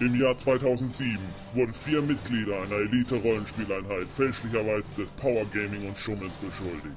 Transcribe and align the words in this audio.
Im 0.00 0.20
Jahr 0.20 0.36
2007 0.36 1.18
wurden 1.54 1.74
vier 1.74 2.00
Mitglieder 2.00 2.62
einer 2.62 2.76
Elite-Rollenspieleinheit 2.76 4.06
fälschlicherweise 4.16 4.86
des 4.96 5.10
Power 5.12 5.44
Gaming 5.52 5.88
und 5.88 5.98
Schummels 5.98 6.34
beschuldigt. 6.34 6.94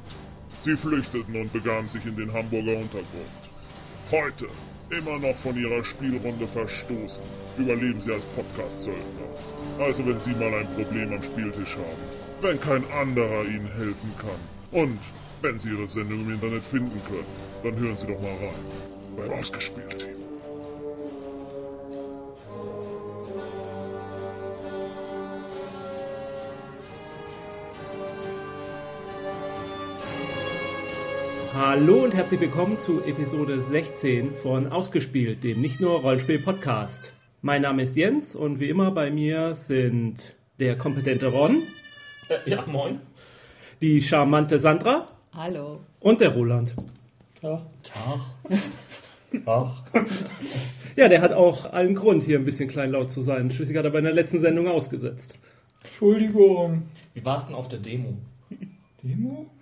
Sie 0.63 0.77
flüchteten 0.77 1.35
und 1.35 1.51
begaben 1.51 1.87
sich 1.87 2.05
in 2.05 2.15
den 2.15 2.31
Hamburger 2.31 2.77
Untergrund. 2.77 3.41
Heute, 4.11 4.45
immer 4.95 5.17
noch 5.17 5.35
von 5.35 5.57
ihrer 5.57 5.83
Spielrunde 5.83 6.47
verstoßen, 6.47 7.23
überleben 7.57 7.99
sie 8.01 8.13
als 8.13 8.25
Podcast-Söldner. 8.35 9.31
Also 9.79 10.05
wenn 10.05 10.19
Sie 10.19 10.35
mal 10.35 10.53
ein 10.53 10.67
Problem 10.75 11.11
am 11.11 11.23
Spieltisch 11.23 11.75
haben, 11.77 12.41
wenn 12.41 12.61
kein 12.61 12.83
anderer 12.91 13.45
Ihnen 13.45 13.65
helfen 13.65 14.13
kann 14.19 14.79
und 14.79 14.99
wenn 15.41 15.57
Sie 15.57 15.69
Ihre 15.69 15.87
Sendung 15.87 16.21
im 16.21 16.33
Internet 16.33 16.63
finden 16.63 17.01
können, 17.07 17.25
dann 17.63 17.79
hören 17.79 17.97
Sie 17.97 18.05
doch 18.05 18.21
mal 18.21 18.29
rein. 18.29 19.17
Beim 19.17 19.39
Ausgespielt-Team. 19.39 20.20
Hallo 31.63 32.03
und 32.05 32.15
herzlich 32.15 32.39
willkommen 32.41 32.79
zu 32.79 33.03
Episode 33.03 33.61
16 33.61 34.33
von 34.33 34.71
Ausgespielt, 34.71 35.43
dem 35.43 35.61
nicht 35.61 35.79
nur 35.79 35.99
Rollenspiel-Podcast. 36.01 37.13
Mein 37.43 37.61
Name 37.61 37.83
ist 37.83 37.95
Jens 37.95 38.35
und 38.35 38.59
wie 38.59 38.67
immer 38.67 38.89
bei 38.89 39.11
mir 39.11 39.53
sind 39.53 40.35
der 40.59 40.75
kompetente 40.75 41.27
Ron, 41.27 41.61
Äh, 42.29 42.49
ja, 42.49 42.65
moin. 42.65 42.99
die 43.79 44.01
charmante 44.01 44.57
Sandra 44.57 45.07
Hallo. 45.35 45.81
und 45.99 46.19
der 46.19 46.29
Roland. 46.29 46.73
Tag. 47.39 47.61
Tag. 47.83 48.19
Ach. 49.45 49.83
Ja, 50.95 51.09
der 51.09 51.21
hat 51.21 51.31
auch 51.31 51.71
allen 51.71 51.93
Grund, 51.93 52.23
hier 52.23 52.39
ein 52.39 52.45
bisschen 52.45 52.69
kleinlaut 52.69 53.11
zu 53.11 53.21
sein. 53.21 53.51
Schließlich 53.51 53.77
hat 53.77 53.85
er 53.85 53.91
bei 53.91 54.01
der 54.01 54.13
letzten 54.13 54.39
Sendung 54.39 54.67
ausgesetzt. 54.67 55.37
Entschuldigung. 55.83 56.81
Wie 57.13 57.23
war 57.23 57.35
es 57.35 57.45
denn 57.45 57.55
auf 57.55 57.67
der 57.67 57.77
Demo? 57.77 58.17
Demo? 59.03 59.45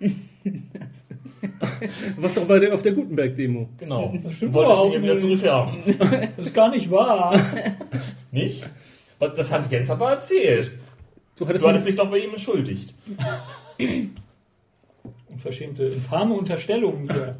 Was 2.16 2.34
doch 2.34 2.46
bei 2.46 2.58
der, 2.58 2.74
auf 2.74 2.82
der 2.82 2.92
Gutenberg-Demo. 2.92 3.68
Genau. 3.78 4.14
Das 4.22 4.34
stimmt 4.34 4.54
du 4.54 4.58
wolltest 4.58 4.84
ihn 4.84 4.92
überhaupt 4.92 5.02
wieder 5.02 5.18
zurückhaben. 5.18 6.32
Das 6.36 6.46
ist 6.46 6.54
gar 6.54 6.70
nicht 6.70 6.90
wahr. 6.90 7.40
Nicht? 8.32 8.66
Das 9.18 9.52
hat 9.52 9.70
Jens 9.70 9.90
aber 9.90 10.10
erzählt. 10.10 10.72
Du 11.36 11.46
hattest, 11.46 11.64
Du 11.64 11.68
hattest 11.68 11.86
dich 11.88 11.96
doch 11.96 12.10
bei 12.10 12.18
ihm 12.18 12.30
entschuldigt. 12.30 12.94
Unverschämte, 15.28 15.84
infame 15.84 16.34
Unterstellungen 16.34 17.10
hier. 17.10 17.36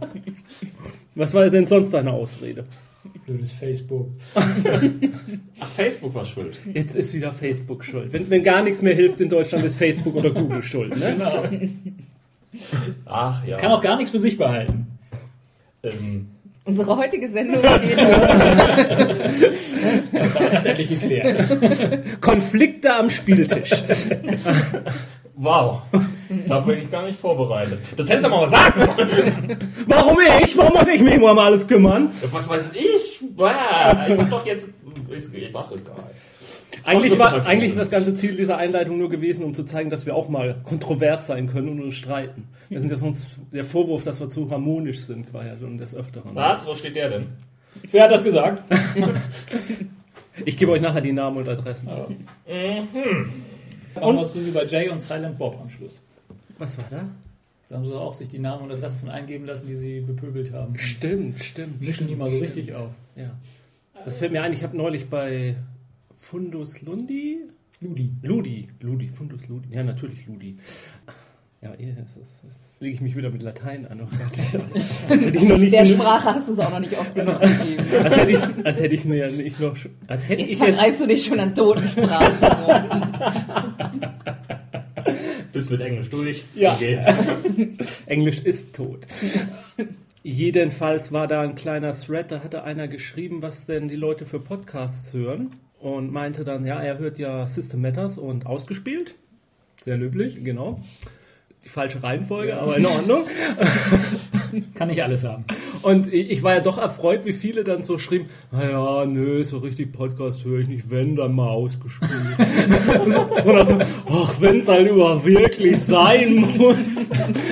was 1.14 1.34
war 1.34 1.50
denn 1.50 1.66
sonst 1.66 1.92
deine 1.92 2.12
Ausrede? 2.12 2.64
Blödes 3.26 3.52
Facebook. 3.52 4.08
Ach, 4.34 5.68
Facebook 5.76 6.14
war 6.14 6.24
schuld. 6.24 6.58
Jetzt 6.72 6.94
ist 6.94 7.12
wieder 7.12 7.32
Facebook 7.32 7.84
schuld. 7.84 8.12
Wenn, 8.12 8.28
wenn 8.30 8.42
gar 8.42 8.62
nichts 8.62 8.82
mehr 8.82 8.94
hilft 8.94 9.20
in 9.20 9.28
Deutschland, 9.28 9.64
ist 9.64 9.76
Facebook 9.76 10.14
oder 10.14 10.30
Google 10.30 10.62
schuld. 10.62 10.96
Ne? 10.96 11.16
Genau. 11.16 11.44
Ach 13.06 13.42
ja. 13.44 13.50
Das 13.50 13.58
kann 13.58 13.72
auch 13.72 13.80
gar 13.82 13.96
nichts 13.96 14.10
für 14.10 14.18
sich 14.20 14.36
behalten. 14.36 14.98
ähm, 15.82 16.30
Unsere 16.64 16.96
heutige 16.96 17.28
Sendung 17.30 17.62
geht 17.62 17.98
um 17.98 18.06
Das 20.12 20.34
haben 20.34 20.44
wir 20.44 20.50
das 20.50 20.66
endlich 20.66 20.88
geklärt. 21.00 22.20
Konflikte 22.20 22.94
am 22.94 23.08
Spieltisch. 23.10 23.70
wow. 25.34 25.82
Da 26.46 26.60
bin 26.60 26.80
ich 26.82 26.90
gar 26.90 27.02
nicht 27.06 27.18
vorbereitet. 27.18 27.80
Das 27.96 28.08
hättest 28.08 28.26
du 28.26 28.30
mal 28.30 28.48
sagen. 28.48 28.86
Warum 29.86 30.18
ich? 30.42 30.56
Warum 30.56 30.78
muss 30.78 30.88
ich 30.88 31.00
mich 31.00 31.14
immer 31.14 31.32
um 31.32 31.38
alles 31.38 31.66
kümmern? 31.66 32.10
Was 32.30 32.48
weiß 32.48 32.72
ich? 32.74 33.20
Ich 33.22 33.40
hab 33.42 34.30
doch 34.30 34.44
jetzt. 34.46 34.70
Ist, 35.08 35.34
ist 35.34 35.56
auch 35.56 35.72
egal. 35.72 36.10
Eigentlich, 36.84 37.10
das 37.10 37.20
war, 37.20 37.38
ist 37.38 37.46
eigentlich 37.46 37.70
ist 37.70 37.78
das 37.78 37.90
ganze 37.90 38.14
Ziel 38.14 38.36
dieser 38.36 38.56
Einleitung 38.56 38.98
nur 38.98 39.10
gewesen, 39.10 39.44
um 39.44 39.54
zu 39.54 39.64
zeigen, 39.64 39.90
dass 39.90 40.06
wir 40.06 40.14
auch 40.14 40.28
mal 40.28 40.56
kontrovers 40.64 41.26
sein 41.26 41.48
können 41.48 41.68
und 41.68 41.82
uns 41.82 41.94
streiten. 41.94 42.48
Wir 42.68 42.80
sind 42.80 42.90
ja 42.90 42.96
sonst 42.96 43.40
der 43.52 43.64
Vorwurf, 43.64 44.04
dass 44.04 44.20
wir 44.20 44.28
zu 44.28 44.50
harmonisch 44.50 45.00
sind, 45.00 45.32
war 45.34 45.44
ja 45.44 45.56
schon 45.58 45.78
des 45.78 45.94
Öfteren. 45.94 46.34
Was? 46.34 46.66
Wo 46.66 46.74
steht 46.74 46.96
der 46.96 47.10
denn? 47.10 47.26
Wer 47.90 48.04
hat 48.04 48.12
das 48.12 48.24
gesagt? 48.24 48.62
Ich 50.44 50.56
gebe 50.56 50.72
euch 50.72 50.80
nachher 50.80 51.00
die 51.00 51.12
Namen 51.12 51.38
und 51.38 51.48
Adressen. 51.48 51.88
Und 51.88 54.16
was 54.16 54.32
so 54.32 54.46
wie 54.46 54.50
bei 54.50 54.64
Jay 54.64 54.88
und 54.88 54.98
Silent 54.98 55.36
Bob 55.36 55.58
am 55.60 55.68
Schluss. 55.68 56.00
Was 56.58 56.78
war 56.78 56.84
da? 56.90 57.08
Da 57.68 57.76
haben 57.76 57.84
sie 57.84 57.94
auch 57.94 58.14
sich 58.14 58.28
die 58.28 58.38
Namen 58.38 58.64
und 58.64 58.72
Adressen 58.72 58.98
von 58.98 59.10
eingeben 59.10 59.46
lassen, 59.46 59.66
die 59.66 59.74
sie 59.74 60.00
bepöbelt 60.00 60.52
haben. 60.52 60.78
Stimmt, 60.78 61.44
stimmt. 61.44 61.80
Mischen 61.80 62.08
die 62.08 62.16
mal 62.16 62.30
so 62.30 62.38
richtig 62.38 62.74
auf. 62.74 62.92
Ja. 63.16 63.30
Das 64.04 64.16
fällt 64.16 64.32
mir 64.32 64.42
ein, 64.42 64.52
ich 64.52 64.62
habe 64.62 64.76
neulich 64.76 65.08
bei 65.08 65.56
Fundus 66.30 66.80
Lundi. 66.82 67.38
Ludi. 67.80 68.12
Ludi. 68.22 68.68
Ludi, 68.80 69.08
Fundus 69.08 69.48
Ludi. 69.48 69.74
Ja, 69.74 69.82
natürlich 69.82 70.24
Ludi. 70.28 70.56
Ja, 71.60 71.70
ist- 71.72 71.88
jetzt 72.44 72.80
lege 72.80 72.94
ich 72.94 73.00
mich 73.00 73.16
wieder 73.16 73.30
mit 73.30 73.42
Latein 73.42 73.84
an. 73.88 74.00
Oh 74.00 74.04
Gott. 74.16 74.36
Hätte 75.08 75.36
ich 75.36 75.42
noch 75.48 75.58
nicht 75.58 75.72
der 75.72 75.82
genug- 75.82 75.96
Sprache 76.02 76.34
hast 76.36 76.46
du 76.48 76.52
es 76.52 76.58
auch 76.60 76.70
noch 76.70 76.78
nicht 76.78 76.96
oft 76.96 77.12
genug 77.16 77.40
gegeben. 77.40 77.84
als, 78.04 78.16
hätte 78.16 78.30
ich, 78.30 78.64
als 78.64 78.80
hätte 78.80 78.94
ich 78.94 79.04
mir 79.04 79.16
ja 79.16 79.28
nicht 79.30 79.58
noch. 79.58 79.76
Als 80.06 80.28
hätte 80.28 80.42
Jetzt 80.42 80.52
ich 80.52 80.58
jetzt. 80.60 80.68
vergreifst 80.68 81.00
du 81.00 81.06
dich 81.08 81.24
schon 81.24 81.40
an 81.40 81.52
Totensprachen. 81.52 82.38
Bist 85.52 85.70
mit 85.72 85.80
Englisch 85.80 86.10
durch? 86.10 86.44
Ja. 86.54 86.76
Wie 86.78 86.84
geht's? 86.86 88.02
Englisch 88.06 88.38
ist 88.38 88.76
tot. 88.76 89.04
Jedenfalls 90.22 91.10
war 91.10 91.26
da 91.26 91.40
ein 91.42 91.56
kleiner 91.56 91.92
Thread, 91.92 92.30
da 92.30 92.44
hatte 92.44 92.62
einer 92.62 92.86
geschrieben, 92.86 93.42
was 93.42 93.66
denn 93.66 93.88
die 93.88 93.96
Leute 93.96 94.26
für 94.26 94.38
Podcasts 94.38 95.12
hören. 95.12 95.50
Und 95.80 96.12
meinte 96.12 96.44
dann, 96.44 96.66
ja, 96.66 96.80
er 96.80 96.98
hört 96.98 97.18
ja 97.18 97.46
System 97.46 97.80
Matters 97.80 98.18
und 98.18 98.46
ausgespielt. 98.46 99.14
Sehr 99.80 99.96
löblich. 99.96 100.44
Genau. 100.44 100.82
Die 101.64 101.68
falsche 101.68 102.02
Reihenfolge, 102.02 102.58
aber 102.58 102.76
in 102.76 102.86
Ordnung. 102.86 103.24
Kann 104.74 104.88
nicht 104.88 105.02
alles 105.02 105.24
haben. 105.24 105.44
Und 105.82 106.12
ich 106.12 106.40
ich 106.40 106.44
war 106.44 106.54
ja 106.54 106.60
doch 106.60 106.78
erfreut, 106.78 107.26
wie 107.26 107.34
viele 107.34 107.64
dann 107.64 107.82
so 107.82 107.98
schrieben, 107.98 108.28
naja, 108.50 109.04
nö, 109.04 109.44
so 109.44 109.58
richtig 109.58 109.92
Podcast 109.92 110.42
höre 110.42 110.60
ich 110.60 110.68
nicht, 110.68 110.88
wenn, 110.88 111.14
dann 111.14 111.34
mal 111.34 111.50
ausgespielt. 111.50 112.10
so 113.44 113.52
nach 113.52 113.66
dem, 113.66 113.82
ach, 114.10 114.40
wenn 114.40 114.60
es 114.60 114.68
halt 114.68 114.88
über 114.88 115.22
wirklich 115.22 115.78
sein 115.78 116.36
muss, 116.56 116.96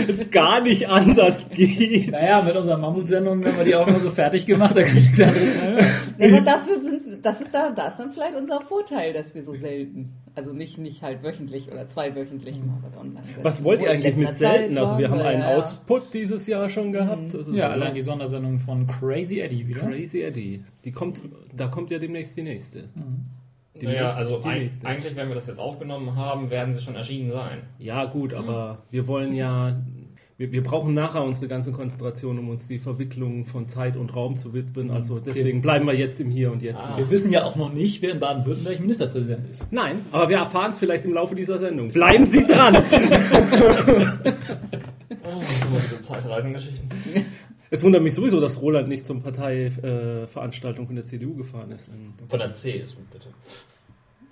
es 0.09 0.31
gar 0.31 0.63
nicht 0.63 0.89
anders 0.89 1.51
geht. 1.51 2.13
Naja, 2.13 2.41
mit 2.41 2.57
unserer 2.57 2.79
Mammutsendung 2.79 3.45
haben 3.45 3.59
wir 3.59 3.65
die 3.67 3.75
auch 3.75 3.87
immer 3.87 4.01
so 4.01 4.09
fertig 4.09 4.47
gemacht, 4.47 4.75
da 4.75 4.83
kann 4.83 4.97
ich 4.97 5.05
nichts 5.05 5.21
anderes 5.21 5.55
mehr. 5.55 5.87
Nee, 6.17 6.33
aber 6.33 6.41
dafür 6.41 6.81
sind, 6.81 7.03
das 7.23 7.43
ist 7.43 7.53
da, 7.53 7.69
das 7.69 7.93
ist 7.93 7.99
dann 7.99 8.13
vielleicht 8.13 8.37
unser 8.37 8.63
Vorteil, 8.63 9.13
dass 9.13 9.35
wir 9.35 9.43
so 9.43 9.53
selten, 9.53 10.15
also 10.39 10.53
nicht, 10.53 10.79
nicht 10.79 11.03
halt 11.03 11.23
wöchentlich 11.25 11.71
oder 11.71 11.89
zweiwöchentlich 11.89 12.61
mal 12.65 12.79
was 12.83 12.97
online 12.97 13.27
setzen. 13.27 13.43
Was 13.45 13.65
wollt 13.65 13.81
ihr 13.83 13.91
eigentlich 13.91 14.17
mit 14.17 14.29
Zeit 14.29 14.37
selten? 14.37 14.79
Also 14.79 14.97
wir 14.97 15.11
haben 15.11 15.21
einen 15.21 15.43
ja. 15.43 15.57
Ausput 15.57 16.15
dieses 16.15 16.47
Jahr 16.47 16.71
schon 16.71 16.93
gehabt. 16.93 17.35
Das 17.35 17.49
ist 17.49 17.55
Ja, 17.57 17.71
allein 17.71 17.95
die 17.95 18.01
Sondersendung 18.01 18.59
von 18.61 18.87
Crazy 18.87 19.41
Eddie 19.41 19.67
wieder. 19.67 19.81
Crazy 19.81 20.23
Eddie. 20.23 20.63
Die 20.85 20.93
kommt, 20.93 21.21
da 21.55 21.67
kommt 21.67 21.91
ja 21.91 21.99
demnächst 21.99 22.37
die 22.37 22.43
nächste. 22.43 22.85
Die 23.81 23.85
Naja, 23.87 24.05
nächste- 24.05 24.19
also 24.19 24.49
nächste. 24.49 24.87
eigentlich, 24.87 25.17
wenn 25.17 25.29
wir 25.29 25.35
das 25.35 25.47
jetzt 25.49 25.61
aufgenommen 25.61 26.15
haben, 26.17 26.51
werden 26.51 26.73
sie 26.73 26.81
schon 26.81 26.95
erschienen 26.95 27.31
sein. 27.31 27.63
Ja, 27.79 28.05
gut, 28.07 28.33
aber 28.35 28.79
wir 28.91 29.07
wollen 29.07 29.33
ja, 29.35 29.81
wir, 30.39 30.53
wir 30.53 30.63
brauchen 30.63 30.95
nachher 30.95 31.25
unsere 31.25 31.49
ganze 31.49 31.73
Konzentration, 31.73 32.39
um 32.39 32.49
uns 32.49 32.69
die 32.69 32.79
Verwicklung 32.79 33.45
von 33.45 33.67
Zeit 33.67 33.97
und 33.97 34.15
Raum 34.15 34.37
zu 34.37 34.55
widmen. 34.55 34.93
Also 34.93 35.19
deswegen 35.19 35.61
bleiben 35.61 35.85
wir 35.85 35.95
jetzt 35.95 36.21
im 36.21 36.31
Hier 36.31 36.53
und 36.53 36.63
Jetzt. 36.63 36.85
Ah. 36.85 36.97
Wir 36.97 37.11
wissen 37.11 37.33
ja 37.33 37.45
auch 37.45 37.57
noch 37.57 37.73
nicht, 37.73 38.01
wer 38.03 38.13
in 38.13 38.21
Baden-Württemberg 38.21 38.79
Ministerpräsident 38.79 39.51
ist. 39.51 39.67
Nein, 39.73 39.97
aber 40.13 40.29
wir 40.29 40.37
erfahren 40.39 40.71
es 40.71 40.79
vielleicht 40.79 41.05
im 41.05 41.13
Laufe 41.13 41.35
dieser 41.35 41.59
Sendung. 41.59 41.91
Bleiben 41.91 42.25
Sie 42.25 42.47
dran! 42.47 42.83
Oh, 45.31 45.41
diese 45.43 46.01
Zeitreisengeschichten. 46.01 46.89
es 47.71 47.83
wundert 47.83 48.03
mich 48.03 48.15
sowieso, 48.15 48.41
dass 48.41 48.63
Roland 48.63 48.89
nicht 48.89 49.05
zum 49.05 49.21
Parteiveranstaltung 49.23 50.27
Veranstaltung 50.27 50.87
von 50.87 50.97
der 50.97 51.05
CDU 51.05 51.35
gefahren 51.35 51.71
ist. 51.71 51.91
Von 52.29 52.39
der 52.39 52.53
CSU, 52.53 52.97
bitte. 53.13 53.29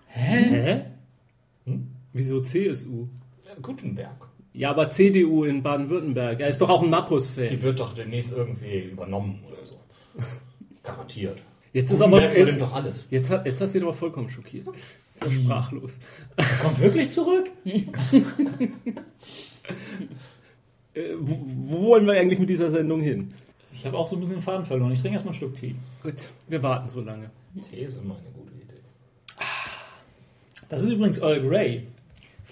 Hä? 0.09 0.85
Hm? 1.67 1.89
Wieso 2.15 2.41
CSU? 2.41 3.09
Ja, 3.45 3.53
Gutenberg. 3.61 4.27
Ja, 4.57 4.71
aber 4.71 4.89
CDU 4.89 5.45
in 5.45 5.63
Baden-Württemberg. 5.63 6.41
Er 6.41 6.49
ist 6.49 6.63
doch 6.63 6.71
auch 6.71 6.83
ein 6.83 6.89
Mappus-Fan. 6.89 7.49
Die 7.49 7.63
wird 7.63 7.79
doch 7.79 7.95
demnächst 7.95 8.33
irgendwie 8.33 8.85
übernommen 8.85 9.45
oder 9.47 9.63
so. 9.63 9.79
Garantiert. 10.83 11.39
Jetzt 11.75 11.91
ist 11.91 12.01
aber. 12.01 12.13
Gutenberg 12.13 12.37
übernimmt 12.37 12.63
doch 12.63 12.73
alles. 12.73 13.07
Jetzt, 13.11 13.29
hat, 13.29 13.45
jetzt 13.45 13.61
hast 13.61 13.75
du 13.75 13.79
ihn 13.79 13.85
aber 13.85 13.93
vollkommen 13.93 14.31
schockiert. 14.31 14.67
Ich 15.17 15.23
war 15.23 15.31
sprachlos. 15.31 15.93
Kommt 16.63 16.81
wirklich 16.81 17.11
zurück? 17.13 17.51
Äh, 20.95 21.15
wo, 21.21 21.37
wo 21.45 21.89
wollen 21.89 22.07
wir 22.07 22.15
eigentlich 22.15 22.39
mit 22.39 22.49
dieser 22.49 22.71
Sendung 22.71 23.03
hin? 23.03 23.29
Ich 23.71 23.85
habe 23.85 23.99
auch 23.99 24.09
so 24.09 24.17
ein 24.17 24.21
bisschen 24.21 24.37
den 24.37 24.43
Faden 24.43 24.65
verloren. 24.65 24.93
Ich 24.93 25.01
trinke 25.03 25.13
erstmal 25.13 25.35
einen 25.35 25.39
Schluck 25.39 25.55
Tee. 25.55 25.75
Gut, 26.03 26.15
wir 26.49 26.63
warten 26.63 26.89
so 26.89 27.03
lange. 27.03 27.31
Tee 27.61 27.83
ist 27.83 27.99
immer 27.99 28.15
eine 28.15 28.31
gute 28.33 28.55
Idee. 28.55 28.81
Das 30.71 30.83
ist 30.83 30.89
übrigens 30.89 31.19
Earl 31.19 31.47
Grey. 31.47 31.87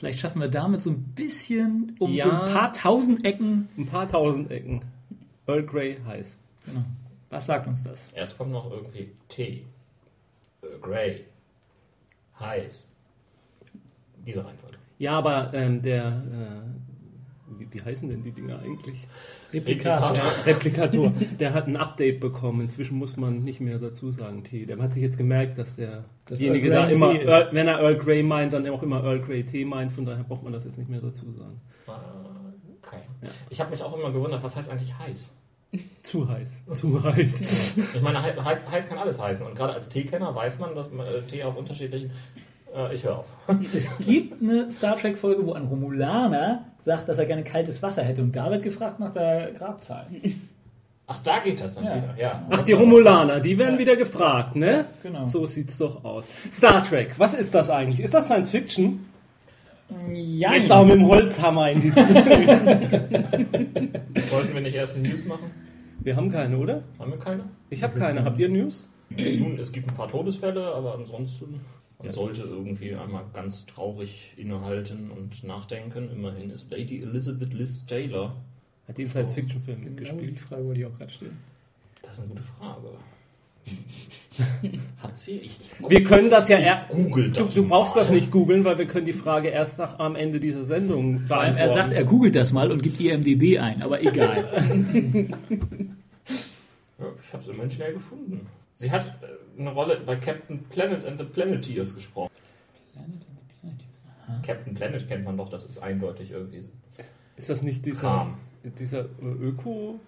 Vielleicht 0.05 0.21
schaffen 0.21 0.43
wir 0.43 0.49
damit 0.49 0.83
so 0.83 0.91
ein 0.91 1.03
bisschen 1.15 1.97
um 1.99 2.13
Ja. 2.13 2.25
so 2.27 2.31
ein 2.31 2.53
paar 2.53 2.71
tausend 2.75 3.25
Ecken. 3.25 3.71
Ein 3.79 3.87
paar 3.87 4.07
tausend 4.07 4.51
Ecken. 4.51 4.83
Earl 5.47 5.63
Grey 5.65 5.97
heiß. 6.07 6.39
Genau. 6.67 6.83
Was 7.31 7.47
sagt 7.47 7.67
uns 7.67 7.85
das? 7.85 8.13
Erst 8.13 8.37
kommt 8.37 8.53
noch 8.53 8.71
irgendwie 8.71 9.13
Tee. 9.31 9.65
Äh, 10.61 10.67
Grey. 10.83 11.25
Heiß. 12.39 12.87
Diese 14.27 14.45
Reihenfolge. 14.45 14.77
Ja, 14.99 15.13
aber 15.17 15.55
ähm, 15.55 15.81
der, 15.81 16.09
äh, 16.09 16.94
wie, 17.59 17.69
wie 17.71 17.83
heißen 17.83 18.09
denn 18.09 18.23
die 18.23 18.33
Dinger 18.33 18.59
eigentlich? 18.61 19.07
Replikator. 19.53 20.13
Der 20.15 20.47
Replikator, 20.55 21.13
der 21.39 21.53
hat 21.55 21.67
ein 21.67 21.77
Update 21.77 22.21
bekommen. 22.21 22.63
Inzwischen 22.63 22.97
muss 22.99 23.17
man 23.17 23.45
nicht 23.45 23.61
mehr 23.61 23.79
dazu 23.79 24.11
sagen 24.11 24.45
Tee. 24.45 24.67
Der 24.67 24.79
hat 24.79 24.93
sich 24.93 25.03
jetzt 25.03 25.19
gemerkt, 25.19 25.59
dass 25.59 25.77
der 25.77 26.05
Dass 26.27 26.39
derjenige 26.39 26.71
da 26.71 26.89
immer. 26.89 27.15
Earl, 27.15 27.49
wenn 27.53 27.69
er 27.69 27.79
Earl 27.81 27.97
Grey 27.99 28.23
meint, 28.23 28.53
dann 28.53 28.67
auch 28.69 28.83
immer 28.83 29.05
Earl 29.05 29.21
Grey 29.21 29.45
Tee 29.45 29.65
meint. 29.65 29.93
Von 29.93 30.05
daher 30.07 30.25
braucht 30.25 30.43
man 30.43 30.53
das 30.53 30.65
jetzt 30.65 30.79
nicht 30.79 30.89
mehr 30.91 31.01
dazu 31.01 31.33
sagen. 31.33 31.61
Okay. 32.83 33.03
Ich 33.51 33.61
habe 33.61 33.71
mich 33.71 33.83
auch 33.83 33.97
immer 33.97 34.11
gewundert, 34.13 34.43
was 34.43 34.57
heißt 34.57 34.71
eigentlich 34.71 34.99
heiß? 34.99 35.37
Zu 36.03 36.29
heiß. 36.29 36.61
Zu 36.73 37.03
heiß. 37.03 37.77
Ich 37.95 38.01
meine, 38.01 38.23
hei- 38.23 38.37
heiß, 38.37 38.71
heiß 38.71 38.89
kann 38.89 38.99
alles 38.99 39.21
heißen. 39.21 39.45
Und 39.47 39.55
gerade 39.57 39.73
als 39.73 39.89
Teekenner 39.89 40.35
weiß 40.35 40.61
man, 40.61 40.75
dass 40.75 40.91
man, 40.93 41.07
äh, 41.07 41.23
Tee 41.27 41.43
auf 41.43 41.57
unterschiedlichen. 41.57 42.11
Äh, 42.75 42.95
ich 42.95 43.05
höre 43.05 43.19
auf. 43.19 43.27
Es 43.75 43.97
gibt 43.99 44.41
eine 44.43 44.71
Star 44.71 44.97
Trek-Folge, 44.97 45.47
wo 45.47 45.53
ein 45.53 45.65
Romulaner 45.65 46.65
sagt, 46.79 47.09
dass 47.09 47.19
er 47.19 47.27
gerne 47.27 47.45
kaltes 47.45 47.83
Wasser 47.83 48.03
hätte. 48.03 48.23
Und 48.23 48.35
da 48.35 48.51
wird 48.51 48.63
gefragt 48.63 48.99
nach 49.01 49.13
der 49.13 49.53
Gradzahl. 49.53 50.07
Ach, 51.07 51.19
da 51.23 51.39
geht 51.41 51.61
das 51.61 51.75
dann 51.75 51.85
Ja. 51.85 51.97
wieder. 51.97 52.15
Ja. 52.19 52.47
Ach, 52.51 52.63
die 52.63 52.73
Romulaner, 52.73 53.41
die 53.41 53.59
werden 53.59 53.79
wieder 53.79 53.97
gefragt, 53.97 54.57
ne? 54.57 54.87
Genau. 55.03 55.23
So 55.25 55.45
sieht's 55.47 55.77
doch 55.79 56.03
aus. 56.05 56.27
Star 56.51 56.83
Trek, 56.83 57.19
was 57.19 57.35
ist 57.35 57.55
das 57.55 57.69
eigentlich? 57.71 58.01
Ist 58.01 58.15
das 58.15 58.25
Science 58.27 58.49
Fiction? 58.51 59.05
Ja, 60.15 60.55
Jetzt 60.55 60.73
auch 60.73 60.85
mit 60.87 60.95
dem 60.95 61.07
Holzhammer 61.07 61.71
in 61.71 61.81
diesen. 61.81 62.09
Wollten 62.09 62.65
wir 64.55 64.61
nicht 64.63 64.75
erst 64.75 64.97
die 64.97 65.03
News 65.03 65.27
machen? 65.27 65.51
Wir 66.01 66.17
haben 66.17 66.33
keine, 66.33 66.57
oder? 66.57 66.83
Haben 66.99 67.11
wir 67.13 67.19
keine? 67.19 67.45
Ich 67.69 67.83
habe 67.83 67.99
keine. 67.99 68.25
Habt 68.25 68.39
ihr 68.39 68.49
News? 68.49 68.89
Nun, 69.11 69.59
es 69.59 69.71
gibt 69.73 69.89
ein 69.89 69.95
paar 69.95 70.09
Todesfälle, 70.09 70.75
aber 70.75 70.95
ansonsten. 70.95 71.61
Man 72.05 72.13
sollte 72.13 72.43
irgendwie 72.43 72.95
einmal 72.95 73.25
ganz 73.33 73.67
traurig 73.67 74.33
innehalten 74.37 75.11
und 75.11 75.43
nachdenken. 75.45 76.11
Immerhin 76.13 76.51
ist 76.51 76.71
Lady 76.71 77.03
Elizabeth 77.03 77.53
Liz 77.53 77.87
Taylor. 77.87 78.37
Hat 78.87 78.99
die 78.99 79.07
Science-Fiction-Film 79.07 79.81
genau 79.81 79.95
die 79.95 80.05
mitgespielt? 80.05 80.41
Frage 80.41 80.65
wollte 80.67 80.81
ich 80.81 80.87
auch 80.87 80.95
gerade 80.99 81.11
stellen. 81.11 81.39
Das 82.03 82.19
ist 82.19 82.25
eine 82.25 82.31
gute 82.31 82.43
Frage. 82.43 82.89
Hat 84.99 85.17
sie? 85.17 85.39
Ich, 85.39 85.59
ich 85.61 85.71
Wir 85.89 86.05
können 86.05 86.29
das 86.29 86.49
ja 86.49 86.85
google 86.91 87.31
Du, 87.31 87.45
du 87.47 87.67
brauchst 87.67 87.95
mal. 87.95 88.03
das 88.03 88.11
nicht 88.11 88.31
googeln, 88.31 88.63
weil 88.65 88.77
wir 88.77 88.87
können 88.87 89.07
die 89.07 89.15
Frage 89.15 89.49
erst 89.49 89.79
nach 89.79 89.99
am 89.99 90.17
Ende 90.17 90.39
dieser 90.39 90.67
Sendung 90.67 91.19
Vor 91.21 91.41
allem, 91.41 91.57
er 91.57 91.71
sagt, 91.71 91.93
er 91.93 92.05
googelt 92.05 92.37
das 92.37 92.53
mal 92.53 92.71
und 92.71 92.83
gibt 92.83 93.01
IMDB 93.01 93.59
ein, 93.59 93.83
aber 93.83 94.03
egal. 94.03 94.49
Ja, 96.97 97.07
ich 97.21 97.33
habe 97.33 97.43
es 97.43 97.49
immerhin 97.49 97.71
schnell 97.73 97.93
gefunden. 97.95 98.47
Sie 98.77 98.89
hat 98.89 99.07
äh, 99.07 99.27
eine 99.59 99.71
Rolle 99.71 100.01
bei 100.05 100.17
Captain 100.17 100.65
Planet 100.71 101.05
and 101.07 101.19
the 101.19 101.25
Planeteers 101.25 101.95
gesprochen. 101.95 102.31
Captain 104.47 104.75
Planet 104.75 105.07
kennt 105.09 105.25
man 105.25 105.37
doch, 105.37 105.49
das 105.49 105.65
ist 105.65 105.79
eindeutig 105.83 106.31
irgendwie. 106.33 106.61
so. 106.61 106.71
Ist 107.37 107.51
das 107.51 107.63
nicht 107.63 107.85
dieser, 107.85 108.01
Kram. 108.09 108.35
dieser 108.79 109.01
äh, 109.01 109.27
Öko, 109.43 109.99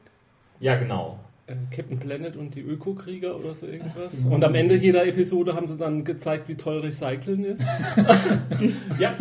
Ja, 0.61 0.77
genau. 0.77 1.19
äh, 1.47 1.55
Captain 1.75 1.99
Planet 1.99 2.37
und 2.37 2.55
die 2.55 2.61
Öko-Krieger 2.61 3.37
oder 3.37 3.55
so 3.55 3.67
irgendwas? 3.67 4.25
Ach, 4.27 4.31
Und 4.31 4.45
am 4.45 4.55
Ende 4.55 4.77
jeder 4.77 5.07
Episode 5.07 5.55
haben 5.55 5.69
sie 5.69 5.77
dann 5.77 6.05
gezeigt, 6.05 6.49
wie 6.49 6.55
toll 6.55 6.81
Recyceln 6.81 7.45
ist. 7.45 7.63
Ja, 8.99 9.15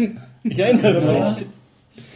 Ich 0.44 0.60
erinnere 0.60 1.18
Ja. 1.18 1.32
mich. 1.32 1.46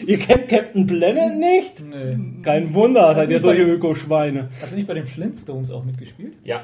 Ihr 0.05 0.19
kennt 0.19 0.49
Captain 0.49 0.85
Planet 0.87 1.37
nicht? 1.37 1.81
Nee. 1.81 2.41
Kein 2.43 2.73
Wunder, 2.73 3.13
seid 3.15 3.29
ihr 3.29 3.39
solche 3.39 3.61
Ökoschweine. 3.63 4.49
Hast 4.61 4.71
du 4.73 4.75
nicht 4.75 4.87
bei 4.87 4.93
den 4.93 5.05
Flintstones 5.05 5.71
auch 5.71 5.83
mitgespielt? 5.85 6.33
ja. 6.43 6.63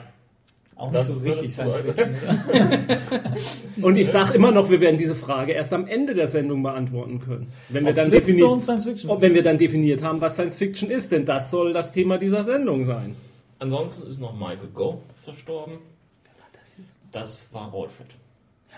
Auch 0.76 0.92
Das 0.92 1.10
nicht 1.10 1.20
so 1.20 1.30
richtig 1.30 1.54
Science 1.54 1.78
Fiction, 1.78 2.10
oder? 2.50 3.02
Und 3.82 3.96
ich 3.96 4.10
sage 4.10 4.34
immer 4.34 4.52
noch, 4.52 4.70
wir 4.70 4.82
werden 4.82 4.98
diese 4.98 5.16
Frage 5.16 5.54
erst 5.54 5.72
am 5.72 5.88
Ende 5.88 6.14
der 6.14 6.28
Sendung 6.28 6.64
beantworten 6.64 7.22
können. 7.22 7.48
Wenn 7.70 7.86
wir, 7.86 7.94
dann 7.94 8.12
definiert, 8.12 8.68
wenn 9.22 9.34
wir 9.34 9.44
dann 9.44 9.58
definiert 9.58 10.04
haben, 10.04 10.20
was 10.20 10.34
Science 10.34 10.56
Fiction 10.56 10.90
ist, 10.90 11.14
denn 11.14 11.26
das 11.26 11.50
soll 11.50 11.72
das 11.72 11.94
Thema 11.94 12.18
dieser 12.18 12.44
Sendung 12.44 12.86
sein. 12.86 13.16
Ansonsten 13.60 14.12
ist 14.12 14.20
noch 14.20 14.34
Michael 14.34 14.68
Gough 14.74 15.00
verstorben. 15.24 15.78
Das 17.14 17.48
war 17.54 17.74
Alfred. 17.74 18.08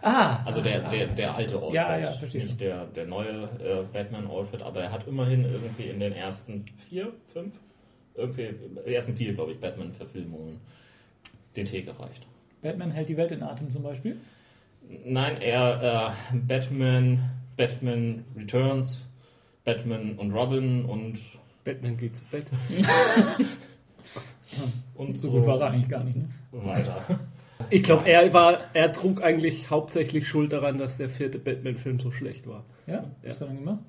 Ah, 0.04 0.38
Also 0.46 0.62
der, 0.62 0.82
der, 0.90 1.08
der 1.08 1.36
alte 1.36 1.56
Alfred. 1.56 1.74
Ja, 1.74 1.98
ja, 1.98 2.12
verstehe 2.12 2.44
Nicht 2.44 2.62
der, 2.62 2.86
der 2.86 3.08
neue 3.08 3.50
äh, 3.60 3.84
Batman 3.92 4.28
Alfred, 4.28 4.62
aber 4.62 4.82
er 4.82 4.92
hat 4.92 5.08
immerhin 5.08 5.44
irgendwie 5.44 5.88
in 5.90 6.00
den 6.00 6.14
ersten 6.14 6.66
vier, 6.88 7.12
fünf, 7.34 7.56
irgendwie, 8.14 8.50
ersten 8.86 9.16
vier, 9.18 9.34
glaube 9.34 9.54
ich, 9.54 9.60
Batman-Verfilmungen 9.60 10.60
den 11.58 11.66
Tee 11.66 11.82
gereicht. 11.82 12.26
Batman 12.62 12.92
hält 12.92 13.10
die 13.10 13.18
Welt 13.18 13.32
in 13.32 13.44
Atem 13.44 13.72
zum 13.72 13.84
Beispiel. 13.84 14.18
Nein, 15.06 15.42
er 15.42 16.16
äh, 16.32 16.38
Batman, 16.38 17.30
Batman 17.56 18.24
Returns, 18.38 19.06
Batman 19.66 20.14
und 20.18 20.32
Robin 20.32 20.86
und, 20.86 21.20
Batman 21.66 21.98
geht 21.98 22.16
zu 22.16 22.24
Bett. 22.32 22.46
und 24.96 25.18
So 25.18 25.32
gut 25.32 25.46
war 25.46 25.60
er 25.60 25.72
eigentlich 25.72 25.90
gar 25.90 26.04
nicht. 26.04 26.18
Ne? 26.18 26.30
weiter. 26.52 27.20
Ich 27.70 27.84
glaube, 27.84 28.08
er 28.08 28.34
war, 28.34 28.60
er 28.74 28.94
trug 28.94 29.22
eigentlich 29.22 29.70
hauptsächlich 29.70 30.28
Schuld 30.28 30.54
daran, 30.54 30.78
dass 30.78 30.98
der 30.98 31.10
vierte 31.10 31.40
Batman-Film 31.40 32.00
so 32.00 32.12
schlecht 32.12 32.48
war. 32.48 32.64
Ja, 32.86 33.04
was 33.24 33.36
hat 33.36 33.42
er 33.42 33.48
dann 33.48 33.58
gemacht? 33.58 33.82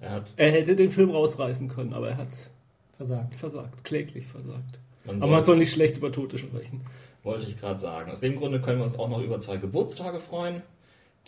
Er 0.00 0.10
hat, 0.10 0.26
Er 0.36 0.52
hätte 0.52 0.76
den 0.76 0.90
Film 0.90 1.10
rausreißen 1.10 1.68
können, 1.68 1.92
aber 1.92 2.10
er 2.10 2.18
hat 2.18 2.50
Versagt. 2.96 3.36
versagt, 3.36 3.84
kläglich 3.84 4.26
versagt. 4.26 4.78
man 5.04 5.16
Aber 5.16 5.26
man 5.26 5.38
soll, 5.38 5.44
soll 5.44 5.56
nicht 5.58 5.72
schlecht 5.72 5.96
über 5.96 6.12
Tote 6.12 6.38
sprechen. 6.38 6.82
Wollte 7.26 7.46
ich 7.46 7.60
gerade 7.60 7.78
sagen. 7.78 8.10
Aus 8.10 8.20
dem 8.20 8.36
Grunde 8.36 8.60
können 8.60 8.78
wir 8.78 8.84
uns 8.84 8.98
auch 8.98 9.08
noch 9.08 9.20
über 9.20 9.38
zwei 9.38 9.58
Geburtstage 9.58 10.20
freuen, 10.20 10.62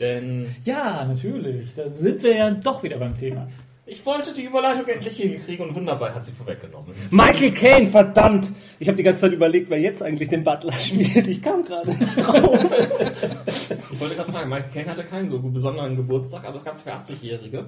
denn 0.01 0.55
Ja, 0.65 1.05
natürlich. 1.05 1.75
Da 1.75 1.87
sind 1.89 2.23
wir 2.23 2.35
ja 2.37 2.51
doch 2.53 2.83
wieder 2.83 2.97
beim 2.99 3.15
Thema. 3.15 3.49
ich 3.85 4.05
wollte 4.07 4.33
die 4.33 4.45
Überleitung 4.45 4.87
endlich 4.87 5.17
hinkriegen 5.17 5.69
und 5.69 5.75
wunderbar 5.75 6.15
hat 6.15 6.25
sie 6.25 6.33
vorweggenommen. 6.33 6.95
Michael 7.11 7.51
Caine, 7.53 7.89
verdammt! 7.89 8.51
Ich 8.79 8.87
habe 8.89 8.97
die 8.97 9.03
ganze 9.03 9.23
Zeit 9.23 9.33
überlegt, 9.33 9.69
wer 9.71 9.81
jetzt 9.81 10.03
eigentlich 10.03 10.29
den 10.29 10.45
Butler 10.45 10.73
spielt. 10.75 11.27
Ich 11.27 11.43
kam 11.43 11.65
gerade 11.65 11.91
nicht 11.91 12.17
drauf. 12.17 12.59
Ich 13.91 14.01
wollte 14.01 14.15
gerade 14.15 14.31
fragen, 14.33 14.49
Michael 14.51 14.71
Caine 14.73 14.91
hatte 14.91 15.05
keinen 15.05 15.29
so 15.29 15.41
besonderen 15.41 15.97
Geburtstag, 15.97 16.45
aber 16.45 16.55
es 16.57 16.65
gab 16.65 16.79
zwei 16.79 16.93
80-Jährige. 16.93 17.67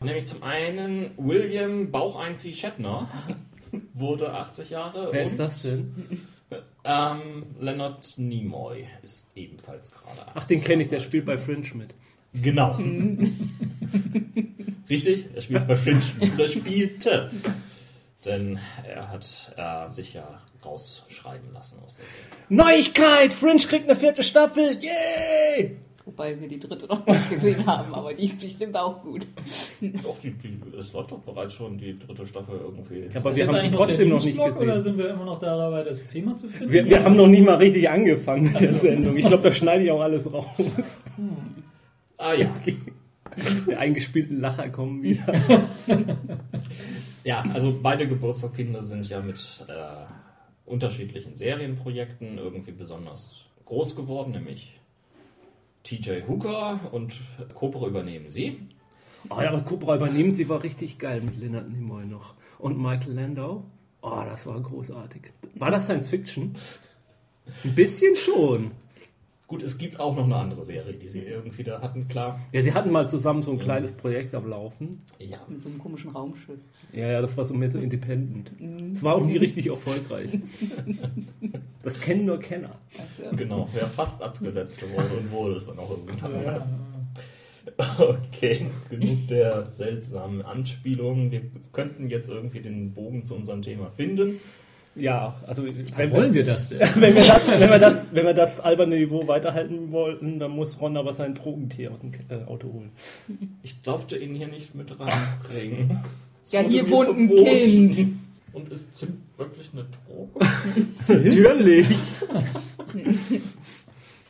Nämlich 0.00 0.24
zum 0.26 0.42
einen 0.42 1.10
William 1.18 1.90
Baucheinzieh 1.90 2.54
Shatner 2.54 3.08
wurde 3.94 4.32
80 4.32 4.70
Jahre. 4.70 5.08
wer 5.10 5.24
ist 5.24 5.38
das 5.38 5.60
denn? 5.62 5.92
Ähm, 6.90 7.44
Leonard 7.60 8.16
Nimoy 8.16 8.86
ist 9.02 9.36
ebenfalls 9.36 9.92
gerade 9.92 10.22
80. 10.22 10.32
Ach, 10.34 10.44
den 10.44 10.64
kenne 10.64 10.82
ich, 10.82 10.88
der 10.88 11.00
spielt 11.00 11.26
bei 11.26 11.36
Fringe 11.36 11.68
mit. 11.74 11.94
Genau. 12.32 12.78
Richtig? 14.88 15.26
Er 15.34 15.42
spielt 15.42 15.68
bei 15.68 15.76
Fringe. 15.76 16.00
Oder 16.34 16.48
spielte. 16.48 17.30
Denn 18.24 18.58
er 18.86 19.10
hat 19.10 19.52
äh, 19.58 19.90
sich 19.92 20.14
ja 20.14 20.40
rausschreiben 20.64 21.52
lassen 21.52 21.82
aus 21.84 21.96
der 21.96 22.06
Serie. 22.06 22.24
Neuigkeit! 22.48 23.34
Fringe 23.34 23.60
kriegt 23.60 23.84
eine 23.84 23.94
vierte 23.94 24.22
Staffel! 24.22 24.78
Yay! 24.80 25.76
Wobei 26.08 26.40
wir 26.40 26.48
die 26.48 26.58
dritte 26.58 26.86
noch 26.86 27.04
nicht 27.06 27.28
gesehen 27.28 27.66
haben, 27.66 27.94
aber 27.94 28.14
die 28.14 28.24
ist 28.24 28.40
bestimmt 28.40 28.74
auch 28.74 29.02
gut. 29.02 29.26
Doch, 30.02 30.18
die, 30.18 30.30
die, 30.30 30.58
es 30.78 30.94
läuft 30.94 31.12
doch 31.12 31.18
bereits 31.18 31.52
schon 31.52 31.76
die 31.76 31.98
dritte 31.98 32.24
Staffel 32.24 32.58
irgendwie. 32.58 33.14
Aber 33.14 33.28
Ist 33.30 33.36
wir 33.36 33.46
haben 33.46 33.52
die 33.52 33.60
eigentlich 33.60 33.76
trotzdem 33.76 34.08
noch 34.08 34.24
nicht 34.24 34.38
Newsblock 34.38 34.62
Oder 34.62 34.76
gesehen. 34.76 34.80
sind 34.80 34.98
wir 34.98 35.10
immer 35.10 35.26
noch 35.26 35.38
dabei, 35.38 35.84
das 35.84 36.06
Thema 36.06 36.34
zu 36.34 36.48
finden? 36.48 36.72
Wir, 36.72 36.86
wir 36.86 37.04
haben 37.04 37.14
noch 37.14 37.26
nicht 37.26 37.44
mal 37.44 37.56
richtig 37.56 37.90
angefangen 37.90 38.44
mit 38.44 38.58
der 38.58 38.72
Sendung. 38.72 39.18
Ich 39.18 39.26
glaube, 39.26 39.42
da 39.42 39.52
schneide 39.52 39.84
ich 39.84 39.90
auch 39.90 40.00
alles 40.00 40.32
raus. 40.32 41.04
Ah 42.16 42.32
ja. 42.32 42.54
Die 42.64 43.76
eingespielten 43.76 44.40
Lacher 44.40 44.70
kommen 44.70 45.02
wieder. 45.02 45.34
Ja, 47.22 47.44
also 47.52 47.78
beide 47.82 48.08
Geburtstagskinder 48.08 48.82
sind 48.82 49.06
ja 49.10 49.20
mit 49.20 49.38
äh, 49.68 50.06
unterschiedlichen 50.64 51.36
Serienprojekten 51.36 52.38
irgendwie 52.38 52.72
besonders 52.72 53.44
groß 53.66 53.94
geworden, 53.94 54.30
nämlich 54.32 54.77
TJ 55.88 56.28
Hooker 56.28 56.80
und 56.92 57.18
Cobra 57.54 57.86
übernehmen 57.86 58.28
sie. 58.28 58.60
Oh, 59.30 59.40
ja, 59.40 59.48
aber 59.48 59.62
Cobra 59.62 59.96
übernehmen 59.96 60.32
sie 60.32 60.46
war 60.50 60.62
richtig 60.62 60.98
geil 60.98 61.22
mit 61.22 61.38
Leonard 61.38 61.70
Nimoy 61.70 62.04
noch. 62.04 62.34
Und 62.58 62.78
Michael 62.78 63.14
Landau. 63.14 63.64
Oh, 64.02 64.22
das 64.28 64.46
war 64.46 64.60
großartig. 64.60 65.32
War 65.54 65.70
das 65.70 65.86
Science 65.86 66.08
Fiction? 66.08 66.54
Ein 67.64 67.74
bisschen 67.74 68.16
schon. 68.16 68.72
Gut, 69.48 69.62
es 69.62 69.78
gibt 69.78 69.98
auch 69.98 70.14
noch 70.14 70.24
eine 70.24 70.36
andere 70.36 70.60
Serie, 70.60 70.92
die 70.92 71.08
sie 71.08 71.20
irgendwie 71.22 71.64
da 71.64 71.80
hatten, 71.80 72.06
klar. 72.06 72.38
Ja, 72.52 72.62
sie 72.62 72.74
hatten 72.74 72.92
mal 72.92 73.08
zusammen 73.08 73.42
so 73.42 73.50
ein 73.50 73.58
kleines 73.58 73.92
Projekt 73.92 74.34
am 74.34 74.46
Laufen. 74.46 75.00
Ja. 75.18 75.38
Mit 75.48 75.62
so 75.62 75.70
einem 75.70 75.78
komischen 75.78 76.10
Raumschiff. 76.10 76.60
Ja, 76.92 77.08
ja, 77.08 77.22
das 77.22 77.34
war 77.38 77.46
so 77.46 77.54
mehr 77.54 77.70
so 77.70 77.78
independent. 77.78 78.52
Es 78.92 79.02
war 79.02 79.14
auch 79.14 79.24
nie 79.24 79.38
richtig 79.38 79.68
erfolgreich. 79.68 80.38
Das 81.82 81.98
kennen 82.00 82.26
nur 82.26 82.38
Kenner. 82.40 82.78
Also, 82.98 83.34
Genau, 83.36 83.68
wer 83.72 83.86
fast 83.86 84.22
abgesetzt 84.22 84.82
wurde 84.82 85.16
und 85.16 85.32
wurde 85.32 85.54
es 85.54 85.66
dann 85.66 85.78
auch 85.78 85.90
irgendwann. 85.90 86.44
Ja, 86.44 86.66
Okay, 87.98 88.66
genug 88.90 89.28
der 89.28 89.64
seltsamen 89.64 90.42
Anspielungen. 90.42 91.30
Wir 91.30 91.42
könnten 91.72 92.08
jetzt 92.10 92.28
irgendwie 92.28 92.60
den 92.60 92.92
Bogen 92.92 93.22
zu 93.22 93.34
unserem 93.34 93.62
Thema 93.62 93.90
finden. 93.90 94.40
Ja, 94.98 95.40
also 95.46 95.64
wenn 95.64 96.10
Wollen 96.10 96.34
wir 96.34 96.44
das 96.44 96.68
denn? 96.68 96.80
wenn 96.96 97.14
wir, 97.14 97.24
das, 97.26 97.46
wenn, 97.46 97.70
wir 97.70 97.78
das, 97.78 98.08
wenn 98.12 98.26
wir 98.26 98.34
das 98.34 98.60
alberne 98.60 98.96
Niveau 98.96 99.26
weiterhalten 99.26 99.92
wollten, 99.92 100.38
dann 100.38 100.50
muss 100.50 100.80
Ron 100.80 100.96
aber 100.96 101.14
sein 101.14 101.34
Drogentier 101.34 101.92
aus 101.92 102.00
dem 102.00 102.12
äh, 102.28 102.44
Auto 102.46 102.72
holen. 102.72 102.90
Ich 103.62 103.80
durfte 103.82 104.16
ihn 104.16 104.34
hier 104.34 104.48
nicht 104.48 104.74
mit 104.74 104.98
reinbringen. 104.98 106.00
Ja, 106.50 106.60
hier 106.60 106.88
wohnt 106.90 107.10
ein. 107.10 107.28
Kind. 107.28 108.16
Und 108.54 108.70
ist 108.72 108.94
Zimt 108.94 109.18
wirklich 109.36 109.68
eine 109.74 109.84
Droge? 109.84 110.46
Natürlich. 110.96 111.86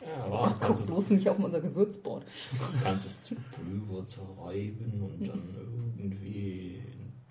Ja, 0.01 0.25
aber 0.25 0.41
Ach, 0.43 0.51
guck 0.51 0.61
kannst, 0.61 0.81
es, 0.81 0.87
bloß 0.87 1.09
nicht 1.11 1.29
auf 1.29 1.39
unser 1.39 1.61
Gewürzboard. 1.61 2.25
kannst 2.83 3.07
es 3.07 3.23
zu 3.23 3.35
Pulver 3.35 4.03
zerreiben 4.03 5.01
und 5.01 5.27
dann 5.27 5.41
irgendwie 5.97 6.78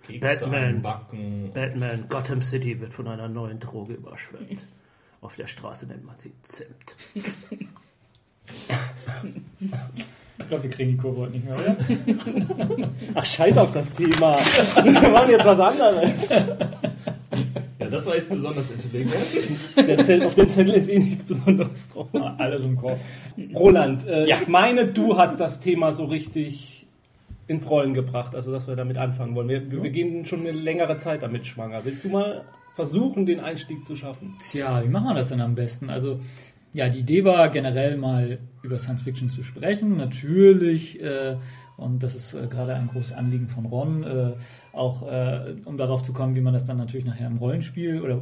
Kekse 0.08 0.40
Batman. 0.40 0.64
einbacken. 0.64 1.50
Batman, 1.52 2.04
Gotham 2.08 2.42
City 2.42 2.80
wird 2.80 2.92
von 2.92 3.06
einer 3.08 3.28
neuen 3.28 3.60
Droge 3.60 3.94
überschwemmt. 3.94 4.66
Auf 5.20 5.36
der 5.36 5.46
Straße 5.46 5.86
nennt 5.86 6.04
man 6.04 6.16
sie 6.18 6.32
Zimt. 6.42 6.96
Ich 10.38 10.46
glaube, 10.46 10.62
wir 10.62 10.70
kriegen 10.70 10.92
die 10.92 10.96
Kurve 10.96 11.22
heute 11.22 11.32
nicht 11.32 11.44
mehr, 11.44 11.56
oder? 11.56 11.76
Ach, 13.14 13.26
scheiß 13.26 13.58
auf 13.58 13.72
das 13.72 13.92
Thema. 13.92 14.38
Wir 14.82 15.10
machen 15.10 15.30
jetzt 15.30 15.44
was 15.44 15.58
anderes. 15.60 16.46
Ja, 17.78 17.86
das 17.88 18.06
war 18.06 18.14
jetzt 18.14 18.30
besonders 18.30 18.70
intelligent. 18.70 19.14
Der 19.76 20.04
Zettel, 20.04 20.26
auf 20.26 20.34
dem 20.34 20.48
Zettel 20.48 20.74
ist 20.74 20.88
eh 20.88 20.98
nichts 20.98 21.22
Besonderes 21.24 21.88
drauf. 21.90 22.08
Alles 22.38 22.64
im 22.64 22.76
Korb. 22.76 22.98
Roland, 23.54 24.06
äh, 24.06 24.26
ich 24.32 24.48
meine, 24.48 24.86
du 24.86 25.18
hast 25.18 25.38
das 25.38 25.60
Thema 25.60 25.92
so 25.92 26.06
richtig 26.06 26.77
ins 27.48 27.68
Rollen 27.68 27.94
gebracht, 27.94 28.34
also 28.34 28.52
dass 28.52 28.68
wir 28.68 28.76
damit 28.76 28.98
anfangen 28.98 29.34
wollen. 29.34 29.48
Wir, 29.48 29.70
wir, 29.70 29.82
wir 29.82 29.90
gehen 29.90 30.24
schon 30.26 30.40
eine 30.40 30.52
längere 30.52 30.98
Zeit 30.98 31.22
damit 31.22 31.46
schwanger. 31.46 31.84
Willst 31.84 32.04
du 32.04 32.10
mal 32.10 32.44
versuchen, 32.74 33.26
den 33.26 33.40
Einstieg 33.40 33.84
zu 33.84 33.96
schaffen? 33.96 34.36
Tja, 34.38 34.84
wie 34.84 34.88
machen 34.88 35.08
wir 35.08 35.14
das 35.14 35.30
denn 35.30 35.40
am 35.40 35.54
besten? 35.54 35.90
Also, 35.90 36.20
ja, 36.74 36.88
die 36.88 37.00
Idee 37.00 37.24
war 37.24 37.48
generell 37.48 37.96
mal 37.96 38.38
über 38.62 38.78
Science 38.78 39.02
Fiction 39.02 39.30
zu 39.30 39.42
sprechen. 39.42 39.96
Natürlich, 39.96 41.00
äh, 41.02 41.38
und 41.78 42.02
das 42.02 42.14
ist 42.14 42.34
äh, 42.34 42.46
gerade 42.48 42.74
ein 42.74 42.88
großes 42.88 43.12
Anliegen 43.12 43.48
von 43.48 43.64
Ron, 43.64 44.02
äh, 44.04 44.32
auch 44.72 45.10
äh, 45.10 45.56
um 45.64 45.78
darauf 45.78 46.02
zu 46.02 46.12
kommen, 46.12 46.36
wie 46.36 46.42
man 46.42 46.52
das 46.52 46.66
dann 46.66 46.76
natürlich 46.76 47.06
nachher 47.06 47.26
im 47.26 47.38
Rollenspiel 47.38 48.02
oder 48.02 48.20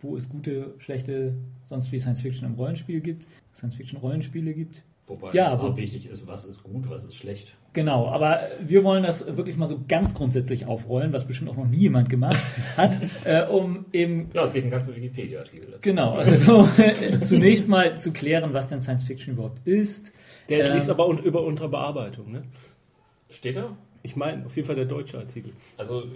wo 0.00 0.16
es 0.16 0.28
gute, 0.28 0.74
schlechte, 0.78 1.34
sonst 1.66 1.92
wie 1.92 1.98
Science 1.98 2.22
Fiction 2.22 2.48
im 2.48 2.54
Rollenspiel 2.54 3.00
gibt, 3.00 3.26
Science 3.54 3.76
Fiction 3.76 4.00
Rollenspiele 4.00 4.54
gibt. 4.54 4.82
Wobei 5.08 5.30
Ja, 5.32 5.54
es 5.54 5.60
auch 5.60 5.76
wichtig 5.76 6.08
ist, 6.08 6.26
was 6.26 6.44
ist 6.44 6.64
gut, 6.64 6.90
was 6.90 7.04
ist 7.04 7.14
schlecht. 7.14 7.54
Genau, 7.74 8.08
aber 8.08 8.40
wir 8.60 8.82
wollen 8.82 9.04
das 9.04 9.36
wirklich 9.36 9.56
mal 9.56 9.68
so 9.68 9.78
ganz 9.86 10.14
grundsätzlich 10.14 10.66
aufrollen, 10.66 11.12
was 11.12 11.26
bestimmt 11.28 11.48
auch 11.50 11.56
noch 11.56 11.66
nie 11.68 11.76
jemand 11.76 12.08
gemacht 12.08 12.40
hat, 12.76 12.98
äh, 13.24 13.46
um 13.46 13.84
eben 13.92 14.30
Ja, 14.34 14.42
es 14.42 14.52
gibt 14.52 14.64
einen 14.64 14.72
ganzen 14.72 14.96
Wikipedia-Artikel 14.96 15.66
dazu. 15.66 15.80
Genau, 15.82 16.14
also 16.14 16.66
zunächst 17.22 17.68
mal 17.68 17.96
zu 17.96 18.12
klären, 18.12 18.52
was 18.52 18.68
denn 18.68 18.80
Science 18.80 19.04
Fiction 19.04 19.34
überhaupt 19.34 19.60
ist. 19.64 20.12
Der 20.48 20.66
Ähm, 20.68 20.74
liest 20.74 20.90
aber 20.90 21.08
über 21.22 21.42
unter 21.44 21.68
Bearbeitung, 21.68 22.32
ne? 22.32 22.42
Steht 23.30 23.56
da? 23.56 23.76
Ich 24.02 24.14
meine, 24.16 24.46
auf 24.46 24.54
jeden 24.56 24.66
Fall 24.66 24.76
der 24.76 24.84
deutsche 24.86 25.18
Artikel. 25.18 25.52
Also, 25.76 26.02
äh, 26.02 26.06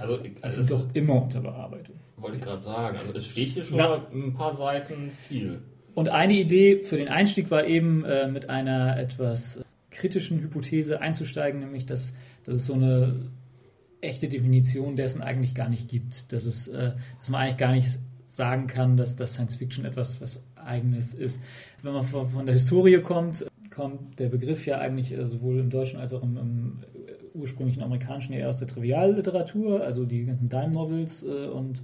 also, 0.00 0.16
Das 0.18 0.42
also 0.42 0.60
ist 0.60 0.70
es 0.70 0.76
doch 0.78 0.86
immer 0.94 1.22
unter 1.22 1.40
Bearbeitung. 1.40 1.96
wollte 2.16 2.36
ich 2.38 2.42
gerade 2.42 2.62
sagen. 2.62 2.96
Also 2.98 3.12
es 3.12 3.26
steht 3.26 3.48
hier 3.48 3.64
schon 3.64 3.76
mal 3.78 4.06
ein 4.12 4.34
paar 4.34 4.54
Seiten 4.54 5.10
viel. 5.28 5.62
Und 5.94 6.08
eine 6.08 6.34
Idee 6.34 6.82
für 6.82 6.96
den 6.96 7.08
Einstieg 7.08 7.50
war 7.50 7.66
eben 7.66 8.04
äh, 8.04 8.26
mit 8.28 8.48
einer 8.50 8.98
etwas 8.98 9.64
kritischen 9.90 10.40
Hypothese 10.40 11.00
einzusteigen, 11.00 11.60
nämlich 11.60 11.86
dass, 11.86 12.14
dass 12.44 12.56
es 12.56 12.66
so 12.66 12.74
eine 12.74 13.30
echte 14.00 14.28
Definition 14.28 14.96
dessen 14.96 15.22
eigentlich 15.22 15.54
gar 15.54 15.68
nicht 15.68 15.88
gibt. 15.88 16.32
Dass, 16.32 16.44
es, 16.44 16.68
äh, 16.68 16.92
dass 17.20 17.30
man 17.30 17.42
eigentlich 17.42 17.58
gar 17.58 17.72
nicht 17.72 17.98
sagen 18.24 18.66
kann, 18.66 18.96
dass 18.96 19.16
das 19.16 19.34
Science 19.34 19.56
Fiction 19.56 19.84
etwas 19.84 20.20
was 20.20 20.42
Eigenes 20.56 21.14
ist. 21.14 21.40
Wenn 21.82 21.92
man 21.92 22.02
von, 22.02 22.28
von 22.28 22.46
der 22.46 22.54
Historie 22.54 22.98
kommt, 22.98 23.46
kommt 23.70 24.18
der 24.18 24.28
Begriff 24.28 24.66
ja 24.66 24.78
eigentlich 24.78 25.12
äh, 25.12 25.24
sowohl 25.26 25.60
im 25.60 25.70
Deutschen 25.70 26.00
als 26.00 26.12
auch 26.12 26.22
im, 26.22 26.36
im 26.36 26.78
ursprünglichen 27.34 27.82
amerikanischen 27.82 28.32
eher 28.32 28.48
aus 28.48 28.58
der 28.58 28.68
Trivialliteratur, 28.68 29.82
also 29.82 30.04
die 30.04 30.24
ganzen 30.24 30.48
Dime-Novels 30.48 31.24
äh, 31.24 31.46
und 31.46 31.82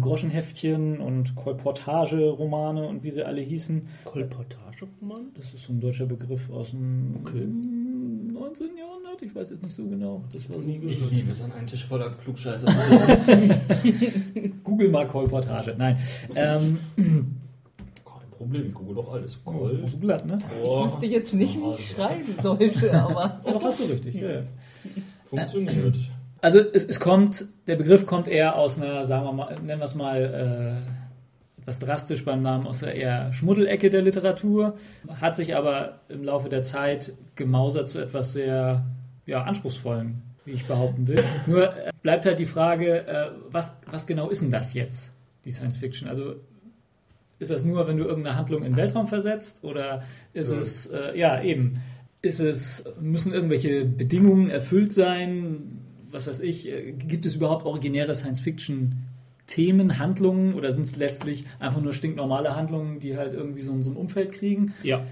Groschenheftchen 0.00 1.00
und 1.00 1.34
Kolportage-Romane 1.36 2.86
und 2.88 3.02
wie 3.02 3.10
sie 3.10 3.24
alle 3.24 3.42
hießen. 3.42 3.82
Kolportage-Roman? 4.06 5.26
Das 5.34 5.52
ist 5.52 5.64
so 5.66 5.72
ein 5.74 5.80
deutscher 5.80 6.06
Begriff 6.06 6.48
aus 6.50 6.70
dem 6.70 7.16
Okay. 7.22 7.44
19. 7.46 8.68
Jahrhundert. 8.78 9.20
Ich 9.20 9.34
weiß 9.34 9.50
jetzt 9.50 9.62
nicht 9.62 9.74
so 9.74 9.84
genau. 9.84 10.24
Das 10.32 10.48
war 10.48 10.56
so 10.62 10.66
Ich 10.66 11.10
liebe 11.10 11.30
es, 11.30 11.42
an 11.42 11.52
einen 11.52 11.66
Tisch 11.66 11.84
voller 11.84 12.08
Klugscheißer 12.10 12.68
zu 12.68 12.98
sitzen. 12.98 14.60
Google 14.64 14.88
mal 14.88 15.06
Kolportage. 15.06 15.74
Nein. 15.76 15.98
Ähm, 16.36 16.78
Kein 16.96 18.30
Problem, 18.30 18.68
ich 18.68 18.74
google 18.74 18.94
doch 18.94 19.12
alles. 19.12 19.44
Gold. 19.44 19.90
so 19.90 19.98
glatt, 19.98 20.24
ne? 20.24 20.38
Ich 20.58 20.86
wüsste 20.86 21.04
jetzt 21.06 21.34
nicht, 21.34 21.54
wie 21.60 21.74
ich 21.74 21.90
schreiben 21.90 22.34
sollte, 22.40 22.94
aber. 22.94 23.42
Doch, 23.44 23.62
hast 23.62 23.80
du 23.80 23.84
richtig. 23.92 24.14
Ja, 24.14 24.30
ja. 24.30 24.42
Funktioniert. 25.26 25.96
Also 26.42 26.58
es, 26.58 26.84
es 26.84 26.98
kommt, 26.98 27.46
der 27.68 27.76
Begriff 27.76 28.04
kommt 28.04 28.28
eher 28.28 28.56
aus 28.56 28.76
einer, 28.76 29.06
sagen 29.06 29.24
wir 29.24 29.32
mal, 29.32 29.54
nennen 29.62 29.80
wir 29.80 29.84
es 29.84 29.94
mal 29.94 30.84
äh, 31.56 31.60
etwas 31.60 31.78
drastisch 31.78 32.24
beim 32.24 32.40
Namen, 32.42 32.66
aus 32.66 32.80
der 32.80 32.96
eher 32.96 33.32
Schmuddelecke 33.32 33.90
der 33.90 34.02
Literatur, 34.02 34.74
hat 35.20 35.36
sich 35.36 35.54
aber 35.54 36.00
im 36.08 36.24
Laufe 36.24 36.48
der 36.48 36.64
Zeit 36.64 37.12
gemausert 37.36 37.88
zu 37.88 38.00
etwas 38.00 38.32
sehr 38.32 38.84
ja, 39.24 39.44
anspruchsvollem, 39.44 40.16
wie 40.44 40.50
ich 40.50 40.66
behaupten 40.66 41.06
will. 41.06 41.22
Nur 41.46 41.76
äh, 41.76 41.92
bleibt 42.02 42.26
halt 42.26 42.40
die 42.40 42.46
Frage, 42.46 43.06
äh, 43.06 43.28
was, 43.48 43.76
was 43.88 44.08
genau 44.08 44.28
ist 44.28 44.42
denn 44.42 44.50
das 44.50 44.74
jetzt, 44.74 45.12
die 45.44 45.52
Science 45.52 45.76
Fiction? 45.76 46.08
Also 46.08 46.34
ist 47.38 47.52
das 47.52 47.64
nur, 47.64 47.86
wenn 47.86 47.98
du 47.98 48.04
irgendeine 48.04 48.36
Handlung 48.36 48.64
in 48.64 48.72
den 48.72 48.76
Weltraum 48.76 49.06
versetzt 49.06 49.62
oder 49.62 50.02
ist 50.32 50.50
Ja. 50.50 50.58
es, 50.58 50.86
äh, 50.86 51.16
ja 51.16 51.40
eben, 51.40 51.80
ist 52.20 52.40
es, 52.40 52.84
müssen 53.00 53.32
irgendwelche 53.32 53.84
Bedingungen 53.84 54.50
erfüllt 54.50 54.92
sein? 54.92 55.78
Was 56.12 56.26
weiß 56.26 56.40
ich, 56.40 56.68
äh, 56.68 56.92
gibt 56.92 57.26
es 57.26 57.34
überhaupt 57.34 57.64
originäre 57.66 58.14
Science-Fiction-Themen, 58.14 59.98
Handlungen 59.98 60.54
oder 60.54 60.70
sind 60.70 60.82
es 60.86 60.96
letztlich 60.96 61.44
einfach 61.58 61.80
nur 61.80 61.92
stinknormale 61.94 62.54
Handlungen, 62.54 63.00
die 63.00 63.16
halt 63.16 63.32
irgendwie 63.32 63.62
so, 63.62 63.72
ein- 63.72 63.82
so 63.82 63.90
ein 63.90 63.96
Umfeld 63.96 64.32
kriegen? 64.32 64.74
Ja. 64.82 65.02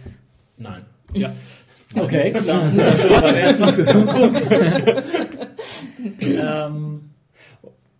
Nein. 0.57 0.83
Ja. 1.14 1.35
Okay, 1.92 2.33
dann 2.47 2.73
sind 2.73 2.85
wir 2.87 2.97
schon 2.97 3.21
beim 3.21 3.35
ersten 3.35 3.64
Diskussionspunkt. 3.66 4.45
ähm, 6.21 7.11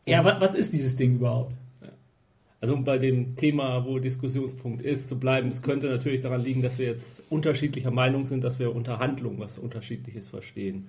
ja, 0.07 0.25
wa- 0.25 0.37
was 0.39 0.55
ist 0.55 0.73
dieses 0.73 0.95
Ding 0.95 1.17
überhaupt? 1.17 1.55
Also 2.61 2.75
um 2.75 2.85
bei 2.85 2.99
dem 2.99 3.35
Thema, 3.35 3.85
wo 3.87 3.99
Diskussionspunkt 3.99 4.81
ist, 4.83 5.09
zu 5.09 5.19
bleiben, 5.19 5.49
es 5.49 5.63
könnte 5.63 5.89
natürlich 5.89 6.21
daran 6.21 6.41
liegen, 6.41 6.63
dass 6.63 6.79
wir 6.79 6.87
jetzt 6.87 7.25
unterschiedlicher 7.31 7.91
Meinung 7.91 8.25
sind, 8.25 8.45
dass 8.45 8.61
wir 8.61 8.75
unter 8.77 9.01
Handlung 9.01 9.41
was 9.41 9.59
Unterschiedliches 9.59 10.29
verstehen. 10.29 10.89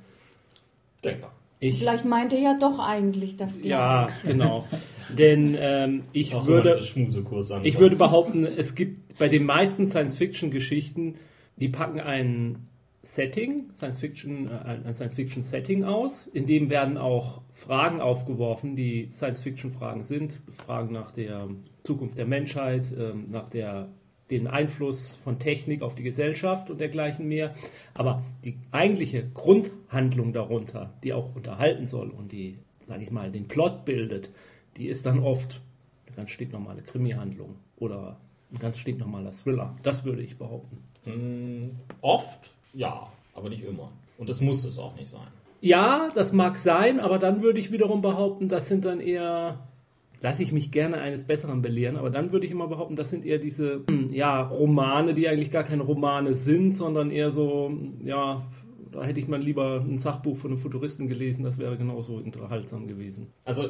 Denkbar. 1.03 1.33
Ich, 1.63 1.77
Vielleicht 1.77 2.05
meint 2.05 2.33
er 2.33 2.39
ja 2.39 2.57
doch 2.59 2.79
eigentlich 2.79 3.37
das 3.37 3.59
Ding. 3.59 3.69
ja, 3.69 4.09
genau. 4.25 4.65
Denn 5.15 5.55
ähm, 5.59 6.03
ich 6.11 6.33
Auch 6.33 6.47
würde... 6.47 6.75
Ich 7.63 7.77
würde 7.77 7.95
behaupten, 7.95 8.45
es 8.45 8.73
gibt 8.73 9.19
bei 9.19 9.27
den 9.27 9.45
meisten 9.45 9.85
Science-Fiction-Geschichten, 9.85 11.15
die 11.57 11.69
packen 11.69 11.99
ein 11.99 12.67
Setting, 13.03 13.69
Science-Fiction, 13.75 14.47
äh, 14.47 14.49
ein 14.49 14.85
ein 14.87 14.95
Science-Fiction-Setting 14.95 15.83
aus, 15.83 16.25
in 16.25 16.47
dem 16.47 16.71
werden 16.71 16.97
auch 16.97 17.43
Fragen 17.51 18.01
aufgeworfen, 18.01 18.75
die 18.75 19.09
Science-Fiction-Fragen 19.13 20.03
sind, 20.03 20.41
Fragen 20.49 20.91
nach 20.91 21.11
der 21.11 21.47
Zukunft 21.83 22.17
der 22.17 22.25
Menschheit, 22.25 22.91
ähm, 22.97 23.27
nach 23.29 23.49
der, 23.49 23.89
den 24.31 24.47
Einfluss 24.47 25.15
von 25.17 25.39
Technik 25.39 25.81
auf 25.81 25.95
die 25.95 26.03
Gesellschaft 26.03 26.69
und 26.69 26.79
dergleichen 26.79 27.27
mehr. 27.27 27.53
Aber 27.93 28.23
die 28.43 28.57
eigentliche 28.71 29.27
Grundhandlung 29.33 30.33
darunter, 30.33 30.93
die 31.03 31.13
auch 31.13 31.35
unterhalten 31.35 31.87
soll 31.87 32.09
und 32.09 32.31
die, 32.31 32.57
sage 32.79 33.03
ich 33.03 33.11
mal, 33.11 33.31
den 33.31 33.47
Plot 33.47 33.85
bildet, 33.85 34.31
die 34.77 34.87
ist 34.87 35.05
dann 35.05 35.19
oft 35.19 35.61
eine 36.07 36.15
ganz 36.15 36.31
stinknormale 36.31 36.81
Krimi-Handlung 36.81 37.55
oder 37.77 38.17
ein 38.51 38.59
ganz 38.59 38.77
stinknormaler 38.77 39.31
Thriller. 39.31 39.75
Das 39.83 40.03
würde 40.05 40.21
ich 40.21 40.37
behaupten. 40.37 40.77
Hm, 41.03 41.71
oft, 42.01 42.53
ja, 42.73 43.07
aber 43.33 43.49
nicht 43.49 43.63
immer. 43.63 43.91
Und 44.17 44.29
das 44.29 44.41
muss 44.41 44.63
es 44.65 44.77
auch 44.77 44.95
nicht 44.95 45.09
sein. 45.09 45.27
Ja, 45.61 46.09
das 46.15 46.33
mag 46.33 46.57
sein, 46.57 46.99
aber 46.99 47.19
dann 47.19 47.41
würde 47.41 47.59
ich 47.59 47.71
wiederum 47.71 48.01
behaupten, 48.01 48.49
das 48.49 48.67
sind 48.67 48.83
dann 48.83 48.99
eher, 48.99 49.59
lasse 50.21 50.43
ich 50.43 50.51
mich 50.51 50.71
gerne 50.71 50.99
eines 50.99 51.25
Besseren 51.25 51.61
belehren, 51.61 51.97
aber 51.97 52.09
dann 52.09 52.31
würde 52.31 52.45
ich 52.45 52.51
immer 52.51 52.67
behaupten, 52.67 52.95
das 52.95 53.09
sind 53.09 53.25
eher 53.25 53.39
diese, 53.39 53.83
hm, 53.89 54.13
ja, 54.13 54.41
Romane, 54.41 55.13
die 55.13 55.27
eigentlich 55.27 55.51
gar 55.51 55.63
keine 55.63 55.83
Romane 55.83 56.35
sind, 56.35 56.77
sondern 56.77 57.11
eher 57.11 57.31
so, 57.31 57.71
ja, 58.03 58.45
da 58.91 59.03
hätte 59.03 59.19
ich 59.19 59.27
mal 59.27 59.41
lieber 59.41 59.83
ein 59.83 59.97
Sachbuch 59.97 60.37
von 60.37 60.51
einem 60.51 60.59
Futuristen 60.59 61.07
gelesen, 61.07 61.43
das 61.43 61.57
wäre 61.57 61.77
genauso 61.77 62.15
unterhaltsam 62.15 62.87
gewesen. 62.87 63.27
Also, 63.45 63.69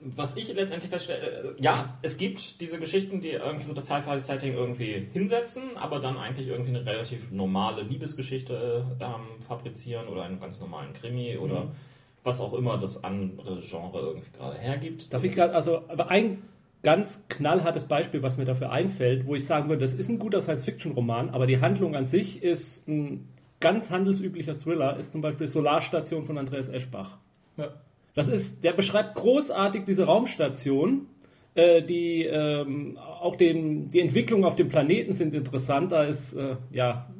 was 0.00 0.36
ich 0.36 0.52
letztendlich 0.54 0.90
feststelle, 0.90 1.54
äh, 1.58 1.62
ja, 1.62 1.98
es 2.02 2.16
gibt 2.16 2.60
diese 2.60 2.78
Geschichten, 2.78 3.20
die 3.20 3.30
irgendwie 3.30 3.64
so 3.64 3.74
das 3.74 3.86
Sci-Fi-Setting 3.86 4.54
irgendwie 4.54 5.08
hinsetzen, 5.12 5.76
aber 5.76 5.98
dann 5.98 6.16
eigentlich 6.16 6.48
irgendwie 6.48 6.70
eine 6.70 6.86
relativ 6.86 7.30
normale 7.32 7.82
Liebesgeschichte 7.82 8.86
ähm, 9.00 9.42
fabrizieren 9.42 10.08
oder 10.08 10.22
einen 10.22 10.40
ganz 10.40 10.60
normalen 10.60 10.92
Krimi 10.94 11.36
oder 11.36 11.68
was 12.22 12.40
auch 12.40 12.54
immer 12.54 12.78
das 12.78 13.02
andere 13.02 13.60
Genre 13.60 14.00
irgendwie 14.00 14.30
gerade 14.36 14.58
hergibt. 14.58 15.12
Darf 15.12 15.24
ich 15.24 15.34
gerade, 15.34 15.54
also, 15.54 15.82
aber 15.88 16.10
ein 16.10 16.42
ganz 16.82 17.26
knallhartes 17.28 17.86
Beispiel, 17.86 18.22
was 18.22 18.36
mir 18.36 18.44
dafür 18.44 18.70
einfällt, 18.70 19.26
wo 19.26 19.34
ich 19.34 19.46
sagen 19.46 19.68
würde, 19.68 19.82
das 19.82 19.94
ist 19.94 20.08
ein 20.08 20.18
guter 20.18 20.40
Science-Fiction-Roman, 20.40 21.30
aber 21.30 21.46
die 21.46 21.60
Handlung 21.60 21.94
an 21.94 22.06
sich 22.06 22.42
ist 22.42 22.88
ein 22.88 23.28
ganz 23.60 23.90
handelsüblicher 23.90 24.54
Thriller, 24.54 24.96
ist 24.96 25.12
zum 25.12 25.20
Beispiel 25.20 25.48
Solarstation 25.48 26.24
von 26.24 26.38
Andreas 26.38 26.68
Eschbach. 26.68 27.18
Ja. 27.56 27.68
Das 28.14 28.28
ist, 28.28 28.64
der 28.64 28.72
beschreibt 28.72 29.14
großartig 29.14 29.84
diese 29.84 30.04
Raumstation. 30.04 31.06
Äh, 31.54 31.82
die 31.82 32.24
ähm, 32.24 32.96
auch 32.96 33.34
den, 33.34 33.88
die 33.88 34.00
Entwicklungen 34.00 34.44
auf 34.44 34.54
dem 34.54 34.68
Planeten 34.68 35.14
sind 35.14 35.34
interessant. 35.34 35.90
Da 35.90 36.04
ist 36.04 36.34
äh, 36.34 36.56
ja 36.70 37.10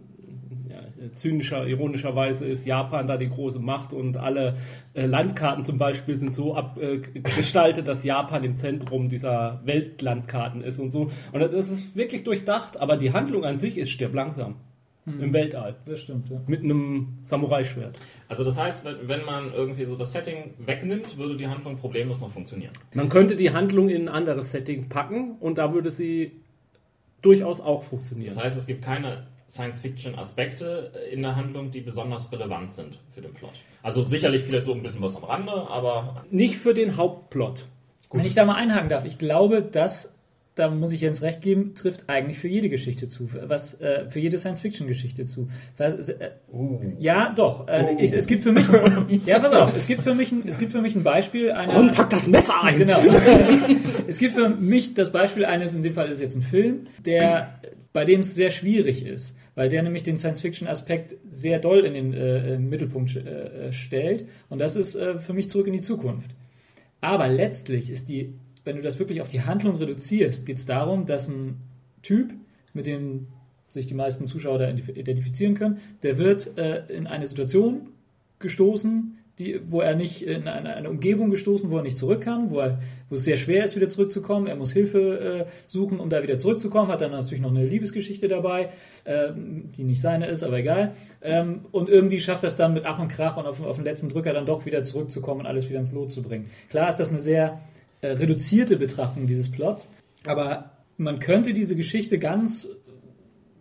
zynischer, 1.12 1.66
ironischerweise 1.66 2.46
ist 2.46 2.66
Japan 2.66 3.06
da 3.06 3.16
die 3.16 3.28
große 3.28 3.58
Macht 3.58 3.92
und 3.92 4.16
alle 4.16 4.56
äh, 4.94 5.06
Landkarten 5.06 5.64
zum 5.64 5.78
Beispiel 5.78 6.16
sind 6.16 6.34
so 6.34 6.54
abgestaltet, 6.54 7.88
dass 7.88 8.04
Japan 8.04 8.44
im 8.44 8.56
Zentrum 8.56 9.08
dieser 9.08 9.60
Weltlandkarten 9.64 10.62
ist 10.62 10.78
und 10.78 10.90
so. 10.90 11.10
Und 11.32 11.40
das 11.40 11.70
ist 11.70 11.96
wirklich 11.96 12.24
durchdacht, 12.24 12.76
aber 12.78 12.96
die 12.96 13.12
Handlung 13.12 13.44
an 13.44 13.56
sich 13.56 13.78
ist 13.78 13.90
stirb 13.90 14.14
langsam. 14.14 14.56
Im 15.06 15.32
Weltall. 15.32 15.76
Das 15.86 16.00
stimmt, 16.00 16.28
ja. 16.28 16.40
Mit 16.46 16.62
einem 16.62 17.18
Samurai-Schwert. 17.24 17.98
Also 18.28 18.44
das 18.44 18.60
heißt, 18.60 18.84
wenn, 18.84 19.08
wenn 19.08 19.24
man 19.24 19.52
irgendwie 19.52 19.84
so 19.86 19.96
das 19.96 20.12
Setting 20.12 20.54
wegnimmt, 20.58 21.16
würde 21.16 21.36
die 21.36 21.48
Handlung 21.48 21.78
problemlos 21.78 22.20
noch 22.20 22.30
funktionieren. 22.30 22.72
Man 22.94 23.08
könnte 23.08 23.34
die 23.34 23.50
Handlung 23.50 23.88
in 23.88 24.02
ein 24.02 24.08
anderes 24.08 24.50
Setting 24.52 24.88
packen 24.88 25.36
und 25.40 25.58
da 25.58 25.72
würde 25.72 25.90
sie 25.90 26.32
durchaus 27.22 27.60
auch 27.60 27.84
funktionieren. 27.84 28.34
Das 28.34 28.44
heißt, 28.44 28.58
es 28.58 28.66
gibt 28.66 28.82
keine 28.82 29.26
Science-Fiction-Aspekte 29.50 30.92
in 31.10 31.22
der 31.22 31.34
Handlung, 31.34 31.70
die 31.70 31.80
besonders 31.80 32.30
relevant 32.30 32.72
sind 32.72 33.00
für 33.10 33.20
den 33.20 33.34
Plot. 33.34 33.52
Also 33.82 34.04
sicherlich 34.04 34.44
vielleicht 34.44 34.64
so 34.64 34.72
ein 34.72 34.82
bisschen 34.82 35.02
was 35.02 35.16
am 35.16 35.24
Rande, 35.24 35.52
aber 35.52 36.24
Nicht 36.30 36.56
für 36.56 36.72
den 36.72 36.96
Hauptplot. 36.96 37.66
Wenn 38.12 38.24
ich 38.24 38.34
da 38.34 38.44
mal 38.44 38.54
einhaken 38.54 38.88
darf, 38.88 39.04
ich 39.04 39.18
glaube, 39.18 39.62
dass, 39.62 40.14
da 40.56 40.68
muss 40.68 40.92
ich 40.92 41.00
Jens 41.00 41.22
recht 41.22 41.42
geben, 41.42 41.74
trifft 41.74 42.08
eigentlich 42.08 42.38
für 42.38 42.48
jede 42.48 42.68
Geschichte 42.68 43.08
zu, 43.08 43.28
was 43.46 43.80
äh, 43.80 44.10
für 44.10 44.18
jede 44.18 44.36
Science-Fiction-Geschichte 44.36 45.24
zu. 45.24 45.48
Was, 45.76 46.08
äh, 46.08 46.30
Ja, 46.98 47.32
doch. 47.34 47.68
Äh, 47.68 47.94
ich, 47.98 48.12
es 48.12 48.26
gibt 48.26 48.42
für 48.42 48.52
mich, 48.52 48.66
ja, 49.26 49.38
pass 49.38 49.52
auf, 49.52 49.76
es 49.76 49.86
gibt 49.86 50.02
für 50.02 50.14
mich, 50.14 50.32
ein, 50.32 50.42
es 50.46 50.58
gibt 50.58 50.72
für 50.72 50.82
mich 50.82 50.96
ein 50.96 51.04
Beispiel 51.04 51.52
einer. 51.52 51.72
Ron, 51.72 51.92
pack 51.92 52.10
das 52.10 52.26
Messer 52.26 52.62
ein! 52.62 52.78
Genau. 52.78 52.98
es 54.08 54.18
gibt 54.18 54.34
für 54.34 54.48
mich 54.48 54.94
das 54.94 55.12
Beispiel 55.12 55.44
eines, 55.44 55.74
in 55.74 55.82
dem 55.82 55.94
Fall 55.94 56.06
ist 56.06 56.14
es 56.14 56.20
jetzt 56.20 56.36
ein 56.36 56.42
Film, 56.42 56.88
der, 57.04 57.60
bei 57.92 58.04
dem 58.04 58.20
es 58.20 58.34
sehr 58.34 58.50
schwierig 58.50 59.06
ist, 59.06 59.36
weil 59.54 59.68
der 59.68 59.82
nämlich 59.82 60.02
den 60.02 60.18
Science-Fiction-Aspekt 60.18 61.16
sehr 61.30 61.60
doll 61.60 61.80
in 61.80 61.94
den 61.94 62.12
äh, 62.12 62.54
im 62.54 62.68
Mittelpunkt 62.68 63.14
äh, 63.16 63.72
stellt. 63.72 64.26
Und 64.48 64.58
das 64.58 64.74
ist 64.74 64.96
äh, 64.96 65.20
für 65.20 65.32
mich 65.32 65.48
zurück 65.48 65.68
in 65.68 65.74
die 65.74 65.80
Zukunft. 65.80 66.32
Aber 67.00 67.28
letztlich 67.28 67.90
ist 67.90 68.08
die, 68.08 68.34
wenn 68.64 68.76
du 68.76 68.82
das 68.82 68.98
wirklich 68.98 69.20
auf 69.20 69.28
die 69.28 69.42
Handlung 69.42 69.76
reduzierst, 69.76 70.46
geht 70.46 70.58
es 70.58 70.66
darum, 70.66 71.06
dass 71.06 71.28
ein 71.28 71.56
Typ, 72.02 72.32
mit 72.72 72.86
dem 72.86 73.28
sich 73.68 73.86
die 73.86 73.94
meisten 73.94 74.26
Zuschauer 74.26 74.58
da 74.58 74.66
identif- 74.66 74.96
identifizieren 74.96 75.54
können, 75.54 75.78
der 76.02 76.18
wird 76.18 76.58
äh, 76.58 76.84
in 76.88 77.06
eine 77.06 77.26
Situation 77.26 77.88
gestoßen, 78.38 79.16
die, 79.38 79.60
wo 79.68 79.80
er 79.80 79.94
nicht 79.94 80.26
in 80.26 80.48
eine, 80.48 80.74
eine 80.74 80.90
Umgebung 80.90 81.30
gestoßen, 81.30 81.70
wo 81.70 81.78
er 81.78 81.82
nicht 81.82 81.96
zurück 81.96 82.20
kann, 82.20 82.50
wo, 82.50 82.58
er, 82.58 82.80
wo 83.08 83.14
es 83.14 83.24
sehr 83.24 83.36
schwer 83.38 83.64
ist, 83.64 83.74
wieder 83.74 83.88
zurückzukommen. 83.88 84.46
Er 84.46 84.56
muss 84.56 84.72
Hilfe 84.72 85.46
äh, 85.46 85.50
suchen, 85.66 85.98
um 85.98 86.10
da 86.10 86.22
wieder 86.22 86.36
zurückzukommen. 86.36 86.90
Hat 86.90 87.00
dann 87.00 87.12
natürlich 87.12 87.40
noch 87.40 87.50
eine 87.50 87.64
Liebesgeschichte 87.64 88.28
dabei, 88.28 88.68
ähm, 89.06 89.70
die 89.74 89.84
nicht 89.84 90.00
seine 90.00 90.26
ist, 90.26 90.42
aber 90.42 90.58
egal. 90.58 90.92
Ähm, 91.22 91.60
und 91.70 91.88
irgendwie 91.88 92.20
schafft 92.20 92.44
es 92.44 92.56
dann 92.56 92.74
mit 92.74 92.84
Ach 92.84 92.98
und 92.98 93.08
Krach 93.08 93.38
und 93.38 93.46
auf, 93.46 93.62
auf 93.62 93.76
den 93.76 93.84
letzten 93.84 94.10
Drücker 94.10 94.34
dann 94.34 94.46
doch 94.46 94.66
wieder 94.66 94.84
zurückzukommen 94.84 95.40
und 95.40 95.46
alles 95.46 95.70
wieder 95.70 95.78
ins 95.78 95.92
Lot 95.92 96.12
zu 96.12 96.22
bringen. 96.22 96.50
Klar 96.68 96.90
ist 96.90 96.96
das 96.96 97.08
eine 97.08 97.20
sehr 97.20 97.60
äh, 98.02 98.08
reduzierte 98.12 98.76
Betrachtung 98.76 99.26
dieses 99.26 99.50
Plots, 99.50 99.88
aber 100.26 100.70
man 100.96 101.18
könnte 101.18 101.52
diese 101.54 101.76
Geschichte 101.76 102.18
ganz 102.18 102.68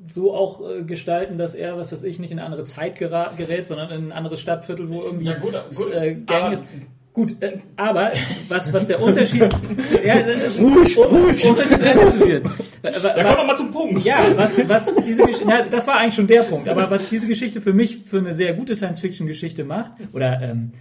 so 0.08 0.34
auch 0.34 0.62
äh, 0.68 0.84
gestalten, 0.84 1.38
dass 1.38 1.54
er, 1.56 1.78
was 1.78 1.92
weiß 1.92 2.04
ich, 2.04 2.20
nicht 2.20 2.32
in 2.32 2.40
eine 2.40 2.46
andere 2.46 2.64
Zeit 2.64 2.98
gerät, 2.98 3.68
sondern 3.68 3.92
in 3.92 4.06
ein 4.08 4.12
anderes 4.12 4.40
Stadtviertel, 4.40 4.90
wo 4.90 5.04
irgendwie 5.04 5.28
Ja, 5.28 5.38
gut, 5.38 5.54
gut, 5.76 5.94
äh, 5.94 6.16
Gang 6.16 6.44
aber- 6.44 6.54
ist. 6.54 6.64
Gut, 7.12 7.36
äh, 7.42 7.58
aber 7.76 8.12
was, 8.48 8.72
was 8.72 8.86
der 8.88 9.02
Unterschied. 9.02 9.42
ja, 10.06 10.14
äh, 10.14 10.48
ruhig, 10.60 10.96
um, 10.98 11.06
ruhig. 11.16 11.44
Um 11.50 11.58
es 11.60 11.70
zu 11.76 11.84
Ende 11.84 12.08
zu 12.08 12.20
wa- 12.22 12.42
da 12.82 12.92
kommen 12.92 13.04
was- 13.26 13.38
wir 13.40 13.46
mal 13.48 13.58
zum 13.58 13.72
Punkt. 13.72 14.06
ja, 14.06 14.20
was, 14.38 14.58
was 14.70 14.96
diese 14.98 15.24
na, 15.46 15.64
das 15.64 15.88
war 15.88 15.98
eigentlich 15.98 16.14
schon 16.14 16.28
der 16.28 16.44
Punkt, 16.44 16.70
aber 16.70 16.90
was 16.90 17.10
diese 17.10 17.28
Geschichte 17.28 17.62
für 17.62 17.74
mich 17.74 18.04
für 18.06 18.20
eine 18.20 18.34
sehr 18.34 18.54
gute 18.54 18.76
Science-Fiction-Geschichte 18.76 19.64
macht, 19.66 19.94
oder 20.14 20.40
ähm, 20.42 20.72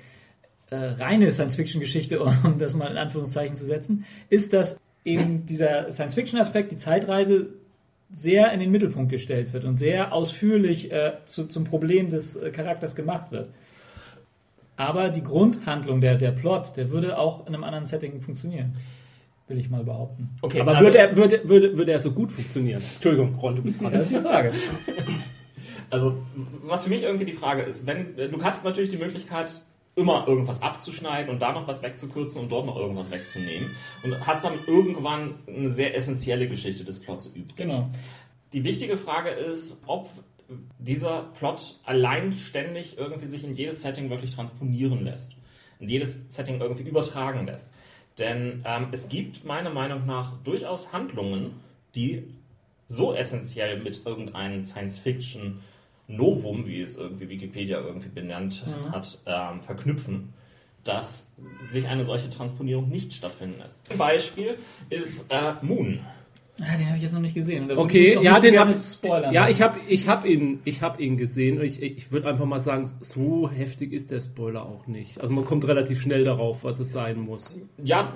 äh, 0.71 0.77
reine 0.77 1.33
Science-Fiction-Geschichte, 1.33 2.21
um 2.45 2.59
das 2.59 2.75
mal 2.75 2.91
in 2.91 2.97
Anführungszeichen 2.97 3.57
zu 3.57 3.65
setzen, 3.65 4.05
ist, 4.29 4.53
dass 4.53 4.79
eben 5.05 5.47
dieser 5.47 5.91
Science-Fiction-Aspekt, 5.91 6.73
die 6.73 6.77
Zeitreise, 6.77 7.49
sehr 8.11 8.53
in 8.53 8.61
den 8.61 8.71
Mittelpunkt 8.71 9.11
gestellt 9.11 9.53
wird 9.53 9.65
und 9.65 9.77
sehr 9.77 10.15
ausführlich 10.15 10.91
äh, 10.91 11.13
zu, 11.27 11.47
zum 11.47 11.65
Problem 11.65 12.09
des 12.09 12.37
äh, 12.37 12.51
Charakters 12.51 12.97
gemacht 12.97 13.33
wird. 13.33 13.51
Aber 14.77 15.11
die 15.11 15.23
Grundhandlung, 15.23 16.01
der, 16.01 16.17
der 16.17 16.31
Plot, 16.31 16.77
der 16.77 16.91
würde 16.91 17.19
auch 17.19 17.47
in 17.47 17.55
einem 17.55 17.65
anderen 17.65 17.85
Setting 17.85 18.21
funktionieren. 18.23 18.75
Will 19.49 19.59
ich 19.59 19.71
mal 19.71 19.83
behaupten. 19.83 20.31
Okay, 20.41 20.61
Aber 20.61 20.73
also 20.73 20.85
würde, 20.85 20.99
er, 20.99 21.17
würde, 21.17 21.49
würde, 21.49 21.77
würde 21.77 21.93
er 21.93 22.01
so 22.01 22.13
gut 22.13 22.31
funktionieren? 22.33 22.83
Entschuldigung, 22.95 23.35
Ron, 23.35 23.57
du 23.57 23.63
bist 23.63 23.81
dran. 23.83 23.93
Das 23.93 24.11
ist 24.11 24.17
die 24.17 24.21
Frage. 24.21 24.53
Also, 25.91 26.19
was 26.65 26.85
für 26.85 26.91
mich 26.91 27.05
irgendwie 27.05 27.25
die 27.25 27.33
Frage 27.33 27.63
ist, 27.63 27.87
wenn 27.87 28.19
äh, 28.19 28.29
du 28.29 28.43
hast 28.43 28.63
natürlich 28.63 28.91
die 28.91 28.99
Möglichkeit, 28.99 29.63
immer 29.99 30.27
irgendwas 30.29 30.63
abzuschneiden 30.63 31.29
und 31.29 31.43
da 31.43 31.53
noch 31.53 31.67
was 31.67 31.83
wegzukürzen 31.83 32.41
und 32.41 32.53
dort 32.53 32.67
noch 32.67 32.77
irgendwas 32.77 33.11
wegzunehmen 33.11 33.69
und 34.05 34.27
hast 34.27 34.45
dann 34.45 34.55
irgendwann 34.67 35.35
eine 35.49 35.71
sehr 35.71 35.97
essentielle 35.97 36.49
Geschichte 36.49 36.85
des 36.85 37.01
Plots 37.01 37.27
übrig. 37.27 37.57
Genau. 37.57 37.91
Die 38.53 38.63
wichtige 38.65 38.97
Frage 38.97 39.31
ist, 39.31 39.83
ob 39.87 40.09
dieser 40.79 41.25
Plot 41.39 41.81
allein 41.85 42.33
ständig 42.33 42.97
irgendwie 42.97 43.27
sich 43.27 43.45
in 43.45 43.53
jedes 43.53 43.83
Setting 43.83 44.09
wirklich 44.09 44.35
transponieren 44.35 45.05
lässt, 45.05 45.37
in 45.81 45.89
jedes 45.89 46.25
Setting 46.29 46.61
irgendwie 46.61 46.85
übertragen 46.85 47.47
lässt. 47.47 47.73
Denn 48.19 48.63
ähm, 48.65 48.89
es 48.93 49.09
gibt 49.09 49.45
meiner 49.45 49.71
Meinung 49.71 50.07
nach 50.07 50.37
durchaus 50.39 50.93
Handlungen, 50.93 51.55
die 51.95 52.25
so 52.87 53.15
essentiell 53.15 53.81
mit 53.81 54.07
irgendeinem 54.07 54.65
Science-Fiction 54.65 55.61
Novum, 56.09 56.67
wie 56.67 56.81
es 56.81 56.97
irgendwie 56.97 57.29
Wikipedia 57.29 57.81
irgendwie 57.81 58.09
benannt 58.09 58.65
hat, 58.91 59.19
ähm, 59.27 59.61
verknüpfen, 59.63 60.33
dass 60.85 61.33
sich 61.71 61.87
eine 61.87 62.03
solche 62.05 62.31
Transponierung 62.31 62.89
nicht 62.89 63.13
stattfinden 63.13 63.59
lässt. 63.61 63.91
Ein 63.91 63.99
Beispiel 63.99 64.57
ist 64.91 65.31
äh, 65.33 65.53
Moon. 65.63 66.01
Ah, 66.61 66.77
den 66.77 66.87
habe 66.89 66.97
ich 66.97 67.05
jetzt 67.05 67.13
noch 67.13 67.21
nicht 67.21 67.35
gesehen. 67.35 67.69
Da 67.69 67.77
Okay, 67.77 68.15
ich 68.17 68.21
ja, 68.23 68.41
den 68.41 68.55
gerne 68.55 68.73
hab, 68.73 68.81
spoilern. 68.81 69.33
ja, 69.33 69.49
ich 69.49 69.63
habe 69.63 69.79
ich 69.87 70.09
hab 70.09 70.27
ihn, 70.27 70.59
ich 70.65 70.83
hab 70.83 70.99
ihn 70.99 71.17
gesehen. 71.17 71.63
Ich, 71.63 71.81
ich 71.81 72.11
würde 72.11 72.29
einfach 72.29 72.47
mal 72.47 72.61
sagen, 72.61 72.91
so 72.99 73.49
heftig 73.49 73.93
ist 73.93 74.11
der 74.11 74.21
Spoiler 74.21 74.63
auch 74.67 74.89
nicht. 74.89 75.21
Also 75.21 75.33
man 75.33 75.45
kommt 75.45 75.69
relativ 75.69 76.01
schnell 76.01 76.25
darauf, 76.25 76.65
was 76.65 76.81
es 76.81 76.91
sein 76.93 77.21
muss. 77.21 77.61
Ja, 77.85 78.13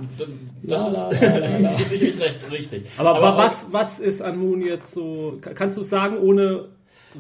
das, 0.63 0.83
La, 0.83 0.89
ist, 1.11 1.21
la, 1.23 1.39
la, 1.59 1.71
ist 1.77 1.89
sicherlich 1.89 2.21
recht 2.21 2.51
richtig. 2.51 2.83
Aber, 2.97 3.13
auch- 3.17 3.37
was, 3.39 3.69
was 3.71 4.01
ist 4.01 4.23
an 4.23 4.39
Moon 4.39 4.61
jetzt 4.63 4.93
so? 4.93 5.39
ka- 5.41 5.55
Kannst 5.55 5.77
du 5.77 5.83
sagen, 5.85 6.19
ohne 6.19 6.65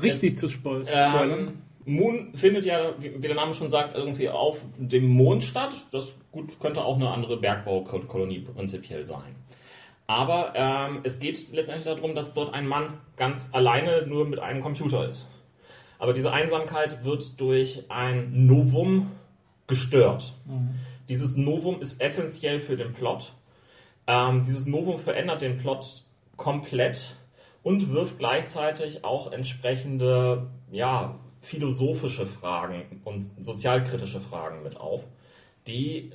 richtig 0.00 0.38
zu 0.38 0.48
spoil 0.48 0.86
spoilern? 0.86 1.48
Ähm, 1.48 1.62
Moon 1.84 2.32
findet 2.34 2.64
ja, 2.64 2.94
wie, 2.98 3.10
der 3.10 3.34
Name 3.34 3.54
schon 3.54 3.70
sagt, 3.70 3.96
irgendwie 3.96 4.28
auf 4.28 4.58
dem 4.76 5.08
Mond 5.08 5.42
statt. 5.42 5.74
Das 5.92 6.14
gut 6.30 6.60
könnte 6.60 6.84
auch 6.84 6.96
eine 6.96 7.10
andere 7.10 7.36
Bergbaukolonie 7.36 8.40
prinzipiell 8.40 9.04
sein. 9.04 9.34
Aber 10.06 10.52
ähm, 10.54 11.00
es 11.04 11.20
geht 11.20 11.52
letztendlich 11.52 11.86
darum, 11.86 12.14
dass 12.14 12.34
dort 12.34 12.54
ein 12.54 12.66
Mann 12.66 12.98
ganz 13.16 13.50
alleine 13.52 14.06
nur 14.06 14.26
mit 14.26 14.40
einem 14.40 14.62
Computer 14.62 15.08
ist. 15.08 15.26
Aber 15.98 16.12
diese 16.12 16.32
Einsamkeit 16.32 17.04
wird 17.04 17.40
durch 17.40 17.84
ein 17.88 18.46
Novum 18.46 19.10
gestört. 19.66 20.34
Dieses 21.08 21.36
Novum 21.36 21.80
ist 21.80 22.00
essentiell 22.00 22.60
für 22.60 22.76
den 22.76 22.92
Plot. 22.92 23.32
Ähm, 24.06 24.42
dieses 24.44 24.66
Novum 24.66 24.98
verändert 24.98 25.42
den 25.42 25.56
Plot 25.56 26.02
komplett 26.36 27.16
und 27.62 27.92
wirft 27.92 28.18
gleichzeitig 28.18 29.04
auch 29.04 29.32
entsprechende 29.32 30.48
ja, 30.70 31.18
philosophische 31.40 32.26
Fragen 32.26 33.00
und 33.04 33.30
sozialkritische 33.42 34.20
Fragen 34.20 34.62
mit 34.62 34.78
auf, 34.78 35.04
die, 35.66 36.10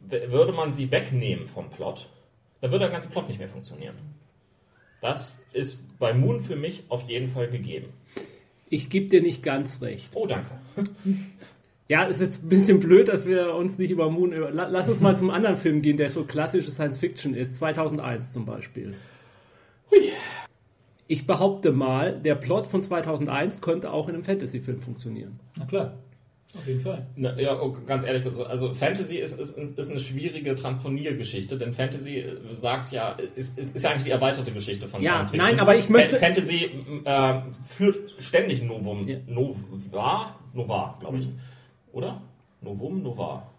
würde 0.00 0.52
man 0.52 0.72
sie 0.72 0.90
wegnehmen 0.90 1.46
vom 1.46 1.70
Plot, 1.70 2.08
dann 2.60 2.70
würde 2.70 2.84
der 2.84 2.92
ganze 2.92 3.10
Plot 3.10 3.28
nicht 3.28 3.38
mehr 3.38 3.48
funktionieren. 3.48 3.96
Das 5.00 5.38
ist 5.52 5.98
bei 5.98 6.12
Moon 6.12 6.40
für 6.40 6.56
mich 6.56 6.84
auf 6.88 7.08
jeden 7.08 7.28
Fall 7.28 7.48
gegeben. 7.48 7.88
Ich 8.68 8.90
gebe 8.90 9.08
dir 9.08 9.22
nicht 9.22 9.42
ganz 9.42 9.82
recht. 9.82 10.12
Oh, 10.14 10.26
danke. 10.26 10.50
Ja, 11.88 12.06
es 12.08 12.20
ist 12.20 12.44
ein 12.44 12.48
bisschen 12.48 12.78
blöd, 12.78 13.08
dass 13.08 13.26
wir 13.26 13.54
uns 13.56 13.76
nicht 13.76 13.90
über 13.90 14.10
Moon. 14.10 14.32
Lass 14.52 14.88
uns 14.88 15.00
mal 15.00 15.16
zum 15.16 15.30
anderen 15.30 15.56
Film 15.56 15.82
gehen, 15.82 15.96
der 15.96 16.08
so 16.10 16.22
klassische 16.22 16.70
Science 16.70 16.98
Fiction 16.98 17.34
ist. 17.34 17.56
2001 17.56 18.32
zum 18.32 18.46
Beispiel. 18.46 18.94
Ich 21.10 21.26
behaupte 21.26 21.72
mal, 21.72 22.20
der 22.20 22.36
Plot 22.36 22.68
von 22.68 22.84
2001 22.84 23.60
könnte 23.60 23.92
auch 23.92 24.08
in 24.08 24.14
einem 24.14 24.22
Fantasy-Film 24.22 24.80
funktionieren. 24.80 25.40
Na 25.58 25.64
klar. 25.64 25.94
Auf 26.56 26.66
jeden 26.68 26.80
Fall. 26.80 27.04
Na, 27.16 27.36
ja, 27.38 27.60
oh, 27.60 27.76
ganz 27.84 28.06
ehrlich, 28.06 28.24
also, 28.24 28.44
also 28.44 28.74
Fantasy 28.74 29.16
ist, 29.18 29.38
ist, 29.40 29.58
ist 29.58 29.90
eine 29.90 29.98
schwierige 29.98 30.54
Transponiergeschichte, 30.54 31.56
denn 31.58 31.72
Fantasy 31.72 32.18
äh, 32.18 32.36
sagt 32.60 32.92
ja, 32.92 33.16
ist, 33.34 33.58
ist, 33.58 33.74
ist 33.74 33.82
ja 33.82 33.90
eigentlich 33.90 34.04
die 34.04 34.10
erweiterte 34.10 34.52
Geschichte 34.52 34.86
von 34.86 35.02
Ja, 35.02 35.10
Science 35.12 35.30
Fiction. 35.30 35.50
nein, 35.50 35.58
aber 35.60 35.74
ich 35.76 35.88
möchte- 35.88 36.16
Fa- 36.16 36.26
Fantasy 36.26 36.70
äh, 37.04 37.34
führt 37.68 38.14
ständig 38.20 38.62
Novum, 38.62 39.08
Ja. 39.08 39.18
Nova, 39.26 40.36
Nova, 40.54 40.96
glaube 41.00 41.18
ich. 41.18 41.28
Oder? 41.92 42.20
Novum, 42.60 43.02
Nova. 43.02 43.49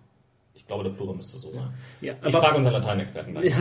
Ich 0.62 0.68
glaube, 0.68 0.84
der 0.84 0.92
Plural 0.92 1.16
müsste 1.16 1.40
so 1.40 1.52
sein. 1.52 1.74
Ja, 2.02 2.14
Ich 2.26 2.34
frage 2.34 2.56
unseren 2.56 2.74
Lateinexperten 2.74 3.34
gleich. 3.34 3.54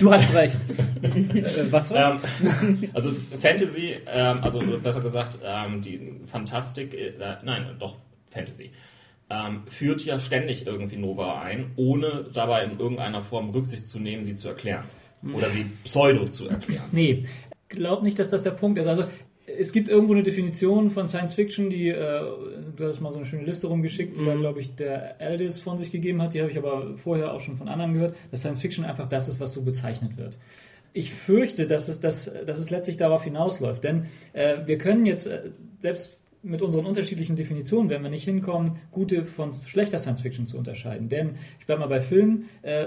du 0.00 0.12
hast 0.12 0.32
recht. 0.32 0.58
äh, 1.02 1.42
was 1.70 1.90
war's? 1.90 2.22
Ähm, 2.62 2.88
also 2.94 3.12
Fantasy, 3.38 3.96
ähm, 4.06 4.38
also 4.42 4.60
besser 4.82 5.00
gesagt, 5.00 5.40
ähm, 5.44 5.82
die 5.82 6.20
Fantastik, 6.26 6.94
äh, 6.94 7.12
nein, 7.42 7.76
doch 7.78 7.96
Fantasy, 8.30 8.70
ähm, 9.28 9.64
führt 9.66 10.02
ja 10.04 10.18
ständig 10.18 10.66
irgendwie 10.66 10.96
Nova 10.96 11.40
ein, 11.42 11.72
ohne 11.76 12.26
dabei 12.32 12.64
in 12.64 12.78
irgendeiner 12.78 13.22
Form 13.22 13.50
Rücksicht 13.50 13.88
zu 13.88 13.98
nehmen, 13.98 14.24
sie 14.24 14.36
zu 14.36 14.48
erklären. 14.48 14.84
Oder 15.34 15.48
sie 15.50 15.64
pseudo 15.82 16.28
zu 16.28 16.48
erklären. 16.48 16.88
Nee, 16.92 17.24
glaub 17.68 18.02
nicht, 18.02 18.18
dass 18.18 18.30
das 18.30 18.44
der 18.44 18.52
Punkt 18.52 18.78
ist. 18.78 18.86
Also 18.86 19.04
es 19.46 19.72
gibt 19.72 19.88
irgendwo 19.88 20.14
eine 20.14 20.22
Definition 20.22 20.90
von 20.90 21.06
Science 21.08 21.34
Fiction, 21.34 21.68
die, 21.68 21.88
äh, 21.88 22.20
du 22.76 22.86
hast 22.86 23.00
mal 23.00 23.10
so 23.10 23.16
eine 23.16 23.26
schöne 23.26 23.44
Liste 23.44 23.66
rumgeschickt, 23.66 24.16
die 24.16 24.24
da, 24.24 24.34
glaube 24.34 24.60
ich, 24.60 24.74
der 24.74 25.20
Aldis 25.20 25.60
von 25.60 25.76
sich 25.76 25.90
gegeben 25.90 26.22
hat. 26.22 26.34
Die 26.34 26.40
habe 26.40 26.50
ich 26.50 26.56
aber 26.56 26.96
vorher 26.96 27.32
auch 27.32 27.40
schon 27.40 27.56
von 27.56 27.68
anderen 27.68 27.92
gehört, 27.94 28.16
dass 28.30 28.40
Science 28.40 28.60
Fiction 28.60 28.84
einfach 28.84 29.06
das 29.06 29.28
ist, 29.28 29.40
was 29.40 29.52
so 29.52 29.62
bezeichnet 29.62 30.16
wird. 30.16 30.38
Ich 30.92 31.12
fürchte, 31.12 31.66
dass 31.66 31.88
es, 31.88 32.00
dass, 32.00 32.30
dass 32.46 32.58
es 32.58 32.70
letztlich 32.70 32.96
darauf 32.96 33.24
hinausläuft, 33.24 33.84
denn 33.84 34.06
äh, 34.32 34.58
wir 34.64 34.78
können 34.78 35.06
jetzt 35.06 35.26
äh, 35.26 35.42
selbst 35.80 36.20
mit 36.42 36.62
unseren 36.62 36.84
unterschiedlichen 36.86 37.36
Definitionen 37.36 37.88
werden 37.88 38.02
wir 38.02 38.10
nicht 38.10 38.24
hinkommen, 38.24 38.76
gute 38.92 39.24
von 39.24 39.52
schlechter 39.52 39.98
Science 39.98 40.20
Fiction 40.20 40.46
zu 40.46 40.58
unterscheiden. 40.58 41.08
Denn 41.08 41.36
ich 41.58 41.66
bleibe 41.66 41.80
mal 41.80 41.88
bei 41.88 42.00
Filmen, 42.00 42.48
äh, 42.62 42.86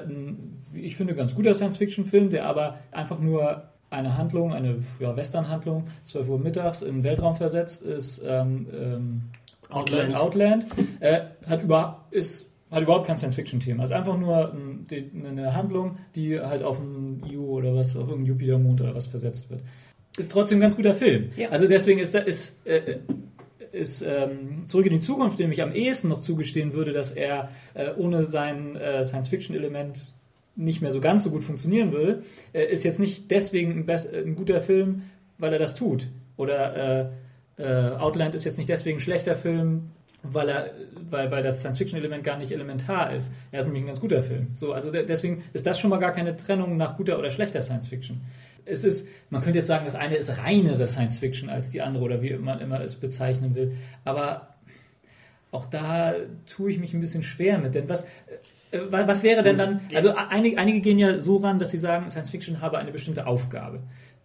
ich 0.73 0.95
finde, 0.95 1.15
ganz 1.15 1.35
guter 1.35 1.53
Science 1.53 1.77
Fiction 1.77 2.05
Film, 2.05 2.29
der 2.29 2.45
aber 2.45 2.79
einfach 2.91 3.19
nur 3.19 3.69
eine 3.89 4.17
Handlung, 4.17 4.53
eine 4.53 4.77
ja, 4.99 5.15
Western-Handlung, 5.15 5.85
12 6.05 6.29
Uhr 6.29 6.39
mittags 6.39 6.81
in 6.81 6.95
den 6.95 7.03
Weltraum 7.03 7.35
versetzt 7.35 7.83
ist, 7.83 8.21
ähm, 8.25 8.67
ähm, 8.73 9.21
Outland. 9.69 10.15
Outland 10.15 10.65
äh, 10.99 11.21
hat, 11.45 11.63
über, 11.63 12.05
ist, 12.11 12.49
hat 12.71 12.83
überhaupt 12.83 13.07
kein 13.07 13.17
Science-Fiction-Thema. 13.17 13.83
Es 13.83 13.89
ist 13.89 13.95
einfach 13.95 14.17
nur 14.17 14.53
ähm, 14.53 14.85
die, 14.89 15.09
eine 15.25 15.53
Handlung, 15.53 15.97
die 16.15 16.39
halt 16.39 16.63
auf 16.63 16.79
einen 16.79 17.23
Io 17.29 17.43
oder 17.43 17.75
was, 17.75 17.89
auf 17.89 18.07
irgendeinen 18.07 18.25
Jupitermond 18.25 18.81
oder 18.81 18.95
was 18.95 19.07
versetzt 19.07 19.49
wird. 19.49 19.61
Ist 20.17 20.31
trotzdem 20.31 20.57
ein 20.57 20.61
ganz 20.61 20.75
guter 20.75 20.95
Film. 20.95 21.29
Ja. 21.35 21.49
Also 21.49 21.67
deswegen 21.67 21.99
ist, 21.99 22.15
da, 22.15 22.19
ist, 22.19 22.65
äh, 22.65 22.99
ist 23.71 24.01
ähm, 24.01 24.67
Zurück 24.67 24.85
in 24.87 24.93
die 24.93 24.99
Zukunft, 24.99 25.39
dem 25.39 25.51
ich 25.51 25.61
am 25.61 25.73
ehesten 25.73 26.07
noch 26.07 26.21
zugestehen 26.21 26.73
würde, 26.73 26.91
dass 26.91 27.11
er 27.11 27.49
äh, 27.73 27.91
ohne 27.95 28.23
sein 28.23 28.75
äh, 28.75 29.03
Science-Fiction-Element 29.03 30.13
nicht 30.57 30.81
mehr 30.81 30.91
so 30.91 30.99
ganz 30.99 31.23
so 31.23 31.29
gut 31.29 31.43
funktionieren 31.43 31.91
würde, 31.93 32.23
äh, 32.51 32.65
ist 32.65 32.83
jetzt 32.83 32.99
nicht 32.99 33.31
deswegen 33.31 33.87
ein, 33.87 33.89
ein 33.89 34.35
guter 34.35 34.59
Film, 34.59 35.03
weil 35.37 35.53
er 35.53 35.59
das 35.59 35.75
tut. 35.75 36.07
Oder 36.35 37.09
äh, 37.57 37.63
äh, 37.63 37.95
Outland 37.97 38.35
ist 38.35 38.43
jetzt 38.43 38.57
nicht 38.57 38.69
deswegen 38.69 38.97
ein 38.97 39.01
schlechter 39.01 39.35
Film, 39.35 39.91
weil, 40.23 40.49
er, 40.49 40.71
weil, 41.09 41.31
weil 41.31 41.43
das 41.43 41.59
Science-Fiction-Element 41.59 42.23
gar 42.23 42.37
nicht 42.37 42.51
elementar 42.51 43.13
ist. 43.13 43.31
Er 43.51 43.59
ist 43.59 43.65
nämlich 43.65 43.83
ein 43.83 43.87
ganz 43.87 43.99
guter 44.01 44.23
Film. 44.23 44.47
So, 44.55 44.73
also 44.73 44.91
de 44.91 45.05
deswegen 45.05 45.43
ist 45.53 45.65
das 45.67 45.79
schon 45.79 45.89
mal 45.89 45.99
gar 45.99 46.11
keine 46.11 46.35
Trennung 46.35 46.75
nach 46.75 46.97
guter 46.97 47.17
oder 47.19 47.31
schlechter 47.31 47.61
Science-Fiction. 47.61 48.19
Es 48.65 48.83
ist, 48.83 49.07
man 49.29 49.41
könnte 49.41 49.59
jetzt 49.59 49.67
sagen, 49.67 49.85
das 49.85 49.95
eine 49.95 50.15
ist 50.17 50.39
reinere 50.39 50.87
Science-Fiction 50.87 51.49
als 51.49 51.69
die 51.69 51.81
andere 51.81 52.03
oder 52.03 52.21
wie 52.21 52.33
man 52.33 52.59
immer 52.59 52.81
es 52.81 52.95
bezeichnen 52.95 53.55
will. 53.55 53.77
Aber 54.03 54.55
auch 55.51 55.65
da 55.65 56.15
tue 56.45 56.71
ich 56.71 56.79
mich 56.79 56.93
ein 56.93 56.99
bisschen 56.99 57.23
schwer 57.23 57.57
mit, 57.59 57.75
denn 57.75 57.87
was, 57.87 58.03
wa- 58.03 58.07
was 58.71 59.23
wäre 59.23 59.43
denn 59.43 59.57
dann, 59.57 59.81
also 59.93 60.13
einige, 60.15 60.57
einige 60.57 60.81
gehen 60.81 60.99
ja 60.99 61.19
so 61.19 61.37
ran, 61.37 61.59
dass 61.59 61.71
sie 61.71 61.77
sagen, 61.77 62.09
Science 62.09 62.29
Fiction 62.29 62.61
habe 62.61 62.77
eine 62.77 62.91
bestimmte 62.91 63.27
Aufgabe. 63.27 63.79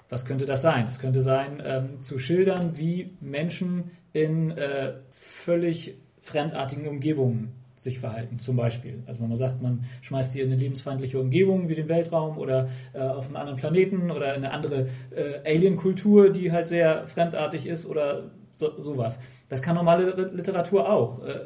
Was 0.09 0.27
könnte 0.27 0.45
das 0.45 0.63
sein? 0.63 0.87
Es 0.89 0.99
könnte 0.99 1.21
sein, 1.21 1.63
ähm, 1.65 2.03
zu 2.03 2.19
schildern, 2.19 2.77
wie 2.77 3.17
Menschen 3.21 3.93
in 4.13 4.51
äh, 4.51 4.95
völlig 5.11 5.97
fremdartigen 6.21 6.87
Umgebungen 6.87 7.53
sich 7.83 7.99
verhalten, 7.99 8.39
zum 8.39 8.57
Beispiel. 8.57 9.03
Also 9.07 9.21
wenn 9.21 9.29
man 9.29 9.37
sagt, 9.37 9.61
man 9.61 9.85
schmeißt 10.03 10.33
sie 10.33 10.41
in 10.41 10.53
eine 10.53 10.61
lebensfeindliche 10.61 11.19
Umgebung 11.19 11.69
wie 11.69 11.75
den 11.75 11.89
Weltraum 11.89 12.39
oder 12.39 12.69
äh, 12.93 13.01
auf 13.01 13.27
einen 13.27 13.37
anderen 13.37 13.59
Planeten 13.59 14.11
oder 14.11 14.35
in 14.35 14.45
eine 14.45 14.53
andere 14.53 14.87
äh, 15.11 15.41
Alien-Kultur, 15.45 16.31
die 16.31 16.53
halt 16.53 16.69
sehr 16.69 17.07
fremdartig 17.09 17.67
ist 17.67 17.87
oder 17.87 18.31
so, 18.53 18.81
sowas. 18.81 19.19
Das 19.49 19.63
kann 19.63 19.75
normale 19.75 20.31
Literatur 20.33 20.91
auch. 20.91 21.25
Äh, 21.25 21.41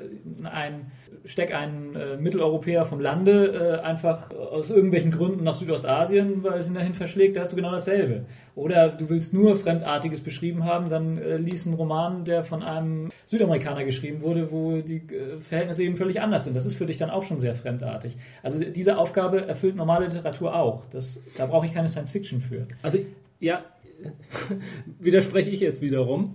Ein, 0.44 0.90
steck 1.26 1.54
einen 1.54 1.94
äh, 1.96 2.16
Mitteleuropäer 2.16 2.84
vom 2.84 3.00
Lande 3.00 3.80
äh, 3.82 3.84
einfach 3.84 4.30
aus 4.30 4.70
irgendwelchen 4.70 5.10
Gründen 5.10 5.44
nach 5.44 5.56
Südostasien, 5.56 6.42
weil 6.42 6.60
es 6.60 6.68
ihn 6.68 6.74
dahin 6.74 6.94
verschlägt, 6.94 7.36
da 7.36 7.40
hast 7.40 7.52
du 7.52 7.56
genau 7.56 7.72
dasselbe. 7.72 8.24
Oder 8.54 8.88
du 8.88 9.10
willst 9.10 9.34
nur 9.34 9.56
Fremdartiges 9.56 10.20
beschrieben 10.20 10.64
haben, 10.64 10.88
dann 10.88 11.18
äh, 11.18 11.36
lies 11.36 11.66
einen 11.66 11.74
Roman, 11.74 12.24
der 12.24 12.44
von 12.44 12.62
einem 12.62 13.10
Südamerikaner 13.26 13.84
geschrieben 13.84 14.22
wurde, 14.22 14.50
wo 14.50 14.78
die 14.78 14.98
äh, 14.98 15.40
Verhältnisse 15.40 15.82
eben 15.82 15.96
völlig 15.96 16.20
anders 16.20 16.44
sind. 16.44 16.56
Das 16.56 16.64
ist 16.64 16.76
für 16.76 16.86
dich 16.86 16.98
dann 16.98 17.10
auch 17.10 17.24
schon 17.24 17.38
sehr 17.38 17.54
fremdartig. 17.54 18.16
Also 18.42 18.60
diese 18.60 18.96
Aufgabe 18.96 19.46
erfüllt 19.46 19.76
normale 19.76 20.06
Literatur 20.06 20.54
auch. 20.54 20.86
Das, 20.86 21.20
da 21.36 21.46
brauche 21.46 21.66
ich 21.66 21.74
keine 21.74 21.88
Science 21.88 22.12
Fiction 22.12 22.40
für. 22.40 22.66
Also, 22.82 22.98
ja, 23.40 23.64
widerspreche 25.00 25.50
ich 25.50 25.60
jetzt 25.60 25.82
wiederum. 25.82 26.34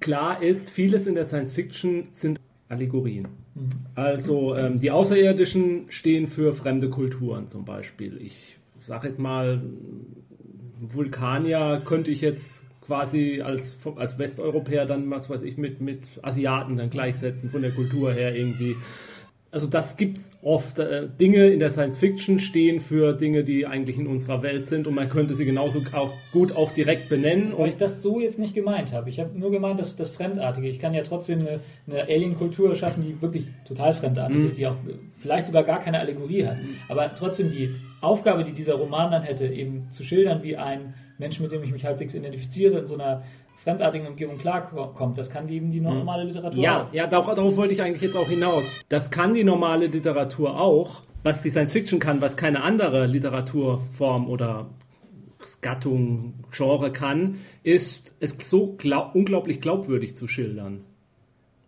Klar 0.00 0.42
ist, 0.42 0.70
vieles 0.70 1.06
in 1.06 1.14
der 1.14 1.24
Science 1.24 1.52
Fiction 1.52 2.08
sind 2.12 2.40
Allegorien. 2.68 3.28
Also, 3.94 4.54
ähm, 4.54 4.78
die 4.78 4.90
Außerirdischen 4.90 5.86
stehen 5.88 6.26
für 6.26 6.52
fremde 6.52 6.90
Kulturen 6.90 7.48
zum 7.48 7.64
Beispiel. 7.64 8.18
Ich 8.20 8.58
sage 8.80 9.08
jetzt 9.08 9.18
mal, 9.18 9.62
Vulkanier 10.80 11.82
könnte 11.84 12.10
ich 12.10 12.20
jetzt 12.20 12.66
quasi 12.88 13.42
als, 13.42 13.78
als 13.96 14.18
Westeuropäer 14.18 14.86
dann, 14.86 15.10
was 15.10 15.28
weiß 15.28 15.42
ich, 15.42 15.58
mit, 15.58 15.80
mit 15.80 16.04
Asiaten 16.22 16.76
dann 16.76 16.90
gleichsetzen, 16.90 17.50
von 17.50 17.62
der 17.62 17.70
Kultur 17.70 18.12
her 18.12 18.34
irgendwie. 18.34 18.76
Also 19.50 19.66
das 19.66 19.96
gibt's 19.96 20.32
oft. 20.42 20.78
Äh, 20.78 21.08
Dinge 21.18 21.46
in 21.46 21.58
der 21.58 21.70
Science 21.70 21.96
Fiction 21.96 22.38
stehen 22.38 22.80
für 22.80 23.14
Dinge, 23.14 23.44
die 23.44 23.66
eigentlich 23.66 23.96
in 23.96 24.06
unserer 24.06 24.42
Welt 24.42 24.66
sind 24.66 24.86
und 24.86 24.94
man 24.94 25.08
könnte 25.08 25.34
sie 25.34 25.46
genauso 25.46 25.80
auch 25.92 26.12
gut 26.32 26.54
auch 26.54 26.72
direkt 26.72 27.08
benennen. 27.08 27.54
Weil 27.56 27.70
ich 27.70 27.78
das 27.78 28.02
so 28.02 28.20
jetzt 28.20 28.38
nicht 28.38 28.54
gemeint 28.54 28.92
habe. 28.92 29.08
Ich 29.08 29.18
habe 29.20 29.38
nur 29.38 29.50
gemeint, 29.50 29.80
dass 29.80 29.96
das 29.96 30.10
Fremdartige. 30.10 30.68
Ich 30.68 30.78
kann 30.80 30.92
ja 30.92 31.02
trotzdem 31.02 31.40
eine, 31.40 31.60
eine 31.86 32.02
Alien-Kultur 32.02 32.74
schaffen, 32.74 33.02
die 33.02 33.22
wirklich 33.22 33.46
total 33.66 33.94
fremdartig 33.94 34.36
Mhm. 34.36 34.44
ist, 34.44 34.58
die 34.58 34.66
auch 34.66 34.76
äh, 34.86 34.94
vielleicht 35.16 35.46
sogar 35.46 35.62
gar 35.64 35.78
keine 35.80 35.98
Allegorie 35.98 36.44
hat. 36.44 36.58
Aber 36.90 37.14
trotzdem 37.14 37.50
die 37.50 37.70
Aufgabe, 38.02 38.44
die 38.44 38.52
dieser 38.52 38.74
Roman 38.74 39.10
dann 39.10 39.22
hätte, 39.22 39.46
eben 39.46 39.90
zu 39.90 40.04
schildern, 40.04 40.42
wie 40.42 40.58
ein 40.58 40.92
Mensch, 41.16 41.40
mit 41.40 41.52
dem 41.52 41.62
ich 41.62 41.72
mich 41.72 41.84
halbwegs 41.86 42.14
identifiziere, 42.14 42.78
in 42.80 42.86
so 42.86 42.94
einer 42.94 43.22
fremdartigen 43.62 44.06
Umgebung 44.06 44.38
klarkommt, 44.38 45.18
das 45.18 45.30
kann 45.30 45.48
eben 45.48 45.70
die 45.70 45.80
normale 45.80 46.24
Literatur 46.24 46.62
ja, 46.62 46.84
auch. 46.84 46.92
ja, 46.92 47.06
darauf, 47.06 47.34
darauf 47.34 47.56
wollte 47.56 47.74
ich 47.74 47.82
eigentlich 47.82 48.02
jetzt 48.02 48.16
auch 48.16 48.28
hinaus. 48.28 48.84
Das 48.88 49.10
kann 49.10 49.34
die 49.34 49.44
normale 49.44 49.86
Literatur 49.86 50.58
auch. 50.60 51.02
Was 51.24 51.42
die 51.42 51.50
Science 51.50 51.72
Fiction 51.72 51.98
kann, 51.98 52.20
was 52.20 52.36
keine 52.36 52.62
andere 52.62 53.06
Literaturform 53.06 54.30
oder 54.30 54.66
Gattung, 55.60 56.34
Genre 56.52 56.92
kann, 56.92 57.38
ist 57.64 58.14
es 58.20 58.36
so 58.48 58.74
glaub, 58.76 59.14
unglaublich 59.14 59.60
glaubwürdig 59.60 60.14
zu 60.14 60.28
schildern. 60.28 60.84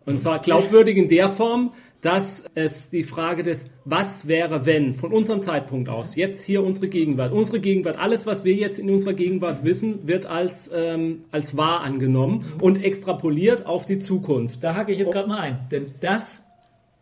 Und 0.05 0.23
zwar 0.23 0.39
glaubwürdig 0.39 0.97
in 0.97 1.09
der 1.09 1.29
Form, 1.29 1.73
dass 2.01 2.45
es 2.55 2.89
die 2.89 3.03
Frage 3.03 3.43
des 3.43 3.69
Was 3.85 4.27
wäre 4.27 4.65
wenn 4.65 4.95
von 4.95 5.13
unserem 5.13 5.41
Zeitpunkt 5.41 5.87
aus, 5.87 6.15
jetzt 6.15 6.43
hier 6.43 6.63
unsere 6.63 6.87
Gegenwart, 6.87 7.31
unsere 7.31 7.59
Gegenwart, 7.59 7.97
alles 7.97 8.25
was 8.25 8.43
wir 8.43 8.53
jetzt 8.53 8.79
in 8.79 8.89
unserer 8.89 9.13
Gegenwart 9.13 9.63
wissen, 9.63 10.07
wird 10.07 10.25
als, 10.25 10.71
ähm, 10.73 11.25
als 11.31 11.55
wahr 11.57 11.81
angenommen 11.81 12.45
und 12.59 12.83
extrapoliert 12.83 13.65
auf 13.65 13.85
die 13.85 13.99
Zukunft. 13.99 14.63
Da 14.63 14.75
hake 14.75 14.91
ich 14.91 14.99
jetzt 14.99 15.13
gerade 15.13 15.27
mal 15.27 15.39
ein. 15.39 15.59
Denn 15.69 15.91
das, 16.01 16.41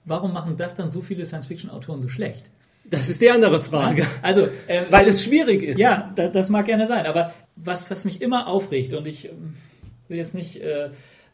warum 0.06 0.34
machen 0.34 0.58
das 0.58 0.76
dann 0.76 0.90
so 0.90 1.02
viele 1.02 1.26
Science-Fiction-Autoren 1.26 2.02
so 2.02 2.10
schlecht? 2.10 2.52
Das 2.90 3.08
ist 3.08 3.22
die 3.22 3.30
andere 3.30 3.60
Frage. 3.60 4.06
Also, 4.22 4.48
äh, 4.68 4.86
Weil 4.90 5.08
es 5.08 5.24
schwierig 5.24 5.62
ist. 5.62 5.80
Ja, 5.80 6.12
da, 6.16 6.28
das 6.28 6.50
mag 6.50 6.66
gerne 6.66 6.88
sein. 6.88 7.06
Aber 7.06 7.34
was, 7.56 7.90
was 7.92 8.04
mich 8.04 8.22
immer 8.22 8.48
aufregt, 8.48 8.94
und 8.94 9.06
ich 9.06 9.26
ähm, 9.26 9.56
will 10.08 10.18
jetzt 10.18 10.34
nicht 10.34 10.58
äh, 10.58 10.90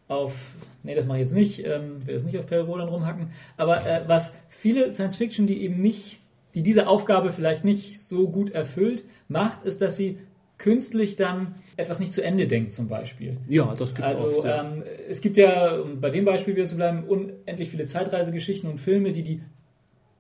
auf, 0.08 0.56
nee, 0.84 0.94
das 0.94 1.06
mache 1.06 1.18
ich 1.18 1.24
jetzt 1.24 1.34
nicht, 1.34 1.66
ähm, 1.66 2.06
will 2.06 2.14
jetzt 2.14 2.26
nicht 2.26 2.38
auf 2.38 2.46
Perry 2.46 2.64
rumhacken, 2.64 3.32
aber 3.58 3.86
äh, 3.86 4.02
was 4.08 4.34
viele 4.48 4.92
Science 4.92 5.16
Fiction, 5.16 5.48
die 5.48 5.64
eben 5.64 5.82
nicht, 5.82 6.20
die 6.54 6.64
diese 6.64 6.88
Aufgabe 6.88 7.32
vielleicht 7.32 7.66
nicht 7.66 8.02
so 8.02 8.30
gut 8.30 8.52
erfüllt, 8.52 9.04
macht, 9.28 9.66
ist, 9.66 9.82
dass 9.82 9.98
sie 9.98 10.20
künstlich 10.58 11.16
dann 11.16 11.56
etwas 11.76 12.00
nicht 12.00 12.14
zu 12.14 12.24
Ende 12.24 12.48
denkt, 12.48 12.72
zum 12.72 12.88
Beispiel. 12.88 13.38
Ja, 13.50 13.74
das 13.78 13.94
gibt's 13.94 14.14
Also 14.14 14.38
oft. 14.38 14.46
Ja. 14.46 14.64
ähm, 14.64 14.84
es 15.10 15.22
gibt 15.22 15.38
ja, 15.38 15.76
um 15.76 16.00
bei 16.00 16.10
dem 16.10 16.24
Beispiel 16.24 16.56
wieder 16.56 16.68
zu 16.68 16.76
bleiben, 16.76 17.04
unendlich 17.04 17.70
viele 17.70 17.86
Zeitreisegeschichten 17.86 18.70
und 18.70 18.80
Filme, 18.80 19.12
die 19.12 19.24
die, 19.24 19.42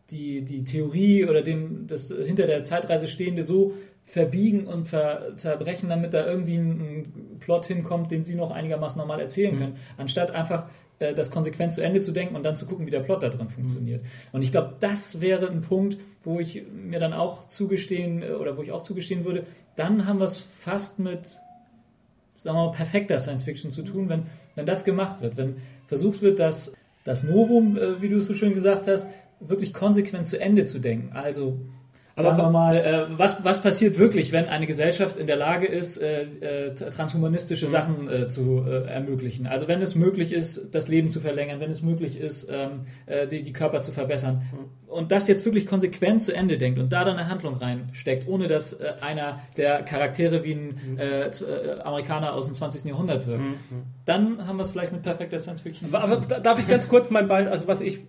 die, 0.09 0.41
die 0.41 0.63
Theorie 0.63 1.25
oder 1.25 1.41
dem, 1.41 1.87
das 1.87 2.09
hinter 2.09 2.47
der 2.47 2.63
Zeitreise 2.63 3.07
stehende 3.07 3.43
so 3.43 3.73
verbiegen 4.03 4.67
und 4.67 4.85
ver 4.85 5.35
zerbrechen, 5.35 5.89
damit 5.89 6.13
da 6.13 6.27
irgendwie 6.27 6.57
ein, 6.57 6.69
ein 6.69 7.13
Plot 7.39 7.65
hinkommt, 7.65 8.11
den 8.11 8.23
sie 8.25 8.35
noch 8.35 8.51
einigermaßen 8.51 8.99
normal 8.99 9.19
erzählen 9.19 9.57
können, 9.57 9.75
anstatt 9.97 10.31
einfach 10.31 10.65
äh, 10.99 11.13
das 11.13 11.31
konsequent 11.31 11.73
zu 11.73 11.81
Ende 11.81 11.99
zu 11.99 12.11
denken 12.11 12.35
und 12.35 12.43
dann 12.43 12.55
zu 12.55 12.65
gucken, 12.65 12.85
wie 12.85 12.91
der 12.91 13.01
Plot 13.01 13.23
da 13.23 13.29
drin 13.29 13.49
funktioniert. 13.49 14.03
Und 14.31 14.41
ich 14.41 14.51
glaube, 14.51 14.75
das 14.79 15.21
wäre 15.21 15.49
ein 15.49 15.61
Punkt, 15.61 15.97
wo 16.23 16.39
ich 16.39 16.63
mir 16.71 16.99
dann 16.99 17.13
auch 17.13 17.47
zugestehen 17.47 18.23
äh, 18.23 18.31
oder 18.31 18.57
wo 18.57 18.61
ich 18.61 18.71
auch 18.71 18.81
zugestehen 18.81 19.25
würde, 19.25 19.45
dann 19.75 20.05
haben 20.05 20.19
wir 20.19 20.25
es 20.25 20.37
fast 20.37 20.99
mit, 20.99 21.27
sagen 22.37 22.57
wir 22.57 22.65
mal, 22.65 22.71
perfekter 22.71 23.19
Science 23.19 23.43
Fiction 23.43 23.71
zu 23.71 23.83
tun, 23.83 24.09
wenn, 24.09 24.23
wenn 24.55 24.65
das 24.65 24.85
gemacht 24.85 25.21
wird, 25.21 25.37
wenn 25.37 25.55
versucht 25.87 26.21
wird, 26.21 26.39
das, 26.39 26.73
das 27.03 27.23
Novum, 27.23 27.77
äh, 27.77 28.01
wie 28.01 28.09
du 28.09 28.17
es 28.17 28.27
so 28.27 28.33
schön 28.33 28.53
gesagt 28.53 28.87
hast, 28.87 29.07
wirklich 29.41 29.73
konsequent 29.73 30.27
zu 30.27 30.39
Ende 30.39 30.65
zu 30.65 30.79
denken. 30.79 31.11
Also 31.13 31.59
Aber 32.17 32.29
Sagen 32.29 32.43
wir 32.43 32.49
mal, 32.49 32.75
äh, 32.77 33.05
was, 33.17 33.43
was 33.43 33.61
passiert 33.61 33.99
wirklich, 33.99 34.31
wenn 34.31 34.45
eine 34.45 34.67
Gesellschaft 34.67 35.17
in 35.17 35.27
der 35.27 35.35
Lage 35.35 35.65
ist, 35.65 35.97
äh, 35.97 36.23
äh, 36.69 36.73
transhumanistische 36.73 37.67
Sachen 37.67 38.09
äh, 38.09 38.27
zu 38.27 38.63
äh, 38.65 38.85
ermöglichen? 38.87 39.47
Also 39.47 39.67
wenn 39.67 39.81
es 39.81 39.95
möglich 39.95 40.31
ist, 40.31 40.73
das 40.73 40.87
Leben 40.87 41.09
zu 41.09 41.19
verlängern, 41.19 41.59
wenn 41.59 41.71
es 41.71 41.81
möglich 41.81 42.17
ist, 42.19 42.47
ähm, 42.49 42.81
äh, 43.05 43.27
die, 43.27 43.43
die 43.43 43.51
Körper 43.51 43.81
zu 43.81 43.91
verbessern. 43.91 44.43
Und 44.87 45.11
das 45.11 45.27
jetzt 45.27 45.43
wirklich 45.43 45.65
konsequent 45.67 46.23
zu 46.23 46.33
Ende 46.33 46.57
denkt 46.57 46.79
und 46.79 46.93
da 46.93 47.03
dann 47.03 47.17
eine 47.17 47.27
Handlung 47.29 47.53
reinsteckt, 47.55 48.29
ohne 48.29 48.47
dass 48.47 48.71
äh, 48.71 48.93
einer 49.01 49.39
der 49.57 49.83
Charaktere 49.83 50.45
wie 50.45 50.53
ein 50.53 50.97
äh, 50.97 51.29
z- 51.31 51.45
äh, 51.49 51.81
Amerikaner 51.81 52.33
aus 52.33 52.45
dem 52.45 52.55
20. 52.55 52.85
Jahrhundert 52.85 53.27
wirkt. 53.27 53.43
Dann 54.05 54.47
haben 54.47 54.55
wir 54.57 54.61
es 54.61 54.71
vielleicht 54.71 54.93
mit 54.93 55.03
perfekter 55.03 55.37
Science 55.39 55.59
Fiction. 55.61 55.93
Aber, 55.93 56.01
aber 56.01 56.39
darf 56.39 56.59
ich 56.59 56.67
ganz 56.69 56.87
kurz 56.87 57.09
mein 57.09 57.27
Beispiel, 57.27 57.51
also 57.51 57.67
was 57.67 57.81
ich, 57.81 57.99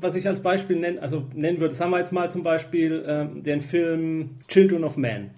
was 0.00 0.14
ich 0.14 0.26
als 0.28 0.40
Beispiel 0.40 0.76
nennen, 0.76 0.98
also 0.98 1.24
nennen 1.34 1.60
würde, 1.60 1.70
das 1.70 1.80
haben 1.80 1.90
wir 1.90 1.98
jetzt 1.98 2.12
mal 2.12 2.30
zum 2.30 2.42
Beispiel 2.42 3.04
ähm, 3.06 3.42
den 3.42 3.60
Film 3.60 4.36
Children 4.48 4.84
of 4.84 4.96
Man. 4.96 5.30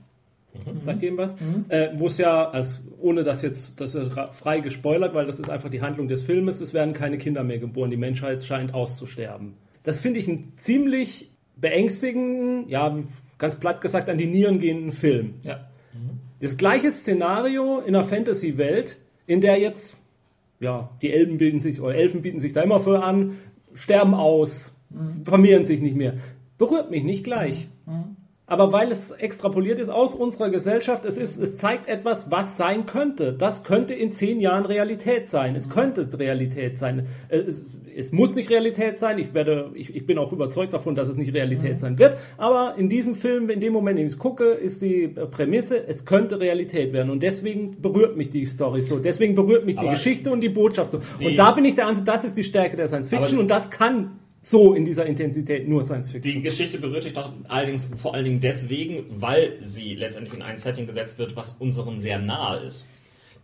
Sagt 0.76 1.02
ihr 1.02 1.10
ihm 1.10 1.16
was? 1.18 1.36
Äh, 1.68 1.90
Wo 1.94 2.06
es 2.06 2.18
ja, 2.18 2.50
also 2.50 2.80
ohne 3.00 3.22
dass 3.22 3.42
jetzt 3.42 3.80
das 3.80 3.96
frei 4.32 4.60
gespoilert, 4.60 5.14
weil 5.14 5.26
das 5.26 5.38
ist 5.38 5.50
einfach 5.50 5.70
die 5.70 5.82
Handlung 5.82 6.08
des 6.08 6.22
Filmes, 6.22 6.60
es 6.60 6.74
werden 6.74 6.94
keine 6.94 7.18
Kinder 7.18 7.44
mehr 7.44 7.58
geboren, 7.58 7.90
die 7.90 7.96
Menschheit 7.96 8.42
scheint 8.42 8.74
auszusterben. 8.74 9.54
Das 9.84 10.00
finde 10.00 10.18
ich 10.18 10.28
einen 10.28 10.54
ziemlich 10.56 11.30
beängstigenden, 11.56 12.68
ja, 12.68 12.98
ganz 13.38 13.56
platt 13.56 13.80
gesagt, 13.80 14.08
an 14.08 14.18
die 14.18 14.26
Nieren 14.26 14.58
gehenden 14.60 14.92
Film. 14.92 15.34
ja. 15.42 15.68
Das 16.40 16.56
gleiche 16.56 16.92
Szenario 16.92 17.80
in 17.80 17.96
einer 17.96 18.04
Fantasy-Welt, 18.04 18.98
in 19.26 19.40
der 19.40 19.58
jetzt, 19.58 19.96
ja, 20.60 20.88
die 21.02 21.12
Elben 21.12 21.36
bilden 21.36 21.58
sich, 21.58 21.80
oder 21.80 21.96
Elfen 21.96 22.22
bieten 22.22 22.38
sich 22.38 22.52
da 22.52 22.62
immer 22.62 22.78
für 22.78 23.02
an, 23.02 23.38
sterben 23.78 24.14
aus, 24.14 24.74
vermehren 25.24 25.64
sich 25.64 25.80
nicht 25.80 25.96
mehr. 25.96 26.14
Berührt 26.58 26.90
mich 26.90 27.04
nicht 27.04 27.24
gleich. 27.24 27.68
Aber 28.48 28.72
weil 28.72 28.90
es 28.90 29.10
extrapoliert 29.10 29.78
ist 29.78 29.90
aus 29.90 30.14
unserer 30.14 30.48
Gesellschaft, 30.48 31.04
es, 31.04 31.18
ist, 31.18 31.36
es 31.40 31.58
zeigt 31.58 31.86
etwas, 31.86 32.30
was 32.30 32.56
sein 32.56 32.86
könnte. 32.86 33.34
Das 33.34 33.62
könnte 33.62 33.92
in 33.92 34.10
zehn 34.10 34.40
Jahren 34.40 34.64
Realität 34.64 35.28
sein. 35.28 35.54
Es 35.54 35.68
könnte 35.68 36.08
Realität 36.18 36.78
sein. 36.78 37.06
Es, 37.28 37.66
es 37.94 38.10
muss 38.10 38.34
nicht 38.34 38.48
Realität 38.48 38.98
sein. 38.98 39.18
Ich, 39.18 39.34
werde, 39.34 39.70
ich, 39.74 39.94
ich 39.94 40.06
bin 40.06 40.16
auch 40.16 40.32
überzeugt 40.32 40.72
davon, 40.72 40.94
dass 40.94 41.08
es 41.08 41.18
nicht 41.18 41.34
Realität 41.34 41.78
sein 41.78 41.98
wird. 41.98 42.16
Aber 42.38 42.74
in 42.78 42.88
diesem 42.88 43.16
Film, 43.16 43.50
in 43.50 43.60
dem 43.60 43.74
Moment, 43.74 43.98
in 43.98 44.04
dem 44.04 44.06
ich 44.06 44.14
es 44.14 44.18
gucke, 44.18 44.44
ist 44.44 44.80
die 44.80 45.08
Prämisse, 45.08 45.86
es 45.86 46.06
könnte 46.06 46.40
Realität 46.40 46.94
werden. 46.94 47.10
Und 47.10 47.22
deswegen 47.22 47.82
berührt 47.82 48.16
mich 48.16 48.30
die 48.30 48.46
Story 48.46 48.80
so. 48.80 48.98
Deswegen 48.98 49.34
berührt 49.34 49.66
mich 49.66 49.76
die 49.76 49.82
Aber 49.82 49.90
Geschichte 49.90 50.30
und 50.32 50.40
die 50.40 50.48
Botschaft 50.48 50.92
so. 50.92 51.02
die- 51.20 51.26
und 51.26 51.38
da 51.38 51.52
bin 51.52 51.66
ich 51.66 51.74
der 51.74 51.86
Ansicht, 51.86 52.08
das 52.08 52.24
ist 52.24 52.38
die 52.38 52.44
Stärke 52.44 52.78
der 52.78 52.88
Science 52.88 53.08
Fiction. 53.08 53.38
Und 53.40 53.50
das 53.50 53.70
kann 53.70 54.12
so 54.40 54.74
in 54.74 54.84
dieser 54.84 55.06
Intensität 55.06 55.68
nur 55.68 55.84
Science 55.84 56.10
Fiction. 56.10 56.34
Die 56.34 56.42
Geschichte 56.42 56.78
berührt 56.78 57.04
dich 57.04 57.12
doch 57.12 57.32
allerdings 57.48 57.90
vor 57.96 58.14
allen 58.14 58.24
Dingen 58.24 58.40
deswegen, 58.40 59.04
weil 59.20 59.56
sie 59.60 59.94
letztendlich 59.94 60.34
in 60.34 60.42
ein 60.42 60.56
Setting 60.56 60.86
gesetzt 60.86 61.18
wird, 61.18 61.36
was 61.36 61.54
unserem 61.54 61.98
sehr 61.98 62.18
nahe 62.18 62.60
ist. 62.60 62.88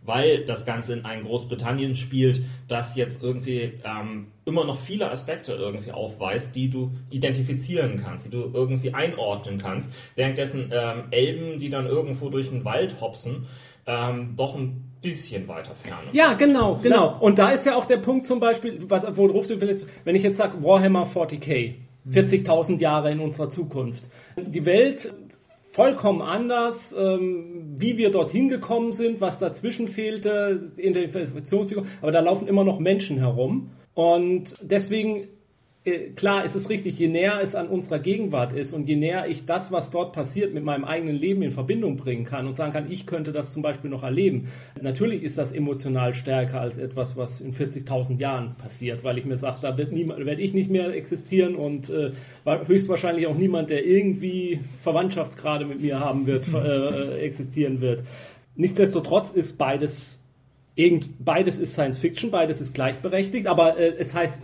Weil 0.03 0.45
das 0.45 0.67
Ganze 0.67 0.93
in 0.93 1.03
ein 1.03 1.23
Großbritannien 1.23 1.95
spielt, 1.95 2.43
das 2.67 2.95
jetzt 2.95 3.23
irgendwie 3.23 3.73
ähm, 3.83 4.27
immer 4.45 4.63
noch 4.63 4.79
viele 4.79 5.09
Aspekte 5.09 5.53
irgendwie 5.53 5.91
aufweist, 5.91 6.55
die 6.55 6.69
du 6.69 6.91
identifizieren 7.09 8.01
kannst, 8.03 8.27
die 8.27 8.29
du 8.29 8.51
irgendwie 8.53 8.93
einordnen 8.93 9.57
kannst. 9.57 9.91
Währenddessen 10.15 10.71
ähm, 10.71 11.05
Elben, 11.09 11.57
die 11.57 11.71
dann 11.71 11.87
irgendwo 11.87 12.29
durch 12.29 12.49
den 12.49 12.63
Wald 12.65 13.01
hopsen, 13.01 13.47
ähm, 13.87 14.35
doch 14.35 14.55
ein 14.55 14.94
bisschen 15.05 15.47
weiter 15.47 15.73
ferne. 15.83 16.07
Ja, 16.11 16.33
genau, 16.33 16.79
genau. 16.81 17.17
Und 17.19 17.39
da 17.39 17.51
ist 17.51 17.65
ja 17.65 17.75
auch 17.75 17.85
der 17.85 17.97
Punkt 17.97 18.27
zum 18.27 18.39
Beispiel, 18.39 18.79
was, 18.89 19.05
worauf 19.15 19.47
du 19.47 19.61
willst, 19.61 19.87
wenn 20.03 20.15
ich 20.15 20.23
jetzt 20.23 20.37
sage 20.37 20.61
Warhammer 20.63 21.05
40k, 21.05 21.75
40.000 22.09 22.79
Jahre 22.79 23.11
in 23.11 23.19
unserer 23.19 23.49
Zukunft. 23.49 24.09
Die 24.37 24.65
Welt 24.65 25.13
vollkommen 25.71 26.21
anders, 26.21 26.95
ähm, 26.97 27.75
wie 27.77 27.97
wir 27.97 28.09
dorthin 28.09 28.49
gekommen 28.49 28.93
sind, 28.93 29.21
was 29.21 29.39
dazwischen 29.39 29.87
fehlte, 29.87 30.71
Identifikationsfigur, 30.77 31.85
aber 32.01 32.11
da 32.11 32.21
laufen 32.21 32.47
immer 32.47 32.63
noch 32.63 32.79
Menschen 32.79 33.17
herum. 33.17 33.71
Und 33.93 34.57
deswegen 34.61 35.27
äh, 35.85 36.09
klar, 36.15 36.43
ist 36.43 36.55
es 36.55 36.69
richtig, 36.69 36.97
je 36.97 37.07
näher 37.07 37.39
es 37.43 37.53
an 37.53 37.67
unserer 37.67 37.99
Gegenwart 37.99 38.53
ist 38.53 38.73
und 38.73 38.89
je 38.89 38.95
näher 38.95 39.27
ich 39.29 39.45
das, 39.45 39.71
was 39.71 39.91
dort 39.91 40.13
passiert, 40.13 40.53
mit 40.53 40.63
meinem 40.63 40.83
eigenen 40.83 41.15
Leben 41.15 41.43
in 41.43 41.51
Verbindung 41.51 41.95
bringen 41.95 42.25
kann 42.25 42.47
und 42.47 42.53
sagen 42.53 42.73
kann, 42.73 42.91
ich 42.91 43.05
könnte 43.05 43.31
das 43.31 43.53
zum 43.53 43.61
Beispiel 43.61 43.91
noch 43.91 44.01
erleben. 44.01 44.47
Natürlich 44.81 45.21
ist 45.21 45.37
das 45.37 45.53
emotional 45.53 46.15
stärker 46.15 46.59
als 46.59 46.79
etwas, 46.79 47.15
was 47.15 47.39
in 47.39 47.53
40.000 47.53 48.19
Jahren 48.19 48.55
passiert, 48.55 49.03
weil 49.03 49.19
ich 49.19 49.25
mir 49.25 49.37
sage, 49.37 49.57
da 49.61 49.77
wird 49.77 49.91
niemand, 49.91 50.25
werde 50.25 50.41
ich 50.41 50.55
nicht 50.55 50.71
mehr 50.71 50.93
existieren 50.95 51.55
und 51.55 51.91
äh, 51.91 52.11
höchstwahrscheinlich 52.65 53.27
auch 53.27 53.37
niemand, 53.37 53.69
der 53.69 53.85
irgendwie 53.85 54.61
Verwandtschaftsgrade 54.81 55.65
mit 55.65 55.81
mir 55.81 55.99
haben 55.99 56.25
wird, 56.25 56.47
äh, 56.51 57.19
existieren 57.19 57.79
wird. 57.79 58.03
Nichtsdestotrotz 58.55 59.31
ist 59.31 59.57
beides 59.59 60.25
Irgend, 60.77 61.23
beides 61.23 61.57
ist 61.57 61.71
Science 61.71 61.97
Fiction, 61.97 62.31
beides 62.31 62.59
ist 62.59 62.73
gleichberechtigt, 62.73 63.47
aber 63.47 63.77
äh, 63.77 63.93
es 63.97 64.13
heißt, 64.13 64.43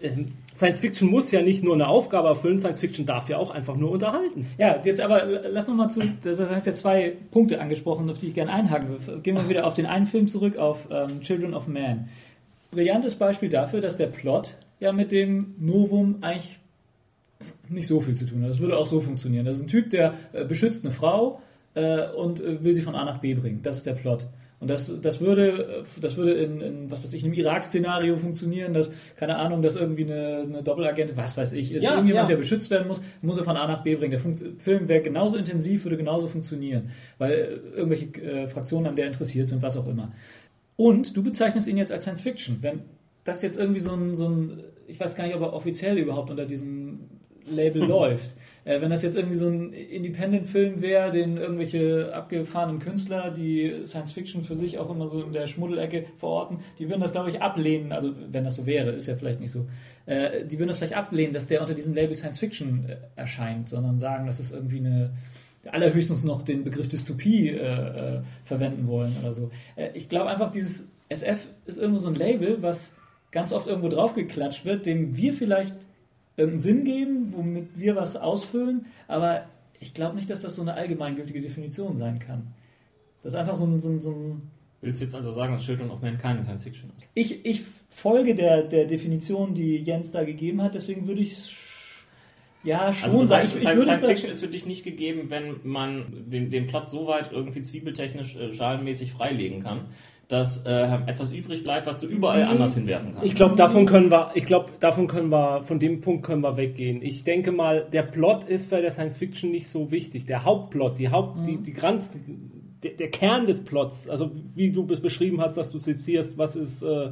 äh, 0.00 0.08
äh, 0.08 0.26
Science 0.60 0.76
Fiction 0.76 1.08
muss 1.08 1.30
ja 1.30 1.40
nicht 1.40 1.64
nur 1.64 1.72
eine 1.72 1.88
Aufgabe 1.88 2.28
erfüllen, 2.28 2.60
Science 2.60 2.80
Fiction 2.80 3.06
darf 3.06 3.30
ja 3.30 3.38
auch 3.38 3.50
einfach 3.50 3.76
nur 3.76 3.90
unterhalten. 3.90 4.46
Ja, 4.58 4.78
jetzt 4.84 5.00
aber 5.00 5.22
l- 5.22 5.50
lass 5.50 5.68
noch 5.68 5.74
mal 5.74 5.88
zu, 5.88 6.02
das 6.22 6.38
heißt 6.38 6.66
ja 6.66 6.72
zwei 6.74 7.14
Punkte 7.30 7.62
angesprochen, 7.62 8.10
auf 8.10 8.18
die 8.18 8.26
ich 8.26 8.34
gerne 8.34 8.52
einhaken 8.52 8.90
will. 8.90 9.20
Gehen 9.20 9.36
wir 9.36 9.48
wieder 9.48 9.66
auf 9.66 9.72
den 9.72 9.86
einen 9.86 10.04
Film 10.04 10.28
zurück, 10.28 10.58
auf 10.58 10.86
ähm, 10.90 11.22
Children 11.22 11.54
of 11.54 11.66
Man. 11.66 12.10
Brillantes 12.72 13.14
Beispiel 13.14 13.48
dafür, 13.48 13.80
dass 13.80 13.96
der 13.96 14.08
Plot 14.08 14.58
ja 14.80 14.92
mit 14.92 15.12
dem 15.12 15.54
Novum 15.58 16.18
eigentlich 16.20 16.58
nicht 17.70 17.86
so 17.86 18.00
viel 18.00 18.14
zu 18.14 18.26
tun 18.26 18.42
hat. 18.42 18.50
Das 18.50 18.58
würde 18.58 18.76
auch 18.76 18.86
so 18.86 19.00
funktionieren. 19.00 19.46
Das 19.46 19.56
ist 19.56 19.62
ein 19.62 19.68
Typ, 19.68 19.88
der 19.88 20.12
äh, 20.34 20.44
beschützt 20.44 20.84
eine 20.84 20.92
Frau 20.92 21.40
äh, 21.72 22.06
und 22.10 22.42
äh, 22.42 22.62
will 22.62 22.74
sie 22.74 22.82
von 22.82 22.94
A 22.94 23.06
nach 23.06 23.18
B 23.18 23.32
bringen. 23.32 23.60
Das 23.62 23.76
ist 23.76 23.86
der 23.86 23.94
Plot. 23.94 24.26
Und 24.60 24.68
das, 24.68 24.92
das 25.00 25.22
würde, 25.22 25.84
das 26.02 26.18
würde 26.18 26.34
in, 26.34 26.60
in 26.60 26.90
was 26.90 27.02
weiß 27.02 27.14
ich, 27.14 27.24
einem 27.24 27.32
Irak-Szenario 27.32 28.18
funktionieren, 28.18 28.74
dass, 28.74 28.92
keine 29.16 29.36
Ahnung, 29.36 29.62
dass 29.62 29.74
irgendwie 29.74 30.04
eine, 30.04 30.44
eine 30.46 30.62
Doppelagentin, 30.62 31.16
was 31.16 31.36
weiß 31.38 31.54
ich, 31.54 31.72
ist 31.72 31.82
Ja, 31.82 31.92
irgendjemand, 31.92 32.28
ja. 32.28 32.34
der 32.34 32.40
beschützt 32.40 32.70
werden 32.70 32.86
muss, 32.86 33.00
muss 33.22 33.38
er 33.38 33.44
von 33.44 33.56
A 33.56 33.66
nach 33.66 33.82
B 33.82 33.94
bringen. 33.94 34.10
Der 34.10 34.20
Funkt 34.20 34.44
Film 34.58 34.86
wäre 34.86 35.00
genauso 35.00 35.38
intensiv, 35.38 35.84
würde 35.84 35.96
genauso 35.96 36.28
funktionieren, 36.28 36.90
weil 37.16 37.32
äh, 37.32 37.78
irgendwelche 37.78 38.22
äh, 38.22 38.46
Fraktionen 38.46 38.86
an 38.86 38.96
der 38.96 39.06
interessiert 39.06 39.48
sind, 39.48 39.62
was 39.62 39.78
auch 39.78 39.88
immer. 39.88 40.12
Und 40.76 41.16
du 41.16 41.22
bezeichnest 41.22 41.66
ihn 41.66 41.78
jetzt 41.78 41.90
als 41.90 42.02
Science 42.02 42.20
Fiction. 42.20 42.58
Wenn 42.60 42.82
das 43.24 43.40
jetzt 43.40 43.58
irgendwie 43.58 43.80
so 43.80 43.94
ein, 43.94 44.14
so 44.14 44.28
ein 44.28 44.60
ich 44.90 45.00
weiß 45.00 45.14
gar 45.14 45.24
nicht, 45.24 45.36
ob 45.36 45.42
er 45.42 45.52
offiziell 45.52 45.96
überhaupt 45.96 46.30
unter 46.30 46.44
diesem 46.44 46.89
Label 47.46 47.82
läuft. 47.86 48.30
Äh, 48.64 48.80
wenn 48.80 48.90
das 48.90 49.02
jetzt 49.02 49.16
irgendwie 49.16 49.36
so 49.36 49.48
ein 49.48 49.72
Independent-Film 49.72 50.82
wäre, 50.82 51.10
den 51.10 51.36
irgendwelche 51.36 52.14
abgefahrenen 52.14 52.78
Künstler, 52.78 53.30
die 53.30 53.84
Science 53.84 54.12
Fiction 54.12 54.44
für 54.44 54.54
sich 54.54 54.78
auch 54.78 54.90
immer 54.90 55.06
so 55.06 55.22
in 55.22 55.32
der 55.32 55.46
Schmuddelecke 55.46 56.04
verorten, 56.18 56.58
die 56.78 56.88
würden 56.88 57.00
das, 57.00 57.12
glaube 57.12 57.30
ich, 57.30 57.40
ablehnen. 57.40 57.92
Also, 57.92 58.12
wenn 58.30 58.44
das 58.44 58.56
so 58.56 58.66
wäre, 58.66 58.90
ist 58.90 59.06
ja 59.06 59.16
vielleicht 59.16 59.40
nicht 59.40 59.50
so. 59.50 59.66
Äh, 60.06 60.44
die 60.44 60.58
würden 60.58 60.68
das 60.68 60.78
vielleicht 60.78 60.96
ablehnen, 60.96 61.32
dass 61.32 61.46
der 61.46 61.60
unter 61.60 61.74
diesem 61.74 61.94
Label 61.94 62.16
Science 62.16 62.38
Fiction 62.38 62.86
äh, 62.88 62.96
erscheint, 63.16 63.68
sondern 63.68 63.98
sagen, 63.98 64.26
das 64.26 64.40
ist 64.40 64.52
irgendwie 64.52 64.78
eine 64.78 65.10
allerhöchstens 65.70 66.24
noch 66.24 66.42
den 66.42 66.64
Begriff 66.64 66.88
Dystopie 66.88 67.50
äh, 67.50 68.16
äh, 68.16 68.20
verwenden 68.44 68.86
wollen 68.86 69.14
oder 69.20 69.32
so. 69.32 69.50
Äh, 69.76 69.90
ich 69.94 70.08
glaube 70.08 70.30
einfach, 70.30 70.50
dieses 70.50 70.88
SF 71.08 71.48
ist 71.66 71.78
irgendwo 71.78 72.00
so 72.00 72.08
ein 72.08 72.14
Label, 72.14 72.62
was 72.62 72.94
ganz 73.30 73.52
oft 73.52 73.66
irgendwo 73.66 73.88
draufgeklatscht 73.88 74.64
wird, 74.64 74.86
dem 74.86 75.16
wir 75.16 75.32
vielleicht 75.32 75.76
irgendeinen 76.36 76.60
Sinn 76.60 76.84
geben, 76.84 77.32
womit 77.32 77.68
wir 77.78 77.96
was 77.96 78.16
ausfüllen, 78.16 78.86
aber 79.08 79.44
ich 79.78 79.94
glaube 79.94 80.16
nicht, 80.16 80.30
dass 80.30 80.42
das 80.42 80.54
so 80.54 80.62
eine 80.62 80.74
allgemeingültige 80.74 81.40
Definition 81.40 81.96
sein 81.96 82.18
kann. 82.18 82.48
Das 83.22 83.32
ist 83.32 83.38
einfach 83.38 83.56
so 83.56 83.66
ein, 83.66 83.80
so 83.80 83.90
ein, 83.90 84.00
so 84.00 84.10
ein 84.12 84.42
Willst 84.82 85.00
du 85.00 85.04
jetzt 85.04 85.14
also 85.14 85.30
sagen, 85.30 85.52
dass 85.52 85.62
Children 85.62 85.90
of 85.90 86.00
keine 86.00 86.42
Science 86.42 86.64
Fiction 86.64 86.90
ist? 86.96 87.06
ich, 87.14 87.44
ich 87.44 87.62
folge 87.90 88.34
der, 88.34 88.62
der 88.62 88.86
Definition, 88.86 89.54
die 89.54 89.76
Jens 89.76 90.10
da 90.10 90.24
gegeben 90.24 90.62
hat, 90.62 90.74
deswegen 90.74 91.06
würde 91.06 91.20
ich 91.20 91.54
ja 92.64 92.92
schon 92.92 93.04
Also 93.04 93.20
das 93.20 93.30
heißt, 93.30 93.48
ich, 93.50 93.56
ich 93.56 93.60
Science, 93.60 93.76
würde 93.76 93.90
Science 93.90 94.02
es 94.02 94.08
Fiction 94.08 94.30
ist 94.30 94.40
für 94.40 94.48
dich 94.48 94.64
nicht 94.64 94.84
gegeben, 94.84 95.26
wenn 95.28 95.56
man 95.64 96.30
den, 96.30 96.50
den 96.50 96.66
Plot 96.66 96.88
so 96.88 97.06
weit 97.06 97.30
irgendwie 97.30 97.60
zwiebeltechnisch, 97.60 98.36
äh, 98.36 98.54
schalenmäßig 98.54 99.12
freilegen 99.12 99.62
kann, 99.62 99.88
dass 100.30 100.64
äh, 100.64 100.86
etwas 101.06 101.32
übrig 101.32 101.64
bleibt, 101.64 101.86
was 101.86 102.00
du 102.00 102.06
überall 102.06 102.44
anders 102.44 102.76
hinwerfen 102.76 103.14
kannst. 103.14 103.26
Ich 103.26 103.34
glaube, 103.34 103.56
davon 103.56 103.84
können 103.84 104.12
wir, 104.12 104.30
ich 104.34 104.46
glaube, 104.46 104.70
davon 104.78 105.08
können 105.08 105.28
wir, 105.28 105.64
von 105.64 105.80
dem 105.80 106.00
Punkt 106.00 106.24
können 106.24 106.40
wir 106.42 106.56
weggehen. 106.56 107.02
Ich 107.02 107.24
denke 107.24 107.50
mal, 107.50 107.84
der 107.92 108.04
Plot 108.04 108.44
ist 108.44 108.70
bei 108.70 108.80
der 108.80 108.92
Science 108.92 109.16
Fiction 109.16 109.50
nicht 109.50 109.68
so 109.68 109.90
wichtig. 109.90 110.26
Der 110.26 110.44
Hauptplot, 110.44 111.00
die 111.00 111.08
Haupt, 111.08 111.48
die, 111.48 111.56
die 111.56 111.72
ganz, 111.72 112.16
der, 112.84 112.92
der 112.92 113.10
Kern 113.10 113.46
des 113.46 113.64
Plots, 113.64 114.08
also 114.08 114.30
wie 114.54 114.70
du 114.70 114.86
es 114.92 115.00
beschrieben 115.00 115.40
hast, 115.40 115.56
dass 115.56 115.72
du 115.72 115.80
zitierst, 115.80 116.38
was 116.38 116.54
ist 116.54 116.82
äh, 116.84 117.10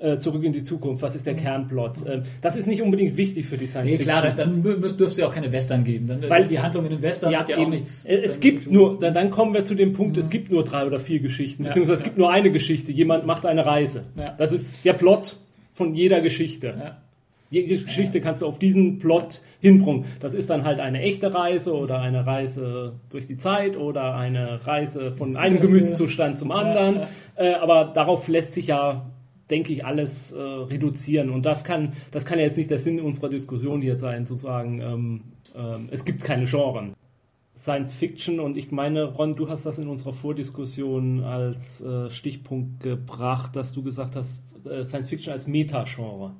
äh, 0.00 0.16
zurück 0.18 0.42
in 0.44 0.52
die 0.52 0.62
Zukunft, 0.62 1.02
was 1.02 1.14
ist 1.14 1.26
der 1.26 1.34
Kernplot? 1.34 2.06
Äh, 2.06 2.22
das 2.40 2.56
ist 2.56 2.66
nicht 2.66 2.80
unbedingt 2.82 3.16
wichtig 3.16 3.46
für 3.46 3.56
die 3.58 3.66
Science 3.66 3.90
Nee, 3.90 3.96
Fiction. 3.98 4.18
klar, 4.20 4.32
dann, 4.34 4.62
dann 4.62 4.80
dürfte 4.80 5.04
es 5.04 5.16
ja 5.18 5.26
auch 5.26 5.32
keine 5.34 5.52
Western 5.52 5.84
geben. 5.84 6.06
Dann, 6.06 6.28
Weil- 6.28 6.46
die 6.46 6.58
Handlung 6.58 6.84
in 6.84 6.90
den 6.92 7.02
Western 7.02 7.36
hat 7.36 7.48
ja 7.48 7.56
auch 7.56 7.62
eben. 7.62 7.70
nichts. 7.70 8.04
Äh, 8.06 8.16
Es 8.22 8.40
gibt 8.40 8.70
nur, 8.70 8.98
dann, 8.98 9.12
dann 9.14 9.30
kommen 9.30 9.52
wir 9.54 9.64
zu 9.64 9.74
dem 9.74 9.92
Punkt, 9.92 10.16
es 10.16 10.30
gibt 10.30 10.50
nur 10.50 10.64
drei 10.64 10.86
oder 10.86 10.98
vier 11.00 11.20
Geschichten, 11.20 11.64
beziehungsweise 11.64 11.94
es 11.94 12.00
ja. 12.00 12.06
gibt 12.06 12.18
nur 12.18 12.30
eine 12.30 12.50
Geschichte. 12.50 12.92
Jemand 12.92 13.26
macht 13.26 13.44
eine 13.46 13.64
Reise. 13.66 14.06
Ja. 14.16 14.34
Das 14.38 14.52
ist 14.52 14.84
der 14.84 14.94
Plot 14.94 15.36
von 15.74 15.94
jeder 15.94 16.20
Geschichte. 16.20 16.74
Ja. 16.78 16.96
Jede 17.52 17.82
Geschichte 17.82 18.20
kannst 18.20 18.42
du 18.42 18.46
auf 18.46 18.60
diesen 18.60 19.00
Plot 19.00 19.40
hinbringen. 19.60 20.04
Das 20.20 20.34
ist 20.34 20.50
dann 20.50 20.64
halt 20.64 20.78
eine 20.78 21.00
echte 21.02 21.34
Reise 21.34 21.74
oder 21.74 22.00
eine 22.00 22.24
Reise 22.24 22.92
durch 23.10 23.26
die 23.26 23.36
Zeit 23.38 23.76
oder 23.76 24.14
eine 24.14 24.64
Reise 24.66 25.10
von 25.12 25.36
einem. 25.36 25.60
Gemütszustand 25.60 26.38
zum 26.38 26.52
anderen. 26.52 27.00
ja. 27.00 27.08
Äh, 27.34 27.54
aber 27.54 27.86
darauf 27.92 28.28
lässt 28.28 28.52
sich 28.54 28.68
ja, 28.68 29.09
denke 29.50 29.72
ich, 29.72 29.84
alles 29.84 30.32
äh, 30.32 30.40
reduzieren. 30.40 31.30
Und 31.30 31.46
das 31.46 31.64
kann, 31.64 31.92
das 32.10 32.24
kann 32.24 32.38
ja 32.38 32.44
jetzt 32.44 32.56
nicht 32.56 32.70
der 32.70 32.78
Sinn 32.78 33.00
unserer 33.00 33.28
Diskussion 33.28 33.82
hier 33.82 33.96
sein, 33.96 34.26
zu 34.26 34.34
sagen, 34.34 34.80
ähm, 34.80 35.20
ähm, 35.56 35.88
es 35.90 36.04
gibt 36.04 36.22
keine 36.22 36.44
Genren. 36.44 36.94
Science 37.56 37.92
Fiction 37.92 38.40
und 38.40 38.56
ich 38.56 38.72
meine, 38.72 39.04
Ron, 39.04 39.36
du 39.36 39.50
hast 39.50 39.66
das 39.66 39.78
in 39.78 39.88
unserer 39.88 40.14
Vordiskussion 40.14 41.22
als 41.22 41.82
äh, 41.82 42.08
Stichpunkt 42.08 42.80
gebracht, 42.80 43.54
dass 43.54 43.72
du 43.72 43.82
gesagt 43.82 44.16
hast, 44.16 44.64
äh, 44.66 44.82
Science 44.82 45.08
Fiction 45.10 45.32
als 45.32 45.46
Metagenre. 45.46 46.32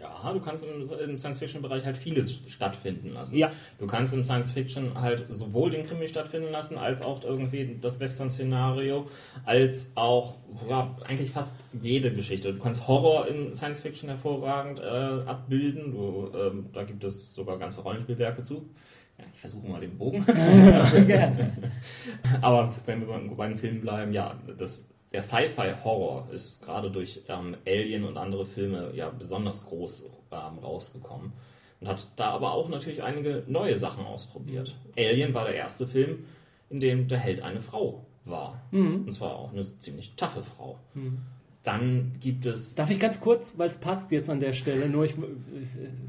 Ja, 0.00 0.32
du 0.32 0.40
kannst 0.40 0.64
im, 0.64 0.80
im 1.10 1.18
Science-Fiction-Bereich 1.18 1.84
halt 1.84 1.96
vieles 1.96 2.32
stattfinden 2.48 3.10
lassen. 3.12 3.36
Ja. 3.36 3.50
Du 3.78 3.86
kannst 3.86 4.14
im 4.14 4.24
Science-Fiction 4.24 5.00
halt 5.00 5.26
sowohl 5.28 5.70
den 5.70 5.84
Krimi 5.86 6.08
stattfinden 6.08 6.50
lassen, 6.50 6.78
als 6.78 7.02
auch 7.02 7.22
irgendwie 7.22 7.78
das 7.80 8.00
Western-Szenario, 8.00 9.06
als 9.44 9.92
auch 9.94 10.36
ja, 10.68 10.96
eigentlich 11.06 11.30
fast 11.30 11.64
jede 11.80 12.12
Geschichte. 12.12 12.52
Du 12.54 12.58
kannst 12.58 12.88
Horror 12.88 13.28
in 13.28 13.54
Science-Fiction 13.54 14.08
hervorragend 14.08 14.78
äh, 14.80 14.82
abbilden. 15.28 15.92
Du, 15.92 16.30
ähm, 16.36 16.66
da 16.72 16.82
gibt 16.84 17.04
es 17.04 17.34
sogar 17.34 17.58
ganze 17.58 17.82
Rollenspielwerke 17.82 18.42
zu. 18.42 18.68
Ja, 19.18 19.24
ich 19.34 19.40
versuche 19.40 19.68
mal 19.68 19.80
den 19.80 19.98
Bogen. 19.98 20.24
Sehr 20.90 21.04
gerne. 21.04 21.52
Aber 22.40 22.74
wenn 22.86 23.00
wir 23.00 23.06
bei- 23.08 23.34
bei 23.36 23.48
den 23.48 23.58
Filmen 23.58 23.80
bleiben, 23.82 24.12
ja, 24.12 24.38
das, 24.58 24.88
der 25.12 25.22
Sci-Fi-Horror 25.22 26.28
ist 26.32 26.62
gerade 26.62 26.90
durch 26.90 27.22
ähm, 27.28 27.56
Alien 27.66 28.04
und 28.04 28.16
andere 28.16 28.46
Filme 28.46 28.92
ja 28.94 29.10
besonders 29.10 29.66
groß 29.66 30.10
ähm, 30.30 30.58
rausgekommen. 30.58 31.32
Und 31.80 31.88
hat 31.88 32.08
da 32.16 32.30
aber 32.30 32.52
auch 32.52 32.68
natürlich 32.68 33.02
einige 33.02 33.42
neue 33.46 33.76
Sachen 33.76 34.04
ausprobiert. 34.04 34.76
Alien 34.96 35.32
war 35.34 35.46
der 35.46 35.54
erste 35.54 35.86
Film, 35.86 36.26
in 36.68 36.78
dem 36.78 37.08
der 37.08 37.18
Held 37.18 37.42
eine 37.42 37.60
Frau 37.60 38.04
war. 38.24 38.62
Und 39.06 39.12
zwar 39.12 39.34
auch 39.36 39.52
eine 39.52 39.64
ziemlich 39.78 40.14
taffe 40.14 40.42
Frau. 40.42 40.78
Dann 41.62 42.12
gibt 42.20 42.46
es. 42.46 42.74
Darf 42.74 42.90
ich 42.90 42.98
ganz 42.98 43.20
kurz, 43.20 43.58
weil 43.58 43.68
es 43.68 43.76
passt 43.76 44.10
jetzt 44.12 44.30
an 44.30 44.40
der 44.40 44.54
Stelle, 44.54 44.88
nur 44.88 45.04
ich, 45.04 45.14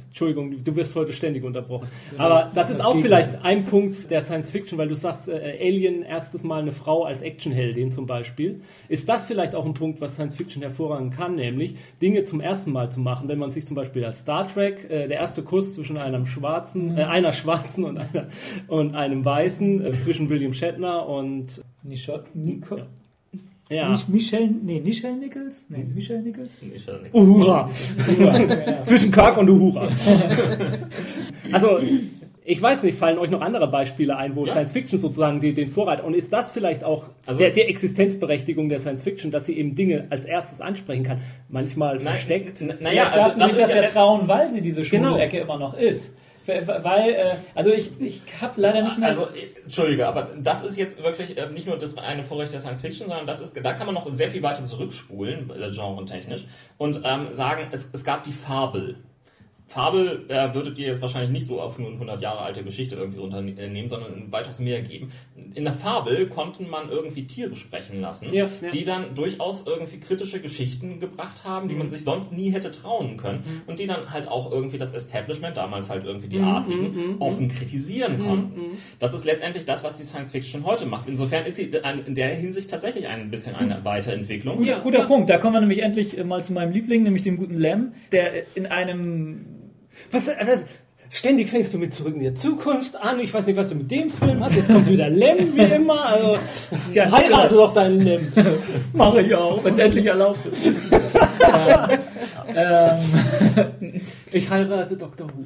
Entschuldigung, 0.08 0.64
du 0.64 0.76
wirst 0.78 0.96
heute 0.96 1.12
ständig 1.12 1.44
unterbrochen. 1.44 1.90
Aber 2.18 2.50
das 2.56 2.70
ist 2.70 2.80
das 2.80 2.86
auch 2.86 2.94
geht 2.94 3.04
vielleicht 3.04 3.44
ein 3.44 3.66
Punkt 3.66 4.10
der 4.10 4.22
Science 4.22 4.50
Fiction, 4.50 4.78
weil 4.78 4.88
du 4.88 4.96
sagst, 4.96 5.28
äh, 5.28 5.58
Alien 5.60 6.04
erstes 6.04 6.46
Mal 6.46 6.62
eine 6.62 6.72
Frau 6.72 7.04
als 7.04 7.22
Actionheldin 7.22 7.92
zum 7.92 8.06
Beispiel. 8.08 8.62
Ist 8.88 9.10
das 9.10 9.26
vielleicht 9.26 9.54
auch 9.54 9.66
ein 9.66 9.74
Punkt, 9.74 10.00
was 10.00 10.14
Science 10.14 10.38
Fiction 10.38 10.62
hervorragend 10.62 11.16
kann, 11.16 11.36
nämlich 11.36 11.76
Dinge 12.02 12.24
zum 12.24 12.40
ersten 12.40 12.72
Mal 12.72 12.90
zu 12.90 13.02
machen, 13.02 13.28
wenn 13.28 13.38
man 13.38 13.52
sich 13.52 13.66
zum 13.66 13.76
Beispiel 13.76 14.06
als 14.06 14.20
Star 14.20 14.48
Trek, 14.48 14.90
äh, 14.90 15.10
der 15.10 15.18
erste 15.18 15.44
Kuss 15.44 15.74
zwischen 15.74 15.98
einem 15.98 16.26
schwarzen, 16.28 16.98
äh, 16.98 17.04
einer 17.04 17.34
schwarzen 17.34 17.84
und, 17.84 17.98
einer, 17.98 18.30
und 18.70 18.96
einem 18.96 19.26
weißen, 19.26 19.86
äh, 19.86 19.92
zwischen 20.00 20.30
William 20.30 20.54
Shatner 20.54 21.10
und 21.10 21.62
Nico, 21.84 22.20
Nico, 22.34 22.78
ja, 22.78 22.88
Nicht 23.72 24.10
Michelle, 24.10 24.50
nee, 24.64 24.82
Michelle 24.84 25.16
Nichols? 25.16 25.66
Nee, 25.70 25.86
Michelle 25.94 26.22
Nichols? 26.22 26.60
Ich, 26.76 26.88
äh, 26.88 26.92
Uhura. 27.14 27.70
Ja. 28.20 28.84
Zwischen 28.84 29.12
Kirk 29.12 29.38
und 29.38 29.50
Uhura. 29.50 29.88
also, 31.52 31.80
ich 32.44 32.62
weiß 32.62 32.84
nicht, 32.84 32.98
fallen 32.98 33.18
euch 33.18 33.30
noch 33.30 33.42
andere 33.42 33.68
Beispiele 33.70 34.18
ein, 34.18 34.36
wo 34.36 34.46
Ja. 34.46 34.52
Science 34.52 34.72
Fiction 34.72 35.00
sozusagen 35.00 35.40
den, 35.40 35.56
den 35.56 35.70
Vorreiter 35.70 36.04
und 36.04 36.16
ist 36.16 36.34
das 36.34 36.52
vielleicht 36.52 36.84
auch 36.84 37.06
Also- 37.26 37.40
der, 37.40 37.52
der 37.52 37.70
Existenzberechtigung 37.70 38.68
der 38.68 38.80
Science 38.80 39.04
Fiction, 39.04 39.32
dass 39.32 39.46
sie 39.46 39.58
eben 39.58 39.76
Dinge 39.76 40.08
als 40.10 40.26
erstes 40.26 40.60
ansprechen 40.60 41.04
kann, 41.04 41.20
manchmal 41.50 41.96
Nein, 41.96 42.04
versteckt. 42.04 42.62
Naja, 42.62 42.76
Naja, 42.82 43.04
darf 43.06 43.24
also 43.24 43.36
sie 43.36 43.40
das 43.42 43.52
sich 43.54 43.62
ist 43.62 43.68
das 43.70 43.76
ja 43.76 43.82
ja 43.84 43.88
trauen, 43.90 44.28
weil 44.28 44.52
sie 44.52 44.62
diese 44.62 44.82
Genau. 44.82 45.12
Schulecke 45.12 45.38
immer 45.40 45.58
noch 45.58 45.76
ist. 45.78 46.16
Weil, 46.84 47.10
äh, 47.14 47.32
also 47.56 47.72
ich, 47.72 48.00
ich 48.00 48.22
habe 48.42 48.60
leider 48.60 48.82
nicht 48.82 48.98
mehr... 48.98 49.08
Also, 49.10 49.28
äh, 49.28 49.62
Entschuldige, 49.64 50.08
aber 50.08 50.30
das 50.38 50.64
ist 50.64 50.78
jetzt 50.78 51.02
wirklich 51.04 51.38
äh, 51.38 51.48
nicht 51.50 51.68
nur 51.68 51.78
das 51.78 51.98
eine 51.98 52.24
Vorrecht 52.24 52.54
der 52.54 52.60
Science 52.60 52.82
Fiction, 52.82 53.08
sondern 53.08 53.28
das 53.28 53.42
ist, 53.42 53.58
da 53.64 53.74
kann 53.74 53.86
man 53.86 53.96
noch 53.96 54.08
sehr 54.14 54.30
viel 54.30 54.44
weiter 54.44 54.64
zurückspulen, 54.64 55.50
äh, 55.50 55.72
genretechnisch, 55.72 56.46
und 56.78 57.02
ähm, 57.04 57.28
sagen, 57.32 57.68
es, 57.72 57.94
es 57.94 58.04
gab 58.04 58.24
die 58.24 58.34
Fabel. 58.34 58.98
Fabel 59.72 60.26
äh, 60.28 60.54
würdet 60.54 60.78
ihr 60.78 60.88
jetzt 60.88 61.02
wahrscheinlich 61.02 61.32
nicht 61.32 61.46
so 61.46 61.62
auf 61.62 61.80
nur 61.80 61.88
eine 61.88 61.96
100 61.96 62.22
Jahre 62.22 62.40
alte 62.40 62.62
Geschichte 62.62 62.98
irgendwie 62.98 63.20
unternehmen, 63.20 63.88
sondern 63.88 64.14
ein 64.14 64.32
weitaus 64.32 64.60
mehr 64.60 64.82
geben. 64.82 65.14
In 65.54 65.64
der 65.64 65.72
Fabel 65.72 66.28
konnten 66.28 66.70
man 66.70 66.90
irgendwie 66.90 67.26
Tiere 67.26 67.56
sprechen 67.56 68.02
lassen, 68.02 68.34
Ja, 68.34 68.50
ja. 68.62 68.70
die 68.70 68.84
dann 68.84 69.16
durchaus 69.16 69.66
irgendwie 69.66 70.02
kritische 70.02 70.42
Geschichten 70.42 71.00
gebracht 71.00 71.46
haben, 71.46 71.70
die 71.70 71.76
man 71.76 71.88
sich 71.88 72.04
sonst 72.04 72.34
nie 72.34 72.50
hätte 72.52 72.70
trauen 72.72 73.16
können 73.16 73.64
und 73.66 73.80
die 73.80 73.88
dann 73.88 74.12
halt 74.12 74.28
auch 74.28 74.52
irgendwie 74.52 74.78
das 74.78 74.94
Establishment, 74.94 75.56
damals 75.56 75.90
halt 75.90 76.04
irgendwie 76.04 76.28
die 76.28 76.40
Adligen, 76.40 77.16
offen 77.20 77.48
kritisieren 77.48 78.20
konnten. 78.20 78.78
Das 79.00 79.14
ist 79.14 79.24
letztendlich 79.24 79.66
das, 79.66 79.86
was 79.86 79.96
die 79.98 80.04
Science 80.04 80.34
Fiction 80.34 80.66
heute 80.66 80.86
macht. 80.86 81.08
Insofern 81.08 81.46
ist 81.46 81.56
sie 81.56 81.72
in 82.06 82.14
der 82.16 82.36
Hinsicht 82.36 82.70
tatsächlich 82.70 83.08
ein 83.08 83.32
bisschen 83.32 83.56
eine 83.56 83.86
Weiterentwicklung. 83.86 84.58
Guter, 84.58 84.82
guter 84.82 85.06
Punkt. 85.06 85.30
Da 85.30 85.38
kommen 85.38 85.54
wir 85.54 85.62
nämlich 85.62 85.80
endlich 85.80 86.18
äh, 86.18 86.26
mal 86.26 86.44
zu 86.44 86.52
meinem 86.52 86.74
Liebling, 86.74 87.04
nämlich 87.04 87.24
dem 87.24 87.38
guten 87.38 87.58
Lem, 87.58 87.94
der 88.12 88.56
in 88.58 88.66
einem 88.66 89.61
Was, 90.12 90.28
was, 90.28 90.66
ständig 91.10 91.50
fängst 91.50 91.74
du 91.74 91.78
mit 91.78 91.94
zurück 91.94 92.16
in 92.16 92.22
die 92.22 92.34
Zukunft 92.34 92.96
an. 92.96 93.20
Ich 93.20 93.34
weiß 93.34 93.46
nicht, 93.48 93.58
was 93.58 93.70
du 93.70 93.76
mit 93.76 93.92
dem 93.92 94.10
Film 94.10 94.44
hast. 94.44 94.56
Jetzt 94.56 94.72
kommt 94.72 94.90
wieder 94.90 95.10
Lem, 95.10 95.56
wie 95.56 95.62
immer. 95.62 96.06
Also, 96.06 96.38
Tja, 96.92 97.12
heirate 97.12 97.56
doch 97.56 97.74
deinen 97.74 98.02
Lem. 98.02 98.32
mache 98.94 99.22
ich 99.22 99.36
auch, 99.36 99.64
wenn 99.64 99.74
es 99.74 99.80
endlich 99.80 100.06
erlaubt 100.06 100.40
ist. 100.46 100.66
ähm, 102.56 103.00
Ich 104.34 104.50
heirate 104.50 104.96
Dr. 104.96 105.28
Who. 105.28 105.44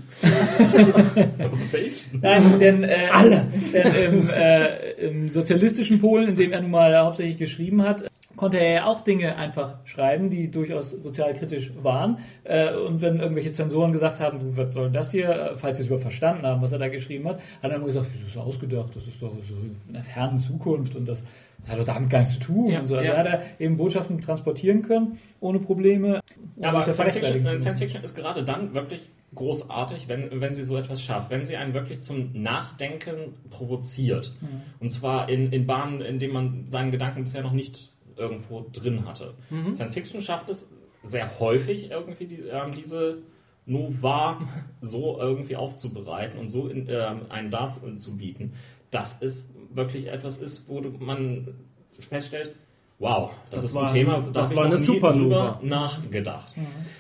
Nein, 2.21 2.60
denn, 2.60 2.84
äh, 2.84 3.08
Alle. 3.12 3.47
denn 3.73 3.95
im, 3.95 4.29
äh, 4.29 4.91
im 5.08 5.29
sozialistischen 5.29 5.99
Polen, 5.99 6.29
in 6.29 6.36
dem 6.36 6.51
er 6.51 6.62
nun 6.62 6.71
mal 6.71 6.95
hauptsächlich 6.97 7.38
geschrieben 7.38 7.81
hat, 7.81 8.05
konnte 8.36 8.60
er 8.60 8.71
ja 8.71 8.86
auch 8.86 9.02
Dinge 9.02 9.36
einfach 9.36 9.76
schreiben, 9.86 10.30
die 10.30 10.52
durchaus 10.52 10.91
sozialkritisch 10.91 11.71
waren. 11.82 12.19
Äh, 12.43 12.76
und 12.76 13.02
wenn 13.02 13.19
irgendwelche 13.19 13.52
Zensoren 13.52 13.91
gesagt 13.91 14.19
haben, 14.19 14.39
du, 14.39 14.58
was 14.58 14.74
soll 14.74 14.91
das 14.91 15.12
hier, 15.12 15.30
äh, 15.30 15.58
falls 15.58 15.78
sie 15.78 15.84
es 15.84 15.88
überhaupt 15.88 16.04
verstanden 16.04 16.45
haben, 16.45 16.62
was 16.62 16.71
er 16.71 16.80
da 16.80 16.88
geschrieben 16.88 17.28
hat, 17.28 17.39
hat 17.62 17.71
er 17.71 17.78
immer 17.78 17.86
gesagt, 17.86 18.08
wieso 18.12 18.26
ist 18.26 18.36
das 18.36 18.43
ausgedacht? 18.43 18.95
Das 18.95 19.08
ist 19.08 19.21
doch 19.21 19.32
so 19.48 19.56
in 19.88 19.93
der 19.93 20.04
fernen 20.04 20.39
Zukunft 20.39 20.95
und 20.95 21.06
das 21.06 21.24
hat 21.67 21.80
doch 21.80 21.86
damit 21.86 22.10
gar 22.10 22.19
nichts 22.19 22.36
zu 22.36 22.39
tun. 22.39 22.71
Ja, 22.71 22.80
und 22.80 22.88
so. 22.88 22.95
Also 22.95 23.10
ja. 23.10 23.17
hat 23.17 23.26
er 23.26 23.41
eben 23.60 23.78
Botschaften 23.78 24.19
transportieren 24.19 24.82
können, 24.82 25.17
ohne 25.39 25.60
Probleme. 25.60 26.21
ohne 26.58 26.67
Aber 26.67 26.84
Science 26.84 27.17
Fiction, 27.17 27.45
Science. 27.45 27.80
Fiction 27.80 28.04
ist 28.04 28.15
gerade 28.15 28.43
dann 28.43 28.74
wirklich 28.76 29.10
großartig, 29.34 30.08
wenn, 30.08 30.41
wenn 30.41 30.54
sie 30.54 30.63
so 30.63 30.78
etwas 30.78 31.02
schafft, 31.02 31.30
wenn 31.30 31.45
sie 31.45 31.58
einen 31.58 31.74
wirklich 31.74 32.02
zum 32.02 32.32
Nachdenken 32.34 33.34
provoziert. 33.50 34.34
Mhm. 34.41 34.62
Und 34.80 34.91
zwar 34.91 35.30
in, 35.30 35.52
in 35.52 35.65
Bahnen, 35.65 36.02
in 36.02 36.19
denen 36.19 36.34
man 36.34 36.63
seinen 36.67 36.91
Gedanken 36.91 37.24
bisher 37.24 37.43
noch 37.43 37.52
nicht 37.52 37.91
irgendwo 38.17 38.65
drin 38.71 39.06
hatte. 39.06 39.34
Mhm. 39.49 39.73
Science 39.75 39.93
Fiction 39.93 40.21
schafft 40.21 40.49
es 40.49 40.71
sehr 41.04 41.39
häufig 41.39 41.91
irgendwie 41.91 42.25
die, 42.25 42.41
ähm, 42.41 42.71
diese 42.75 43.19
Noir 43.65 44.38
so 44.82 45.17
irgendwie 45.19 45.56
aufzubereiten 45.56 46.39
und 46.39 46.47
so 46.47 46.67
in, 46.67 46.88
ähm, 46.89 47.21
einen 47.30 47.49
Dart 47.51 47.80
zu 47.99 48.17
bieten, 48.17 48.54
dass 48.91 49.21
es 49.21 49.49
wirklich 49.73 50.08
etwas 50.08 50.38
ist, 50.38 50.69
wo 50.69 50.82
man 50.99 51.47
feststellt, 51.91 52.56
wow, 52.99 53.32
das, 53.49 53.62
Das 53.62 53.71
ist 53.71 53.75
war- 53.75 53.88
ein 53.88 53.93
Thema, 53.93 54.19
da 54.21 54.41
das 54.41 54.43
habe 54.43 54.54
ich 54.54 54.58
war 54.58 54.65
eine 54.65 54.78
Supernova. 54.78 55.45
drüber 55.58 55.60
nachgedacht. 55.63 56.56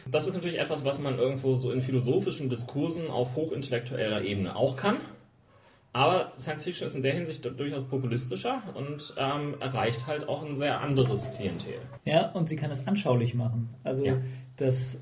Das 0.09 0.27
ist 0.27 0.33
natürlich 0.35 0.59
etwas, 0.59 0.83
was 0.83 0.99
man 0.99 1.17
irgendwo 1.17 1.55
so 1.55 1.71
in 1.71 1.81
philosophischen 1.81 2.49
Diskursen 2.49 3.09
auf 3.09 3.35
hochintellektueller 3.35 4.21
Ebene 4.23 4.55
auch 4.55 4.75
kann. 4.75 4.97
Aber 5.95 6.33
Science 6.37 6.65
Fiction 6.65 6.87
ist 6.87 6.95
in 6.95 7.03
der 7.03 7.13
Hinsicht 7.13 7.49
durchaus 7.57 7.85
populistischer 7.85 8.61
und 8.73 9.15
ähm, 9.17 9.55
erreicht 9.61 10.07
halt 10.07 10.27
auch 10.27 10.45
ein 10.45 10.57
sehr 10.57 10.81
anderes 10.81 11.31
Klientel. 11.31 11.75
Ja, 12.03 12.31
und 12.31 12.49
sie 12.49 12.57
kann 12.57 12.69
es 12.69 12.85
anschaulich 12.85 13.33
machen. 13.33 13.69
Also 13.85 14.05
Ja. 14.05 14.17
das 14.57 14.99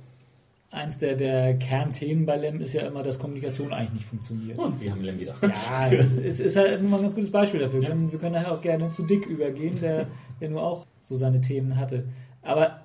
eins 0.69 0.99
der, 0.99 1.15
der 1.15 1.55
Kernthemen 1.57 2.27
bei 2.27 2.37
LEM 2.37 2.61
ist 2.61 2.73
ja 2.73 2.83
immer, 2.85 3.01
dass 3.01 3.17
Kommunikation 3.17 3.73
eigentlich 3.73 3.93
nicht 3.93 4.05
funktioniert. 4.05 4.59
Und 4.59 4.79
wir 4.79 4.91
haben 4.91 5.01
Lem 5.01 5.19
wieder. 5.19 5.33
Ja, 5.41 5.91
es 6.23 6.39
ist 6.39 6.57
halt 6.57 6.79
nur 6.81 6.91
mal 6.91 6.97
ein 6.97 7.01
ganz 7.03 7.15
gutes 7.15 7.31
Beispiel 7.31 7.59
dafür. 7.59 7.81
Wir 7.81 7.89
können, 7.89 8.11
wir 8.11 8.19
können 8.19 8.33
nachher 8.35 8.51
auch 8.51 8.61
gerne 8.61 8.89
zu 8.89 9.01
Dick 9.01 9.25
übergehen, 9.25 9.79
der, 9.81 10.05
der 10.41 10.49
nur 10.49 10.61
auch 10.61 10.85
so 11.01 11.15
seine 11.15 11.41
Themen 11.41 11.75
hatte. 11.75 12.03
Aber 12.43 12.81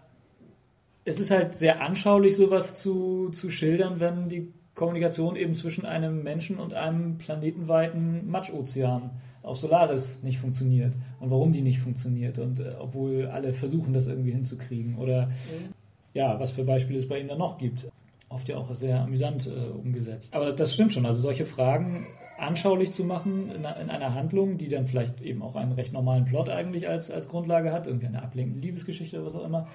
es 1.04 1.20
ist 1.20 1.30
halt 1.30 1.54
sehr 1.56 1.82
anschaulich, 1.82 2.36
sowas 2.36 2.80
zu, 2.80 3.28
zu 3.32 3.50
schildern, 3.50 4.00
wenn 4.00 4.30
die 4.30 4.50
Kommunikation 4.78 5.34
eben 5.36 5.54
zwischen 5.54 5.84
einem 5.84 6.22
Menschen 6.22 6.58
und 6.58 6.72
einem 6.72 7.18
planetenweiten 7.18 8.30
Matschozean 8.30 9.10
auch 9.42 9.56
Solaris 9.56 10.20
nicht 10.22 10.38
funktioniert 10.38 10.94
und 11.20 11.30
warum 11.30 11.52
die 11.52 11.62
nicht 11.62 11.80
funktioniert 11.80 12.38
und 12.38 12.60
äh, 12.60 12.74
obwohl 12.78 13.26
alle 13.26 13.52
versuchen, 13.52 13.92
das 13.92 14.06
irgendwie 14.06 14.30
hinzukriegen 14.30 14.96
oder 14.96 15.26
Mhm. 15.26 15.74
ja, 16.14 16.38
was 16.38 16.52
für 16.52 16.64
Beispiele 16.64 16.98
es 16.98 17.08
bei 17.08 17.18
ihm 17.20 17.28
dann 17.28 17.38
noch 17.38 17.58
gibt. 17.58 17.88
Oft 18.28 18.48
ja 18.48 18.56
auch 18.56 18.72
sehr 18.74 19.00
amüsant 19.00 19.46
äh, 19.48 19.70
umgesetzt. 19.70 20.32
Aber 20.34 20.52
das 20.52 20.74
stimmt 20.74 20.92
schon. 20.92 21.06
Also 21.06 21.22
solche 21.22 21.44
Fragen 21.44 22.06
anschaulich 22.38 22.92
zu 22.92 23.02
machen 23.04 23.50
in, 23.50 23.64
in 23.82 23.90
einer 23.90 24.14
Handlung, 24.14 24.58
die 24.58 24.68
dann 24.68 24.86
vielleicht 24.86 25.20
eben 25.22 25.42
auch 25.42 25.56
einen 25.56 25.72
recht 25.72 25.92
normalen 25.92 26.24
Plot 26.24 26.48
eigentlich 26.50 26.88
als, 26.88 27.10
als 27.10 27.28
Grundlage 27.28 27.72
hat, 27.72 27.86
irgendwie 27.86 28.06
eine 28.06 28.22
ablenkende 28.22 28.60
Liebesgeschichte 28.60 29.16
oder 29.16 29.26
was 29.26 29.34
auch 29.34 29.44
immer. 29.44 29.66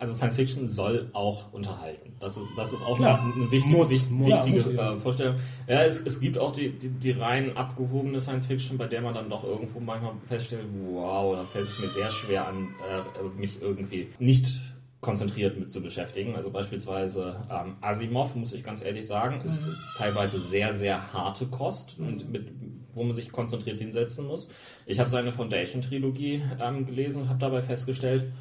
Also 0.00 0.14
Science 0.14 0.36
Fiction 0.36 0.68
soll 0.68 1.10
auch 1.12 1.52
unterhalten. 1.52 2.12
Das 2.20 2.36
ist, 2.36 2.46
das 2.56 2.72
ist 2.72 2.84
auch 2.86 2.96
Klar. 2.98 3.20
eine, 3.20 3.34
eine 3.34 3.50
wichtige, 3.50 3.76
Muss, 3.76 3.90
wich- 3.90 4.08
muss. 4.10 4.28
wichtige 4.44 4.58
Ja, 4.58 4.64
muss, 4.66 4.74
ja. 4.76 4.92
äh, 4.94 4.96
Vorstellung. 4.98 5.36
Ja, 5.66 5.82
es, 5.82 6.00
es 6.06 6.20
gibt 6.20 6.38
auch 6.38 6.52
die, 6.52 6.70
die, 6.70 6.88
die 6.90 7.10
rein 7.10 7.56
abgehobene 7.56 8.20
Science 8.20 8.46
Fiction, 8.46 8.78
bei 8.78 8.86
der 8.86 9.00
man 9.02 9.12
dann 9.14 9.28
doch 9.28 9.42
irgendwo 9.42 9.80
manchmal 9.80 10.12
feststellt, 10.28 10.66
wow, 10.92 11.34
da 11.34 11.44
fällt 11.46 11.68
es 11.68 11.80
mir 11.80 11.88
sehr 11.88 12.10
schwer 12.10 12.46
an, 12.46 12.68
äh, 12.88 13.40
mich 13.40 13.60
irgendwie 13.60 14.08
nicht 14.20 14.60
konzentriert 15.00 15.58
mit 15.58 15.70
zu 15.70 15.80
beschäftigen. 15.82 16.36
Also 16.36 16.50
beispielsweise 16.52 17.44
ähm, 17.50 17.74
Asimov, 17.80 18.36
muss 18.36 18.52
ich 18.52 18.62
ganz 18.62 18.84
ehrlich 18.84 19.06
sagen, 19.06 19.40
ist 19.40 19.60
teilweise 19.96 20.38
sehr, 20.38 20.74
sehr 20.74 21.12
harte 21.12 21.46
Kost, 21.46 21.98
und 21.98 22.30
mit, 22.30 22.48
wo 22.94 23.02
man 23.02 23.14
sich 23.14 23.32
konzentriert 23.32 23.78
hinsetzen 23.78 24.26
muss. 24.26 24.48
Ich 24.86 24.98
habe 25.00 25.08
seine 25.10 25.32
Foundation-Trilogie 25.32 26.42
ähm, 26.60 26.84
gelesen 26.86 27.22
und 27.22 27.28
habe 27.28 27.38
dabei 27.40 27.62
festgestellt, 27.62 28.32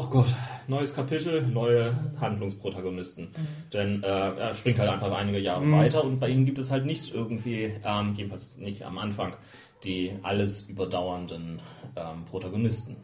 Oh 0.00 0.06
Gott, 0.06 0.32
neues 0.68 0.94
Kapitel, 0.94 1.42
neue 1.42 1.92
Handlungsprotagonisten. 2.20 3.30
Denn 3.72 4.04
äh, 4.04 4.06
er 4.06 4.54
springt 4.54 4.78
halt 4.78 4.90
einfach 4.90 5.10
einige 5.10 5.40
Jahre 5.40 5.72
weiter 5.72 6.04
und 6.04 6.20
bei 6.20 6.28
ihnen 6.28 6.46
gibt 6.46 6.60
es 6.60 6.70
halt 6.70 6.86
nicht 6.86 7.12
irgendwie, 7.12 7.72
ähm, 7.84 8.14
jedenfalls 8.14 8.56
nicht 8.58 8.84
am 8.84 8.96
Anfang, 8.98 9.34
die 9.82 10.12
alles 10.22 10.68
überdauernden 10.68 11.60
ähm, 11.96 12.24
Protagonisten. 12.26 12.94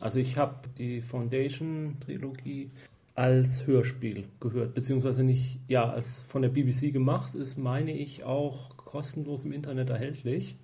Also 0.00 0.20
ich 0.20 0.38
habe 0.38 0.54
die 0.78 1.02
Foundation-Trilogie 1.02 2.70
als 3.14 3.66
Hörspiel 3.66 4.24
gehört, 4.40 4.72
beziehungsweise 4.72 5.24
nicht, 5.24 5.58
ja, 5.68 5.86
als 5.90 6.22
von 6.22 6.40
der 6.40 6.48
BBC 6.48 6.94
gemacht 6.94 7.34
ist, 7.34 7.58
meine 7.58 7.92
ich 7.92 8.24
auch 8.24 8.74
kostenlos 8.78 9.44
im 9.44 9.52
Internet 9.52 9.90
erhältlich. 9.90 10.56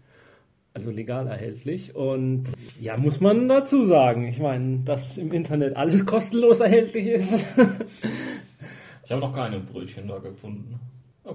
Also 0.74 0.90
legal 0.90 1.26
erhältlich. 1.26 1.94
Und 1.96 2.44
ja, 2.80 2.96
muss 2.96 3.20
man 3.20 3.48
dazu 3.48 3.84
sagen. 3.84 4.28
Ich 4.28 4.38
meine, 4.38 4.78
dass 4.84 5.18
im 5.18 5.32
Internet 5.32 5.76
alles 5.76 6.06
kostenlos 6.06 6.60
erhältlich 6.60 7.06
ist. 7.06 7.44
Ich 9.04 9.12
habe 9.12 9.22
noch 9.22 9.34
keine 9.34 9.58
Brötchen 9.60 10.06
da 10.06 10.18
gefunden. 10.18 10.78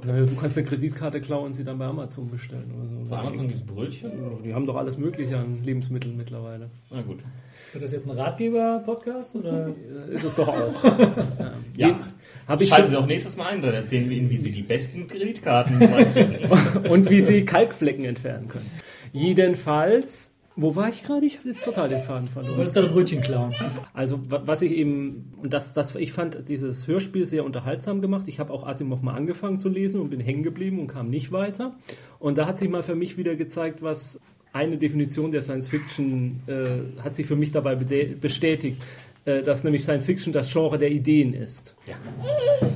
Naja, 0.06 0.28
du 0.28 0.36
kannst 0.36 0.60
eine 0.60 0.68
Kreditkarte 0.68 1.20
klauen 1.22 1.46
und 1.48 1.54
sie 1.54 1.64
dann 1.64 1.80
bei 1.80 1.86
Amazon 1.86 2.30
bestellen 2.30 2.72
oder 2.72 2.88
so. 2.88 3.10
Bei 3.10 3.18
Amazon 3.18 3.48
gibt 3.48 3.62
es 3.62 3.66
Brötchen? 3.66 4.12
Die 4.46 4.54
haben 4.54 4.68
doch 4.68 4.76
alles 4.76 4.96
Mögliche 4.98 5.38
an 5.40 5.64
Lebensmitteln 5.64 6.16
mittlerweile. 6.16 6.70
Na 6.92 7.02
gut. 7.02 7.24
Wird 7.72 7.84
das 7.84 7.92
jetzt 7.92 8.08
ein 8.08 8.16
Ratgeber-Podcast 8.16 9.34
oder? 9.36 9.70
Ist 10.12 10.24
es 10.24 10.36
doch 10.36 10.50
auch. 10.50 10.84
Ja, 11.76 12.00
Habe 12.48 12.64
ich 12.64 12.70
schalten 12.70 12.84
schon, 12.84 12.92
Sie 12.92 12.98
auch 12.98 13.08
nächstes 13.08 13.38
Mal 13.38 13.48
ein, 13.48 13.62
dann 13.64 13.74
erzählen 13.74 14.08
wir 14.08 14.18
Ihnen, 14.18 14.30
wie 14.30 14.38
Sie 14.38 14.52
die 14.52 14.62
besten 14.62 15.08
Kreditkarten 15.08 15.80
kriegen. 16.14 16.92
und 16.92 17.10
wie 17.10 17.22
sie 17.22 17.44
Kalkflecken 17.46 18.06
entfernen 18.06 18.48
können. 18.48 18.70
Jedenfalls, 19.14 20.32
wo 20.56 20.76
war 20.76 20.90
ich 20.90 21.04
gerade? 21.04 21.26
Ich 21.26 21.38
habe 21.40 21.50
jetzt 21.50 21.64
total 21.64 21.90
den 21.90 22.02
Faden 22.04 22.26
Du 22.26 22.32
verloren. 22.34 22.58
wolltest 22.58 22.76
gerade 22.76 22.90
Brötchen 22.90 23.22
klauen. 23.22 23.54
Also 23.94 24.20
wa- 24.30 24.42
was 24.46 24.62
ich 24.62 24.72
eben, 24.72 25.32
und 25.42 25.54
das, 25.54 25.74
das, 25.74 25.96
ich 25.96 26.12
fand 26.12 26.50
dieses 26.50 26.88
Hörspiel 26.88 27.26
sehr 27.26 27.46
unterhaltsam 27.46 28.02
gemacht. 28.02 28.28
Ich 28.28 28.40
habe 28.40 28.52
auch 28.54 28.66
Asimov 28.68 29.02
mal 29.02 29.14
angefangen 29.16 29.60
zu 29.60 29.70
lesen 29.70 30.00
und 30.02 30.10
bin 30.10 30.20
hängen 30.20 30.44
geblieben 30.44 30.80
und 30.80 30.88
kam 30.88 31.10
nicht 31.10 31.32
weiter. 31.32 31.74
Und 32.20 32.38
da 32.38 32.46
hat 32.46 32.58
sich 32.58 32.70
mal 32.70 32.84
für 32.84 32.96
mich 32.96 33.18
wieder 33.18 33.36
gezeigt, 33.36 33.82
was 33.82 34.20
eine 34.52 34.78
Definition 34.78 35.32
der 35.32 35.42
Science 35.42 35.68
Fiction 35.68 36.42
äh, 36.48 37.02
hat 37.02 37.16
sich 37.16 37.26
für 37.26 37.36
mich 37.36 37.52
dabei 37.52 37.76
bestätigt, 37.76 38.82
äh, 39.26 39.42
dass 39.42 39.64
nämlich 39.64 39.84
Science 39.84 40.06
Fiction 40.06 40.34
das 40.34 40.52
Genre 40.52 40.78
der 40.78 40.92
Ideen 40.92 41.34
ist. 41.34 41.76
Ja. 41.88 41.96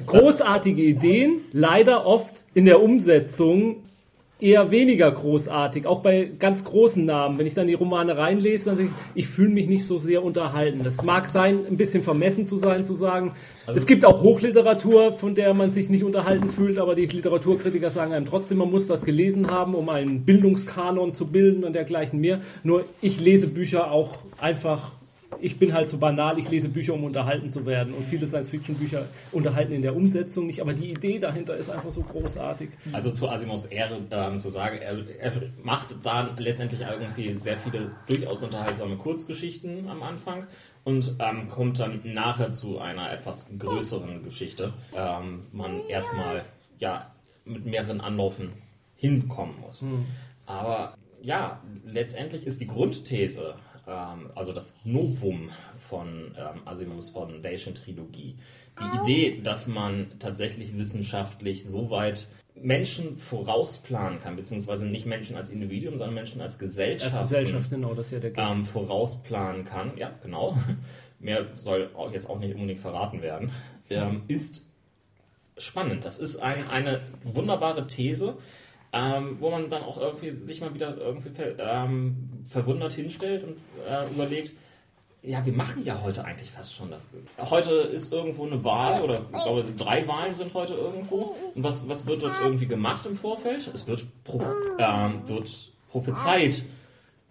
Großartige 0.07 0.81
Ideen, 0.81 1.41
leider 1.51 2.05
oft 2.07 2.45
in 2.55 2.65
der 2.65 2.81
Umsetzung 2.81 3.83
eher 4.39 4.69
weniger 4.69 5.11
großartig, 5.11 5.87
auch 5.87 6.01
bei 6.01 6.29
ganz 6.37 6.63
großen 6.63 7.03
Namen. 7.05 7.39
Wenn 7.39 7.47
ich 7.47 7.55
dann 7.55 7.67
die 7.67 7.73
Romane 7.73 8.17
reinlese, 8.17 8.65
dann 8.65 8.77
denke 8.77 8.93
ich, 9.15 9.23
ich 9.23 9.27
fühle 9.29 9.49
mich 9.49 9.67
nicht 9.67 9.85
so 9.85 9.97
sehr 9.97 10.23
unterhalten. 10.23 10.81
Das 10.83 11.03
mag 11.03 11.27
sein, 11.27 11.59
ein 11.67 11.77
bisschen 11.77 12.03
vermessen 12.03 12.45
zu 12.45 12.57
sein, 12.57 12.85
zu 12.85 12.95
sagen, 12.95 13.31
Also- 13.65 13.79
es 13.79 13.87
gibt 13.87 14.05
auch 14.05 14.21
Hochliteratur, 14.21 15.13
von 15.13 15.33
der 15.33 15.53
man 15.53 15.71
sich 15.71 15.89
nicht 15.89 16.03
unterhalten 16.03 16.49
fühlt, 16.49 16.77
aber 16.77 16.93
die 16.93 17.07
Literaturkritiker 17.07 17.89
sagen 17.89 18.13
einem 18.13 18.25
trotzdem, 18.25 18.59
man 18.59 18.69
muss 18.69 18.87
das 18.87 19.03
gelesen 19.05 19.49
haben, 19.49 19.73
um 19.73 19.89
einen 19.89 20.23
Bildungskanon 20.23 21.13
zu 21.13 21.27
bilden 21.27 21.63
und 21.63 21.73
dergleichen 21.73 22.19
mehr. 22.19 22.39
Nur 22.63 22.83
ich 23.01 23.19
lese 23.19 23.47
Bücher 23.47 23.91
auch 23.91 24.19
einfach 24.39 24.91
ich 25.39 25.59
bin 25.59 25.73
halt 25.73 25.89
so 25.89 25.97
banal, 25.97 26.39
ich 26.39 26.49
lese 26.49 26.69
Bücher, 26.69 26.93
um 26.93 27.03
unterhalten 27.03 27.49
zu 27.49 27.65
werden. 27.65 27.93
Und 27.93 28.05
viele 28.05 28.27
Science-Fiction-Bücher 28.27 29.05
unterhalten 29.31 29.73
in 29.73 29.81
der 29.81 29.95
Umsetzung 29.95 30.47
nicht, 30.47 30.61
aber 30.61 30.73
die 30.73 30.91
Idee 30.91 31.19
dahinter 31.19 31.55
ist 31.55 31.69
einfach 31.69 31.91
so 31.91 32.01
großartig. 32.01 32.69
Also 32.93 33.11
zu 33.11 33.29
Asimovs 33.29 33.65
Ehre 33.65 34.01
ähm, 34.11 34.39
zu 34.39 34.49
sagen, 34.49 34.77
er, 34.77 34.97
er 35.19 35.31
macht 35.61 35.95
da 36.03 36.35
letztendlich 36.37 36.81
irgendwie 36.81 37.39
sehr 37.39 37.57
viele 37.57 37.91
durchaus 38.07 38.43
unterhaltsame 38.43 38.95
Kurzgeschichten 38.95 39.89
am 39.89 40.03
Anfang 40.03 40.47
und 40.83 41.15
ähm, 41.19 41.49
kommt 41.49 41.79
dann 41.79 42.01
nachher 42.03 42.51
zu 42.51 42.79
einer 42.79 43.11
etwas 43.11 43.49
größeren 43.57 44.23
Geschichte. 44.23 44.73
Ähm, 44.95 45.43
man 45.51 45.81
erstmal 45.87 46.43
ja 46.79 47.11
mit 47.45 47.65
mehreren 47.65 48.01
Anlaufen 48.01 48.53
hinkommen 48.95 49.59
muss. 49.61 49.83
Aber 50.45 50.95
ja, 51.21 51.61
letztendlich 51.85 52.45
ist 52.45 52.61
die 52.61 52.67
Grundthese, 52.67 53.55
ähm, 53.87 54.29
also 54.35 54.53
das 54.53 54.73
Novum 54.83 55.49
von 55.87 56.35
ähm, 56.37 56.61
Asimovs 56.65 57.09
Foundation-Trilogie, 57.11 58.35
die 58.79 58.97
Idee, 58.99 59.41
dass 59.41 59.67
man 59.67 60.07
tatsächlich 60.19 60.77
wissenschaftlich 60.77 61.65
so 61.65 61.89
weit 61.89 62.27
Menschen 62.61 63.17
vorausplanen 63.17 64.19
kann, 64.19 64.35
beziehungsweise 64.35 64.85
nicht 64.87 65.05
Menschen 65.05 65.35
als 65.35 65.49
Individuum, 65.49 65.97
sondern 65.97 66.15
Menschen 66.15 66.41
als 66.41 66.57
Gesellschaft, 66.57 67.15
Als 67.15 67.29
Gesellschaft, 67.29 67.69
genau, 67.69 67.93
das 67.93 68.07
ist 68.07 68.11
ja 68.13 68.19
der 68.19 68.31
Gag. 68.31 68.45
ähm, 68.45 68.65
vorausplanen 68.65 69.65
kann, 69.65 69.91
ja, 69.97 70.11
genau, 70.21 70.57
mehr 71.19 71.47
soll 71.55 71.89
auch 71.95 72.11
jetzt 72.11 72.29
auch 72.29 72.39
nicht 72.39 72.55
unbedingt 72.55 72.79
verraten 72.79 73.21
werden, 73.21 73.51
ähm, 73.89 74.23
ist 74.27 74.63
spannend. 75.57 76.05
Das 76.05 76.19
ist 76.19 76.37
ein, 76.37 76.67
eine 76.67 76.99
wunderbare 77.23 77.87
These, 77.87 78.37
ähm, 78.93 79.37
wo 79.39 79.49
man 79.49 79.69
dann 79.69 79.83
auch 79.83 79.97
irgendwie 79.97 80.35
sich 80.35 80.61
mal 80.61 80.73
wieder 80.73 80.97
irgendwie 80.97 81.29
ähm, 81.59 82.43
verwundert 82.49 82.93
hinstellt 82.93 83.43
und 83.43 83.57
äh, 83.87 84.09
überlegt, 84.09 84.53
ja, 85.23 85.45
wir 85.45 85.53
machen 85.53 85.83
ja 85.83 86.01
heute 86.03 86.23
eigentlich 86.23 86.51
fast 86.51 86.75
schon 86.75 86.89
das. 86.89 87.09
Heute 87.37 87.73
ist 87.73 88.13
irgendwo 88.13 88.45
eine 88.45 88.63
Wahl 88.63 89.01
oder 89.01 89.15
ich 89.15 89.43
glaube 89.43 89.65
drei 89.75 90.07
Wahlen 90.07 90.35
sind 90.35 90.53
heute 90.53 90.75
irgendwo. 90.75 91.35
Und 91.53 91.63
was, 91.63 91.87
was 91.87 92.05
wird 92.05 92.23
dort 92.23 92.35
irgendwie 92.41 92.67
gemacht 92.67 93.05
im 93.05 93.15
Vorfeld? 93.15 93.69
Es 93.73 93.87
wird, 93.87 94.05
pro, 94.23 94.41
ähm, 94.77 95.27
wird 95.27 95.49
prophezeit, 95.89 96.63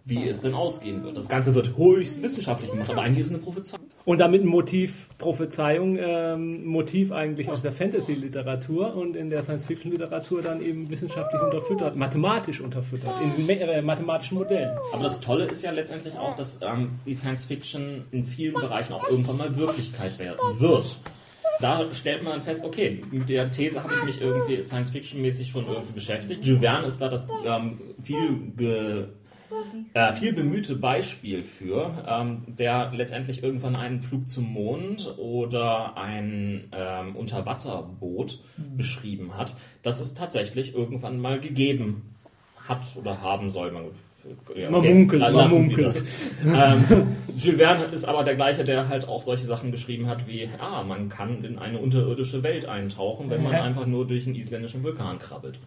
wie 0.07 0.29
es 0.29 0.39
denn 0.39 0.53
ausgehen 0.53 1.03
wird. 1.03 1.17
Das 1.17 1.27
Ganze 1.27 1.53
wird 1.53 1.77
höchst 1.77 2.23
wissenschaftlich 2.23 2.71
gemacht, 2.71 2.89
aber 2.89 3.01
eigentlich 3.01 3.19
ist 3.19 3.27
es 3.27 3.33
eine 3.33 3.43
Prophezeiung. 3.43 3.83
Und 4.05 4.21
damit 4.21 4.41
ein 4.41 4.47
Motiv 4.47 5.09
Prophezeiung, 5.17 5.97
ähm, 5.99 6.65
Motiv 6.65 7.11
eigentlich 7.11 7.49
aus 7.49 7.61
der 7.61 7.73
Fantasy-Literatur 7.73 8.95
und 8.95 9.17
in 9.17 9.29
der 9.29 9.43
Science-Fiction-Literatur 9.43 10.41
dann 10.41 10.61
eben 10.61 10.89
wissenschaftlich 10.89 11.41
unterfüttert, 11.41 11.97
mathematisch 11.97 12.61
unterfüttert, 12.61 13.11
in 13.37 13.49
äh, 13.49 13.81
mathematischen 13.81 14.37
Modellen. 14.37 14.77
Aber 14.93 15.03
das 15.03 15.19
Tolle 15.19 15.45
ist 15.45 15.61
ja 15.63 15.71
letztendlich 15.71 16.17
auch, 16.17 16.37
dass 16.37 16.61
ähm, 16.61 16.91
die 17.05 17.13
Science 17.13 17.45
Fiction 17.45 18.05
in 18.11 18.23
vielen 18.23 18.53
Bereichen 18.53 18.93
auch 18.93 19.09
irgendwann 19.09 19.37
mal 19.37 19.55
Wirklichkeit 19.57 20.17
werden 20.19 20.39
wird. 20.59 20.95
Da 21.59 21.91
stellt 21.91 22.23
man 22.23 22.33
dann 22.33 22.41
fest, 22.41 22.63
okay, 22.63 23.01
mit 23.11 23.29
der 23.29 23.49
These 23.49 23.83
habe 23.83 23.93
ich 23.93 24.03
mich 24.03 24.21
irgendwie 24.21 24.63
Science 24.63 24.91
Fiction-mäßig 24.91 25.49
schon 25.49 25.65
irgendwie 25.67 25.93
beschäftigt. 25.93 26.45
Jules 26.45 26.61
Verne 26.61 26.87
ist 26.87 26.99
da 26.99 27.09
das 27.09 27.27
ähm, 27.45 27.79
viel, 28.01 28.53
ge, 28.55 29.05
äh, 29.93 30.13
viel 30.13 30.33
bemühte 30.33 30.75
Beispiel 30.75 31.43
für, 31.43 32.03
ähm, 32.07 32.43
der 32.47 32.91
letztendlich 32.93 33.43
irgendwann 33.43 33.75
einen 33.75 34.01
Flug 34.01 34.29
zum 34.29 34.51
Mond 34.51 35.17
oder 35.17 35.97
ein 35.97 36.69
ähm, 36.71 37.15
Unterwasserboot 37.15 38.39
beschrieben 38.75 39.37
hat, 39.37 39.55
das 39.83 39.99
es 39.99 40.13
tatsächlich 40.13 40.73
irgendwann 40.73 41.19
mal 41.19 41.39
gegeben 41.39 42.15
hat 42.67 42.85
oder 42.97 43.21
haben 43.21 43.49
soll. 43.49 43.71
Man, 43.71 43.85
ja, 44.55 44.69
Man 44.69 44.79
okay, 44.81 44.93
munkelt, 44.93 45.21
man 45.21 45.33
lassen 45.33 45.67
munkelt. 45.67 46.03
ähm, 46.45 46.83
Jules 47.35 47.57
Verne 47.59 47.85
ist 47.85 48.05
aber 48.05 48.23
der 48.23 48.35
gleiche, 48.35 48.63
der 48.63 48.89
halt 48.89 49.07
auch 49.07 49.21
solche 49.21 49.45
Sachen 49.45 49.71
geschrieben 49.71 50.07
hat 50.07 50.27
wie, 50.27 50.49
ah, 50.59 50.83
man 50.83 51.09
kann 51.09 51.43
in 51.43 51.59
eine 51.59 51.77
unterirdische 51.77 52.41
Welt 52.43 52.65
eintauchen, 52.67 53.29
wenn 53.29 53.43
man 53.43 53.53
Ja. 53.53 53.63
einfach 53.63 53.85
nur 53.85 54.07
durch 54.07 54.25
einen 54.25 54.35
isländischen 54.35 54.83
Vulkan 54.83 55.19
krabbelt. 55.19 55.59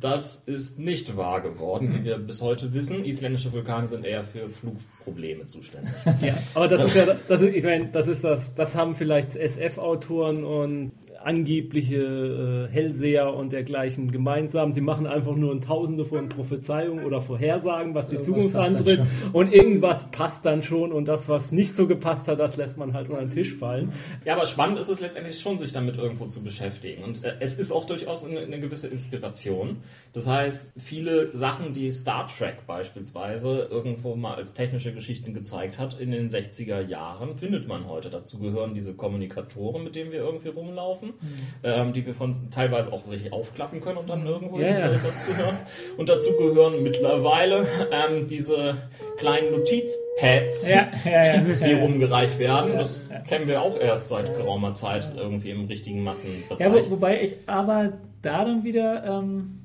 Das 0.00 0.36
ist 0.36 0.78
nicht 0.78 1.16
wahr 1.16 1.40
geworden, 1.40 1.94
wie 1.94 2.04
wir 2.04 2.18
bis 2.18 2.42
heute 2.42 2.74
wissen. 2.74 3.04
Isländische 3.04 3.52
Vulkane 3.52 3.86
sind 3.88 4.04
eher 4.04 4.24
für 4.24 4.48
Flugprobleme 4.48 5.46
zuständig. 5.46 5.92
Ja, 6.20 6.34
aber 6.54 6.68
das 6.68 6.84
ist 6.84 6.94
ja, 6.94 7.06
das 7.28 7.40
ist, 7.42 7.54
ich 7.54 7.64
meine, 7.64 7.86
das 7.86 8.08
ist 8.08 8.22
das, 8.24 8.54
das 8.54 8.74
haben 8.74 8.94
vielleicht 8.94 9.36
SF-Autoren 9.36 10.44
und 10.44 10.92
angebliche 11.26 12.68
äh, 12.70 12.72
Hellseher 12.72 13.34
und 13.34 13.52
dergleichen 13.52 14.12
gemeinsam. 14.12 14.72
Sie 14.72 14.80
machen 14.80 15.08
einfach 15.08 15.34
nur 15.34 15.52
ein 15.52 15.60
Tausende 15.60 16.04
von 16.04 16.28
Prophezeiungen 16.28 17.04
oder 17.04 17.20
Vorhersagen, 17.20 17.94
was 17.94 18.08
die 18.08 18.16
Irgendwas 18.16 18.42
Zukunft 18.42 18.56
antritt. 18.56 19.02
Und 19.32 19.52
irgendwas 19.52 20.10
passt 20.12 20.46
dann 20.46 20.62
schon 20.62 20.92
und 20.92 21.06
das, 21.06 21.28
was 21.28 21.50
nicht 21.50 21.74
so 21.74 21.88
gepasst 21.88 22.28
hat, 22.28 22.38
das 22.38 22.56
lässt 22.56 22.78
man 22.78 22.92
halt 22.92 23.08
unter 23.08 23.22
den 23.22 23.30
Tisch 23.30 23.54
fallen. 23.54 23.92
Ja, 24.24 24.34
aber 24.36 24.46
spannend 24.46 24.78
ist 24.78 24.88
es 24.88 25.00
letztendlich 25.00 25.40
schon, 25.40 25.58
sich 25.58 25.72
damit 25.72 25.96
irgendwo 25.96 26.26
zu 26.26 26.44
beschäftigen. 26.44 27.02
Und 27.02 27.24
äh, 27.24 27.34
es 27.40 27.58
ist 27.58 27.72
auch 27.72 27.86
durchaus 27.86 28.24
eine, 28.24 28.40
eine 28.40 28.60
gewisse 28.60 28.86
Inspiration. 28.86 29.78
Das 30.12 30.28
heißt, 30.28 30.74
viele 30.78 31.34
Sachen, 31.34 31.72
die 31.72 31.90
Star 31.90 32.28
Trek 32.28 32.66
beispielsweise 32.68 33.66
irgendwo 33.68 34.14
mal 34.14 34.36
als 34.36 34.54
technische 34.54 34.92
Geschichten 34.92 35.34
gezeigt 35.34 35.80
hat 35.80 35.98
in 35.98 36.12
den 36.12 36.28
60er 36.28 36.82
Jahren, 36.82 37.36
findet 37.36 37.66
man 37.66 37.88
heute. 37.88 38.10
Dazu 38.10 38.38
gehören 38.38 38.74
diese 38.74 38.94
Kommunikatoren, 38.94 39.82
mit 39.82 39.96
denen 39.96 40.12
wir 40.12 40.20
irgendwie 40.20 40.48
rumlaufen, 40.50 41.15
ähm, 41.62 41.92
die 41.92 42.04
wir 42.06 42.14
von 42.14 42.34
teilweise 42.50 42.92
auch 42.92 43.08
richtig 43.10 43.32
aufklappen 43.32 43.80
können 43.80 43.98
und 43.98 44.08
dann 44.08 44.26
irgendwo 44.26 44.58
Ja, 44.60 44.78
ja. 44.78 44.88
das 44.88 45.24
zu 45.24 45.36
hören. 45.36 45.56
Und 45.96 46.08
dazu 46.08 46.30
gehören 46.36 46.82
mittlerweile 46.82 47.66
ähm, 47.92 48.26
diese 48.28 48.76
kleinen 49.18 49.50
Notizpads, 49.52 50.68
Ja, 50.68 50.88
ja, 51.04 51.24
ja. 51.36 51.38
die 51.40 51.72
rumgereicht 51.74 52.38
werden. 52.38 52.76
Das 52.76 53.08
kennen 53.28 53.46
wir 53.48 53.62
auch 53.62 53.78
erst 53.78 54.08
seit 54.08 54.34
geraumer 54.36 54.72
Zeit 54.72 55.12
irgendwie 55.16 55.50
im 55.50 55.66
richtigen 55.66 56.02
Massenbereich. 56.02 56.60
Ja, 56.60 56.72
wo, 56.72 56.90
wobei 56.90 57.22
ich 57.22 57.36
aber 57.46 57.92
da 58.22 58.44
dann 58.44 58.64
wieder, 58.64 59.04
ähm, 59.04 59.60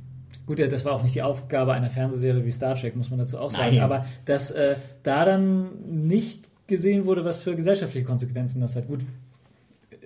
gut, 0.46 0.60
ja, 0.60 0.68
das 0.68 0.86
war 0.86 0.94
auch 0.94 1.04
nicht 1.04 1.16
die 1.16 1.22
Aufgabe 1.22 1.74
einer 1.74 1.90
Fernsehserie 1.90 2.46
wie 2.46 2.52
Star 2.52 2.76
Trek, 2.76 2.96
muss 2.96 3.10
man 3.10 3.20
dazu 3.20 3.38
auch 3.40 3.52
sagen, 3.52 3.76
Nein. 3.76 3.84
aber 3.84 4.06
dass 4.26 4.52
äh, 4.52 4.76
da 5.04 5.26
dann 5.26 5.70
nicht 6.08 6.50
gesehen 6.68 7.06
wurde, 7.06 7.26
was 7.26 7.40
für 7.40 7.56
gesellschaftliche 7.56 8.06
Konsequenzen 8.06 8.62
das 8.62 8.76
hat. 8.76 8.88
Gut, 8.88 9.02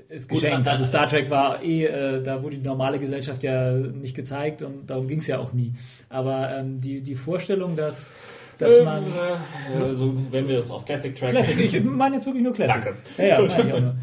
ist 0.10 0.30
Gut, 0.30 0.42
geschenkt. 0.42 0.68
Also 0.68 0.84
Star 0.84 1.08
Trek 1.08 1.30
war 1.30 1.62
eh, 1.64 1.86
äh, 1.86 2.24
da 2.24 2.42
wurde 2.44 2.58
die 2.58 2.68
normale 2.68 3.00
Gesellschaft 3.00 3.44
ja 3.44 3.72
nicht 3.72 4.16
gezeigt 4.16 4.62
und 4.62 4.90
darum 4.90 5.08
ging 5.08 5.20
es 5.20 5.28
ja 5.28 5.40
auch 5.40 5.54
nie. 5.54 5.74
Aber 6.10 6.56
ähm, 6.56 6.80
die, 6.82 7.02
die 7.02 7.16
Vorstellung, 7.16 7.76
dass, 7.76 8.10
dass 8.58 8.84
man... 8.84 9.04
äh, 9.04 9.84
also, 9.84 10.14
wenn 10.32 10.48
wir 10.48 10.56
jetzt 10.56 10.72
auf 10.72 10.86
Classic 10.86 11.16
Track 11.16 11.32
Classic, 11.32 11.74
ich 11.74 11.84
meine 11.84 12.16
jetzt 12.16 12.26
wirklich 12.26 12.44
nur 12.44 12.54
Classic. 12.54 12.84
Danke. 12.84 12.98
Ja, 13.18 13.42
ja, 13.42 13.80
nur. 13.80 13.96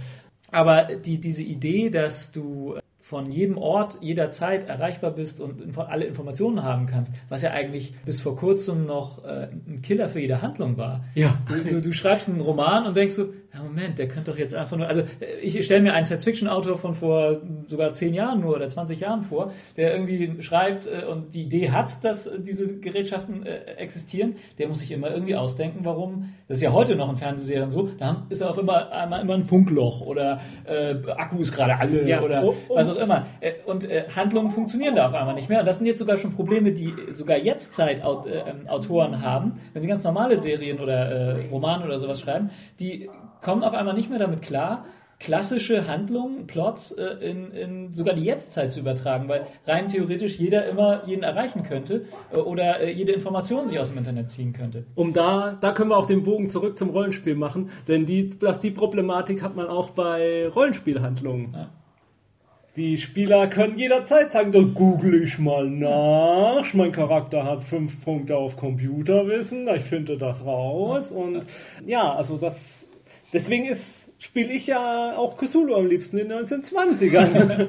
Aber 0.51 0.89
die, 0.95 1.19
diese 1.19 1.43
Idee, 1.43 1.89
dass 1.89 2.31
du 2.31 2.77
von 3.13 3.31
jedem 3.31 3.59
Ort 3.59 3.99
jederzeit 4.01 4.69
erreichbar 4.69 5.11
bist 5.11 5.41
und 5.41 5.77
alle 5.77 6.05
Informationen 6.05 6.63
haben 6.63 6.87
kannst, 6.87 7.15
was 7.29 7.43
ja 7.43 7.51
eigentlich 7.51 7.95
bis 8.07 8.21
vor 8.21 8.37
kurzem 8.37 8.87
noch 8.87 9.25
äh, 9.25 9.49
ein 9.67 9.83
Killer 9.83 10.09
für 10.09 10.21
jede 10.21 10.41
Handlung 10.41 10.79
war. 10.79 11.05
Ja. 11.15 11.37
Du, 11.47 11.75
du, 11.75 11.83
du 11.83 11.93
schreibst 11.93 12.29
einen 12.29 12.41
Roman 12.41 12.87
und 12.87 12.97
denkst 12.97 13.15
so, 13.15 13.29
ja 13.55 13.63
Moment, 13.63 13.99
der 13.99 14.09
könnte 14.09 14.31
doch 14.31 14.39
jetzt 14.39 14.55
einfach 14.55 14.77
nur, 14.77 14.87
also 14.87 15.03
ich 15.43 15.65
stelle 15.65 15.83
mir 15.83 15.93
einen 15.93 16.07
Science-Fiction-Autor 16.07 16.79
von 16.79 16.95
vor 16.95 17.41
sogar 17.67 17.93
zehn 17.93 18.15
Jahren 18.15 18.41
nur 18.41 18.57
oder 18.57 18.69
20 18.69 19.01
Jahren 19.01 19.23
vor, 19.23 19.53
der 19.77 19.95
irgendwie 19.95 20.43
schreibt 20.43 20.87
äh, 20.87 21.05
und 21.05 21.35
die 21.35 21.43
Idee 21.43 21.71
hat, 21.71 22.03
dass 22.05 22.31
diese 22.39 22.79
Gerätschaften 22.79 23.45
äh, 23.45 23.75
existieren, 23.77 24.37
der 24.59 24.69
muss 24.69 24.81
sich 24.81 24.93
immer 24.93 25.11
irgendwie 25.11 25.37
ausdenken, 25.37 25.81
warum, 25.85 26.33
das 26.49 26.59
ist 26.59 26.63
ja 26.63 26.73
heute 26.73 26.97
noch 26.97 27.11
in 27.11 27.17
Fernsehserien 27.17 27.71
so, 27.71 27.91
da 27.99 28.27
ist 28.29 28.43
auf 28.43 28.59
immer, 28.59 28.91
einmal 28.91 29.21
immer 29.21 29.35
ein 29.35 29.45
Funkloch 29.45 30.01
oder 30.01 30.41
äh, 30.65 30.95
Akku 31.17 31.39
ist 31.41 31.53
gerade 31.55 31.77
alle 31.77 32.09
Ja, 32.09 32.23
oder 32.23 32.45
oh, 32.45 32.55
oh. 32.69 32.77
was 32.77 32.89
auch 32.89 32.97
immer. 32.97 33.27
Äh, 33.41 33.53
Und 33.67 33.89
äh, 33.89 34.05
Handlungen 34.15 34.51
funktionieren 34.51 34.97
da 34.97 35.09
auf 35.09 35.15
einmal 35.15 35.35
nicht 35.35 35.49
mehr. 35.49 35.61
Und 35.61 35.67
das 35.67 35.79
sind 35.79 35.87
jetzt 35.87 35.99
sogar 35.99 36.17
schon 36.17 36.33
Probleme, 36.33 36.73
die 36.73 36.93
sogar 37.11 37.37
jetzt 37.37 37.75
Zeit 37.75 38.05
Aut 38.05 38.27
äh, 38.27 38.39
ähm, 38.41 38.69
Autoren 38.69 39.23
haben, 39.23 39.55
wenn 39.73 39.83
sie 39.83 39.89
ganz 39.89 40.05
normale 40.05 40.37
Serien 40.37 40.81
oder 40.81 41.11
äh, 41.11 41.49
Romane 41.51 41.85
oder 41.85 41.99
sowas 41.99 42.21
schreiben, 42.21 42.51
die 42.81 43.11
kommen 43.43 43.63
auf 43.65 43.75
einmal 43.75 43.95
nicht 43.95 44.09
mehr 44.09 44.19
damit 44.19 44.41
klar, 44.41 44.87
klassische 45.23 45.87
Handlungen, 45.87 46.47
Plots 46.47 46.93
äh, 46.93 47.05
in, 47.21 47.53
in 47.53 47.93
sogar 47.93 48.15
die 48.15 48.25
Jetztzeit 48.25 48.73
zu 48.73 48.81
übertragen, 48.81 49.29
weil 49.29 49.47
rein 49.67 49.87
theoretisch 49.87 50.39
jeder 50.39 50.67
immer 50.67 51.07
jeden 51.07 51.23
erreichen 51.23 51.63
könnte 51.63 52.07
äh, 52.33 52.39
oder 52.39 52.81
äh, 52.81 52.91
jede 52.91 53.13
Information 53.13 53.69
sich 53.69 53.79
aus 53.79 53.91
dem 53.91 53.99
Internet 53.99 54.31
ziehen 54.31 54.53
könnte. 54.53 54.85
Um 54.97 55.13
da, 55.13 55.57
da 55.61 55.73
können 55.73 55.91
wir 55.91 55.97
auch 55.97 56.07
den 56.07 56.25
Bogen 56.25 56.49
zurück 56.49 56.77
zum 56.77 56.91
Rollenspiel 56.91 57.37
machen, 57.37 57.71
denn 57.87 58.05
die, 58.05 58.37
das, 58.37 58.59
die 58.59 58.73
Problematik 58.73 59.43
hat 59.43 59.55
man 59.55 59.69
auch 59.69 59.91
bei 59.91 60.49
Rollenspielhandlungen. 60.49 61.53
Ja. 61.55 61.69
Die 62.75 62.97
Spieler 62.97 63.49
können 63.49 63.77
jederzeit 63.77 64.33
sagen, 64.33 64.51
da 64.51 64.61
google 64.61 65.23
ich 65.23 65.39
mal 65.39 65.69
nach. 65.69 66.73
Mein 66.73 66.91
Charakter 66.91 67.45
hat 67.45 67.63
fünf 67.63 68.03
Punkte 68.03 68.37
auf 68.39 68.57
Computerwissen, 68.57 69.69
ich 69.77 69.83
finde 69.83 70.17
das 70.17 70.45
raus. 70.45 71.13
Und 71.13 71.47
ja, 71.87 72.15
also 72.15 72.39
das. 72.39 72.89
Deswegen 73.33 73.65
ist 73.67 74.11
spiele 74.19 74.53
ich 74.53 74.67
ja 74.69 75.17
auch 75.17 75.37
Cthulhu 75.37 75.75
am 75.75 75.87
liebsten 75.89 76.19
in 76.19 76.29
den 76.29 76.39
1920ern. 76.47 77.69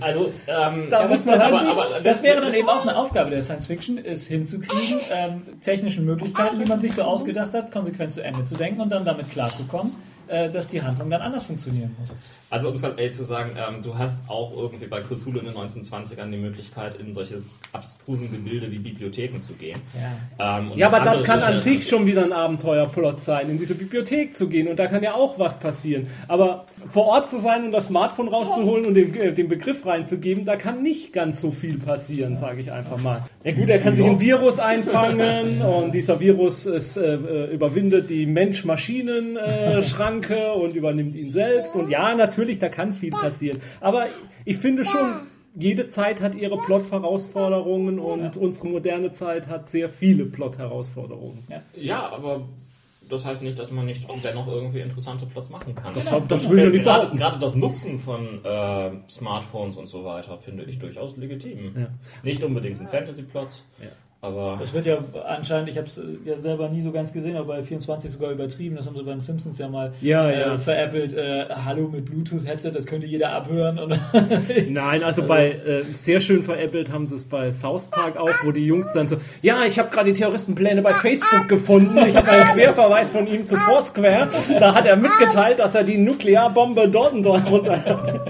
Also, 0.00 0.32
ähm, 0.46 0.88
Da 0.90 1.02
ja, 1.02 1.08
muss 1.08 1.24
man 1.24 1.40
aber, 1.40 1.58
halt- 1.60 1.68
aber, 1.68 2.00
Das 2.02 2.22
wäre 2.22 2.40
dann 2.42 2.52
eben 2.54 2.68
auch 2.68 2.82
eine 2.82 2.96
Aufgabe 2.96 3.30
der 3.30 3.40
Science 3.42 3.66
Fiction, 3.66 3.98
es 3.98 4.26
hinzukriegen, 4.26 5.00
ähm, 5.10 5.42
technischen 5.60 6.04
Möglichkeiten, 6.04 6.58
die 6.58 6.66
man 6.66 6.80
sich 6.80 6.92
so 6.92 7.02
ausgedacht 7.02 7.54
hat, 7.54 7.72
konsequent 7.72 8.12
zu 8.12 8.22
Ende 8.22 8.44
zu 8.44 8.54
denken 8.54 8.80
und 8.80 8.90
dann 8.90 9.04
damit 9.04 9.30
klarzukommen, 9.30 9.92
dass 10.28 10.68
die 10.68 10.82
Handlung 10.82 11.10
dann 11.10 11.22
anders 11.22 11.44
funktionieren 11.44 11.94
muss. 11.98 12.14
Also 12.50 12.68
um 12.68 12.74
es 12.74 12.82
ganz 12.82 12.98
ehrlich 12.98 13.14
zu 13.14 13.24
sagen, 13.24 13.50
ähm, 13.56 13.82
du 13.82 13.96
hast 13.98 14.28
auch 14.28 14.52
irgendwie 14.56 14.86
bei 14.86 15.00
Cthulhu 15.00 15.38
in 15.38 15.46
den 15.46 15.54
1920ern 15.54 16.30
die 16.30 16.36
Möglichkeit, 16.38 16.94
in 16.96 17.12
solche 17.12 17.42
abstrusen 17.72 18.30
Gebilde 18.30 18.70
wie 18.70 18.78
Bibliotheken 18.78 19.38
zu 19.40 19.52
gehen. 19.54 19.80
Ja. 20.38 20.58
Ähm, 20.58 20.72
Ja, 20.74 20.88
aber 20.88 21.00
das 21.00 21.22
kann 21.24 21.40
an 21.40 21.60
sich 21.60 21.88
schon 21.88 22.06
wieder 22.06 22.24
ein 22.24 22.32
Abenteuerplot 22.32 23.20
sein, 23.20 23.50
in 23.50 23.58
diese 23.58 23.74
Bibliothek 23.74 24.36
zu 24.36 24.48
gehen 24.48 24.68
und 24.68 24.78
da 24.78 24.86
kann 24.86 25.02
ja 25.02 25.14
auch 25.14 25.38
was 25.38 25.58
passieren. 25.58 26.06
Aber 26.28 26.66
vor 26.90 27.06
Ort 27.06 27.30
zu 27.30 27.38
sein 27.38 27.66
und 27.66 27.72
das 27.72 27.86
Smartphone 27.86 28.28
rauszuholen 28.28 28.86
und 28.86 28.94
den, 28.94 29.14
äh, 29.14 29.32
den 29.32 29.48
Begriff 29.48 29.84
reinzugeben, 29.86 30.44
da 30.44 30.56
kann 30.56 30.82
nicht 30.82 31.12
ganz 31.12 31.40
so 31.40 31.50
viel 31.50 31.78
passieren, 31.78 32.36
sage 32.36 32.60
ich 32.60 32.72
einfach 32.72 32.98
mal. 32.98 33.22
Ja 33.44 33.52
gut, 33.52 33.68
er 33.68 33.78
kann 33.78 33.94
sich 33.94 34.04
ein 34.06 34.20
Virus 34.20 34.58
einfangen 34.58 35.62
und 35.62 35.92
dieser 35.94 36.18
Virus 36.20 36.66
es, 36.66 36.96
äh, 36.96 37.14
äh, 37.14 37.54
überwindet 37.54 38.10
die 38.10 38.26
Mensch-Maschinen-Schranke 38.26 40.15
und 40.22 40.74
übernimmt 40.74 41.16
ihn 41.16 41.30
selbst. 41.30 41.76
Und 41.76 41.90
ja, 41.90 42.14
natürlich, 42.14 42.58
da 42.58 42.68
kann 42.68 42.92
viel 42.92 43.10
passieren. 43.10 43.60
Aber 43.80 44.06
ich 44.44 44.58
finde 44.58 44.84
schon, 44.84 45.22
jede 45.54 45.88
Zeit 45.88 46.20
hat 46.20 46.34
ihre 46.34 46.58
Plot-Herausforderungen 46.58 47.98
und 47.98 48.36
unsere 48.36 48.68
moderne 48.68 49.12
Zeit 49.12 49.48
hat 49.48 49.68
sehr 49.68 49.88
viele 49.88 50.26
Plot-Herausforderungen. 50.26 51.42
Ja, 51.74 52.10
aber 52.10 52.42
das 53.08 53.24
heißt 53.24 53.42
nicht, 53.42 53.58
dass 53.58 53.70
man 53.70 53.86
nicht 53.86 54.06
dennoch 54.24 54.48
irgendwie 54.48 54.80
interessante 54.80 55.26
Plots 55.26 55.48
machen 55.48 55.74
kann. 55.74 55.94
Das, 55.94 56.10
das 56.28 56.48
will 56.48 56.58
ich 56.58 56.64
ja 56.64 56.70
nicht 56.70 56.82
gerade, 56.82 56.98
behaupten. 57.00 57.18
gerade 57.18 57.38
das 57.38 57.54
Nutzen 57.54 57.98
von 57.98 58.44
äh, 58.44 58.90
Smartphones 59.08 59.76
und 59.76 59.86
so 59.86 60.04
weiter 60.04 60.38
finde 60.38 60.64
ich 60.64 60.78
durchaus 60.78 61.16
legitim. 61.16 61.74
Ja. 61.76 61.86
Nicht 62.22 62.42
unbedingt 62.42 62.80
ein 62.80 62.88
Fantasy-Plot, 62.88 63.62
aber 64.26 64.58
Das 64.60 64.72
wird 64.74 64.86
ja 64.86 64.98
anscheinend, 65.26 65.68
ich 65.68 65.76
habe 65.76 65.86
es 65.86 66.00
ja 66.24 66.38
selber 66.38 66.68
nie 66.68 66.82
so 66.82 66.90
ganz 66.90 67.12
gesehen, 67.12 67.36
aber 67.36 67.54
bei 67.56 67.62
24 67.62 68.10
sogar 68.10 68.32
übertrieben. 68.32 68.76
Das 68.76 68.86
haben 68.86 68.96
sie 68.96 69.02
bei 69.02 69.12
den 69.12 69.20
Simpsons 69.20 69.58
ja 69.58 69.68
mal 69.68 69.92
Ja, 70.00 70.28
äh, 70.28 70.40
ja. 70.40 70.58
veräppelt. 70.58 71.14
Äh, 71.14 71.46
Hallo 71.64 71.88
mit 71.88 72.06
Bluetooth-Headset, 72.06 72.72
das 72.72 72.86
könnte 72.86 73.06
jeder 73.06 73.32
abhören. 73.32 73.78
Nein, 74.68 75.02
also 75.04 75.22
bei 75.26 75.52
äh, 75.52 75.82
sehr 75.82 76.20
schön 76.20 76.42
veräppelt 76.42 76.90
haben 76.92 77.06
sie 77.06 77.14
es 77.14 77.24
bei 77.24 77.52
South 77.52 77.86
Park 77.86 78.16
auch, 78.16 78.30
wo 78.44 78.50
die 78.52 78.66
Jungs 78.66 78.88
dann 78.92 79.08
so, 79.08 79.16
ja, 79.42 79.64
ich 79.64 79.78
habe 79.78 79.90
gerade 79.90 80.12
die 80.12 80.18
Terroristenpläne 80.18 80.82
bei 80.82 80.92
Facebook 80.92 81.48
gefunden. 81.48 81.96
Ich 82.08 82.16
habe 82.16 82.28
einen 82.28 82.52
Querverweis 82.54 83.08
von 83.10 83.26
ihm 83.26 83.46
zu 83.46 83.56
Foursquare. 83.56 84.28
Da 84.58 84.74
hat 84.74 84.86
er 84.86 84.96
mitgeteilt, 84.96 85.58
dass 85.60 85.74
er 85.74 85.84
die 85.84 85.98
Nuklearbombe 85.98 86.88
dort 86.88 87.12
und 87.12 87.22
dort 87.22 87.50
runter. 87.50 88.24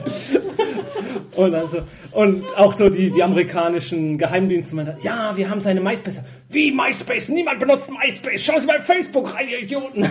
Und, 1.37 1.55
also, 1.55 1.79
und 2.13 2.45
auch 2.59 2.73
so 2.73 2.89
die, 2.89 3.11
die 3.11 3.23
amerikanischen 3.23 4.19
Geheimdienste, 4.19 4.75
man 4.75 4.87
hat, 4.87 5.05
ja, 5.05 5.37
wir 5.37 5.51
haben 5.51 5.61
seine 5.61 5.81
MySpace. 5.81 6.23
Wie 6.49 6.73
MySpace? 6.73 7.29
Niemand 7.29 7.61
benutzt 7.61 7.91
MySpace. 7.91 8.43
Schauen 8.43 8.61
Sie 8.61 8.67
bei 8.67 8.81
Facebook 8.81 9.35
rein, 9.35 9.47
ihr 9.49 9.61
Idioten. 9.61 10.07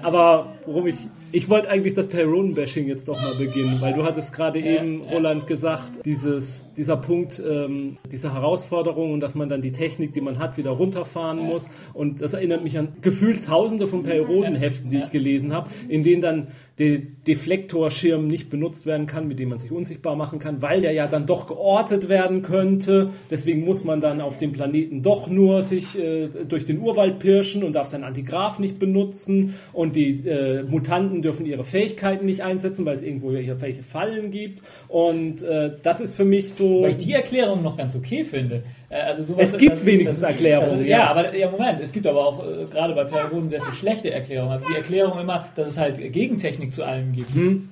Aber 0.00 0.54
worum 0.66 0.86
ich. 0.86 0.96
Ich 1.30 1.50
wollte 1.50 1.68
eigentlich 1.68 1.92
das 1.92 2.08
Payronen-Bashing 2.08 2.86
jetzt 2.86 3.06
doch 3.06 3.20
mal 3.20 3.34
beginnen, 3.34 3.82
weil 3.82 3.92
du 3.92 4.02
hattest 4.02 4.32
gerade 4.32 4.58
eben, 4.58 5.02
Roland, 5.02 5.46
gesagt, 5.46 6.06
dieses, 6.06 6.72
dieser 6.74 6.96
Punkt, 6.96 7.42
ähm, 7.46 7.98
diese 8.10 8.32
Herausforderung 8.32 9.12
und 9.12 9.20
dass 9.20 9.34
man 9.34 9.50
dann 9.50 9.60
die 9.60 9.72
Technik, 9.72 10.14
die 10.14 10.22
man 10.22 10.38
hat, 10.38 10.56
wieder 10.56 10.70
runterfahren 10.70 11.38
muss. 11.38 11.68
Und 11.92 12.22
das 12.22 12.32
erinnert 12.32 12.62
mich 12.62 12.78
an 12.78 12.94
gefühlt 13.02 13.44
tausende 13.44 13.86
von 13.86 14.04
Payronen-Heften, 14.04 14.88
die 14.88 15.00
ich 15.00 15.10
gelesen 15.10 15.52
habe, 15.52 15.68
in 15.90 16.02
denen 16.02 16.22
dann 16.22 16.46
der 16.78 16.98
Deflektorschirm 17.26 18.28
nicht 18.28 18.50
benutzt 18.50 18.86
werden 18.86 19.06
kann, 19.06 19.26
mit 19.26 19.40
dem 19.40 19.48
man 19.48 19.58
sich 19.58 19.72
unsichtbar 19.72 20.14
machen 20.14 20.38
kann, 20.38 20.62
weil 20.62 20.80
der 20.80 20.92
ja 20.92 21.08
dann 21.08 21.26
doch 21.26 21.48
geortet 21.48 22.08
werden 22.08 22.42
könnte. 22.42 23.10
Deswegen 23.30 23.64
muss 23.64 23.82
man 23.82 24.00
dann 24.00 24.20
auf 24.20 24.38
dem 24.38 24.52
Planeten 24.52 25.02
doch 25.02 25.28
nur 25.28 25.64
sich 25.64 25.98
äh, 25.98 26.28
durch 26.48 26.66
den 26.66 26.80
Urwald 26.80 27.18
pirschen 27.18 27.64
und 27.64 27.72
darf 27.72 27.88
sein 27.88 28.04
Antigraph 28.04 28.60
nicht 28.60 28.78
benutzen. 28.78 29.54
Und 29.72 29.96
die 29.96 30.26
äh, 30.26 30.62
Mutanten 30.62 31.20
dürfen 31.20 31.46
ihre 31.46 31.64
Fähigkeiten 31.64 32.26
nicht 32.26 32.42
einsetzen, 32.42 32.84
weil 32.86 32.94
es 32.94 33.02
irgendwo 33.02 33.32
irgendwelche 33.32 33.82
Fallen 33.82 34.30
gibt. 34.30 34.62
Und 34.86 35.42
äh, 35.42 35.72
das 35.82 36.00
ist 36.00 36.14
für 36.14 36.24
mich 36.24 36.54
so. 36.54 36.82
Weil 36.82 36.90
ich 36.90 36.98
die 36.98 37.12
Erklärung 37.12 37.62
noch 37.62 37.76
ganz 37.76 37.96
okay 37.96 38.22
finde. 38.22 38.62
Äh, 38.90 39.00
Also 39.02 39.22
sowas, 39.22 39.52
Es 39.52 39.58
gibt 39.58 39.84
wenigstens 39.84 40.18
ist- 40.18 40.24
Erklärungen, 40.24 40.70
Das 40.70 40.80
ist, 40.80 40.86
ja. 40.86 40.98
ja, 40.98 41.06
aber 41.10 41.34
ja, 41.36 41.50
Moment, 41.50 41.80
es 41.80 41.92
gibt 41.92 42.06
aber 42.06 42.26
auch 42.26 42.42
äh, 42.46 42.64
gerade 42.64 42.94
bei 42.94 43.04
Perioden 43.04 43.50
sehr 43.50 43.60
viel 43.60 43.74
schlechte 43.74 44.10
Erklärungen. 44.12 44.52
Also 44.52 44.64
die 44.68 44.76
Erklärung 44.76 45.18
immer, 45.20 45.46
dass 45.56 45.68
es 45.68 45.78
halt 45.78 45.96
Gegentechnik 46.12 46.72
zu 46.72 46.84
allem 46.84 47.12
gibt. 47.12 47.30
Hm. 47.34 47.68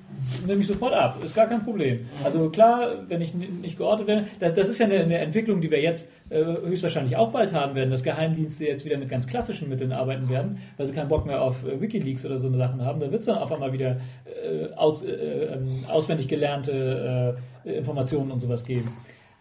Nehme 0.47 0.61
ich 0.61 0.67
sofort 0.67 0.93
ab, 0.93 1.17
ist 1.23 1.35
gar 1.35 1.45
kein 1.47 1.63
Problem. 1.63 2.01
Also 2.23 2.49
klar, 2.49 2.89
wenn 3.07 3.21
ich 3.21 3.33
nicht 3.35 3.77
geortet 3.77 4.07
werde, 4.07 4.25
das, 4.39 4.53
das 4.55 4.67
ist 4.67 4.79
ja 4.79 4.85
eine, 4.87 4.99
eine 4.99 5.19
Entwicklung, 5.19 5.61
die 5.61 5.69
wir 5.71 5.79
jetzt 5.81 6.09
äh, 6.29 6.43
höchstwahrscheinlich 6.43 7.15
auch 7.15 7.29
bald 7.31 7.53
haben 7.53 7.75
werden, 7.75 7.91
dass 7.91 8.03
Geheimdienste 8.03 8.65
jetzt 8.65 8.83
wieder 8.83 8.97
mit 8.97 9.09
ganz 9.09 9.27
klassischen 9.27 9.69
Mitteln 9.69 9.91
arbeiten 9.91 10.27
werden, 10.29 10.57
weil 10.75 10.85
sie 10.87 10.93
keinen 10.93 11.07
Bock 11.07 11.25
mehr 11.27 11.41
auf 11.41 11.63
äh, 11.65 11.79
Wikileaks 11.79 12.25
oder 12.25 12.37
so 12.37 12.47
eine 12.47 12.57
Sachen 12.57 12.83
haben. 12.83 12.99
Da 12.99 13.09
wird 13.11 13.19
es 13.21 13.27
dann 13.27 13.37
auf 13.37 13.51
einmal 13.51 13.71
wieder 13.73 13.97
äh, 14.25 14.73
aus, 14.75 15.03
äh, 15.03 15.11
ähm, 15.11 15.67
auswendig 15.87 16.27
gelernte 16.27 17.37
äh, 17.63 17.71
Informationen 17.77 18.31
und 18.31 18.39
sowas 18.39 18.65
geben. 18.65 18.91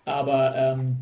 Aber 0.05 0.55
ähm, 0.57 0.97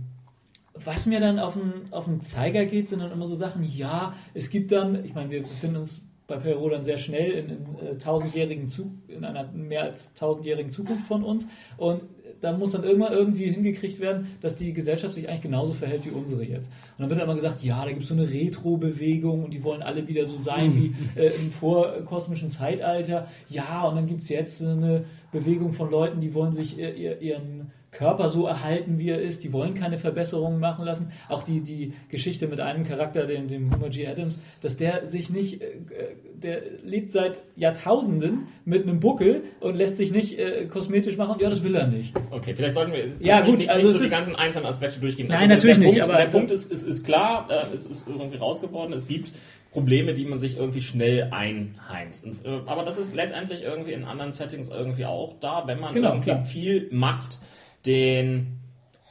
was 0.74 1.06
mir 1.06 1.20
dann 1.20 1.38
auf 1.38 1.54
den, 1.54 1.92
auf 1.92 2.06
den 2.06 2.20
Zeiger 2.20 2.64
geht, 2.64 2.88
sind 2.88 3.00
dann 3.00 3.12
immer 3.12 3.26
so 3.26 3.36
Sachen, 3.36 3.62
ja, 3.62 4.14
es 4.34 4.50
gibt 4.50 4.72
dann, 4.72 5.04
ich 5.04 5.14
meine, 5.14 5.30
wir 5.30 5.42
befinden 5.42 5.76
uns 5.76 6.02
bei 6.26 6.36
Perro 6.36 6.68
dann 6.68 6.82
sehr 6.82 6.98
schnell 6.98 7.32
in, 7.32 7.50
in, 7.50 7.86
äh, 7.86 7.98
tausendjährigen 7.98 8.66
Zu 8.66 8.98
in 9.08 9.24
einer 9.24 9.50
mehr 9.52 9.82
als 9.82 10.14
tausendjährigen 10.14 10.70
Zukunft 10.70 11.06
von 11.06 11.22
uns 11.22 11.46
und 11.76 12.04
da 12.40 12.52
muss 12.52 12.72
dann 12.72 12.84
irgendwann 12.84 13.12
irgendwie 13.12 13.50
hingekriegt 13.50 14.00
werden, 14.00 14.26
dass 14.42 14.56
die 14.56 14.74
Gesellschaft 14.74 15.14
sich 15.14 15.28
eigentlich 15.28 15.40
genauso 15.40 15.72
verhält 15.72 16.04
wie 16.04 16.10
unsere 16.10 16.44
jetzt. 16.44 16.70
Und 16.98 17.02
dann 17.02 17.10
wird 17.10 17.22
immer 17.22 17.34
gesagt, 17.34 17.62
ja, 17.62 17.82
da 17.82 17.90
gibt 17.90 18.02
es 18.02 18.08
so 18.08 18.14
eine 18.14 18.28
Retro-Bewegung 18.28 19.44
und 19.44 19.54
die 19.54 19.64
wollen 19.64 19.82
alle 19.82 20.06
wieder 20.06 20.26
so 20.26 20.36
sein 20.36 20.74
wie 20.76 20.94
äh, 21.18 21.34
im 21.36 21.50
vorkosmischen 21.50 22.50
Zeitalter. 22.50 23.28
Ja, 23.48 23.84
und 23.84 23.96
dann 23.96 24.06
gibt 24.06 24.24
es 24.24 24.28
jetzt 24.28 24.60
eine 24.60 25.06
Bewegung 25.32 25.72
von 25.72 25.90
Leuten, 25.90 26.20
die 26.20 26.34
wollen 26.34 26.52
sich 26.52 26.78
ihr, 26.78 27.20
ihren 27.22 27.72
Körper 27.95 28.28
so 28.28 28.47
erhalten, 28.47 28.99
wie 28.99 29.09
er 29.09 29.20
ist. 29.22 29.42
Die 29.45 29.53
wollen 29.53 29.72
keine 29.72 29.97
Verbesserungen 29.97 30.61
machen 30.61 30.84
lassen. 30.84 31.11
Auch 31.30 31.42
die, 31.42 31.62
die 31.62 31.95
Geschichte 32.11 32.47
mit 32.49 32.61
einem 32.61 32.84
Charakter, 32.84 33.24
dem, 33.24 33.49
dem 33.49 33.72
Homer 33.74 33.88
G. 33.88 34.07
Adams, 34.07 34.40
dass 34.61 34.76
der 34.76 35.07
sich 35.07 35.30
nicht, 35.30 35.62
äh, 35.62 35.68
der 36.34 36.61
lebt 36.84 37.11
seit 37.12 37.40
Jahrtausenden 37.57 38.49
mit 38.64 38.82
einem 38.82 39.01
Buckel 39.01 39.45
und 39.61 39.76
lässt 39.76 39.97
sich 39.97 40.12
nicht 40.12 40.38
äh, 40.38 40.66
kosmetisch 40.66 41.16
machen. 41.16 41.36
Ja, 41.40 41.49
das 41.49 41.62
will 41.64 41.74
er 41.74 41.86
nicht. 41.86 42.12
Okay, 42.30 42.55
vielleicht 42.55 42.74
sollten 42.74 42.92
wir 42.92 43.07
Ja, 43.20 43.40
gut, 43.40 43.59
nicht, 43.59 43.70
also 43.70 43.88
nicht 43.88 43.99
so 43.99 44.05
die 44.05 44.11
ganzen 44.11 44.36
einzelnen 44.36 44.66
Aspekte 44.66 45.01
durchgehen. 45.01 45.28
Nein, 45.28 45.49
der- 45.49 45.57
natürlich 45.57 45.78
der 45.78 45.86
nicht, 45.88 45.99
Punkt, 46.01 46.11
aber- 46.14 46.22
der 46.22 46.30
Punkt 46.30 46.51
ist, 46.51 46.70
ist, 46.70 46.82
ist 46.84 47.05
klar, 47.05 47.49
äh, 47.51 47.74
es 47.74 47.86
ist 47.86 48.09
irgendwie 48.09 48.36
rausgeworden, 48.36 48.92
es 48.95 49.07
gibt 49.07 49.32
Probleme, 49.70 50.14
die 50.14 50.24
man 50.24 50.38
sich 50.38 50.57
irgendwie 50.57 50.82
schnell 50.82 51.28
einheimst. 51.32 52.24
Und, 52.26 52.45
äh, 52.45 52.61
aber 52.66 52.84
das 52.84 52.99
ist 52.99 53.14
letztendlich 53.14 53.62
irgendwie 53.64 53.92
in 53.92 54.05
anderen 54.05 54.30
Settings 54.32 54.70
irgendwie 54.70 55.05
auch 55.07 55.34
da, 55.40 55.64
wenn 55.66 55.80
man 55.80 55.92
Genau, 55.92 56.11
irgendwie 56.11 56.30
klar. 56.30 56.45
viel 56.45 56.88
Macht 56.92 57.38
den 57.87 58.59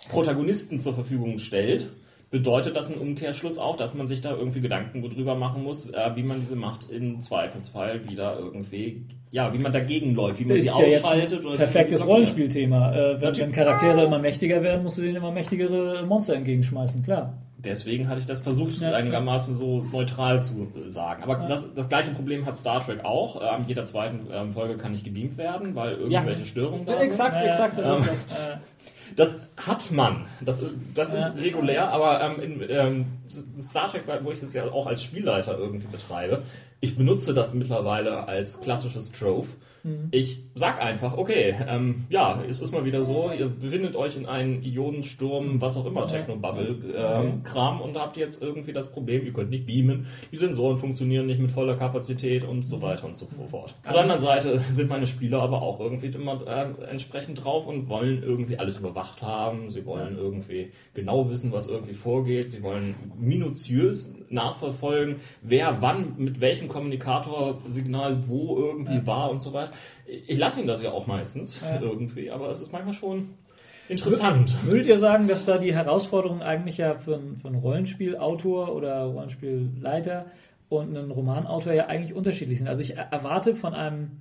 Protagonisten 0.09 0.79
zur 0.79 0.93
Verfügung 0.93 1.39
stellt. 1.39 1.89
Bedeutet 2.29 2.75
das 2.75 2.89
im 2.89 2.99
Umkehrschluss 2.99 3.59
auch, 3.59 3.75
dass 3.75 3.93
man 3.93 4.07
sich 4.07 4.21
da 4.21 4.31
irgendwie 4.31 4.59
Gedanken 4.59 5.03
drüber 5.03 5.35
machen 5.35 5.61
muss, 5.61 5.91
äh, 5.91 6.11
wie 6.15 6.23
man 6.23 6.39
diese 6.39 6.55
Macht 6.55 6.89
im 6.89 7.21
Zweifelsfall 7.21 8.09
wieder 8.09 8.39
irgendwie, 8.39 9.05
ja, 9.29 9.53
wie 9.53 9.59
man 9.59 9.71
dagegen 9.71 10.15
läuft, 10.15 10.39
wie 10.39 10.45
man 10.45 10.59
sie 10.59 10.67
ist 10.67 10.79
ja 10.79 10.85
jetzt 10.85 11.05
ausschaltet. 11.05 11.41
ein 11.41 11.45
oder 11.45 11.57
perfektes 11.57 11.99
sie 11.99 12.05
Rollenspielthema. 12.07 12.91
Äh, 12.91 13.21
wenn, 13.21 13.37
wenn 13.37 13.51
Charaktere 13.51 14.05
immer 14.05 14.17
mächtiger 14.17 14.63
werden, 14.63 14.81
musst 14.81 14.97
du 14.97 15.03
denen 15.03 15.17
immer 15.17 15.31
mächtigere 15.31 16.03
Monster 16.07 16.33
entgegenschmeißen, 16.33 17.03
klar. 17.03 17.37
Deswegen 17.65 18.09
hatte 18.09 18.19
ich 18.19 18.25
das 18.25 18.41
versucht, 18.41 18.79
Ja. 18.81 18.91
einigermaßen 18.91 19.55
so 19.55 19.83
neutral 19.83 20.41
zu 20.43 20.67
sagen. 20.87 21.23
Aber 21.23 21.39
Ja. 21.41 21.47
das, 21.47 21.67
das 21.75 21.87
gleiche 21.89 22.11
Problem 22.11 22.45
hat 22.45 22.57
Star 22.57 22.81
Trek 22.81 23.05
auch. 23.05 23.41
Äh, 23.41 23.45
An 23.45 23.63
jeder 23.67 23.85
zweiten 23.85 24.27
ähm, 24.31 24.51
Folge 24.51 24.75
kann 24.77 24.91
nicht 24.91 25.03
gebeamt 25.05 25.37
werden, 25.37 25.73
weil 25.75 25.93
irgendwelche 25.93 26.45
Störungen 26.45 26.85
da 26.85 26.93
sind. 26.93 27.01
Exakt, 27.03 27.33
Ja, 27.35 27.41
exakt, 27.51 27.79
das 27.79 27.99
ähm, 28.07 28.13
ist 28.13 28.31
das. 28.31 28.39
Äh, 28.39 28.57
Das 29.15 29.37
hat 29.67 29.91
man. 29.91 30.25
Das, 30.41 30.63
das 30.95 31.09
ist 31.13 31.19
Ja. 31.35 31.41
regulär, 31.41 31.89
aber 31.89 32.19
ähm, 32.21 32.41
in 32.41 32.63
ähm, 32.69 33.05
Star 33.59 33.87
Trek, 33.87 34.03
wo 34.23 34.31
ich 34.31 34.39
das 34.39 34.53
ja 34.53 34.65
auch 34.71 34.87
als 34.87 35.03
Spielleiter 35.03 35.57
irgendwie 35.57 35.87
betreibe, 35.87 36.41
ich 36.79 36.97
benutze 36.97 37.33
das 37.33 37.53
mittlerweile 37.53 38.27
als 38.27 38.59
klassisches 38.61 39.11
Trove. 39.11 39.47
Mhm. 39.83 40.07
Ich 40.11 40.43
sag 40.55 40.81
einfach, 40.81 41.17
okay, 41.17 41.55
ähm, 41.67 42.05
ja, 42.09 42.41
es 42.47 42.61
ist 42.61 42.71
mal 42.71 42.85
wieder 42.85 43.03
so, 43.03 43.31
ihr 43.37 43.47
befindet 43.47 43.95
euch 43.95 44.15
in 44.15 44.25
einem 44.25 44.63
Ionensturm, 44.63 45.59
was 45.59 45.75
auch 45.77 45.85
immer, 45.85 46.07
Technobubble-Kram 46.07 47.81
und 47.81 47.97
habt 47.97 48.15
jetzt 48.15 48.41
irgendwie 48.41 48.71
das 48.71 48.91
Problem, 48.91 49.25
ihr 49.25 49.33
könnt 49.33 49.49
nicht 49.49 49.65
beamen, 49.65 50.07
die 50.31 50.37
Sensoren 50.37 50.77
funktionieren 50.77 51.25
nicht 51.25 51.39
mit 51.39 51.51
voller 51.51 51.75
Kapazität 51.75 52.45
und 52.45 52.67
so 52.67 52.81
weiter 52.81 53.05
und 53.05 53.17
so 53.17 53.25
fort. 53.25 53.75
Auf 53.85 53.91
der 53.91 54.01
anderen 54.01 54.21
Seite 54.21 54.59
sind 54.71 54.89
meine 54.89 55.07
Spieler 55.07 55.41
aber 55.41 55.61
auch 55.61 55.79
irgendwie 55.81 56.07
immer 56.07 56.41
äh, 56.47 56.89
entsprechend 56.89 57.43
drauf 57.43 57.67
und 57.67 57.89
wollen 57.89 58.23
irgendwie 58.23 58.57
alles 58.57 58.77
überwacht 58.77 59.21
haben, 59.21 59.69
sie 59.69 59.85
wollen 59.85 60.17
irgendwie 60.17 60.71
genau 60.93 61.29
wissen, 61.29 61.51
was 61.51 61.67
irgendwie 61.67 61.93
vorgeht, 61.93 62.49
sie 62.49 62.63
wollen 62.63 62.95
minutiös 63.19 64.15
nachverfolgen, 64.29 65.17
wer 65.41 65.81
wann 65.81 66.13
mit 66.17 66.39
welchem 66.39 66.67
Kommunikatorsignal 66.69 68.27
wo 68.27 68.57
irgendwie 68.57 69.05
war 69.05 69.29
und 69.29 69.41
so 69.41 69.53
weiter. 69.53 69.72
Ich 70.27 70.37
lasse 70.37 70.59
ihnen 70.59 70.67
das 70.67 70.81
ja 70.81 70.91
auch 70.91 71.07
meistens 71.07 71.61
Ja. 71.61 71.79
irgendwie, 71.81 72.29
aber 72.31 72.49
es 72.49 72.61
ist 72.61 72.71
manchmal 72.71 72.93
schon 72.93 73.29
interessant. 73.89 74.55
Würdet 74.65 74.87
ihr 74.87 74.97
sagen, 74.97 75.27
dass 75.27 75.45
da 75.45 75.57
die 75.57 75.73
Herausforderung 75.73 76.41
eigentlich 76.41 76.77
ja 76.77 76.95
für 76.95 77.15
einen, 77.15 77.37
für 77.37 77.47
einen 77.47 77.57
Rollenspielautor 77.59 78.73
oder 78.75 79.03
Rollenspielleiter 79.05 80.25
und 80.69 80.95
einen 80.97 81.11
Romanautor 81.11 81.73
ja 81.73 81.87
eigentlich 81.87 82.13
unterschiedlich 82.13 82.57
sind? 82.59 82.67
Also 82.67 82.83
ich 82.83 82.95
er- 82.97 83.11
erwarte 83.11 83.55
von 83.55 83.73
einem, 83.73 84.11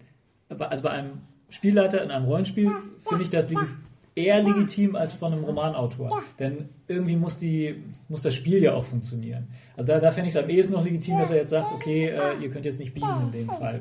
also 0.49 0.83
bei 0.83 0.91
einem 0.91 1.21
Spielleiter 1.49 2.03
in 2.03 2.11
einem 2.11 2.27
Rollenspiel 2.27 2.71
finde 3.09 3.23
ich 3.23 3.31
das 3.31 3.49
legi- 3.51 3.67
eher 4.15 4.43
legitim 4.43 4.95
als 4.97 5.13
von 5.15 5.33
einem 5.33 5.45
Romanautor. 5.45 6.11
Denn 6.39 6.69
irgendwie 6.89 7.17
muss, 7.17 7.39
die, 7.39 7.77
muss 8.09 8.21
das 8.23 8.35
Spiel 8.35 8.63
ja 8.63 8.75
auch 8.75 8.85
funktionieren. 8.85 9.49
Also 9.77 9.87
da, 9.89 10.01
da 10.01 10.11
fände 10.13 10.29
ich 10.29 10.35
es 10.35 10.43
am 10.43 10.51
ehesten 10.51 10.73
noch 10.75 10.85
legitim, 10.85 11.19
dass 11.19 11.31
er 11.31 11.37
jetzt 11.37 11.51
sagt, 11.51 11.73
okay, 11.73 12.09
äh, 12.09 12.21
ihr 12.43 12.51
könnt 12.51 12.65
jetzt 12.67 12.81
nicht 12.81 12.95
beamen 12.95 13.27
in 13.27 13.33
dem 13.33 13.49
Fall. 13.49 13.81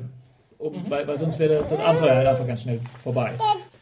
Um, 0.62 0.86
weil, 0.90 1.08
weil 1.08 1.18
sonst 1.18 1.40
wäre 1.40 1.64
das 1.68 1.80
Abenteuer 1.80 2.16
halt 2.16 2.28
einfach 2.28 2.46
ganz 2.46 2.62
schnell 2.62 2.80
vorbei. 3.02 3.32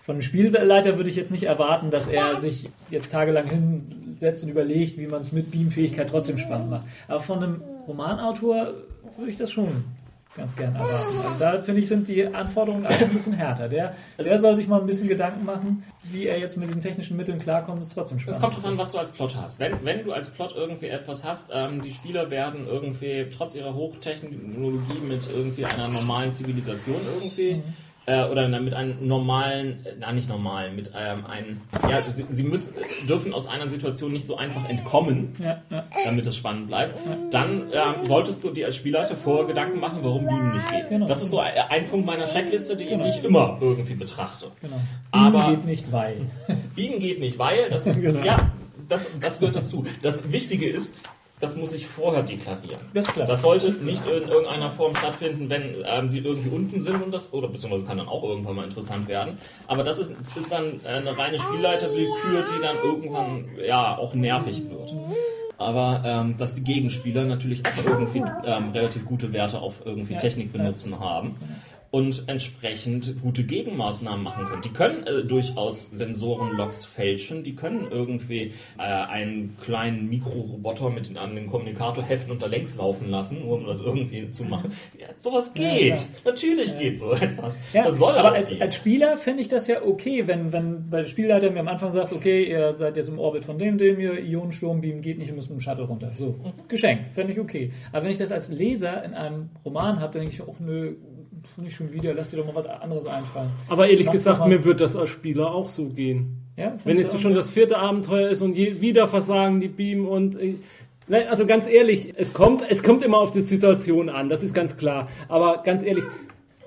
Von 0.02 0.16
einem 0.16 0.22
Spielleiter 0.22 0.96
würde 0.96 1.10
ich 1.10 1.18
jetzt 1.18 1.30
nicht 1.32 1.44
erwarten, 1.44 1.92
dass 1.92 2.08
er 2.08 2.40
sich 2.40 2.70
jetzt 2.90 3.12
tagelang 3.12 3.48
hinsetzt 3.48 4.44
und 4.44 4.50
überlegt, 4.50 4.98
wie 4.98 5.06
man 5.06 5.22
es 5.22 5.34
mit 5.34 5.52
Beamfähigkeit 5.52 6.10
trotzdem 6.10 6.38
spannend 6.38 6.70
macht. 6.72 6.86
Aber 7.10 7.20
von 7.20 7.44
einem 7.44 7.62
Romanautor 7.86 8.74
würde 9.18 9.30
ich 9.30 9.36
das 9.36 9.52
schon 9.52 9.84
ganz 10.36 10.56
gern 10.56 10.76
erwarten. 10.76 11.18
Also 11.24 11.40
da 11.40 11.60
finde 11.60 11.82
ich, 11.82 11.88
sind 11.88 12.08
die 12.08 12.26
Anforderungen 12.26 12.86
einfach 12.86 13.06
ein 13.06 13.14
bisschen 13.14 13.34
härter. 13.34 13.68
Der, 13.68 13.96
der 14.18 14.40
soll 14.40 14.56
sich 14.56 14.68
mal 14.68 14.80
ein 14.80 14.86
bisschen 14.86 15.08
Gedanken 15.08 15.46
machen, 15.46 15.84
wie 16.12 16.28
er 16.28 16.40
jetzt 16.40 16.56
mit 16.56 16.68
diesen 16.68 16.82
technischen 16.82 17.18
Mitteln 17.18 17.40
klarkommt, 17.40 17.82
ist 17.82 17.94
trotzdem 17.94 18.20
spannend. 18.20 18.38
Es 18.38 18.42
kommt 18.42 18.56
drauf 18.56 18.66
an, 18.66 18.78
was 18.78 18.92
du 18.92 19.00
als 19.00 19.10
Plot 19.10 19.36
hast. 19.36 19.60
Wenn, 19.60 19.84
wenn 19.84 20.04
du 20.04 20.14
als 20.14 20.30
Plot 20.30 20.56
irgendwie 20.56 20.88
etwas 20.88 21.26
hast, 21.26 21.50
ähm, 21.54 21.82
die 21.82 21.92
Spieler 21.92 22.30
werden 22.30 22.68
irgendwie 22.68 23.28
trotz 23.36 23.56
ihrer 23.56 23.74
Hochtechnologie 23.74 25.00
mit 25.08 25.28
irgendwie 25.32 25.66
einer 25.66 25.88
normalen 25.88 26.32
Zivilisation 26.32 27.02
irgendwie 27.16 27.64
äh, 28.06 28.24
oder 28.26 28.48
mit 28.48 28.74
einem 28.74 29.08
normalen, 29.08 29.86
äh, 29.86 29.94
na 30.00 30.12
nicht 30.12 30.28
normalen, 30.30 30.76
mit 30.76 30.92
ähm, 30.98 31.26
einem, 31.26 31.62
ja, 31.90 32.02
sie, 32.12 32.26
sie 32.30 32.44
müssen, 32.44 32.76
dürfen 33.08 33.34
aus 33.34 33.48
einer 33.48 33.68
Situation 33.68 34.12
nicht 34.14 34.26
so 34.26 34.38
einfach 34.38 34.68
entkommen, 34.68 35.34
Ja, 35.40 35.62
ja. 35.70 35.84
damit 36.06 36.26
es 36.26 36.36
spannend 36.36 36.68
bleibt, 36.68 36.96
dann 37.32 37.70
ähm, 37.72 38.04
solltest 38.04 38.44
du 38.44 38.50
dir 38.52 38.66
als 38.66 38.76
Spielleiter 38.76 39.16
vorher 39.16 39.46
Gedanken 39.46 39.80
machen, 39.80 40.00
warum 40.02 40.26
Beamen 40.26 40.54
nicht 40.54 40.70
geht. 40.72 40.90
Genau. 40.90 41.06
Das 41.08 41.22
ist 41.22 41.30
so 41.32 41.40
ein, 41.40 41.54
ein 41.70 41.88
Punkt 41.88 42.06
meiner 42.06 42.26
Checkliste, 42.26 42.76
die, 42.76 42.86
Genau. 42.86 43.04
die 43.04 43.10
ich 43.10 43.24
immer 43.24 43.58
irgendwie 43.62 43.94
betrachte. 43.96 44.48
Genau. 44.62 44.80
Aber- 45.12 45.32
Beamen 45.40 45.56
geht 45.58 45.66
nicht, 45.66 45.92
weil. 45.92 46.18
Biegen 46.76 47.00
geht 47.00 47.20
nicht, 47.20 47.38
weil 47.38 47.70
das 47.70 47.86
ist, 47.86 48.02
Genau. 48.02 48.24
ja, 48.26 48.52
das, 48.88 49.08
das 49.22 49.40
gehört 49.40 49.56
dazu. 49.56 49.86
Das 50.02 50.32
Wichtige 50.32 50.68
ist, 50.68 50.96
das 51.40 51.56
muss 51.56 51.74
ich 51.74 51.88
vorher 51.88 52.24
deklarieren. 52.24 52.82
Das 52.94 53.06
ist 53.06 53.14
klar. 53.14 53.28
Das 53.28 53.42
sollte 53.42 53.72
nicht 53.84 54.06
in 54.06 54.28
irgendeiner 54.28 54.70
Form 54.70 54.94
stattfinden, 54.96 55.50
wenn 55.50 55.76
ähm, 55.86 56.10
sie 56.10 56.20
irgendwie 56.20 56.50
unten 56.50 56.82
sind 56.82 57.02
und 57.02 57.14
das, 57.14 57.32
oder 57.34 57.48
beziehungsweise 57.48 57.86
kann 57.86 57.98
dann 57.98 58.10
auch 58.10 58.24
irgendwann 58.24 58.56
mal 58.56 58.66
interessant 58.66 59.08
werden. 59.08 59.38
Aber 59.68 59.84
das 59.84 60.00
ist, 60.00 60.14
das 60.20 60.36
ist 60.36 60.52
dann 60.52 60.80
eine 60.86 61.18
reine 61.18 61.40
Spielleiterwillkür, 61.40 62.46
die 62.54 62.62
dann 62.62 62.76
irgendwann 62.84 63.46
ja 63.66 63.98
auch 63.98 64.14
nervig 64.14 64.64
wird. 64.70 64.94
Aber 65.58 66.02
ähm, 66.06 66.38
dass 66.38 66.56
die 66.56 66.64
Gegenspieler 66.64 67.26
natürlich 67.26 67.64
auch 67.66 67.86
irgendwie 67.86 68.24
ähm, 68.46 68.70
relativ 68.74 69.06
gute 69.06 69.34
Werte 69.34 69.60
auf 69.60 69.82
irgendwie 69.86 70.14
Ja, 70.14 70.20
Technik 70.20 70.54
benutzen 70.54 71.00
haben 71.00 71.36
und 71.92 72.26
entsprechend 72.28 73.22
gute 73.22 73.44
Gegenmaßnahmen 73.44 74.24
machen 74.24 74.46
können. 74.46 74.62
Die 74.62 74.70
können 74.70 75.08
äh, 75.08 75.24
durchaus 75.24 75.90
Sensorenlogs 75.92 76.86
fälschen, 76.86 77.44
die 77.44 77.56
können 77.56 77.88
irgendwie 77.90 78.54
äh, 78.78 78.82
einen 78.82 79.58
kleinen 79.60 80.08
Mikroroboter 80.08 80.90
mit 80.90 81.16
an 81.18 81.36
den 81.36 81.48
Kommunikator 81.48 82.04
heften 82.04 82.32
und 82.32 82.42
da 82.42 82.46
längs 82.46 82.76
laufen 82.76 83.10
lassen, 83.10 83.40
nur 83.42 83.58
um 83.58 83.66
das 83.66 83.82
irgendwie 83.82 84.30
zu 84.30 84.44
machen. 84.44 84.72
Ja, 85.00 85.08
sowas 85.18 85.54
geht. 85.54 85.96
ja. 85.96 86.02
Natürlich 86.26 86.78
geht 86.78 87.00
so 87.00 87.14
etwas. 87.14 87.60
Ja, 87.74 87.86
das 87.86 87.98
soll 87.98 88.14
aber 88.14 88.34
als, 88.34 88.50
gehen. 88.50 88.62
als 88.62 88.76
Spieler 88.76 89.18
fände 89.18 89.42
ich 89.42 89.48
das 89.48 89.68
ja 89.68 89.82
okay, 89.84 90.28
wenn, 90.28 90.52
wenn 90.52 90.90
bei 90.90 91.02
der 91.02 91.08
Spielleiter 91.08 91.50
mir 91.50 91.62
am 91.62 91.68
Anfang 91.68 91.92
sagt, 91.92 92.14
okay, 92.14 92.44
ihr 92.44 92.74
seid 92.74 92.98
jetzt 92.98 93.10
im 93.10 93.18
Orbit 93.18 93.46
von 93.46 93.58
dem, 93.58 93.78
dem 93.78 94.00
ihr 94.00 94.20
Ionensturmbeam 94.24 95.02
geht 95.02 95.18
nicht, 95.18 95.30
ihr 95.30 95.34
müsst 95.34 95.50
mit 95.50 95.60
dem 95.60 95.62
Shuttle 95.62 95.86
runter. 95.86 96.12
So, 96.18 96.36
Geschenk, 96.68 97.12
fände 97.12 97.34
ich 97.34 97.40
okay. 97.40 97.72
Aber 97.92 98.04
wenn 98.04 98.12
ich 98.12 98.18
das 98.18 98.32
als 98.32 98.50
Leser 98.50 99.04
in 99.04 99.14
einem 99.14 99.50
Roman 99.66 100.00
habe, 100.00 100.14
dann 100.14 100.22
denke 100.24 100.36
ich, 100.36 100.42
auch 100.48 100.60
nö, 100.60 100.96
nicht 101.58 101.76
schon 101.76 101.94
wieder, 101.94 102.14
lass 102.14 102.32
dir 102.32 102.38
doch 102.38 102.46
mal 102.46 102.56
was 102.56 102.66
anderes 102.66 103.06
einfallen. 103.06 103.50
Aber 103.68 103.88
ehrlich 103.88 104.08
Mach 104.08 104.14
gesagt, 104.14 104.48
mir 104.48 104.64
wird 104.64 104.80
das 104.82 104.96
als 104.96 105.10
Spieler 105.10 105.52
auch 105.52 105.70
so 105.70 105.86
gehen. 105.86 106.38
Ja, 106.56 106.76
Wenn 106.84 107.00
es 107.00 107.20
schon 107.22 107.34
das 107.34 107.50
vierte 107.50 107.78
Abenteuer 107.78 108.30
ist 108.30 108.42
und 108.42 108.56
je, 108.56 108.82
wieder 108.82 109.08
versagen 109.08 109.62
die 109.62 109.70
Beam 109.70 110.06
und 110.08 110.36
äh, 110.40 110.56
nein, 111.08 111.28
also 111.28 111.46
ganz 111.46 111.68
ehrlich, 111.68 112.14
es 112.18 112.34
kommt, 112.34 112.64
es 112.70 112.84
kommt 112.84 113.04
immer 113.04 113.20
auf 113.20 113.32
die 113.32 113.42
Situation 113.42 114.10
an, 114.10 114.28
das 114.28 114.44
ist 114.44 114.54
ganz 114.54 114.76
klar. 114.76 115.08
Aber 115.30 115.64
ganz 115.64 115.84
ehrlich, 115.84 116.04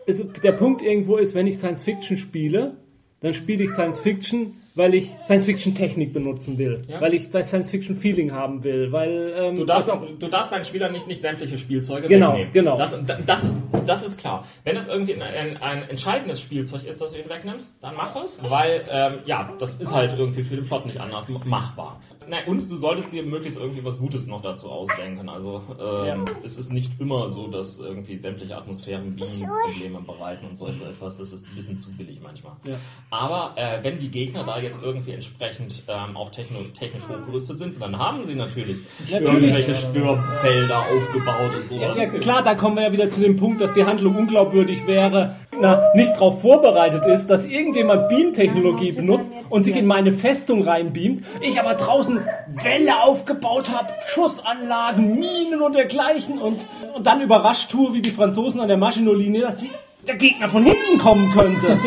es, 0.07 0.27
der 0.43 0.53
Punkt 0.53 0.83
irgendwo 0.83 1.16
ist, 1.16 1.35
wenn 1.35 1.47
ich 1.47 1.59
Science 1.59 1.83
Fiction 1.83 2.16
spiele, 2.16 2.77
dann 3.20 3.35
spiele 3.35 3.64
ich 3.64 3.70
Science 3.70 4.01
Fiction, 4.01 4.57
weil 4.75 4.95
ich 4.95 5.11
Science 5.27 5.45
Fiction 5.45 5.75
Technik 5.75 6.12
benutzen 6.12 6.57
will, 6.59 6.83
Ja. 6.89 7.01
weil 7.01 7.12
ich 7.14 7.31
das 7.31 7.49
Science 7.49 7.70
Fiction 7.70 7.95
Feeling 7.97 8.33
haben 8.33 8.64
will, 8.64 8.91
weil 8.91 9.33
ähm, 9.37 9.57
Du 9.57 9.64
darfst, 9.64 9.91
also- 9.91 10.07
du 10.18 10.27
darfst 10.29 10.53
deinen 10.53 10.64
Spielern 10.64 10.93
nicht, 10.93 11.07
nicht 11.09 11.20
sämtliche 11.20 11.59
Spielzeuge 11.59 12.09
Genau, 12.09 12.31
wegnehmen. 12.33 12.53
genau. 12.53 12.77
Das, 12.79 12.97
das, 13.27 13.47
das 13.87 14.03
ist 14.03 14.18
klar. 14.18 14.47
Wenn 14.64 14.77
es 14.77 14.89
irgendwie 14.89 15.14
ein, 15.14 15.23
ein, 15.23 15.57
ein 15.59 15.89
entscheidendes 15.91 16.41
Spielzeug 16.41 16.85
ist, 16.87 17.03
das 17.03 17.12
du 17.12 17.18
ihn 17.20 17.29
wegnimmst, 17.29 17.77
dann 17.83 17.95
mach 17.97 18.16
es. 18.25 18.39
Weil, 18.43 18.85
ähm, 18.91 19.12
ja, 19.27 19.53
das 19.59 19.75
ist 19.75 19.93
halt 19.95 20.14
irgendwie 20.18 20.43
für 20.43 20.57
den 20.57 20.66
Plot 20.66 20.87
nicht 20.87 21.01
anders 21.01 21.29
machbar. 21.29 22.01
Nein, 22.29 22.45
und 22.47 22.70
du 22.70 22.77
solltest 22.77 23.12
dir 23.12 23.23
möglichst 23.23 23.59
irgendwie 23.59 23.85
was 23.85 23.99
Gutes 23.99 24.27
noch 24.27 24.41
dazu 24.41 24.70
ausdenken. 24.70 25.29
Also 25.29 25.62
ähm, 25.81 26.25
es 26.45 26.59
ist 26.59 26.73
nicht 26.73 26.93
immer 27.01 27.31
so, 27.31 27.49
dass 27.49 27.79
irgendwie 27.79 28.16
sämtliche 28.16 28.57
Atmosphären 28.57 29.16
Bienen 29.16 29.49
Probleme 29.64 30.01
bereiten 30.01 30.47
und 30.49 30.57
so 30.57 30.66
etwas. 30.66 31.18
Das 31.18 31.33
ist 31.33 31.47
ein 31.47 31.57
bisschen 31.57 31.79
zu 31.79 31.91
billig 31.93 32.20
manchmal. 32.23 32.55
Ja. 32.64 32.75
Aber 33.11 33.53
äh, 33.57 33.83
wenn 33.83 33.99
die 33.99 34.11
Gegner 34.11 34.45
da 34.45 34.59
jetzt 34.59 34.83
irgendwie 34.83 35.12
entsprechend 35.12 35.85
ähm, 35.89 36.16
auch 36.16 36.31
techno 36.31 36.61
technisch 36.75 37.05
hochgerüstet 37.09 37.59
sind, 37.59 37.81
dann 37.81 37.99
haben 37.99 38.25
sie 38.25 38.35
natürlich, 38.35 38.77
Natürlich. 39.11 39.23
irgendwelche 39.23 39.75
Stürmfelder 39.75 40.79
aufgebaut 40.79 41.55
und 41.57 41.68
sowas. 41.68 41.99
Ja, 41.99 42.07
klar, 42.07 42.43
da 42.43 42.55
kommen 42.55 42.77
wir 42.77 42.85
ja 42.85 42.93
wieder 42.93 43.09
zu 43.11 43.20
dem 43.20 43.37
Punkt, 43.37 43.61
dass 43.61 43.75
die 43.75 43.85
Handlung 43.85 44.16
unglaubwürdig 44.16 44.87
wäre, 44.87 45.37
na, 45.61 45.93
nicht 45.95 46.12
darauf 46.14 46.41
vorbereitet 46.41 47.05
ist, 47.07 47.27
dass 47.27 47.47
irgendjemand 47.47 48.09
Beam-Technologie 48.09 48.93
benutzt 48.93 49.33
und 49.53 49.64
sich 49.64 49.76
in 49.76 49.86
meine 49.86 50.12
Festung 50.12 50.62
reinbeamt, 50.62 51.24
ich 51.42 51.61
aber 51.61 51.74
draußen 51.74 52.18
Wälle 52.62 53.03
aufgebaut 53.03 53.70
habe, 53.70 53.88
Schussanlagen, 54.07 55.18
Minen 55.18 55.61
und 55.61 55.74
dergleichen 55.74 56.38
und, 56.38 56.59
und 56.94 57.07
dann 57.07 57.20
überrascht 57.20 57.70
tue, 57.70 57.92
wie 57.92 58.00
die 58.00 58.11
Franzosen 58.11 58.61
an 58.61 58.68
der 58.68 58.78
Maginot-Linie, 58.78 59.42
dass 59.42 59.59
die, 59.59 59.70
der 60.09 60.16
Gegner 60.16 60.48
von 60.48 60.64
hinten 60.64 60.98
kommen 60.98 61.30
könnte. 61.32 61.78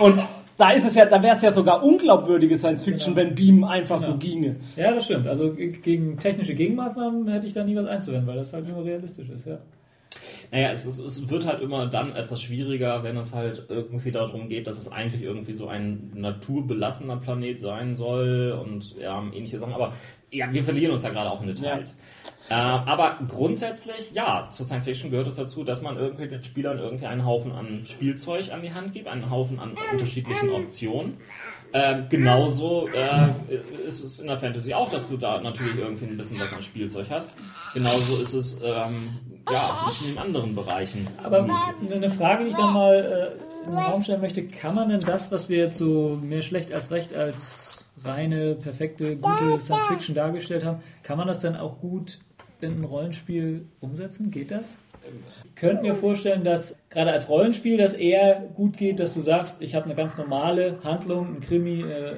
Und 0.00 0.18
da 0.58 0.70
ist 0.72 0.86
es 0.86 0.96
ja, 0.96 1.04
da 1.06 1.22
wäre 1.22 1.36
es 1.36 1.42
ja 1.42 1.52
sogar 1.52 1.84
unglaubwürdige 1.84 2.58
Science-Fiction, 2.58 3.14
wenn 3.14 3.36
Beam 3.36 3.62
einfach 3.62 4.00
so 4.00 4.16
ginge. 4.16 4.56
Ja, 4.76 4.92
das 4.92 5.04
stimmt. 5.04 5.28
Also 5.28 5.52
gegen 5.52 6.18
technische 6.18 6.54
Gegenmaßnahmen 6.54 7.28
hätte 7.28 7.46
ich 7.46 7.52
da 7.52 7.62
nie 7.62 7.76
was 7.76 7.86
einzuwenden, 7.86 8.26
weil 8.26 8.36
das 8.36 8.52
halt 8.52 8.68
nur 8.68 8.84
realistisch 8.84 9.28
ist, 9.28 9.46
ja. 9.46 9.58
Naja, 10.50 10.70
es, 10.70 10.84
ist, 10.84 10.98
es 10.98 11.28
wird 11.28 11.46
halt 11.46 11.60
immer 11.60 11.86
dann 11.86 12.14
etwas 12.14 12.40
schwieriger, 12.42 13.02
wenn 13.02 13.16
es 13.16 13.34
halt 13.34 13.66
irgendwie 13.68 14.12
darum 14.12 14.48
geht, 14.48 14.66
dass 14.66 14.78
es 14.78 14.90
eigentlich 14.90 15.22
irgendwie 15.22 15.54
so 15.54 15.68
ein 15.68 16.12
naturbelassener 16.14 17.16
Planet 17.16 17.60
sein 17.60 17.96
soll 17.96 18.58
und 18.60 18.96
ja, 18.98 19.22
ähnliche 19.32 19.58
Sachen. 19.58 19.72
Aber 19.72 19.92
ja, 20.30 20.52
wir 20.52 20.64
verlieren 20.64 20.92
uns 20.92 21.02
da 21.02 21.10
gerade 21.10 21.30
auch 21.30 21.40
in 21.40 21.48
Details. 21.48 21.98
Äh, 22.48 22.54
aber 22.54 23.18
grundsätzlich, 23.28 24.12
ja, 24.12 24.48
zur 24.50 24.66
Science 24.66 24.84
Fiction 24.84 25.10
gehört 25.10 25.28
es 25.28 25.36
dazu, 25.36 25.64
dass 25.64 25.80
man 25.80 25.96
irgendwie 25.96 26.28
den 26.28 26.42
Spielern 26.42 26.78
irgendwie 26.78 27.06
einen 27.06 27.24
Haufen 27.24 27.52
an 27.52 27.86
Spielzeug 27.86 28.52
an 28.52 28.60
die 28.62 28.72
Hand 28.72 28.92
gibt, 28.92 29.08
einen 29.08 29.30
Haufen 29.30 29.58
an 29.60 29.74
unterschiedlichen 29.92 30.50
Optionen. 30.50 31.18
Ähm, 31.72 32.06
genauso 32.08 32.86
äh, 32.88 33.84
ist 33.84 34.04
es 34.04 34.20
in 34.20 34.28
der 34.28 34.38
Fantasy 34.38 34.74
auch, 34.74 34.88
dass 34.90 35.08
du 35.08 35.16
da 35.16 35.40
natürlich 35.40 35.78
irgendwie 35.78 36.04
ein 36.04 36.16
bisschen 36.16 36.38
was 36.38 36.52
an 36.52 36.62
Spielzeug 36.62 37.06
hast. 37.10 37.34
Genauso 37.72 38.16
ist 38.18 38.32
es 38.32 38.60
ähm, 38.62 39.08
ja 39.50 39.90
in 40.00 40.08
den 40.08 40.18
anderen 40.18 40.54
Bereichen. 40.54 41.06
Aber 41.22 41.46
eine 41.90 42.10
Frage, 42.10 42.44
die 42.44 42.50
ich 42.50 42.56
dann 42.56 42.72
mal 42.72 42.94
äh, 43.40 43.64
in 43.64 43.70
den 43.70 43.78
Raum 43.78 44.02
stellen 44.02 44.20
möchte, 44.20 44.46
kann 44.46 44.74
man 44.74 44.88
denn 44.88 45.00
das, 45.00 45.32
was 45.32 45.48
wir 45.48 45.58
jetzt 45.58 45.78
so 45.78 46.18
mehr 46.22 46.42
schlecht 46.42 46.72
als 46.72 46.90
recht 46.90 47.14
als 47.14 47.86
reine, 48.04 48.54
perfekte, 48.54 49.16
gute 49.16 49.60
Science 49.60 49.86
Fiction 49.88 50.14
dargestellt 50.14 50.64
haben, 50.64 50.82
kann 51.02 51.18
man 51.18 51.26
das 51.26 51.40
dann 51.40 51.56
auch 51.56 51.80
gut 51.80 52.18
in 52.60 52.80
ein 52.80 52.84
Rollenspiel 52.84 53.66
umsetzen? 53.80 54.30
Geht 54.30 54.50
das? 54.50 54.76
Könnt 55.54 55.82
mir 55.82 55.94
vorstellen, 55.94 56.44
dass 56.44 56.76
gerade 56.88 57.12
als 57.12 57.28
Rollenspiel 57.28 57.76
das 57.76 57.92
eher 57.92 58.40
gut 58.54 58.76
geht, 58.76 59.00
dass 59.00 59.14
du 59.14 59.20
sagst, 59.20 59.60
ich 59.62 59.74
habe 59.74 59.84
eine 59.84 59.94
ganz 59.94 60.16
normale 60.16 60.78
Handlung, 60.82 61.36
ein 61.36 61.40
Krimi, 61.40 61.82
äh, 61.82 61.84
ein, 61.84 61.86
äh, 61.86 62.14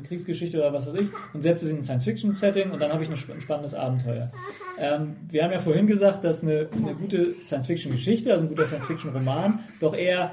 eine 0.00 0.08
Kriegsgeschichte 0.08 0.58
oder 0.58 0.72
was 0.72 0.86
weiß 0.86 0.94
ich 0.94 1.08
und 1.32 1.42
setze 1.42 1.66
es 1.66 1.72
in 1.72 1.78
ein 1.78 1.82
Science-Fiction-Setting 1.82 2.70
und 2.70 2.80
dann 2.80 2.92
habe 2.92 3.02
ich 3.02 3.10
ein 3.10 3.16
spannendes 3.16 3.74
Abenteuer. 3.74 4.30
Ähm, 4.78 5.16
wir 5.28 5.44
haben 5.44 5.52
ja 5.52 5.58
vorhin 5.58 5.86
gesagt, 5.86 6.24
dass 6.24 6.42
eine, 6.42 6.68
eine 6.72 6.94
gute 6.94 7.34
Science-Fiction-Geschichte, 7.42 8.32
also 8.32 8.46
ein 8.46 8.48
guter 8.48 8.66
Science-Fiction-Roman, 8.66 9.60
doch 9.80 9.94
eher 9.94 10.32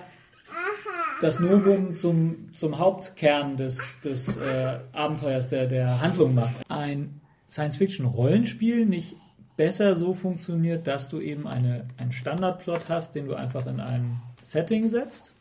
das 1.21 1.39
Novum 1.39 1.95
zum, 1.95 2.53
zum 2.53 2.77
Hauptkern 2.77 3.57
des, 3.57 3.99
des 4.01 4.37
äh, 4.37 4.79
Abenteuers, 4.93 5.49
der, 5.49 5.67
der 5.67 6.01
Handlung 6.01 6.35
macht. 6.35 6.55
Ein 6.69 7.21
Science-Fiction-Rollenspiel 7.49 8.85
nicht 8.85 9.15
besser 9.57 9.95
so 9.95 10.13
funktioniert, 10.13 10.85
dass 10.85 11.09
du 11.09 11.19
eben 11.19 11.47
eine, 11.47 11.85
einen 11.97 12.11
Standardplot 12.11 12.89
hast, 12.89 13.15
den 13.15 13.25
du 13.25 13.33
einfach 13.33 13.65
in 13.65 13.79
ein 13.79 14.21
Setting 14.41 14.87
setzt, 14.87 15.33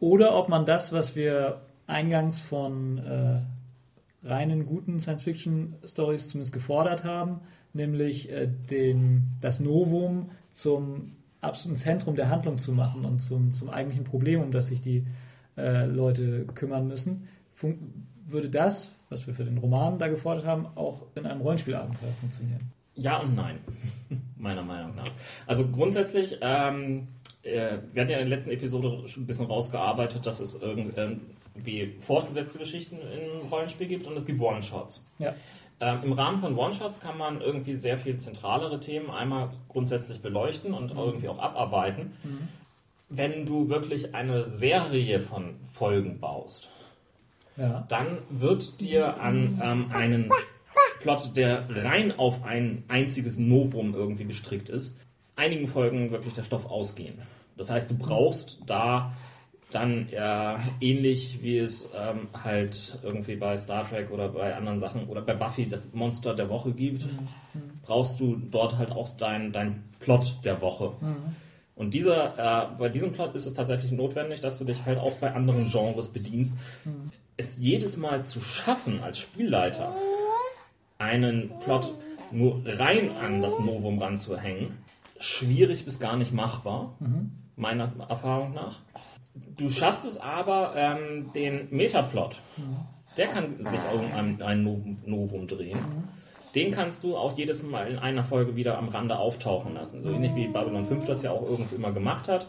oder 0.00 0.34
ob 0.34 0.48
man 0.48 0.66
das, 0.66 0.92
was 0.92 1.14
wir 1.14 1.60
eingangs 1.86 2.40
von 2.40 2.98
äh, 2.98 3.40
reinen 4.22 4.66
guten 4.66 4.98
Science-Fiction-Stories 4.98 6.28
zumindest 6.28 6.52
gefordert 6.52 7.04
haben, 7.04 7.40
nämlich 7.72 8.30
äh, 8.30 8.48
den, 8.48 9.36
das 9.40 9.60
Novum 9.60 10.30
zum 10.50 11.12
absoluten 11.40 11.76
Zentrum 11.76 12.16
der 12.16 12.28
Handlung 12.28 12.58
zu 12.58 12.72
machen 12.72 13.04
und 13.04 13.20
zum, 13.20 13.54
zum 13.54 13.70
eigentlichen 13.70 14.04
Problem, 14.04 14.42
um 14.42 14.50
das 14.50 14.66
sich 14.66 14.80
die 14.80 15.06
äh, 15.56 15.86
Leute 15.86 16.46
kümmern 16.54 16.86
müssen, 16.86 17.28
würde 18.26 18.48
das, 18.48 18.92
was 19.08 19.26
wir 19.26 19.34
für 19.34 19.44
den 19.44 19.58
Roman 19.58 19.98
da 19.98 20.08
gefordert 20.08 20.46
haben, 20.46 20.66
auch 20.74 21.06
in 21.14 21.26
einem 21.26 21.40
Rollenspielabenteuer 21.40 22.12
funktionieren. 22.20 22.72
Ja 22.94 23.18
und 23.18 23.34
nein, 23.34 23.58
meiner 24.36 24.62
Meinung 24.62 24.94
nach. 24.94 25.10
Also 25.46 25.68
grundsätzlich, 25.68 26.38
ähm, 26.42 27.08
äh, 27.42 27.78
wir 27.92 28.02
hatten 28.02 28.10
ja 28.10 28.18
in 28.18 28.28
der 28.28 28.36
letzten 28.36 28.50
Episode 28.50 29.06
schon 29.08 29.22
ein 29.22 29.26
bisschen 29.26 29.46
rausgearbeitet, 29.46 30.26
dass 30.26 30.40
es 30.40 30.60
irgendwie 31.60 31.94
fortgesetzte 32.00 32.58
Geschichten 32.58 32.96
im 32.96 33.48
Rollenspiel 33.48 33.86
gibt 33.86 34.06
und 34.06 34.16
es 34.16 34.26
gibt 34.26 34.40
One-Shots. 34.40 35.10
Ja. 35.18 35.34
Ähm, 35.80 36.00
Im 36.04 36.12
Rahmen 36.12 36.38
von 36.38 36.56
One-Shots 36.56 37.00
kann 37.00 37.16
man 37.18 37.40
irgendwie 37.40 37.74
sehr 37.74 37.96
viel 37.98 38.18
zentralere 38.18 38.80
Themen 38.80 39.10
einmal 39.10 39.50
grundsätzlich 39.68 40.20
beleuchten 40.20 40.74
und 40.74 40.90
irgendwie 40.92 41.28
auch 41.28 41.38
abarbeiten. 41.38 42.12
Wenn 43.08 43.46
du 43.46 43.68
wirklich 43.68 44.14
eine 44.14 44.46
Serie 44.46 45.20
von 45.20 45.54
Folgen 45.72 46.20
baust, 46.20 46.68
Ja. 47.56 47.84
dann 47.88 48.18
wird 48.30 48.80
dir 48.80 49.20
an 49.20 49.60
ähm, 49.62 49.90
einen 49.92 50.30
Plot, 51.00 51.36
der 51.36 51.64
rein 51.70 52.18
auf 52.18 52.44
ein 52.44 52.84
einziges 52.88 53.38
Novum 53.38 53.94
irgendwie 53.94 54.24
gestrickt 54.24 54.68
ist, 54.68 54.98
einigen 55.34 55.66
Folgen 55.66 56.10
wirklich 56.10 56.34
der 56.34 56.42
Stoff 56.42 56.66
ausgehen. 56.66 57.20
Das 57.56 57.70
heißt, 57.70 57.90
du 57.90 57.94
brauchst 57.96 58.60
da 58.66 59.12
dann 59.70 60.08
äh, 60.08 60.56
ähnlich 60.80 61.38
wie 61.42 61.58
es 61.58 61.90
ähm, 61.96 62.28
halt 62.32 62.98
irgendwie 63.02 63.36
bei 63.36 63.56
Star 63.56 63.88
Trek 63.88 64.10
oder 64.10 64.28
bei 64.28 64.54
anderen 64.54 64.78
Sachen 64.78 65.06
oder 65.08 65.22
bei 65.22 65.34
Buffy 65.34 65.66
das 65.66 65.92
Monster 65.92 66.34
der 66.34 66.48
Woche 66.48 66.72
gibt, 66.72 67.06
brauchst 67.82 68.20
du 68.20 68.36
dort 68.36 68.78
halt 68.78 68.90
auch 68.92 69.10
dein, 69.16 69.52
dein 69.52 69.84
Plot 70.00 70.44
der 70.44 70.60
Woche. 70.60 70.92
Und 71.76 71.94
dieser, 71.94 72.34
äh, 72.38 72.78
bei 72.78 72.88
diesem 72.88 73.12
Plot 73.12 73.34
ist 73.34 73.46
es 73.46 73.54
tatsächlich 73.54 73.92
notwendig, 73.92 74.40
dass 74.40 74.58
du 74.58 74.64
dich 74.64 74.84
halt 74.84 74.98
auch 74.98 75.14
bei 75.14 75.32
anderen 75.32 75.70
Genres 75.70 76.08
bedienst. 76.08 76.56
Es 77.36 77.58
jedes 77.58 77.96
Mal 77.96 78.24
zu 78.24 78.40
schaffen, 78.40 79.00
als 79.00 79.18
Spielleiter 79.18 79.94
einen 80.98 81.50
Plot 81.60 81.94
nur 82.32 82.60
rein 82.66 83.10
an 83.16 83.40
das 83.40 83.58
Novum 83.58 83.98
ranzuhängen, 83.98 84.76
schwierig 85.18 85.84
bis 85.84 85.98
gar 85.98 86.16
nicht 86.16 86.32
machbar, 86.32 86.96
meiner 87.56 87.92
Erfahrung 88.08 88.52
nach. 88.52 88.80
Du 89.34 89.68
schaffst 89.70 90.04
es 90.04 90.18
aber, 90.18 90.74
ähm, 90.76 91.30
den 91.34 91.68
Metaplot, 91.70 92.40
der 93.16 93.26
kann 93.26 93.62
sich 93.62 93.80
auch 93.80 94.02
um 94.02 94.12
ein, 94.42 94.96
Novum, 95.06 95.46
drehen. 95.46 95.78
Den 96.54 96.72
kannst 96.72 97.04
du 97.04 97.16
auch 97.16 97.38
jedes 97.38 97.62
Mal 97.62 97.86
in 97.88 97.98
einer 97.98 98.24
Folge 98.24 98.56
wieder 98.56 98.76
am 98.76 98.88
Rande 98.88 99.16
auftauchen 99.16 99.74
lassen. 99.74 100.02
So 100.02 100.10
ähnlich 100.10 100.34
wie 100.34 100.48
Babylon 100.48 100.84
5 100.84 101.04
das 101.04 101.22
ja 101.22 101.30
auch 101.30 101.48
irgendwie 101.48 101.76
immer 101.76 101.92
gemacht 101.92 102.26
hat. 102.26 102.48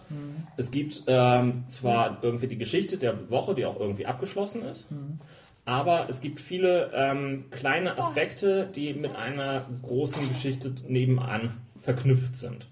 Es 0.57 0.71
gibt 0.71 1.03
ähm, 1.05 1.65
zwar 1.67 2.17
irgendwie 2.23 2.47
die 2.47 2.57
Geschichte 2.57 2.97
der 2.97 3.29
Woche, 3.29 3.53
die 3.53 3.65
auch 3.65 3.79
irgendwie 3.79 4.07
abgeschlossen 4.07 4.63
ist, 4.63 4.87
aber 5.65 6.05
es 6.09 6.19
gibt 6.21 6.39
viele 6.39 6.91
ähm, 6.95 7.45
kleine 7.51 7.97
Aspekte, 7.99 8.67
die 8.75 8.93
mit 8.95 9.15
einer 9.15 9.65
großen 9.83 10.27
Geschichte 10.29 10.73
nebenan 10.87 11.57
verknüpft 11.79 12.37
sind. 12.37 12.67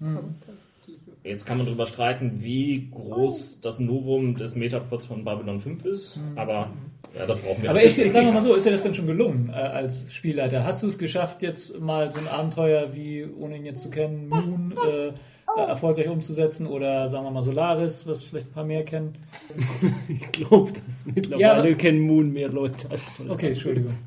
Jetzt 1.30 1.46
kann 1.46 1.58
man 1.58 1.66
darüber 1.66 1.86
streiten, 1.86 2.42
wie 2.42 2.90
groß 2.90 3.60
das 3.60 3.78
Novum 3.78 4.34
des 4.34 4.56
Metaplots 4.56 5.06
von 5.06 5.24
Babylon 5.24 5.60
5 5.60 5.84
ist, 5.84 6.18
aber 6.34 6.72
ja, 7.16 7.24
das 7.24 7.38
brauchen 7.38 7.62
wir 7.62 7.70
Aber 7.70 7.82
ist, 7.82 7.96
sagen 7.96 8.26
wir 8.26 8.32
mal 8.32 8.42
so, 8.42 8.54
ist 8.54 8.66
dir 8.66 8.72
das 8.72 8.82
denn 8.82 8.94
schon 8.94 9.06
gelungen 9.06 9.48
äh, 9.48 9.52
als 9.52 10.12
Spielleiter? 10.12 10.64
Hast 10.64 10.82
du 10.82 10.88
es 10.88 10.98
geschafft, 10.98 11.42
jetzt 11.42 11.78
mal 11.80 12.10
so 12.10 12.18
ein 12.18 12.26
Abenteuer 12.26 12.94
wie, 12.94 13.24
ohne 13.24 13.56
ihn 13.56 13.64
jetzt 13.64 13.82
zu 13.82 13.90
kennen, 13.90 14.28
Moon 14.28 14.74
äh, 14.76 15.12
erfolgreich 15.56 16.08
umzusetzen 16.08 16.66
oder 16.66 17.08
sagen 17.08 17.24
wir 17.24 17.30
mal 17.30 17.42
Solaris, 17.42 18.06
was 18.06 18.22
vielleicht 18.22 18.48
ein 18.48 18.52
paar 18.52 18.64
mehr 18.64 18.84
kennen. 18.84 19.14
Ich 20.08 20.32
glaube, 20.32 20.72
dass 20.84 21.06
mittlerweile 21.06 21.70
Ja, 21.70 21.76
kennen 21.76 22.00
Moon 22.00 22.32
mehr 22.32 22.48
Leute 22.48 22.90
als 22.90 23.16
Solaris. 23.16 23.34
Okay, 23.34 23.48
Entschuldigung. 23.48 23.92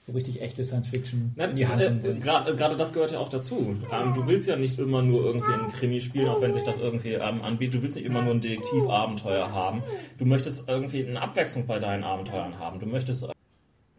so 0.06 0.12
richtig 0.12 0.40
echte 0.40 0.64
Science-Fiction 0.64 1.34
in 1.36 1.56
die 1.56 1.66
Handlung 1.68 1.98
äh, 1.98 2.00
bringt. 2.00 2.22
Gerade 2.22 2.56
gerade 2.56 2.76
das 2.76 2.92
gehört 2.94 3.12
ja 3.12 3.18
auch 3.18 3.28
dazu. 3.28 3.76
Ähm, 3.92 4.14
du 4.14 4.26
willst 4.26 4.48
ja 4.48 4.56
nicht 4.56 4.78
immer 4.78 5.02
nur 5.02 5.22
irgendwie 5.24 5.52
einen 5.52 5.70
Krimi 5.72 6.00
spielen, 6.00 6.28
auch 6.28 6.40
wenn 6.40 6.52
sich 6.54 6.64
das 6.64 6.78
irgendwie 6.78 7.12
ähm, 7.14 7.42
anbietet. 7.42 7.74
Du 7.74 7.82
willst 7.82 7.96
nicht 7.96 8.06
immer 8.06 8.22
nur 8.22 8.32
ein 8.34 8.40
Detektivabenteuer 8.40 9.52
haben. 9.52 9.82
Du 10.18 10.24
möchtest 10.24 10.68
irgendwie 10.68 11.06
eine 11.06 11.20
Abwechslung 11.20 11.66
bei 11.66 11.78
deinen 11.78 12.02
Abenteuern 12.04 12.58
haben. 12.58 12.80
Du 12.80 12.86
möchtest, 12.86 13.28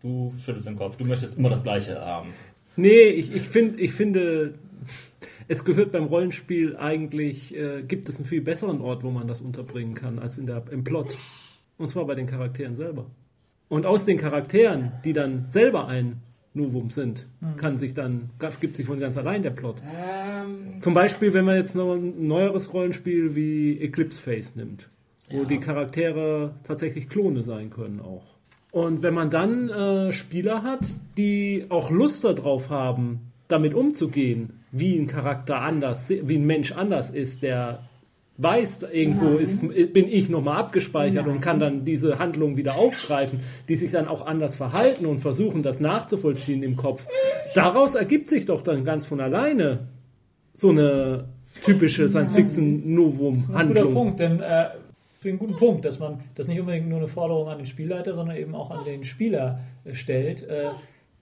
du 0.02 0.34
schüttelst 0.40 0.68
den 0.68 0.76
Kopf, 0.78 0.96
du 0.98 1.06
möchtest 1.06 1.38
immer 1.38 1.50
das 1.50 1.64
Gleiche 1.64 2.00
haben. 2.04 2.30
nee, 2.76 3.04
ich, 3.10 3.36
ich, 3.36 3.44
find, 3.44 3.80
ich 3.80 3.94
finde, 3.94 4.56
es 5.48 5.66
gehört 5.66 5.92
beim 5.92 6.06
Rollenspiel 6.06 6.76
eigentlich, 6.78 7.56
äh, 7.56 7.84
gibt 7.84 8.10
es 8.10 8.18
einen 8.18 8.26
viel 8.26 8.42
besseren 8.42 8.82
Ort, 8.82 9.04
wo 9.04 9.12
man 9.12 9.28
das 9.28 9.42
unterbringen 9.42 9.94
kann, 9.96 10.20
als 10.20 10.38
in 10.38 10.46
der, 10.46 10.64
im 10.72 10.84
Plot. 10.84 11.10
Und 11.78 11.88
zwar 11.90 12.06
bei 12.06 12.16
den 12.16 12.28
Charakteren 12.28 12.76
selber. 12.76 13.06
Und 13.70 13.86
aus 13.86 14.06
den 14.06 14.18
Charakteren, 14.18 14.92
die 15.04 15.14
dann 15.14 15.46
selber 15.50 15.88
ein 15.88 16.18
Novum 16.54 16.90
sind, 16.90 17.28
kann 17.56 17.78
sich 17.78 17.94
dann, 17.94 18.30
gibt 18.60 18.76
sich 18.76 18.86
von 18.86 19.00
ganz 19.00 19.16
allein 19.18 19.42
der 19.42 19.52
Plot. 19.52 19.78
Ähm, 19.86 20.82
Zum 20.82 20.94
Beispiel, 20.94 21.34
wenn 21.34 21.46
man 21.46 21.56
jetzt 21.56 21.76
noch 21.76 21.94
ein 21.96 22.28
neueres 22.28 22.74
Rollenspiel 22.74 23.36
wie 23.36 23.80
Eclipse 23.80 24.20
Face 24.22 24.58
nimmt, 24.58 24.90
wo 25.30 25.44
Ja. 25.44 25.46
die 25.46 25.60
Charaktere 25.60 26.54
tatsächlich 26.66 27.08
Klone 27.08 27.44
sein 27.44 27.70
können 27.70 28.02
auch. 28.02 28.26
Und 28.72 29.04
wenn 29.04 29.14
man 29.14 29.30
dann 29.30 29.70
äh, 29.70 30.14
Spieler 30.14 30.64
hat, 30.64 30.86
die 31.18 31.66
auch 31.70 31.92
Lust 31.92 32.24
darauf 32.24 32.70
haben, 32.70 33.32
damit 33.50 33.74
umzugehen, 33.74 34.62
wie 34.72 34.98
ein 34.98 35.08
Charakter 35.08 35.62
anders, 35.62 36.10
wie 36.10 36.36
ein 36.36 36.46
Mensch 36.46 36.72
anders 36.72 37.12
ist, 37.12 37.44
der 37.44 37.84
weiß, 38.38 38.88
irgendwo 38.92 39.26
Nein. 39.26 39.40
ist, 39.40 39.94
bin 39.94 40.08
ich 40.08 40.30
nochmal 40.30 40.58
abgespeichert 40.58 41.26
und 41.28 41.34
Nein. 41.34 41.42
kann 41.42 41.60
dann 41.60 41.86
diese 41.86 42.18
Handlung 42.18 42.58
wieder 42.58 42.76
aufgreifen, 42.76 43.42
die 43.68 43.76
sich 43.76 43.92
dann 43.92 44.08
auch 44.08 44.26
anders 44.26 44.56
verhalten 44.56 45.06
und 45.06 45.20
versuchen, 45.20 45.64
das 45.64 45.80
nachzuvollziehen 45.80 46.64
im 46.64 46.76
Kopf. 46.76 47.08
Daraus 47.54 47.96
ergibt 47.96 48.30
sich 48.30 48.46
doch 48.46 48.62
dann 48.64 48.84
ganz 48.86 49.06
von 49.06 49.20
alleine 49.20 49.90
so 50.54 50.70
eine 50.70 51.26
typische 51.64 52.04
Das 52.04 52.12
ist 52.12 52.16
ein 52.16 52.24
guter 52.24 52.34
Science-Fiction-Novum-Handlung. 52.34 53.94
Punkt, 53.94 54.20
denn 54.20 54.40
äh, 54.40 54.70
für 55.22 55.30
einen 55.30 55.38
guten 55.38 55.56
Punkt, 55.56 55.86
dass 55.86 56.00
man 56.00 56.20
das 56.34 56.48
nicht 56.48 56.60
unbedingt 56.60 56.90
nur 56.90 56.98
eine 56.98 57.08
Forderung 57.08 57.48
an 57.48 57.60
den 57.60 57.68
Spielleiter, 57.68 58.16
sondern 58.16 58.36
eben 58.38 58.56
auch 58.56 58.72
an 58.72 58.84
den 58.84 59.04
Spieler 59.04 59.60
äh, 59.86 59.94
stellt. 59.94 60.42
Äh, 60.48 60.70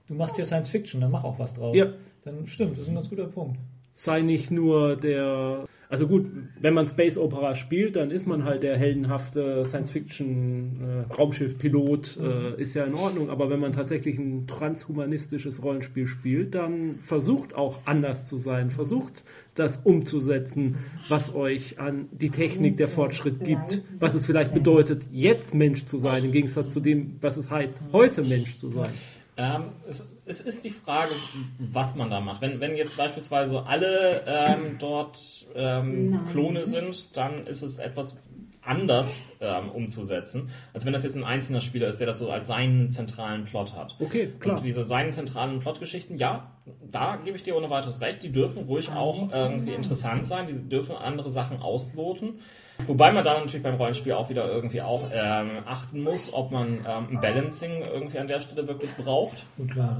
du 0.08 0.14
machst 0.14 0.38
hier 0.38 0.45
Science 0.45 0.70
Fiction, 0.70 1.02
dann 1.02 1.12
mach 1.12 1.26
auch 1.26 1.38
was 1.38 1.54
draus. 1.54 1.76
Ja. 1.76 1.88
Dann 2.24 2.47
stimmt, 2.47 2.74
das 2.74 2.84
ist 2.84 2.89
ein 2.89 2.95
ganz 2.95 3.10
guter 3.10 3.28
Punkt. 3.28 3.58
Sei 3.95 4.22
nicht 4.22 4.52
nur 4.52 4.95
der. 4.95 5.66
Also 5.92 6.08
gut, 6.08 6.28
wenn 6.62 6.76
man 6.76 6.86
Space 6.86 7.18
Opera 7.18 7.56
spielt, 7.56 7.96
dann 7.96 8.12
ist 8.12 8.28
man 8.28 8.44
halt 8.44 8.62
der 8.62 8.78
heldenhafte 8.78 9.66
Science-Fiction-Raumschiff-Pilot, 9.66 12.18
äh, 12.18 12.62
ist 12.62 12.76
ja 12.76 12.84
in 12.84 12.94
Ordnung. 12.94 13.32
Aber 13.32 13.50
wenn 13.50 13.60
man 13.60 13.72
tatsächlich 13.72 14.20
ein 14.20 14.46
transhumanistisches 14.46 15.64
Rollenspiel 15.64 16.06
spielt, 16.06 16.54
dann 16.54 17.00
versucht 17.02 17.56
auch 17.56 17.80
anders 17.86 18.28
zu 18.28 18.38
sein, 18.38 18.70
versucht 18.70 19.24
das 19.56 19.78
umzusetzen, 19.78 20.76
was 21.08 21.34
euch 21.34 21.80
an 21.80 22.08
die 22.12 22.30
Technik 22.30 22.78
der 22.78 22.88
Fortschritt 22.88 23.44
gibt, 23.44 23.82
was 24.00 24.14
es 24.14 24.28
vielleicht 24.28 24.54
bedeutet, 24.54 25.08
jetzt 25.12 25.56
Mensch 25.56 25.88
zu 25.88 25.98
sein, 25.98 26.24
im 26.24 26.32
Gegensatz 26.32 26.72
zu 26.72 26.82
dem, 26.82 27.16
was 27.20 27.36
es 27.36 27.50
heißt, 27.50 27.82
heute 27.94 28.22
Mensch 28.22 28.58
zu 28.58 28.70
sein. 28.70 28.92
Ähm, 29.38 29.64
es, 29.88 30.18
es 30.30 30.41
ist 30.41 30.63
die 30.63 30.69
Frage, 30.69 31.11
was 31.57 31.95
man 31.95 32.11
da 32.11 32.19
macht. 32.19 32.41
Wenn, 32.41 32.59
wenn 32.59 32.75
jetzt 32.75 32.95
beispielsweise 32.95 33.65
alle 33.65 34.23
ähm, 34.27 34.77
dort 34.80 35.47
ähm. 35.55 36.21
Klone 36.32 36.65
sind, 36.65 37.17
dann 37.17 37.47
ist 37.47 37.63
es 37.63 37.80
etwas 37.80 38.15
anders 38.61 39.34
ähm, 39.39 39.69
umzusetzen, 39.69 40.51
als 40.73 40.86
wenn 40.86 40.93
das 40.93 41.03
jetzt 41.03 41.15
ein 41.15 41.23
einzelner 41.23 41.61
Spieler 41.61 41.88
ist, 41.88 41.99
der 41.99 42.05
das 42.05 42.19
so 42.19 42.30
als 42.30 42.45
seinen 42.45 42.91
zentralen 42.91 43.45
Plot 43.45 43.75
hat. 43.75 43.95
Okay, 43.99 44.32
klar. 44.39 44.57
Und 44.57 44.65
diese 44.65 44.84
seinen 44.84 45.11
zentralen 45.11 45.59
Plotgeschichten, 45.59 46.17
ja, 46.17 46.51
da 46.91 47.17
gebe 47.24 47.38
ich 47.38 47.43
dir 47.43 47.55
ohne 47.55 47.70
weiteres 47.70 48.01
recht, 48.01 48.24
die 48.24 48.32
dürfen 48.32 48.65
ruhig 48.65 48.91
auch 48.91 49.32
irgendwie 49.32 49.74
interessant 49.74 50.26
sein, 50.26 50.47
die 50.47 50.70
dürfen 50.70 50.95
andere 50.95 51.32
Sachen 51.32 51.61
ausloten. 51.61 52.39
Wobei 52.88 53.11
man 53.11 53.24
da 53.24 53.38
natürlich 53.38 53.63
beim 53.63 53.76
Rollenspiel 53.76 54.13
auch 54.13 54.30
wieder 54.30 54.49
irgendwie 54.49 54.82
auch 54.82 55.03
ähm, 55.13 55.63
achten 55.65 56.01
muss, 56.01 56.34
ob 56.34 56.51
man 56.51 56.86
ähm, 56.88 57.07
ein 57.11 57.22
Balancing 57.22 57.84
irgendwie 57.84 58.20
an 58.20 58.28
der 58.28 58.39
Stelle 58.39 58.67
wirklich 58.67 58.91
braucht. 58.95 59.45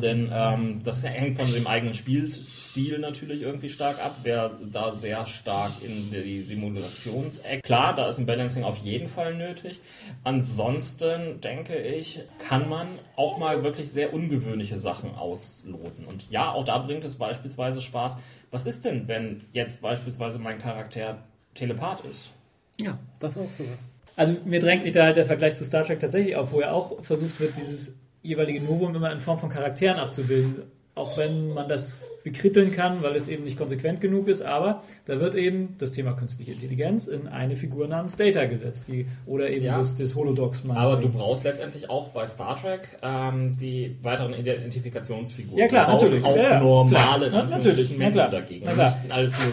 Denn 0.02 0.32
ähm, 0.34 0.82
das 0.84 1.04
hängt 1.04 1.38
von 1.38 1.52
dem 1.52 1.68
eigenen 1.68 1.94
Spielstil 1.94 3.00
natürlich 3.00 3.42
irgendwie 3.42 3.70
stark 3.70 4.04
ab. 4.04 4.20
Wer 4.24 4.52
da 4.72 4.94
sehr 4.94 5.26
stark 5.26 5.74
in 5.82 6.10
die 6.10 6.42
Simulationsecke. 6.42 7.62
Klar, 7.64 7.94
da 7.94 8.08
ist 8.08 8.18
ein 8.18 8.26
Balancing 8.26 8.64
auf 8.64 8.78
jeden 8.78 9.10
Fall 9.10 9.36
nötig. 9.36 9.82
Ansonsten 10.24 11.42
denke 11.42 11.78
ich, 11.78 12.22
kann 12.48 12.70
man 12.70 12.88
auch 13.18 13.38
mal 13.38 13.64
wirklich 13.64 13.92
sehr 13.92 14.14
ungewöhnliche 14.14 14.78
Sachen 14.78 15.16
ausloten. 15.16 16.06
Und 16.06 16.32
ja, 16.32 16.54
auch 16.60 16.66
da 16.66 16.78
bringt 16.78 17.04
es 17.04 17.16
beispielsweise 17.16 17.82
Spaß. 17.82 18.18
Was 18.52 18.66
ist 18.66 18.86
denn, 18.86 19.08
wenn 19.08 19.46
jetzt 19.54 19.82
beispielsweise 19.82 20.40
mein 20.40 20.58
Charakter 20.58 21.24
Telepath 21.54 22.02
ist? 22.02 22.32
Ja, 22.80 22.98
das 23.20 23.36
ist 23.36 23.42
auch 23.42 23.54
sowas. 23.54 23.88
Also 24.16 24.36
mir 24.44 24.60
drängt 24.60 24.84
sich 24.84 24.92
da 24.92 25.06
halt 25.06 25.18
der 25.18 25.26
Vergleich 25.26 25.56
zu 25.56 25.64
Star 25.64 25.86
Trek 25.86 26.00
tatsächlich 26.00 26.36
auf, 26.36 26.52
wo 26.52 26.60
ja 26.60 26.72
auch 26.72 27.02
versucht 27.04 27.40
wird, 27.40 27.56
dieses 27.56 27.96
jeweilige 28.22 28.62
Novum 28.62 28.94
immer 28.94 29.12
in 29.12 29.22
Form 29.22 29.40
von 29.40 29.50
Charakteren 29.50 29.98
abzubilden. 29.98 30.64
Auch 30.96 31.18
wenn 31.18 31.54
man 31.54 31.70
das 31.70 32.06
bekritteln 32.24 32.74
kann, 32.74 33.02
weil 33.02 33.16
es 33.16 33.30
eben 33.30 33.46
nicht 33.46 33.58
konsequent 33.58 34.02
genug 34.02 34.28
ist, 34.28 34.42
aber 34.42 34.84
da 35.06 35.22
wird 35.22 35.34
eben 35.36 35.76
das 35.78 35.94
Thema 35.94 36.12
künstliche 36.12 36.52
Intelligenz 36.52 37.08
in 37.08 37.28
eine 37.28 37.56
Figur 37.56 37.88
namens 37.88 38.18
Data 38.18 38.44
gesetzt, 38.46 38.90
die 38.90 39.06
oder 39.26 39.50
eben 39.50 39.66
Ja. 39.66 39.78
das, 39.78 39.96
das 39.96 40.16
Holodox 40.16 40.64
Aber 40.68 40.98
du 40.98 41.08
brauchst 41.08 41.46
letztendlich 41.46 41.90
auch 41.90 42.10
bei 42.10 42.26
Star 42.28 42.58
Trek 42.58 42.82
ähm, 43.02 43.56
die 43.58 43.96
weiteren 44.02 44.34
Identifikationsfiguren. 44.34 45.58
Ja, 45.58 45.68
klar, 45.68 45.86
du 45.86 45.92
brauchst 45.92 46.04
natürlich. 46.06 46.26
auch 46.26 46.36
Ja, 46.36 46.44
ja, 46.54 46.60
normale 46.60 47.26
Anführungsstrichen 47.32 47.58
natürlich. 47.58 47.90
Na, 47.92 47.98
Menschen 47.98 48.14
klar. 48.14 48.30
dagegen. 48.32 48.68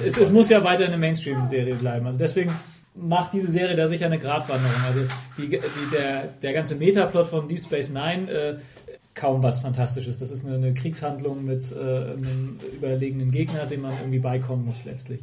Es, 0.05 0.19
es 0.19 0.31
muss 0.31 0.49
ja 0.49 0.65
weiter 0.65 0.87
eine 0.87 0.99
Mainstream-Serie 0.99 1.75
bleiben. 1.77 2.07
Also 2.07 2.19
deswegen 2.19 2.51
macht 2.95 3.33
diese 3.35 3.51
Serie 3.51 3.77
da 3.77 3.87
sicher 3.87 4.07
eine 4.07 4.19
Gratwanderung. 4.19 4.75
Also 4.87 5.01
die, 5.39 5.49
die, 5.51 5.59
der, 5.93 6.25
der 6.43 6.53
ganze 6.53 6.77
Metaplot 6.77 7.27
von 7.27 7.47
Deep 7.47 7.61
Space 7.61 7.91
Nine 7.91 8.31
äh, 8.31 8.57
kaum 9.17 9.43
was 9.43 9.61
Fantastisches. 9.61 10.19
Das 10.19 10.31
ist 10.31 10.45
eine, 10.45 10.55
eine 10.55 10.75
Kriegshandlung 10.75 11.45
mit 11.45 11.73
äh, 11.73 11.75
einem 11.77 12.61
überlegenen 12.73 13.33
Gegner, 13.33 13.67
dem 13.67 13.81
man 13.81 13.93
irgendwie 13.99 14.21
beikommen 14.21 14.65
muss 14.65 14.85
letztlich. 14.85 15.21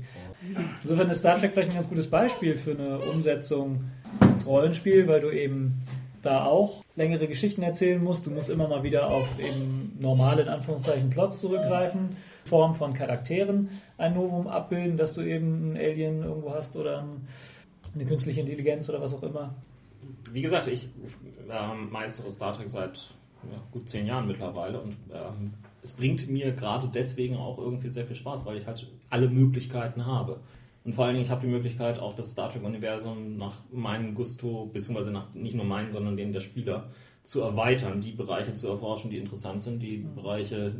Insofern 0.82 1.10
ist 1.10 1.20
Star 1.20 1.40
Trek 1.40 1.54
vielleicht 1.54 1.70
ein 1.70 1.76
ganz 1.76 1.88
gutes 1.88 2.10
Beispiel 2.10 2.56
für 2.56 2.72
eine 2.72 2.98
Umsetzung 3.12 3.86
ins 4.22 4.46
Rollenspiel, 4.46 5.08
weil 5.08 5.22
du 5.22 5.30
eben 5.30 5.82
da 6.22 6.46
auch 6.46 6.84
längere 6.96 7.28
Geschichten 7.28 7.64
erzählen 7.64 8.04
musst. 8.04 8.26
Du 8.26 8.32
musst 8.32 8.50
immer 8.50 8.68
mal 8.68 8.84
wieder 8.84 9.10
auf 9.10 9.28
eben 9.40 9.96
normale, 10.00 10.42
in 10.42 10.48
Anführungszeichen, 10.50 11.10
Plots 11.10 11.40
zurückgreifen. 11.40 12.16
Form 12.46 12.76
von 12.76 12.94
Charakteren 12.94 13.70
ein 13.98 14.16
Novum 14.16 14.48
abbilden, 14.48 14.98
dass 14.98 15.14
du 15.14 15.22
eben 15.22 15.74
ein 15.74 15.78
Alien 15.78 16.24
irgendwo 16.24 16.54
hast 16.54 16.76
oder 16.76 17.00
ein, 17.00 17.28
eine 17.94 18.06
künstliche 18.06 18.42
Intelligenz 18.42 18.90
oder 18.90 19.02
was 19.02 19.14
auch 19.14 19.24
immer. 19.24 19.54
Wie 20.32 20.42
gesagt, 20.42 20.68
ich 20.68 20.90
ähm, 21.50 21.90
meistere 21.90 22.30
Star 22.32 22.52
Trek 22.52 22.70
seit 22.70 23.14
ja, 23.52 23.62
gut 23.72 23.90
zehn 23.90 24.06
Jahren 24.06 24.28
mittlerweile 24.28 24.80
und 24.80 24.96
ähm, 25.14 25.54
es 25.82 25.96
bringt 25.96 26.30
mir 26.30 26.52
gerade 26.54 26.88
deswegen 26.88 27.36
auch 27.36 27.58
irgendwie 27.58 27.90
sehr 27.90 28.06
viel 28.06 28.16
Spaß, 28.16 28.46
weil 28.46 28.58
ich 28.58 28.66
halt 28.66 28.88
alle 29.10 29.30
Möglichkeiten 29.30 30.06
habe. 30.06 30.40
Und 30.86 30.96
vor 30.96 31.06
allen 31.06 31.14
Dingen, 31.14 31.26
ich 31.26 31.32
habe 31.32 31.46
die 31.46 31.52
Möglichkeit, 31.52 32.00
auch 32.00 32.14
das 32.14 32.32
Star 32.32 32.50
Trek-Universum 32.50 33.38
nach 33.38 33.56
meinem 33.72 34.16
Gusto, 34.16 34.70
beziehungsweise 34.72 35.12
nach 35.12 35.34
nicht 35.34 35.56
nur 35.56 35.66
meinen, 35.66 35.92
sondern 35.92 36.18
den 36.18 36.34
der 36.34 36.42
Spieler, 36.42 36.90
zu 37.24 37.40
erweitern, 37.40 38.02
die 38.02 38.12
Bereiche 38.12 38.54
zu 38.54 38.68
erforschen, 38.68 39.10
die 39.10 39.18
interessant 39.18 39.62
sind, 39.62 39.82
die 39.82 39.98
Bereiche 39.98 40.74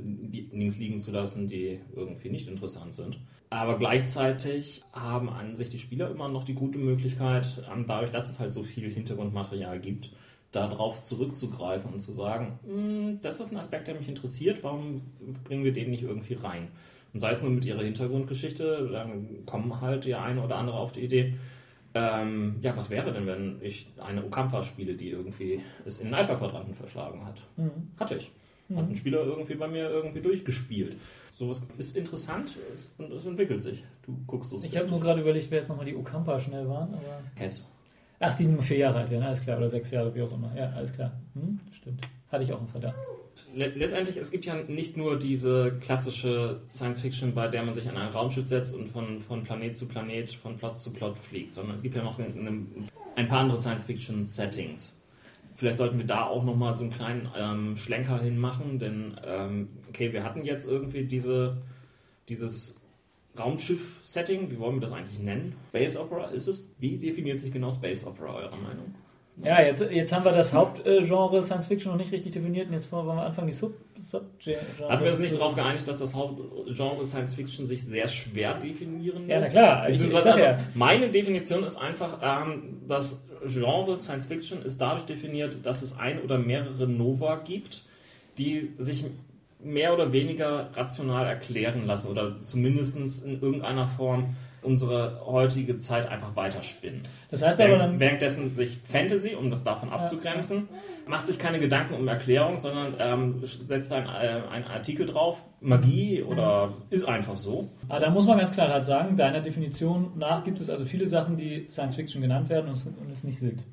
links 0.52 0.78
liegen 0.78 1.00
zu 1.00 1.12
lassen, 1.12 1.48
die 1.48 1.80
irgendwie 1.96 2.30
nicht 2.30 2.50
interessant 2.50 2.94
sind. 2.94 3.18
Aber 3.50 3.78
gleichzeitig 3.78 4.84
haben 4.92 5.30
an 5.30 5.56
sich 5.56 5.70
die 5.70 5.78
Spieler 5.78 6.12
immer 6.12 6.28
noch 6.28 6.44
die 6.44 6.54
gute 6.54 6.80
Möglichkeit, 6.80 7.64
ähm, 7.74 7.86
dadurch, 7.88 8.12
dass 8.12 8.30
es 8.30 8.40
halt 8.40 8.52
so 8.52 8.64
viel 8.64 8.90
Hintergrundmaterial 8.92 9.80
gibt, 9.80 10.12
darauf 10.54 11.02
zurückzugreifen 11.02 11.92
und 11.92 12.00
zu 12.00 12.14
sagen, 12.14 12.60
"Hm, 12.66 13.20
das 13.22 13.40
ist 13.42 13.52
ein 13.52 13.58
Aspekt, 13.58 13.88
der 13.88 13.96
mich 13.96 14.08
interessiert, 14.08 14.64
warum 14.64 15.02
bringen 15.44 15.64
wir 15.66 15.74
den 15.74 15.92
nicht 15.92 16.04
irgendwie 16.04 16.36
rein? 16.36 16.70
Und 17.14 17.20
sei 17.20 17.32
es 17.32 17.42
nur 17.44 17.52
mit 17.52 17.66
ihrer 17.66 17.84
Hintergrundgeschichte, 17.84 18.90
dann 18.92 19.46
kommen 19.46 19.82
halt 19.82 20.06
der 20.06 20.22
eine 20.22 20.42
oder 20.42 20.56
andere 20.56 20.78
auf 20.78 20.92
die 20.94 21.02
Idee, 21.02 21.36
ähm, 21.96 22.56
ja, 22.62 22.76
was 22.76 22.90
wäre 22.90 23.12
denn, 23.12 23.28
wenn 23.28 23.58
ich 23.62 23.88
eine 24.00 24.26
Okampa 24.26 24.62
spiele, 24.64 24.96
die 24.96 25.10
irgendwie 25.10 25.62
es 25.86 26.00
in 26.00 26.06
den 26.08 26.16
Alpha-Quadranten 26.16 26.74
verschlagen 26.74 27.24
hat? 27.26 27.42
Hatte 28.00 28.16
ich. 28.16 28.32
Hat 28.76 28.90
ein 28.90 28.96
Spieler 28.96 29.24
irgendwie 29.24 29.54
bei 29.56 29.68
mir 29.68 29.90
irgendwie 29.90 30.22
durchgespielt. 30.22 30.98
Sowas 31.34 31.68
ist 31.78 31.96
interessant 31.96 32.56
und 32.98 33.12
es 33.12 33.26
entwickelt 33.26 33.62
sich. 33.62 33.84
Du 34.04 34.18
guckst 34.26 34.50
so 34.50 34.58
Ich 34.58 34.76
habe 34.78 34.88
nur 34.90 35.00
gerade 35.00 35.22
überlegt, 35.22 35.52
wer 35.52 35.60
jetzt 35.60 35.70
nochmal 35.70 35.86
die 35.86 35.96
Okampa 35.96 36.40
schnell 36.40 36.68
waren, 36.68 36.94
aber. 36.94 37.22
Hess. 37.36 37.70
Ach, 38.26 38.36
die 38.36 38.46
nur 38.46 38.62
vier 38.62 38.78
Jahre 38.78 39.00
alt 39.00 39.10
werden, 39.12 39.24
alles 39.24 39.42
klar, 39.42 39.58
oder 39.58 39.68
sechs 39.70 39.92
Jahre, 39.92 40.14
wie 40.16 40.22
auch 40.22 40.32
immer. 40.32 40.52
Ja, 40.56 40.72
alles 40.72 40.94
klar. 40.94 41.12
Hm, 41.34 41.60
stimmt. 41.72 42.08
Hatte 42.32 42.44
ich 42.44 42.54
auch 42.54 42.60
einen 42.60 42.68
Verdacht. 42.68 42.96
Le- 43.54 43.74
Letztendlich, 43.76 44.18
es 44.18 44.32
gibt 44.32 44.46
ja 44.46 44.56
nicht 44.56 44.98
nur 44.98 45.20
diese 45.20 45.74
klassische 45.80 46.62
Science-Fiction, 46.68 47.34
bei 47.36 47.48
der 47.48 47.64
man 47.64 47.74
sich 47.74 47.88
an 47.88 47.98
ein 47.98 48.10
Raumschiff 48.10 48.46
setzt 48.46 48.76
und 48.76 48.88
von, 48.88 49.20
von 49.20 49.44
Planet 49.44 49.76
zu 49.78 49.88
Planet, 49.88 50.32
von 50.32 50.56
Plot 50.58 50.80
zu 50.80 50.94
Plot 50.94 51.18
fliegt, 51.18 51.54
sondern 51.54 51.76
es 51.76 51.84
gibt 51.84 51.96
ja 51.96 52.04
noch 52.04 52.18
eine, 52.18 52.28
eine, 52.30 52.66
ein 53.16 53.28
paar 53.28 53.42
andere 53.42 53.60
Science-Fiction-Settings. 53.60 55.00
Vielleicht 55.56 55.78
sollten 55.78 56.00
wir 56.00 56.08
da 56.08 56.24
auch 56.24 56.44
nochmal 56.44 56.74
so 56.74 56.84
einen 56.84 56.94
kleinen 56.94 57.30
ähm, 57.38 57.78
Schlenker 57.78 58.20
hinmachen, 58.20 58.80
denn 58.80 59.18
ähm, 59.26 59.70
okay, 59.90 60.12
wir 60.14 60.24
hatten 60.24 60.44
jetzt 60.44 60.68
irgendwie 60.68 61.04
diese, 61.06 61.58
dieses 62.28 62.82
Raumschiff-Setting, 63.38 64.52
wie 64.52 64.60
wollen 64.60 64.76
wir 64.76 64.82
das 64.82 64.92
eigentlich 64.92 65.20
nennen? 65.20 65.56
Space 65.70 65.98
Opera 65.98 66.28
ist 66.30 66.48
es? 66.48 66.76
Wie 66.80 66.98
definiert 66.98 67.40
sich 67.40 67.52
genau 67.52 67.72
Space 67.72 68.06
Opera, 68.06 68.36
eurer 68.36 68.58
Meinung? 68.58 68.94
Ja, 69.44 69.62
jetzt, 69.64 69.82
jetzt 69.90 70.14
haben 70.14 70.24
wir 70.26 70.32
das 70.32 70.54
Hauptgenre 70.54 71.42
Science 71.42 71.66
Fiction 71.66 71.92
noch 71.92 71.98
nicht 71.98 72.12
richtig 72.12 72.34
definiert 72.34 72.68
und 72.68 72.74
jetzt 72.74 72.92
wollen 72.92 73.08
wir 73.08 73.14
anfangen, 73.14 73.48
die 73.48 73.54
Sub 73.54 73.74
Subgenre. 73.98 74.60
Hatten 74.88 75.04
wir 75.04 75.12
uns 75.12 75.20
nicht 75.20 75.36
darauf 75.36 75.56
geeinigt, 75.56 75.88
dass 75.88 75.98
das 76.00 76.14
Hauptgenre 76.14 77.06
Science 77.06 77.34
Fiction 77.34 77.66
sich 77.66 77.84
sehr 77.84 78.08
schwer 78.08 78.54
definieren 78.54 79.28
Ja, 79.28 79.36
na 79.36 79.40
lässt? 79.40 79.52
klar. 79.52 79.90
Ich, 79.90 80.06
ich 80.06 80.16
also, 80.16 80.30
ja, 80.30 80.60
meine 80.76 81.10
Definition 81.10 81.64
ist 81.64 81.78
einfach, 81.78 82.20
ähm, 82.22 82.82
das 82.88 83.26
Genre 83.48 83.98
Science 83.98 84.28
Fiction 84.28 84.62
ist 84.62 84.80
dadurch 84.80 85.06
definiert, 85.06 85.66
dass 85.66 85.82
es 85.82 85.98
ein 85.98 86.22
oder 86.22 86.38
mehrere 86.38 86.88
Nova 86.88 87.38
gibt, 87.38 87.86
die 88.38 88.62
sich 88.78 89.06
mehr 89.64 89.94
oder 89.94 90.12
weniger 90.12 90.70
rational 90.74 91.26
erklären 91.26 91.86
lassen 91.86 92.10
oder 92.10 92.42
zumindest 92.42 93.26
in 93.26 93.42
irgendeiner 93.42 93.88
Form 93.88 94.36
unsere 94.64 95.22
heutige 95.26 95.80
Zeit 95.80 96.10
einfach 96.10 96.36
weiterspinnen. 96.36 97.02
das 97.30 97.42
heißt 97.42 97.60
aber 97.60 97.70
Während, 97.70 97.84
dann, 97.84 98.00
währenddessen 98.00 98.56
sich 98.56 98.80
Fantasy, 98.84 99.36
um 99.36 99.50
das 99.50 99.64
davon 99.64 99.90
abzugrenzen, 99.90 100.68
macht 101.08 101.28
sich 101.28 101.38
keine 101.38 101.60
Gedanken 101.60 101.96
um 101.96 102.08
Erklärung, 102.08 102.58
sondern 102.58 102.96
ähm, 103.00 103.42
setzt 103.44 103.92
ein, 103.92 104.06
äh, 104.06 104.42
einen 104.50 104.66
Artikel 104.66 105.06
drauf, 105.06 105.44
Magie 105.60 106.24
oder 106.24 106.74
ist 106.90 107.06
einfach 107.06 107.38
so. 107.38 107.70
aber 107.88 108.00
da 108.00 108.10
muss 108.10 108.26
man 108.26 108.38
ganz 108.38 108.52
klar 108.52 108.70
halt 108.70 108.86
sagen, 108.86 109.16
deiner 109.16 109.42
Definition 109.42 110.12
nach 110.18 110.44
gibt 110.44 110.60
es 110.60 110.70
also 110.70 110.86
viele 110.86 111.06
Sachen, 111.06 111.36
die 111.38 111.68
Science 111.70 111.96
Fiction 111.96 112.22
genannt 112.22 112.50
werden 112.50 112.68
und 112.68 112.78
es, 112.78 112.88
und 112.88 113.12
es 113.12 113.24
nicht 113.24 113.40
sind. 113.40 113.64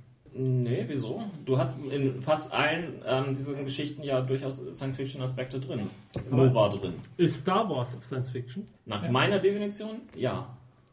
Nee, 0.41 0.84
wieso? 0.88 1.22
Du 1.45 1.59
hast 1.59 1.78
in 1.84 2.22
fast 2.22 2.53
allen 2.55 3.03
ähm, 3.07 3.34
diesen 3.34 3.62
Geschichten 3.64 4.03
ja 4.03 4.22
durchaus 4.22 4.57
Science-Fiction-Aspekte 4.74 5.61
drin. 5.61 5.91
Nova 6.30 6.68
drin. 6.70 6.95
Ist 7.18 7.41
Star 7.41 7.68
Wars 7.68 7.99
Science 8.03 8.30
Fiction? 8.30 8.66
Nach 8.86 9.07
meiner 9.11 9.38
Definition, 9.38 9.97
ja. 10.16 10.47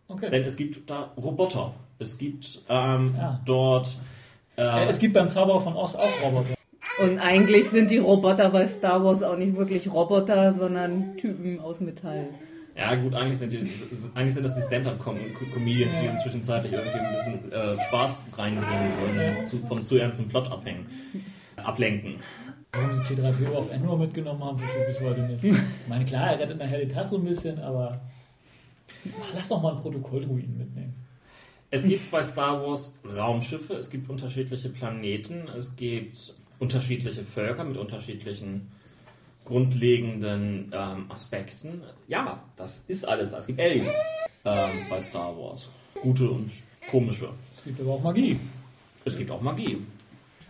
Okay. 0.10 0.30
Denn 0.30 0.44
es 0.44 0.58
gibt 0.58 0.90
da 0.90 1.12
Roboter. 1.16 1.74
Es 2.00 2.18
gibt 2.18 2.62
ähm, 2.68 3.16
Ja. 3.18 3.42
dort... 3.46 3.98
Äh, 4.58 4.88
es 4.88 5.00
gibt 5.00 5.14
beim 5.14 5.30
Zauberer 5.30 5.62
von 5.62 5.76
Oz 5.76 5.96
auch 5.96 6.24
Roboter. 6.24 6.56
Und 7.04 7.20
eigentlich 7.20 7.70
sind 7.70 7.90
die 7.92 8.00
Roboter 8.00 8.50
bei 8.50 8.68
Star 8.68 9.04
Wars 9.04 9.24
auch 9.24 9.38
nicht 9.38 9.56
wirklich 9.56 9.92
Roboter, 9.92 10.54
sondern 10.54 11.16
Typen 11.18 11.60
aus 11.60 11.80
Metall. 11.80 12.28
Ja, 12.78 12.94
gut, 12.94 13.16
eigentlich 13.16 13.40
sind, 13.40 13.52
die, 13.52 13.68
eigentlich 14.14 14.36
sind 14.36 14.44
das 14.44 14.54
die 14.54 14.62
Stand-Up-Comedians, 14.62 16.00
die 16.00 16.06
inzwischen 16.06 16.44
zeitlich 16.44 16.74
irgendwie 16.74 17.00
ein 17.00 17.12
bisschen 17.12 17.52
äh, 17.52 17.80
Spaß 17.88 18.22
reinbringen 18.38 18.94
sollen, 18.94 19.46
zu, 19.46 19.58
vom 19.68 19.84
zu 19.84 19.98
ernsten 19.98 20.28
Plot 20.28 20.52
abhängen, 20.52 20.86
ablenken. 21.56 22.18
Warum 22.74 22.94
sie 22.94 23.16
C3PO 23.16 23.56
auf 23.56 23.72
Endor 23.72 23.98
mitgenommen 23.98 24.44
haben, 24.44 24.60
verstehe 24.60 24.84
ich 24.84 25.00
bis 25.00 25.08
heute 25.08 25.22
nicht. 25.22 25.44
Ich 25.44 25.58
meine, 25.88 26.06
klar, 26.06 26.32
er 26.32 26.40
rettet 26.40 26.60
nachher 26.60 26.80
die 26.80 26.88
Tat 26.88 27.10
so 27.10 27.18
ein 27.18 27.24
bisschen, 27.24 27.60
aber 27.60 28.00
ach, 29.20 29.30
lass 29.34 29.50
doch 29.50 29.60
mal 29.60 29.72
einen 29.72 29.82
Protokolldruiden 29.82 30.56
mitnehmen. 30.56 30.94
Es 31.72 31.88
gibt 31.88 32.12
bei 32.12 32.22
Star 32.22 32.62
Wars 32.64 33.00
Raumschiffe, 33.04 33.74
es 33.74 33.90
gibt 33.90 34.08
unterschiedliche 34.08 34.70
Planeten, 34.70 35.50
es 35.58 35.76
gibt 35.76 36.36
unterschiedliche 36.60 37.24
Völker 37.24 37.64
mit 37.64 37.78
unterschiedlichen 37.78 38.68
grundlegenden 39.48 40.72
ähm, 40.74 41.06
Aspekten. 41.10 41.82
Ja, 42.08 42.44
das 42.56 42.84
ist 42.88 43.08
alles 43.08 43.32
da. 43.32 43.38
Es 43.38 43.48
gibt 43.48 43.60
Aliens 43.60 43.88
ähm, 44.44 44.56
bei 44.90 45.00
Star 45.00 45.36
Wars. 45.38 45.70
Gute 46.02 46.30
und 46.30 46.52
komische. 46.92 47.30
Es 47.56 47.64
gibt 47.64 47.80
aber 47.82 47.92
auch 47.92 48.04
Magie. 48.04 48.38
Es 49.06 49.18
gibt 49.18 49.32
auch 49.32 49.42
Magie. 49.42 49.78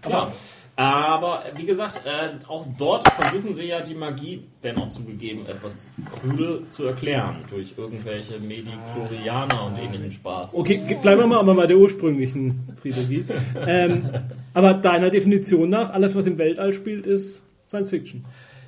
Ja. 0.09 0.31
Aber 0.75 1.43
wie 1.55 1.65
gesagt, 1.65 2.03
äh, 2.05 2.35
auch 2.47 2.65
dort 2.77 3.07
versuchen 3.09 3.53
sie 3.53 3.65
ja 3.65 3.81
die 3.81 3.95
Magie, 3.95 4.43
wenn 4.61 4.77
auch 4.77 4.89
zugegeben, 4.89 5.47
etwas 5.47 5.91
krude 6.11 6.67
zu 6.67 6.85
erklären. 6.85 7.37
Durch 7.49 7.73
irgendwelche 7.77 8.39
Medichlorianer 8.39 9.65
und 9.65 9.77
ähnlichen 9.79 10.11
Spaß. 10.11 10.53
Okay, 10.53 10.81
bleiben 11.01 11.21
wir 11.21 11.27
mal 11.27 11.39
aber 11.39 11.55
bei 11.55 11.65
der 11.65 11.77
ursprünglichen 11.77 12.75
Trilogie. 12.79 13.25
ähm, 13.67 14.09
aber 14.53 14.75
deiner 14.75 15.09
Definition 15.09 15.69
nach, 15.69 15.91
alles 15.91 16.15
was 16.15 16.27
im 16.27 16.37
Weltall 16.37 16.73
spielt, 16.73 17.07
ist 17.07 17.43
Science 17.69 17.89
Fiction. 17.89 18.23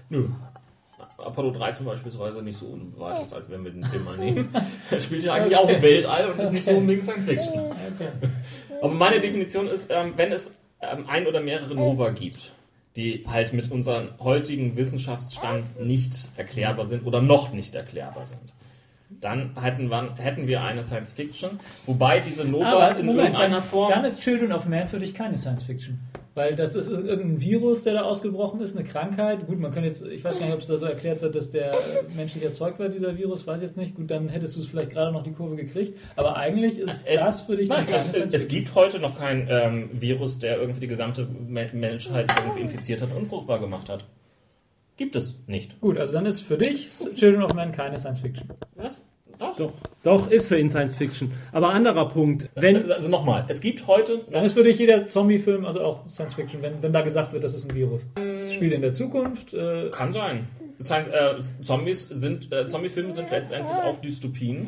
Nö. 0.10 0.28
Apollo 1.18 1.52
13 1.52 1.86
beispielsweise 1.86 2.42
nicht 2.42 2.58
so 2.58 2.68
unweit 2.68 3.22
ist, 3.22 3.34
als 3.34 3.50
wenn 3.50 3.64
wir 3.64 3.72
den 3.72 3.84
Film 3.84 4.06
mal 4.06 4.18
nehmen. 4.18 4.50
Er 4.92 5.02
spielt 5.02 5.24
ja 5.24 5.34
eigentlich 5.34 5.56
auch 5.56 5.68
im 5.68 5.82
Weltall 5.82 6.32
und 6.32 6.40
ist 6.40 6.52
nicht 6.52 6.66
so 6.66 6.72
unbedingt 6.72 7.04
Science 7.04 7.26
Fiction. 7.26 7.54
Aber 8.82 8.94
meine 8.94 9.20
Definition 9.20 9.68
ist, 9.68 9.92
ähm, 9.92 10.14
wenn 10.16 10.32
es 10.32 10.60
ähm, 10.82 11.06
ein 11.08 11.28
oder 11.28 11.42
mehrere 11.42 11.76
Nova 11.76 12.10
gibt, 12.10 12.54
die 12.96 13.26
halt 13.28 13.54
mit 13.54 13.72
unserem 13.72 14.10
heutigen 14.20 14.76
Wissenschaftsstand 14.76 15.80
nicht 15.80 16.30
erklärbar 16.38 16.86
sind 16.86 17.06
oder 17.06 17.22
noch 17.22 17.52
nicht 17.52 17.76
erklärbar 17.76 18.26
sind, 18.26 18.54
dann 19.10 19.60
hätten 19.60 19.90
wir, 19.90 20.16
hätten 20.18 20.48
wir 20.48 20.62
eine 20.62 20.84
Science 20.84 21.14
Fiction, 21.14 21.60
wobei 21.86 22.20
diese 22.20 22.46
Nova 22.46 22.90
in 22.90 23.06
Moment, 23.06 23.30
irgendeiner 23.30 23.56
dann, 23.56 23.64
Form... 23.64 23.92
dann 23.92 24.06
ist 24.06 24.22
Children 24.22 24.52
of 24.52 24.68
Man 24.68 24.88
für 24.88 25.00
dich 25.00 25.14
keine 25.14 25.38
Science 25.38 25.64
Fiction. 25.64 26.00
Weil 26.36 26.56
das 26.56 26.76
ist 26.76 26.88
irgendein 26.88 27.42
Virus, 27.42 27.84
der 27.84 27.96
da 27.96 28.02
ausgebrochen 28.04 28.62
ist, 28.62 28.78
eine 28.78 28.88
Krankheit. 28.88 29.48
Gut, 29.48 29.60
man 29.60 29.72
kann 29.74 29.84
jetzt, 29.84 30.06
ich 30.06 30.24
weiß 30.24 30.40
gar 30.40 30.46
nicht, 30.46 30.56
ob 30.56 30.62
es 30.62 30.68
da 30.68 30.78
so 30.78 30.86
erklärt 30.86 31.22
wird, 31.22 31.36
dass 31.36 31.50
der 31.50 31.76
menschlich 32.16 32.46
erzeugt 32.46 32.80
wird, 32.80 32.94
dieser 32.94 33.18
Virus, 33.18 33.46
weiß 33.46 33.62
jetzt 33.62 33.76
nicht. 33.76 33.96
Gut, 33.96 34.10
dann 34.10 34.30
hättest 34.30 34.56
du 34.56 34.62
es 34.62 34.68
vielleicht 34.68 34.92
gerade 34.92 35.12
noch 35.12 35.24
die 35.24 35.34
Kurve 35.34 35.56
gekriegt. 35.56 35.98
Aber 36.16 36.38
eigentlich 36.38 36.80
ist 36.80 37.02
Es, 37.06 37.26
das 37.26 37.42
für 37.42 37.58
dich 37.58 37.68
nein, 37.68 37.86
es, 37.94 38.12
Science 38.12 38.32
es 38.32 38.48
gibt 38.48 38.74
heute 38.76 39.00
noch 39.00 39.18
kein 39.18 39.48
ähm, 39.50 39.90
Virus, 39.92 40.40
der 40.40 40.60
irgendwie 40.60 40.82
die 40.82 40.88
gesamte 40.88 41.26
Me 41.26 41.68
Menschheit 41.74 42.32
irgendwie 42.42 42.62
infiziert 42.62 43.02
hat 43.02 43.10
und 43.10 43.18
unfruchtbar 43.18 43.60
gemacht 43.60 43.90
hat. 43.90 44.06
Gibt 45.00 45.16
es 45.16 45.40
nicht. 45.48 45.80
Gut, 45.80 45.98
also 45.98 46.12
dann 46.12 46.26
ist 46.26 46.42
für 46.42 46.58
dich 46.58 46.90
Children 47.16 47.44
of 47.44 47.54
Man 47.54 47.72
keine 47.72 47.98
Science 47.98 48.20
Fiction. 48.20 48.50
Was? 48.76 49.06
Doch. 49.38 49.56
Doch, 49.56 49.72
doch, 50.04 50.30
ist 50.30 50.50
für 50.50 50.60
ihn 50.60 50.70
Science 50.70 50.94
Fiction. 50.94 51.32
Aber 51.54 51.70
anderer 51.70 52.10
Punkt, 52.10 52.50
wenn, 52.56 52.92
also 52.92 53.08
nochmal, 53.08 53.46
es 53.48 53.62
gibt 53.62 53.88
heute 53.88 54.20
Dann 54.30 54.44
ist 54.44 54.56
für 54.56 54.64
dich 54.64 54.78
jeder 54.78 55.08
Zombie-Film 55.08 55.64
also 55.64 55.80
auch 55.80 56.10
Science 56.10 56.34
Fiction, 56.34 56.62
wenn, 56.62 56.84
wenn 56.84 56.92
da 56.92 57.00
gesagt 57.02 57.32
wird, 57.32 57.46
das 57.46 57.54
ist 57.54 57.64
ein 57.64 57.74
Virus. 57.78 58.02
Es 58.44 58.52
spielt 58.52 58.74
in 58.74 58.82
der 58.82 58.92
Zukunft. 58.92 59.54
Äh, 59.54 59.90
kann 59.90 60.12
sein. 60.12 60.46
Science, 60.82 61.08
äh, 61.08 61.64
Zombies 61.64 62.10
sind 62.10 62.52
äh, 62.52 62.68
Zombie-Filme 62.68 63.14
sind 63.14 63.32
letztendlich 63.32 63.72
auch 63.72 64.02
Dystopien. 64.02 64.68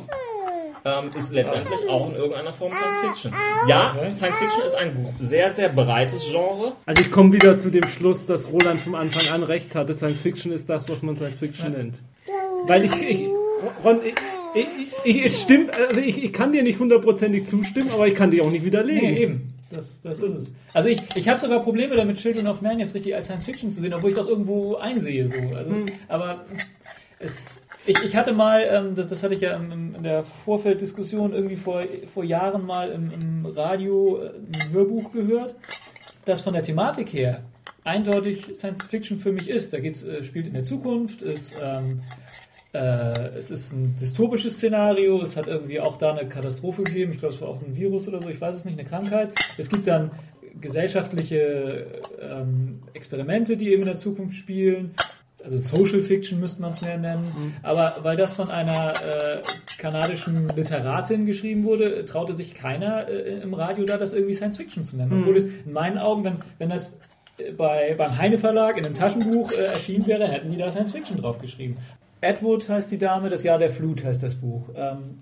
Ähm, 0.84 1.10
ist 1.16 1.32
letztendlich 1.32 1.88
auch 1.88 2.10
in 2.10 2.16
irgendeiner 2.16 2.54
Form 2.54 2.72
Science 2.74 3.00
Fiction. 3.00 3.34
Ja. 3.68 3.96
Science 4.14 4.38
Fiction 4.40 4.64
ist 4.66 4.76
ein 4.76 5.16
sehr, 5.20 5.52
sehr 5.52 5.70
breites 5.70 6.26
Genre. 6.30 6.74
also 6.86 7.02
ich 7.02 7.12
komme 7.12 7.34
wieder 7.34 7.60
zu 7.60 7.70
dem 7.70 7.88
Schluss, 7.88 8.26
dass 8.26 8.52
Roland 8.52 8.82
vom 8.82 8.96
Anfang 8.96 9.34
an 9.34 9.44
recht 9.44 9.76
hatte, 9.76 9.94
Science 9.94 10.20
Fiction 10.20 10.52
ist 10.52 10.70
das, 10.70 10.90
was 10.90 11.04
man 11.04 11.16
Science 11.16 11.38
Fiction 11.38 11.72
nennt. 11.74 12.02
weil 12.66 12.86
ich, 12.86 12.96
ich 13.00 13.30
Ron, 13.84 14.00
ich, 14.04 14.16
ich, 14.54 14.68
ich, 15.04 15.26
es 15.26 15.42
stimmt, 15.42 15.72
also 15.78 16.02
ich, 16.02 16.24
ich 16.24 16.34
kann 16.34 16.52
dir 16.52 16.64
nicht 16.64 16.80
hundertprozentig 16.80 17.46
zustimmen, 17.46 17.90
aber 17.94 18.08
ich 18.08 18.16
kann 18.16 18.32
dir 18.32 18.44
auch 18.44 18.52
nicht 18.52 18.66
widerlegen. 18.66 19.14
Nee, 19.14 19.24
eben. 19.24 19.54
Das, 19.70 20.02
das 20.02 20.20
ist 20.20 20.34
es. 20.34 20.52
Also 20.74 20.90
ich, 20.90 21.02
ich 21.16 21.30
habe 21.30 21.40
sogar 21.40 21.62
Probleme 21.62 21.96
damit, 21.96 22.18
Children 22.18 22.48
of 22.48 22.62
Man 22.62 22.80
jetzt 22.80 22.94
richtig 22.94 23.16
als 23.16 23.28
Science 23.28 23.46
Fiction 23.46 23.72
zu 23.72 23.80
sehen, 23.82 23.94
obwohl 23.94 24.10
ich 24.10 24.18
es 24.18 24.22
auch 24.22 24.28
irgendwo 24.28 24.76
einsehe. 24.76 25.28
So. 25.28 25.36
Also 25.56 25.72
es, 25.72 25.86
aber 26.10 26.46
es, 27.20 27.61
ich, 27.86 28.04
ich 28.04 28.16
hatte 28.16 28.34
mal, 28.34 28.66
ähm, 28.70 28.96
das, 28.96 29.08
das 29.08 29.24
hatte 29.24 29.34
ich 29.34 29.42
ja 29.42 29.56
im, 29.56 29.96
in 29.96 30.04
der 30.04 30.24
Vorfelddiskussion 30.24 31.34
irgendwie 31.34 31.56
vor, 31.56 31.82
vor 32.14 32.24
Jahren 32.24 32.66
mal 32.66 32.90
im, 32.90 33.12
im 33.12 33.46
Radio 33.46 34.22
äh, 34.22 34.30
ein 34.30 34.74
Hörbuch 34.74 35.12
gehört, 35.12 35.56
das 36.26 36.42
von 36.42 36.54
der 36.54 36.64
Thematik 36.64 37.14
her 37.14 37.44
eindeutig 37.84 38.52
Science 38.54 38.86
Fiction 38.86 39.18
für 39.18 39.32
mich 39.32 39.50
ist. 39.50 39.74
Da 39.74 39.80
geht's, 39.80 40.04
äh, 40.04 40.24
spielt 40.24 40.48
in 40.48 40.54
der 40.54 40.64
Zukunft, 40.64 41.22
ist 41.22 41.54
ähm, 41.62 42.02
äh, 42.74 43.38
es 43.38 43.52
ist 43.52 43.74
ein 43.74 43.96
dystopisches 44.00 44.56
Szenario, 44.56 45.22
es 45.22 45.36
hat 45.36 45.48
irgendwie 45.48 45.80
auch 45.80 45.98
da 45.98 46.14
eine 46.14 46.28
Katastrophe 46.30 46.84
gegeben, 46.84 47.12
ich 47.12 47.20
glaube, 47.20 47.34
es 47.34 47.42
war 47.42 47.50
auch 47.50 47.62
ein 47.62 47.76
Virus 47.76 48.08
oder 48.08 48.22
so, 48.22 48.30
ich 48.30 48.40
weiß 48.40 48.56
es 48.56 48.66
nicht, 48.66 48.80
eine 48.80 48.88
Krankheit. 48.88 49.32
Es 49.58 49.70
gibt 49.70 49.88
dann 49.88 50.12
gesellschaftliche 50.60 51.86
ähm, 52.22 52.80
Experimente, 52.94 53.58
die 53.58 53.72
eben 53.72 53.82
in 53.82 53.88
der 53.88 53.98
Zukunft 53.98 54.38
spielen. 54.38 54.94
Also 55.44 55.58
Social 55.58 56.02
Fiction 56.02 56.40
müsste 56.40 56.62
man 56.62 56.72
es 56.72 56.82
mehr 56.82 56.98
nennen. 56.98 57.24
Mhm. 57.24 57.54
Aber 57.64 57.96
weil 58.02 58.18
das 58.18 58.34
von 58.34 58.50
einer 58.52 58.94
äh, 58.94 59.42
kanadischen 59.78 60.48
Literatin 60.56 61.26
geschrieben 61.26 61.64
wurde, 61.64 62.06
traute 62.06 62.34
sich 62.34 62.54
keiner 62.54 63.08
äh, 63.08 63.42
im 63.42 63.54
Radio 63.54 63.86
da, 63.86 63.98
das 63.98 64.14
irgendwie 64.14 64.34
Science 64.34 64.58
Fiction 64.58 64.84
zu 64.84 64.98
nennen. 64.98 65.12
Mhm. 65.12 65.20
Obwohl 65.22 65.38
es 65.38 65.46
in 65.46 65.74
meinen 65.74 65.98
Augen, 65.98 66.24
wenn, 66.24 66.38
wenn 66.60 66.70
das 66.70 66.98
bei, 67.58 67.96
beim 67.98 68.18
Heine 68.18 68.38
Verlag 68.38 68.78
in 68.78 68.86
einem 68.86 68.96
Taschenbuch 68.96 69.52
äh, 69.52 69.64
erschienen 69.66 70.06
wäre, 70.08 70.28
hätten 70.28 70.52
die 70.52 70.58
da 70.58 70.70
Science 70.72 70.92
Fiction 70.92 71.18
drauf 71.18 71.40
geschrieben. 71.40 71.78
Edward 72.22 72.70
heißt 72.70 72.92
die 72.92 72.98
Dame, 72.98 73.30
das 73.30 73.44
Jahr 73.44 73.58
der 73.58 73.72
Flut 73.72 74.04
heißt 74.04 74.22
das 74.22 74.36
Buch. 74.36 74.70
Ähm, 74.76 75.20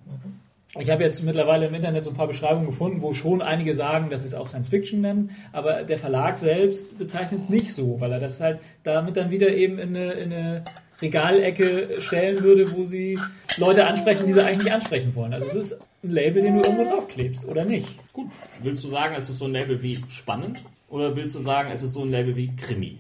ich 0.78 0.92
habe 0.92 1.04
jetzt 1.04 1.24
mittlerweile 1.24 1.66
im 1.66 1.74
Internet 1.74 2.04
so 2.04 2.12
ein 2.12 2.16
paar 2.16 2.28
Beschreibungen 2.28 2.68
gefunden, 2.68 3.02
wo 3.02 3.14
schon 3.14 3.42
einige 3.42 3.74
sagen, 3.74 4.10
dass 4.10 4.22
sie 4.22 4.28
es 4.28 4.34
auch 4.36 4.48
Science 4.48 4.70
Fiction 4.70 5.02
nennen, 5.02 5.32
aber 5.52 5.84
der 5.84 5.98
Verlag 5.98 6.38
selbst 6.38 6.98
bezeichnet 7.00 7.42
es 7.42 7.50
nicht 7.50 7.74
so, 7.74 8.00
weil 8.00 8.12
er 8.12 8.20
das 8.20 8.40
halt 8.40 8.60
damit 8.84 9.18
dann 9.18 9.32
wieder 9.32 9.50
eben 9.50 9.80
in 9.80 9.96
eine, 9.96 10.12
in 10.12 10.32
eine 10.32 10.64
Regalecke 11.02 12.02
stellen 12.02 12.44
würde, 12.44 12.72
wo 12.74 12.84
sie 12.84 13.18
Leute 13.58 13.88
ansprechen, 13.88 14.28
die 14.28 14.34
sie 14.34 14.44
eigentlich 14.44 14.66
nicht 14.66 14.74
ansprechen 14.74 15.16
wollen. 15.16 15.34
Also 15.34 15.48
es 15.48 15.56
ist 15.56 15.82
ein 16.04 16.12
Label, 16.12 16.44
den 16.44 16.56
du 16.56 16.62
irgendwo 16.62 16.84
draufklebst, 16.84 17.46
oder 17.46 17.66
nicht? 17.66 17.88
Gut. 18.14 18.30
Willst 18.62 18.84
du 18.84 18.88
sagen, 18.88 19.16
es 19.16 19.30
ist 19.30 19.40
so 19.40 19.46
ein 19.46 19.54
Label 19.54 19.82
wie 19.82 19.98
spannend? 20.10 20.64
Oder 20.88 21.16
willst 21.16 21.36
du 21.36 21.40
sagen, 21.40 21.72
es 21.72 21.82
ist 21.82 21.94
so 21.94 22.04
ein 22.04 22.10
Label 22.10 22.36
wie 22.36 22.56
Krimi? 22.56 23.00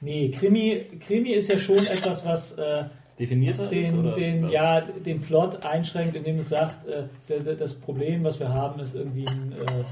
Nee, 0.00 0.30
Krimi, 0.30 0.86
Krimi 1.06 1.32
ist 1.32 1.48
ja 1.48 1.58
schon 1.58 1.78
etwas, 1.78 2.24
was 2.24 2.52
äh, 2.52 2.84
definierter 3.20 3.66
den, 3.66 3.78
ist? 3.78 3.94
Oder 3.94 4.12
den, 4.12 4.48
ja, 4.48 4.80
den 4.80 5.20
Plot 5.20 5.64
einschränkt, 5.64 6.16
indem 6.16 6.38
es 6.38 6.48
sagt, 6.48 6.86
äh, 6.86 7.54
das 7.54 7.74
Problem, 7.74 8.24
was 8.24 8.40
wir 8.40 8.48
haben, 8.48 8.80
ist 8.80 8.96
irgendwie 8.96 9.26
ein, 9.28 9.52
äh, 9.52 9.84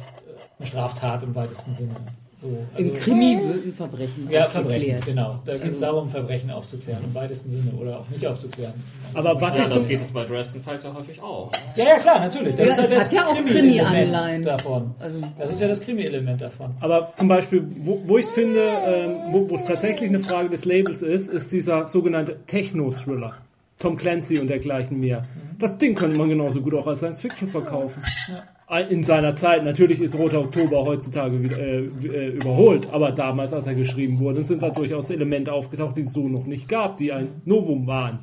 eine 0.59 0.67
Straftat 0.67 1.23
im 1.23 1.35
weitesten 1.35 1.75
Sinne. 1.75 1.95
So, 2.41 2.47
also, 2.73 2.89
Im 2.89 2.95
Krimi 2.95 3.37
wird 3.43 3.67
ein 3.67 3.75
Verbrechen 3.75 4.31
Ja, 4.31 4.49
Verbrechen, 4.49 5.01
genau. 5.05 5.41
Da 5.45 5.55
geht 5.55 5.63
es 5.63 5.69
also, 5.69 5.81
darum, 5.81 6.09
Verbrechen 6.09 6.53
aufzuklären, 6.53 7.03
im 7.03 7.13
weitesten 7.13 7.51
Sinne, 7.51 7.73
oder 7.77 7.99
auch 7.99 8.09
nicht 8.11 8.25
aufzuklären. 8.25 8.75
Aber 9.13 9.41
was 9.41 9.57
ja, 9.59 9.65
ich 9.65 9.71
das 9.71 9.89
geht 9.89 10.01
es 10.01 10.13
bei 10.13 10.25
Dresden 10.25 10.63
Files 10.63 10.85
ja 10.85 10.95
häufig 10.95 11.21
auch. 11.21 11.51
Ja, 11.75 11.85
ja, 11.85 11.99
klar, 11.99 12.21
natürlich. 12.21 12.55
Das 12.55 12.69
ja, 12.69 12.85
ist 12.85 12.91
ja 12.91 12.97
das 12.97 13.05
hat 13.07 13.13
ja 13.13 13.27
auch 13.27 13.45
Krimi-Anleihen. 13.45 14.45
davon. 14.45 14.95
Also, 15.01 15.19
das 15.37 15.53
ist 15.53 15.61
ja 15.61 15.67
das 15.67 15.81
Krimi-Element 15.81 16.41
davon. 16.41 16.71
Aber 16.79 17.13
zum 17.17 17.27
Beispiel, 17.27 17.67
wo, 17.79 18.01
wo 18.07 18.19
ich 18.19 18.27
finde, 18.27 18.61
ähm, 18.87 19.17
wo 19.33 19.57
es 19.57 19.65
tatsächlich 19.65 20.09
eine 20.09 20.21
Frage 20.21 20.49
des 20.49 20.65
Labels 20.65 21.03
ist, 21.03 21.29
ist 21.29 21.53
dieser 21.53 21.89
sogenannte 21.89 22.37
Techno-Thriller. 22.47 23.35
Tom 23.81 23.97
Clancy 23.97 24.39
und 24.39 24.47
dergleichen 24.49 25.01
mehr. 25.01 25.23
Mhm. 25.23 25.59
Das 25.59 25.77
Ding 25.79 25.97
könnte 25.97 26.17
man 26.17 26.29
genauso 26.29 26.61
gut 26.61 26.75
auch 26.75 26.87
als 26.87 27.01
Science 27.01 27.21
Fiction 27.21 27.49
verkaufen. 27.49 28.01
Ja 28.29 28.45
in 28.91 29.03
seiner 29.03 29.35
Zeit, 29.35 29.65
natürlich 29.65 30.01
ist 30.01 30.15
Roter 30.15 30.41
Oktober 30.41 30.85
heutzutage 30.85 31.43
wieder, 31.43 31.59
äh, 31.59 31.87
äh, 31.87 32.29
überholt, 32.37 32.89
aber 32.93 33.13
damals, 33.13 33.53
als 33.53 33.67
er 33.67 33.75
geschrieben 33.75 34.19
wurde, 34.19 34.43
sind 34.43 34.63
da 34.63 34.69
durchaus 34.69 35.11
Elemente 35.11 35.53
aufgetaucht, 35.53 35.97
die 35.97 36.03
es 36.03 36.13
so 36.13 36.29
noch 36.29 36.45
nicht 36.45 36.69
gab, 36.69 36.99
die 36.99 37.13
ein 37.13 37.41
Novum 37.47 37.87
waren. 37.87 38.19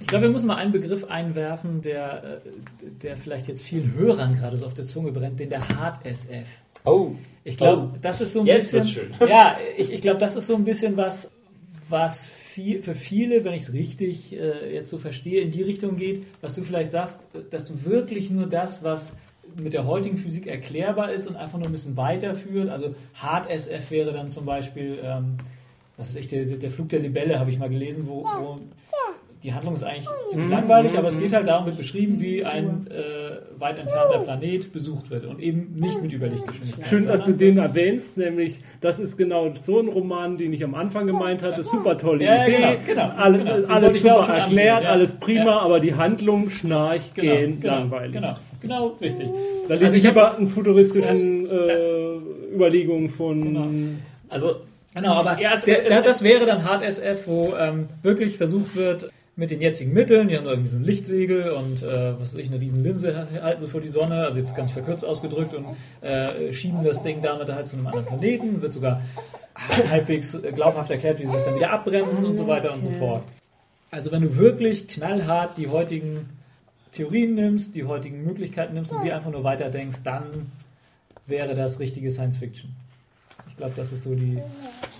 Ich 0.00 0.06
glaube, 0.06 0.24
wir 0.24 0.30
müssen 0.30 0.46
mal 0.46 0.56
einen 0.56 0.72
Begriff 0.72 1.04
einwerfen, 1.04 1.82
der, 1.82 2.40
äh, 2.44 2.90
der 3.02 3.16
vielleicht 3.16 3.48
jetzt 3.48 3.62
vielen 3.62 3.94
Hörern 3.94 4.34
gerade 4.36 4.56
so 4.56 4.66
auf 4.66 4.74
der 4.74 4.84
Zunge 4.84 5.10
brennt, 5.10 5.40
den 5.40 5.48
der 5.48 5.68
Hard 5.68 6.06
SF. 6.06 6.48
Oh. 6.84 7.12
Ich 7.44 7.56
glaube, 7.56 7.90
oh. 7.94 7.98
das 8.00 8.20
ist 8.20 8.32
so 8.32 8.40
ein 8.40 8.46
jetzt 8.46 8.72
bisschen. 8.72 9.08
Ja, 9.28 9.56
ich, 9.76 9.92
ich 9.92 10.00
glaube, 10.00 10.18
das 10.18 10.36
ist 10.36 10.46
so 10.46 10.54
ein 10.54 10.64
bisschen 10.64 10.96
was, 10.96 11.32
was 11.88 12.26
viel, 12.26 12.80
für 12.80 12.94
viele, 12.94 13.44
wenn 13.44 13.54
ich 13.54 13.62
es 13.62 13.72
richtig 13.72 14.32
äh, 14.32 14.72
jetzt 14.74 14.90
so 14.90 14.98
verstehe, 14.98 15.40
in 15.40 15.50
die 15.50 15.62
Richtung 15.62 15.96
geht, 15.96 16.24
was 16.40 16.54
du 16.54 16.62
vielleicht 16.62 16.90
sagst, 16.90 17.26
dass 17.50 17.66
du 17.66 17.84
wirklich 17.84 18.30
nur 18.30 18.46
das, 18.46 18.84
was 18.84 19.12
mit 19.56 19.72
der 19.72 19.86
heutigen 19.86 20.16
Physik 20.16 20.46
erklärbar 20.46 21.12
ist 21.12 21.26
und 21.26 21.36
einfach 21.36 21.58
nur 21.58 21.66
ein 21.68 21.72
bisschen 21.72 21.96
weiterführt. 21.96 22.68
Also 22.68 22.94
Hard 23.14 23.48
SF 23.50 23.90
wäre 23.90 24.12
dann 24.12 24.28
zum 24.28 24.44
Beispiel, 24.44 24.98
ähm, 25.02 25.38
was 25.96 26.10
ist 26.10 26.16
echt, 26.16 26.32
der, 26.32 26.44
der 26.44 26.70
Flug 26.70 26.88
der 26.88 27.00
Libelle 27.00 27.38
habe 27.38 27.50
ich 27.50 27.58
mal 27.58 27.68
gelesen, 27.68 28.04
wo, 28.06 28.24
wo 28.24 28.58
die 29.42 29.52
Handlung 29.52 29.74
ist 29.74 29.82
eigentlich 29.82 30.08
ziemlich 30.28 30.46
mhm. 30.46 30.54
langweilig, 30.54 30.96
aber 30.96 31.08
es 31.08 31.18
geht 31.18 31.32
halt 31.32 31.48
darum, 31.48 31.66
wird 31.66 31.76
beschrieben, 31.76 32.20
wie 32.20 32.44
ein 32.44 32.86
äh, 32.88 33.60
weit 33.60 33.76
entfernter 33.78 34.20
Planet 34.20 34.72
besucht 34.72 35.10
wird 35.10 35.24
und 35.24 35.40
eben 35.40 35.74
nicht 35.74 36.00
mit 36.00 36.12
Überlichtgeschwindigkeit. 36.12 36.86
Schön, 36.86 37.06
dass 37.06 37.24
du 37.24 37.32
den 37.32 37.58
erwähnst, 37.58 38.16
nämlich 38.16 38.60
das 38.80 39.00
ist 39.00 39.16
genau 39.16 39.52
so 39.60 39.80
ein 39.80 39.88
Roman, 39.88 40.36
den 40.36 40.52
ich 40.52 40.62
am 40.62 40.74
Anfang 40.74 41.08
gemeint 41.08 41.42
hatte. 41.42 41.64
Super 41.64 41.98
tolle 41.98 42.24
ja, 42.24 42.44
Idee, 42.44 42.78
genau, 42.86 43.08
genau, 43.08 43.14
alle, 43.16 43.38
genau. 43.38 43.72
alles 43.72 44.02
super 44.02 44.28
erklärt, 44.32 44.84
ja. 44.84 44.90
alles 44.90 45.14
prima, 45.14 45.44
ja. 45.44 45.58
aber 45.58 45.80
die 45.80 45.94
Handlung 45.94 46.48
schnarcht, 46.48 47.14
genau, 47.16 47.34
gehen, 47.34 47.60
genau, 47.60 47.74
langweilig. 47.74 48.12
Genau, 48.12 48.34
genau, 48.60 48.86
richtig. 49.00 49.28
Da 49.66 49.74
lese 49.74 49.86
also 49.86 49.96
ich 49.96 50.04
lieber 50.04 50.36
einen 50.36 50.46
futuristischen 50.46 51.50
äh, 51.50 52.54
Überlegungen 52.54 53.10
von... 53.10 53.42
Genau. 53.42 53.68
Also 54.28 54.56
Genau, 54.94 55.14
aber 55.14 55.40
ja, 55.40 55.54
es, 55.54 55.64
der, 55.64 55.86
es, 55.86 56.04
das 56.04 56.22
wäre 56.22 56.44
dann 56.44 56.64
Hard 56.64 56.82
SF, 56.82 57.26
wo 57.26 57.54
ähm, 57.58 57.88
wirklich 58.02 58.36
versucht 58.36 58.76
wird, 58.76 59.10
mit 59.34 59.50
den 59.50 59.62
jetzigen 59.62 59.92
Mitteln, 59.92 60.28
die 60.28 60.36
haben 60.36 60.46
irgendwie 60.46 60.68
so 60.68 60.76
ein 60.76 60.84
Lichtsegel 60.84 61.50
und 61.50 61.82
äh, 61.82 62.20
was 62.20 62.34
weiß 62.34 62.40
ich, 62.40 62.48
eine 62.48 62.60
riesen 62.60 62.82
Linse 62.82 63.16
halten 63.42 63.62
sie 63.62 63.68
vor 63.68 63.80
die 63.80 63.88
Sonne, 63.88 64.24
also 64.24 64.38
jetzt 64.38 64.54
ganz 64.54 64.72
verkürzt 64.72 65.04
ausgedrückt 65.04 65.54
und 65.54 65.66
äh, 66.02 66.52
schieben 66.52 66.84
das 66.84 67.02
Ding 67.02 67.22
damit 67.22 67.50
halt 67.50 67.66
zu 67.66 67.76
einem 67.76 67.86
anderen 67.86 68.06
Planeten, 68.06 68.60
wird 68.60 68.74
sogar 68.74 69.00
halbwegs 69.90 70.36
glaubhaft 70.54 70.90
erklärt, 70.90 71.18
wie 71.20 71.26
sie 71.26 71.32
das 71.32 71.46
dann 71.46 71.54
wieder 71.54 71.70
abbremsen 71.70 72.24
und 72.24 72.36
so 72.36 72.46
weiter 72.46 72.74
und 72.74 72.82
so 72.82 72.90
fort. 72.90 73.24
Also 73.90 74.12
wenn 74.12 74.22
du 74.22 74.36
wirklich 74.36 74.88
knallhart 74.88 75.56
die 75.56 75.68
heutigen 75.68 76.28
Theorien 76.92 77.34
nimmst, 77.34 77.74
die 77.74 77.84
heutigen 77.84 78.24
Möglichkeiten 78.24 78.74
nimmst 78.74 78.92
und 78.92 79.00
sie 79.00 79.12
einfach 79.12 79.30
nur 79.30 79.44
weiterdenkst, 79.44 80.02
dann 80.04 80.52
wäre 81.26 81.54
das 81.54 81.80
richtige 81.80 82.10
Science 82.10 82.36
Fiction. 82.36 82.74
Ich 83.62 83.74
glaube, 83.74 83.80
das 83.80 83.92
ist 83.92 84.02
so 84.02 84.12
die. 84.16 84.38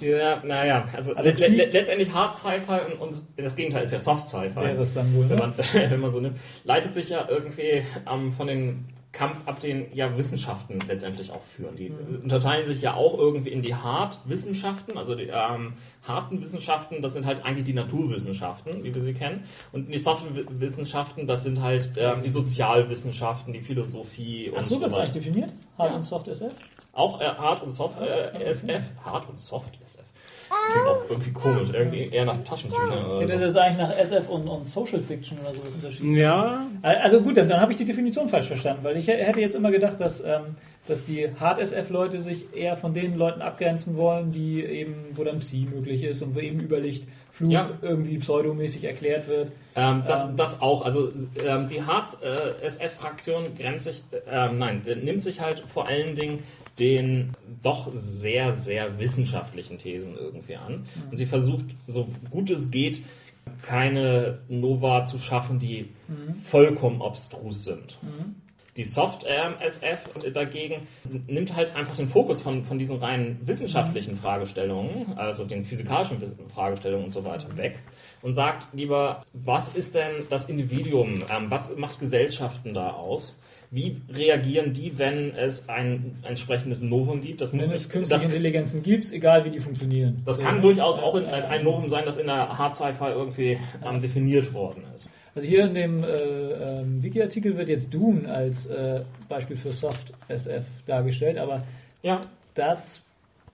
Ja, 0.00 0.40
naja, 0.44 0.84
also, 0.92 1.16
also 1.16 1.30
le 1.30 1.48
le 1.48 1.64
letztendlich 1.66 2.12
Hard 2.12 2.36
Sci-Fi 2.36 2.92
und, 2.92 3.00
und, 3.00 3.22
das 3.36 3.56
Gegenteil 3.56 3.82
ist 3.82 3.90
ja 3.90 3.98
Soft 3.98 4.28
Sci-Fi. 4.28 4.54
Wäre 4.54 4.82
es 4.82 4.94
dann 4.94 5.12
wohl, 5.16 5.28
wenn 5.28 5.38
man, 5.38 5.54
wenn 5.72 6.00
man 6.00 6.12
so 6.12 6.20
nimmt. 6.20 6.38
Leitet 6.62 6.94
sich 6.94 7.08
ja 7.08 7.26
irgendwie 7.28 7.82
ähm, 8.08 8.30
von 8.30 8.46
den 8.46 8.84
Kampf 9.10 9.46
ab 9.46 9.58
den 9.58 9.92
ja, 9.92 10.16
Wissenschaften 10.16 10.78
letztendlich 10.86 11.32
auch 11.32 11.42
führen. 11.42 11.74
Die 11.74 11.90
mhm. 11.90 12.20
unterteilen 12.22 12.64
sich 12.64 12.82
ja 12.82 12.94
auch 12.94 13.18
irgendwie 13.18 13.50
in 13.50 13.62
die 13.62 13.74
Hard-Wissenschaften, 13.74 14.96
also 14.96 15.16
die 15.16 15.24
ähm, 15.24 15.72
harten 16.06 16.40
Wissenschaften, 16.40 17.02
das 17.02 17.14
sind 17.14 17.26
halt 17.26 17.44
eigentlich 17.44 17.64
die 17.64 17.74
Naturwissenschaften, 17.74 18.84
wie 18.84 18.94
wir 18.94 19.02
sie 19.02 19.12
kennen. 19.12 19.42
Und 19.72 19.92
die 19.92 19.98
Soft-Wissenschaften, 19.98 21.26
das 21.26 21.42
sind 21.42 21.60
halt 21.60 21.90
ähm, 21.96 22.22
die 22.24 22.30
Sozialwissenschaften, 22.30 23.52
die 23.52 23.60
Philosophie 23.60 24.50
und 24.50 24.60
Ach 24.60 24.66
so, 24.68 24.80
wird 24.80 24.92
es 24.92 24.96
eigentlich 24.96 25.12
definiert? 25.12 25.52
Hard 25.76 25.90
ja. 25.90 25.96
und 25.96 26.04
Soft 26.04 26.28
SF? 26.28 26.54
Auch 26.92 27.20
äh, 27.20 27.24
Hard 27.24 27.62
und 27.62 27.70
Soft 27.70 28.00
äh, 28.00 28.44
SF. 28.44 28.82
Hard 29.04 29.28
und 29.28 29.38
Soft 29.38 29.78
SF. 29.82 30.04
Klingt 30.70 30.86
auch 30.86 31.02
irgendwie 31.08 31.32
komisch, 31.32 31.70
irgendwie 31.72 32.04
eher 32.06 32.24
nach 32.24 32.36
Taschentüchern. 32.44 32.92
Ich 33.14 33.20
hätte 33.20 33.46
das 33.46 33.56
eigentlich 33.56 33.78
nach 33.78 33.96
SF 33.96 34.28
und, 34.28 34.48
und 34.48 34.66
Social 34.66 35.00
Fiction 35.00 35.38
oder 35.40 35.54
sowas 35.54 35.74
unterschieden. 35.74 36.16
Ja. 36.16 36.66
Also 36.82 37.20
gut, 37.20 37.36
dann, 37.36 37.48
dann 37.48 37.60
habe 37.60 37.72
ich 37.72 37.78
die 37.78 37.84
Definition 37.84 38.28
falsch 38.28 38.48
verstanden, 38.48 38.84
weil 38.84 38.96
ich 38.96 39.08
hätte 39.08 39.40
jetzt 39.40 39.54
immer 39.54 39.70
gedacht, 39.70 40.00
dass, 40.00 40.20
ähm, 40.20 40.56
dass 40.86 41.04
die 41.04 41.28
Hard-SF-Leute 41.38 42.18
sich 42.18 42.54
eher 42.54 42.76
von 42.76 42.92
den 42.92 43.16
Leuten 43.16 43.40
abgrenzen 43.40 43.96
wollen, 43.96 44.32
die 44.32 44.62
eben, 44.62 45.06
wo 45.14 45.24
dann 45.24 45.38
Psi 45.38 45.68
möglich 45.72 46.04
ist 46.04 46.22
und 46.22 46.34
wo 46.34 46.40
eben 46.40 46.60
Überlichtflug 46.60 47.50
ja. 47.50 47.70
irgendwie 47.80 48.18
pseudomäßig 48.18 48.84
erklärt 48.84 49.28
wird. 49.28 49.52
Ähm, 49.74 50.02
das, 50.06 50.28
ähm, 50.28 50.36
das 50.36 50.60
auch. 50.60 50.84
Also 50.84 51.10
ähm, 51.44 51.66
die 51.68 51.82
Hard-SF-Fraktion 51.82 53.54
grenzt 53.56 53.86
sich, 53.86 54.04
äh, 54.30 54.52
nein, 54.52 54.82
nimmt 55.02 55.22
sich 55.22 55.40
halt 55.40 55.60
vor 55.60 55.88
allen 55.88 56.14
Dingen 56.14 56.42
den 56.78 57.34
doch 57.62 57.90
sehr, 57.94 58.52
sehr 58.52 58.98
wissenschaftlichen 58.98 59.78
Thesen 59.78 60.16
irgendwie 60.16 60.56
an. 60.56 60.86
Und 61.10 61.16
sie 61.16 61.26
versucht, 61.26 61.66
so 61.86 62.08
gut 62.30 62.50
es 62.50 62.70
geht, 62.70 63.02
keine 63.62 64.38
Nova 64.48 65.04
zu 65.04 65.18
schaffen, 65.18 65.58
die 65.58 65.90
mhm. 66.08 66.34
vollkommen 66.42 67.00
obstrus 67.00 67.64
sind. 67.64 67.98
Mhm. 68.02 68.36
Die 68.78 68.84
Soft 68.84 69.26
ähm, 69.28 69.54
SF 69.60 70.32
dagegen 70.32 70.86
nimmt 71.26 71.54
halt 71.54 71.76
einfach 71.76 71.94
den 71.94 72.08
Fokus 72.08 72.40
von, 72.40 72.64
von 72.64 72.78
diesen 72.78 72.96
rein 72.96 73.38
wissenschaftlichen 73.44 74.16
Fragestellungen, 74.16 75.18
also 75.18 75.44
den 75.44 75.66
physikalischen 75.66 76.18
Fragestellungen 76.54 77.04
und 77.04 77.10
so 77.10 77.22
weiter 77.22 77.54
weg 77.58 77.80
und 78.22 78.32
sagt 78.32 78.68
lieber, 78.72 79.26
was 79.34 79.74
ist 79.74 79.94
denn 79.94 80.12
das 80.30 80.48
Individuum, 80.48 81.22
ähm, 81.30 81.50
was 81.50 81.76
macht 81.76 82.00
Gesellschaften 82.00 82.72
da 82.72 82.92
aus? 82.92 83.41
Wie 83.74 84.02
reagieren 84.12 84.74
die, 84.74 84.98
wenn 84.98 85.34
es 85.34 85.70
ein 85.70 86.16
entsprechendes 86.28 86.82
Novum 86.82 87.22
gibt? 87.22 87.40
Das 87.40 87.54
muss 87.54 87.66
Wenn 87.68 87.74
es 87.74 87.88
künstliche 87.88 88.22
das, 88.22 88.24
Intelligenzen 88.30 88.82
gibt, 88.82 89.10
egal 89.12 89.46
wie 89.46 89.50
die 89.50 89.60
funktionieren. 89.60 90.20
das 90.26 90.38
kann 90.38 90.60
durchaus 90.60 90.98
auch 91.00 91.14
in, 91.14 91.24
ein 91.24 91.42
ein 91.44 91.64
Novum 91.64 91.88
sein, 91.88 92.04
das 92.04 92.18
in 92.18 92.26
der 92.26 92.58
Hard 92.58 92.74
Sci-Fi 92.74 93.06
irgendwie 93.12 93.56
ähm, 93.82 94.00
definiert 94.02 94.52
worden 94.52 94.84
ist. 94.94 95.08
Also 95.34 95.48
hier 95.48 95.64
in 95.64 95.72
dem 95.72 96.04
äh, 96.04 96.06
ähm, 96.08 97.02
Wiki-Artikel 97.02 97.56
wird 97.56 97.70
jetzt 97.70 97.94
Dune 97.94 98.28
als 98.30 98.66
äh, 98.66 99.00
Beispiel 99.30 99.56
für 99.56 99.72
Soft 99.72 100.12
SF 100.28 100.64
dargestellt, 100.84 101.38
aber 101.38 101.62
Ja, 102.02 102.20
das 102.52 103.00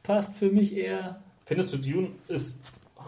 passt 0.02 0.34
für 0.34 0.50
mich 0.50 0.76
eher. 0.76 1.20
findest 1.46 1.72
du 1.72 1.76
Dune 1.76 2.08
ist 2.26 2.60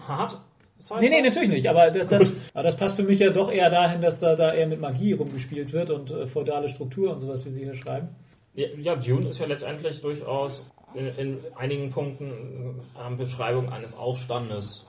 hart? 0.07 0.39
Sci-Fi? 0.81 1.01
Nee, 1.01 1.11
nee, 1.11 1.23
natürlich 1.23 1.48
nicht, 1.48 1.69
aber 1.69 1.90
das, 1.90 2.07
das, 2.09 2.32
aber 2.55 2.62
das 2.62 2.77
passt 2.77 2.97
für 2.97 3.02
mich 3.02 3.19
ja 3.19 3.31
doch 3.31 3.51
eher 3.52 3.70
dahin, 3.70 4.01
dass 4.01 4.20
da, 4.20 4.35
da 4.35 4.52
eher 4.52 4.66
mit 4.66 4.81
Magie 4.81 5.12
rumgespielt 5.12 5.73
wird 5.73 5.90
und 5.90 6.11
äh, 6.11 6.27
feudale 6.27 6.69
Struktur 6.69 7.12
und 7.12 7.19
sowas, 7.19 7.44
wie 7.44 7.51
Sie 7.51 7.65
hier 7.65 7.74
schreiben. 7.74 8.09
Ja, 8.55 8.66
ja, 8.81 8.97
Dune 8.97 9.28
ist 9.28 9.39
ja 9.39 9.47
letztendlich 9.47 10.01
durchaus 10.01 10.70
in, 10.94 11.07
in 11.16 11.39
einigen 11.57 11.90
Punkten 11.90 12.81
ähm, 13.01 13.16
Beschreibung 13.16 13.73
eines 13.73 13.97
Aufstandes. 13.97 14.86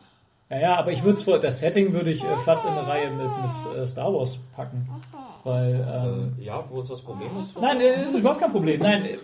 Ja, 0.50 0.60
ja, 0.60 0.76
aber 0.76 0.92
ich 0.92 1.04
würde 1.04 1.40
das 1.40 1.60
Setting 1.60 1.94
würde 1.94 2.12
ich 2.12 2.24
äh, 2.24 2.36
fast 2.44 2.66
in 2.66 2.72
eine 2.72 2.88
Reihe 2.88 3.10
mit, 3.12 3.28
mit 3.28 3.78
äh, 3.78 3.88
Star 3.88 4.14
Wars 4.14 4.40
packen. 4.56 4.88
Weil, 5.44 5.76
ähm, 5.76 6.36
Äh, 6.40 6.46
ja, 6.46 6.64
wo 6.70 6.80
ist 6.80 6.92
das 6.92 7.02
Problem? 7.02 7.30
Nein, 7.60 7.80
äh, 7.80 8.06
ist 8.06 8.14
überhaupt 8.14 8.42
kein 8.42 8.52
Problem. 8.52 8.82
Nein, 8.82 9.06
äh, 9.06 9.18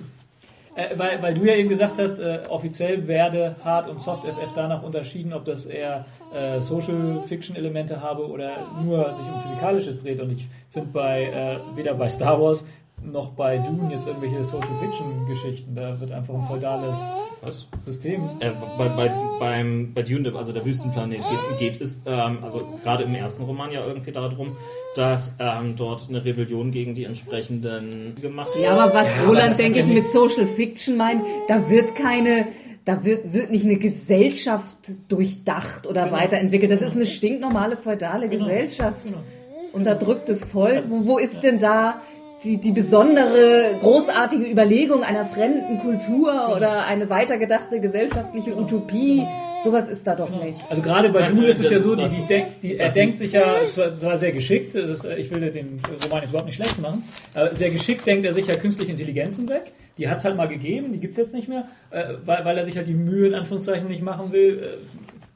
äh, 0.77 0.97
weil, 0.97 1.21
weil 1.21 1.33
du 1.33 1.43
ja 1.43 1.55
eben 1.55 1.69
gesagt 1.69 1.97
hast, 1.97 2.19
äh, 2.19 2.41
offiziell 2.47 3.07
werde 3.07 3.55
Hard 3.63 3.87
und 3.87 3.99
Soft 3.99 4.25
SF 4.25 4.53
danach 4.55 4.83
unterschieden, 4.83 5.33
ob 5.33 5.43
das 5.43 5.65
eher 5.65 6.05
äh, 6.33 6.61
Social 6.61 7.23
Fiction 7.27 7.55
Elemente 7.55 8.01
habe 8.01 8.27
oder 8.27 8.51
nur 8.83 9.05
sich 9.15 9.25
um 9.25 9.41
Physikalisches 9.41 10.03
dreht. 10.03 10.21
Und 10.21 10.31
ich 10.31 10.47
finde 10.71 10.89
bei 10.91 11.23
äh, 11.23 11.57
weder 11.75 11.93
bei 11.93 12.09
Star 12.09 12.41
Wars 12.41 12.65
noch 13.03 13.29
bei 13.31 13.57
Dune 13.59 13.93
jetzt 13.93 14.07
irgendwelche 14.07 14.43
Social 14.43 14.75
Fiction 14.81 15.27
Geschichten. 15.27 15.75
Da 15.75 15.99
wird 15.99 16.11
einfach 16.11 16.33
ein 16.33 16.47
feudales 16.47 16.97
Was? 17.41 17.67
System. 17.77 18.23
Äh, 18.39 18.51
bei, 18.77 18.89
bei, 18.89 19.11
beim, 19.39 19.93
bei 19.93 20.01
Dune, 20.01 20.33
also 20.35 20.51
der 20.51 20.65
Wüstenplanet, 20.65 21.19
geht, 21.19 21.59
geht 21.59 21.77
ist, 21.77 22.03
ähm, 22.07 22.39
also 22.41 22.61
gerade 22.83 23.03
im 23.03 23.13
ersten 23.13 23.43
Roman 23.43 23.71
ja 23.71 23.85
irgendwie 23.85 24.11
darum, 24.11 24.55
dass 24.95 25.37
ähm, 25.39 25.75
dort 25.75 26.07
eine 26.09 26.25
Rebellion 26.25 26.71
gegen 26.71 26.95
die 26.95 27.03
entsprechenden 27.03 28.15
gemacht 28.19 28.49
Ja, 28.59 28.75
aber 28.75 28.93
was 28.93 29.15
aber 29.19 29.27
Roland, 29.27 29.57
denke 29.57 29.79
ja 29.79 29.85
ich, 29.85 29.91
mit 29.91 30.07
Social 30.07 30.47
Fiction 30.47 30.97
meint, 30.97 31.21
da 31.47 31.69
wird 31.69 31.95
keine, 31.95 32.47
da 32.87 33.03
wird, 33.03 33.33
wird 33.33 33.51
nicht 33.51 33.65
eine 33.65 33.75
Gesellschaft 33.75 34.77
durchdacht 35.09 35.85
oder 35.85 36.05
Genau. 36.05 36.15
weiterentwickelt. 36.17 36.71
Das 36.71 36.81
ist 36.81 36.95
eine 36.95 37.05
stinknormale 37.05 37.75
feudale 37.75 38.29
Gesellschaft. 38.29 39.03
Genau. 39.05 39.17
Unterdrücktes 39.73 40.45
Volk. 40.45 40.85
Wo, 40.89 41.05
wo 41.05 41.17
ist 41.17 41.41
denn 41.43 41.59
da 41.59 42.01
die, 42.45 42.57
die 42.57 42.71
besondere, 42.71 43.75
großartige 43.81 44.45
Überlegung 44.49 45.03
einer 45.03 45.25
fremden 45.25 45.79
Kultur 45.79 46.31
Genau. 46.31 46.55
oder 46.55 46.85
eine 46.85 47.09
weitergedachte 47.09 47.81
gesellschaftliche 47.81 48.55
Utopie? 48.55 49.25
Sowas 49.63 49.89
ist 49.89 50.05
da 50.05 50.15
doch 50.15 50.29
nicht. 50.29 50.59
Also 50.69 50.81
gerade 50.81 51.09
bei 51.09 51.23
Dune 51.27 51.47
ist 51.47 51.59
es 51.59 51.69
ja 51.69 51.79
so, 51.79 51.95
die, 51.95 52.05
die 52.05 52.27
denkt, 52.27 52.63
die, 52.63 52.77
er 52.77 52.91
denkt 52.91 53.17
sich 53.17 53.31
ja 53.33 53.43
zwar, 53.69 53.93
zwar 53.93 54.17
sehr 54.17 54.31
geschickt, 54.31 54.75
das, 54.75 55.03
ich 55.05 55.31
will 55.31 55.41
dir 55.41 55.51
den 55.51 55.81
Roman 56.03 56.21
jetzt 56.21 56.29
überhaupt 56.29 56.45
nicht 56.45 56.55
schlecht 56.55 56.79
machen, 56.81 57.03
aber 57.33 57.53
sehr 57.55 57.69
geschickt 57.69 58.05
denkt 58.05 58.25
er 58.25 58.33
sich 58.33 58.47
ja 58.47 58.55
künstliche 58.55 58.91
Intelligenzen 58.91 59.49
weg. 59.49 59.71
Die 59.97 60.07
hat 60.07 60.19
es 60.19 60.25
halt 60.25 60.35
mal 60.37 60.47
gegeben, 60.47 60.93
die 60.93 60.99
gibt 60.99 61.11
es 61.11 61.17
jetzt 61.17 61.33
nicht 61.33 61.47
mehr, 61.47 61.65
äh, 61.89 62.13
weil, 62.23 62.45
weil 62.45 62.57
er 62.57 62.65
sich 62.65 62.77
halt 62.77 62.87
die 62.87 62.93
Mühe 62.93 63.27
in 63.27 63.33
Anführungszeichen 63.33 63.87
nicht 63.87 64.03
machen 64.03 64.31
will, 64.31 64.77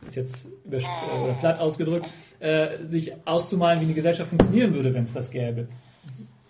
äh, 0.04 0.08
ist 0.08 0.16
jetzt 0.16 0.48
übersp- 0.70 0.84
äh, 0.86 1.24
oder 1.24 1.34
platt 1.40 1.60
ausgedrückt, 1.60 2.06
äh, 2.40 2.68
sich 2.84 3.14
auszumalen, 3.26 3.80
wie 3.82 3.86
eine 3.86 3.94
Gesellschaft 3.94 4.30
funktionieren 4.30 4.74
würde, 4.74 4.94
wenn 4.94 5.04
es 5.04 5.14
das 5.14 5.32
gäbe. 5.32 5.68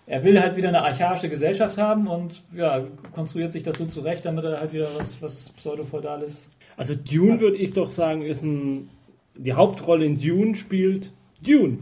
Er 0.06 0.24
will 0.24 0.40
halt 0.40 0.56
wieder 0.56 0.68
eine 0.68 0.82
archaische 0.82 1.28
Gesellschaft 1.30 1.78
haben 1.78 2.06
und 2.06 2.42
ja, 2.54 2.82
konstruiert 3.14 3.52
sich 3.52 3.62
das 3.62 3.78
so 3.78 3.86
zurecht, 3.86 4.26
damit 4.26 4.44
er 4.44 4.60
halt 4.60 4.72
wieder 4.72 4.88
was, 4.96 5.22
was 5.22 5.50
pseudo-feudales 5.50 6.48
Also 6.76 6.94
Dune 6.94 7.40
würde 7.40 7.56
ich 7.56 7.72
doch 7.72 7.88
sagen, 7.88 8.22
ist 8.22 8.42
ein. 8.42 8.88
Die 9.36 9.54
Hauptrolle 9.54 10.04
in 10.04 10.20
Dune 10.20 10.54
spielt 10.56 11.12
Dune. 11.46 11.78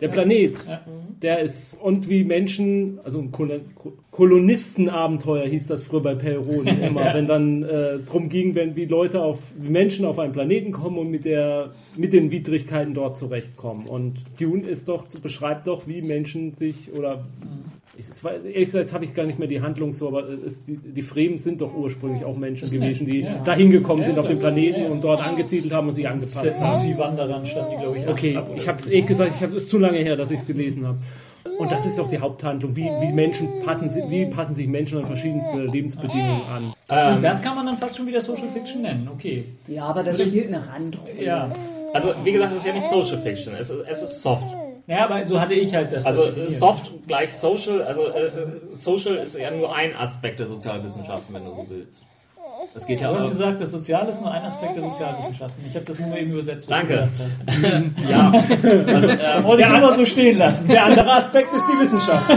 Der 0.00 0.08
Planet. 0.08 0.64
Ja. 0.66 0.80
Der 1.22 1.40
ist. 1.40 1.76
Und 1.80 2.08
wie 2.08 2.22
Menschen, 2.24 3.00
also 3.04 3.18
ein 3.20 3.32
Kol 3.32 3.60
Kolonistenabenteuer 4.12 5.46
hieß 5.46 5.66
das 5.68 5.82
früher 5.84 6.02
bei 6.02 6.14
Perron 6.14 6.66
immer, 6.82 7.04
Ja. 7.06 7.14
wenn 7.14 7.26
dann 7.26 7.62
äh, 7.62 7.98
drum 8.00 8.28
ging, 8.28 8.54
wenn 8.54 8.76
wie 8.76 8.84
Leute 8.84 9.22
auf, 9.22 9.38
wie 9.56 9.68
Menschen 9.70 10.04
auf 10.04 10.18
einen 10.18 10.32
Planeten 10.32 10.72
kommen 10.72 10.98
und 10.98 11.10
mit 11.10 11.24
der 11.24 11.72
mit 11.96 12.12
den 12.12 12.30
Widrigkeiten 12.30 12.94
dort 12.94 13.16
zurechtkommen. 13.16 13.86
Und 13.88 14.18
Dune 14.40 14.62
ist 14.66 14.88
doch, 14.88 15.06
beschreibt 15.20 15.66
doch, 15.66 15.88
wie 15.88 16.00
Menschen 16.02 16.54
sich 16.54 16.92
oder 16.92 17.24
ich, 17.96 18.08
es 18.08 18.22
war, 18.22 18.32
ehrlich 18.32 18.66
gesagt, 18.66 18.84
jetzt 18.84 18.94
habe 18.94 19.04
ich 19.04 19.14
gar 19.14 19.24
nicht 19.24 19.38
mehr 19.38 19.48
die 19.48 19.60
Handlung 19.60 19.92
so, 19.92 20.08
aber 20.08 20.28
es, 20.28 20.64
die, 20.64 20.76
die 20.76 21.02
Fremen 21.02 21.38
sind 21.38 21.60
doch 21.60 21.74
ursprünglich 21.74 22.24
auch 22.24 22.36
Menschen 22.36 22.68
sind 22.68 22.80
gewesen, 22.80 23.06
die 23.06 23.20
ja. 23.20 23.38
dahin 23.44 23.70
gekommen 23.70 24.04
sind 24.04 24.16
Ja, 24.16 24.20
auf 24.20 24.26
dem 24.26 24.38
Planeten 24.38 24.82
ja, 24.82 24.88
und 24.88 25.02
dort 25.02 25.26
angesiedelt 25.26 25.72
haben 25.72 25.88
und 25.88 25.94
sich 25.94 26.08
angepasst 26.08 26.60
haben. 26.60 26.78
Sensi-Wanderern 26.78 27.46
standen 27.46 27.70
die, 27.72 27.76
glaube 27.76 27.98
ich, 27.98 28.08
Okay, 28.08 28.36
ab, 28.36 28.50
ich 28.54 28.68
habe 28.68 28.78
es 28.78 28.86
ehrlich 28.86 29.06
gesagt, 29.06 29.32
ich 29.36 29.42
habe 29.42 29.56
es 29.56 29.68
zu 29.68 29.78
lange 29.78 29.98
her, 29.98 30.16
dass 30.16 30.30
ich 30.30 30.40
es 30.40 30.46
gelesen 30.46 30.86
habe. 30.86 30.98
Und 31.58 31.72
das 31.72 31.86
ist 31.86 31.98
doch 31.98 32.08
die 32.08 32.18
Haupthandlung. 32.18 32.76
Wie, 32.76 32.84
wie 32.84 33.12
Menschen 33.12 33.60
passen, 33.64 33.90
wie 34.10 34.26
passen 34.26 34.54
sich 34.54 34.68
Menschen 34.68 34.98
an 34.98 35.06
verschiedenste 35.06 35.64
Lebensbedingungen 35.64 36.42
an? 36.54 36.72
Ähm, 36.88 37.22
das 37.22 37.42
kann 37.42 37.56
man 37.56 37.66
dann 37.66 37.76
fast 37.76 37.96
schon 37.96 38.06
wieder 38.06 38.20
Social 38.20 38.48
Fiction 38.48 38.82
nennen, 38.82 39.08
okay. 39.12 39.44
Ja, 39.66 39.84
aber 39.84 40.04
das 40.04 40.20
spielt 40.20 40.48
eine 40.48 40.66
Randrolle. 40.68 41.20
Ja. 41.20 41.50
Also, 41.92 42.12
wie 42.22 42.32
gesagt, 42.32 42.52
es 42.52 42.58
ist 42.58 42.66
ja 42.66 42.72
nicht 42.74 42.86
Social 42.86 43.18
Fiction, 43.18 43.54
es 43.58 43.70
ist, 43.70 43.84
es 43.88 44.02
ist 44.02 44.22
Soft. 44.22 44.67
Ja, 44.88 45.04
aber 45.04 45.24
so 45.26 45.38
hatte 45.40 45.54
ich 45.54 45.74
halt 45.74 45.92
das. 45.92 46.04
Also 46.06 46.22
das 46.24 46.30
definiert. 46.34 46.50
Soft 46.58 46.90
gleich 47.06 47.32
Social, 47.34 47.82
also 47.82 48.08
äh, 48.08 48.26
äh, 48.26 48.30
Social 48.72 49.16
ist 49.16 49.38
ja 49.38 49.50
nur 49.50 49.72
ein 49.74 49.94
Aspekt 49.94 50.40
der 50.40 50.46
Sozialwissenschaften, 50.46 51.34
wenn 51.34 51.44
du 51.44 51.52
so 51.52 51.66
willst. 51.68 52.02
Es 52.74 52.86
geht 52.86 53.00
ja 53.00 53.08
Du 53.08 53.14
hast 53.14 53.22
auch. 53.24 53.28
gesagt, 53.28 53.60
das 53.60 53.70
Soziale 53.70 54.10
ist 54.10 54.20
nur 54.20 54.30
ein 54.32 54.42
Aspekt 54.42 54.76
der 54.76 54.82
Sozialwissenschaften. 54.84 55.64
Ich 55.68 55.74
habe 55.74 55.84
das 55.84 55.98
nur 56.00 56.16
eben 56.18 56.32
übersetzt. 56.32 56.68
was 56.68 56.78
Danke. 56.78 57.08
du 57.46 57.52
gesagt 57.52 57.92
hast. 57.96 58.10
Ja, 58.10 58.32
also, 58.94 59.08
Das 59.08 59.40
äh, 59.40 59.44
wollte 59.44 59.62
ich 59.62 59.68
mal 59.68 59.94
so 59.96 60.04
stehen 60.04 60.38
lassen. 60.38 60.68
Der 60.68 60.84
andere 60.84 61.12
Aspekt 61.12 61.52
ist 61.54 61.64
die 61.72 61.80
Wissenschaft. 61.82 62.30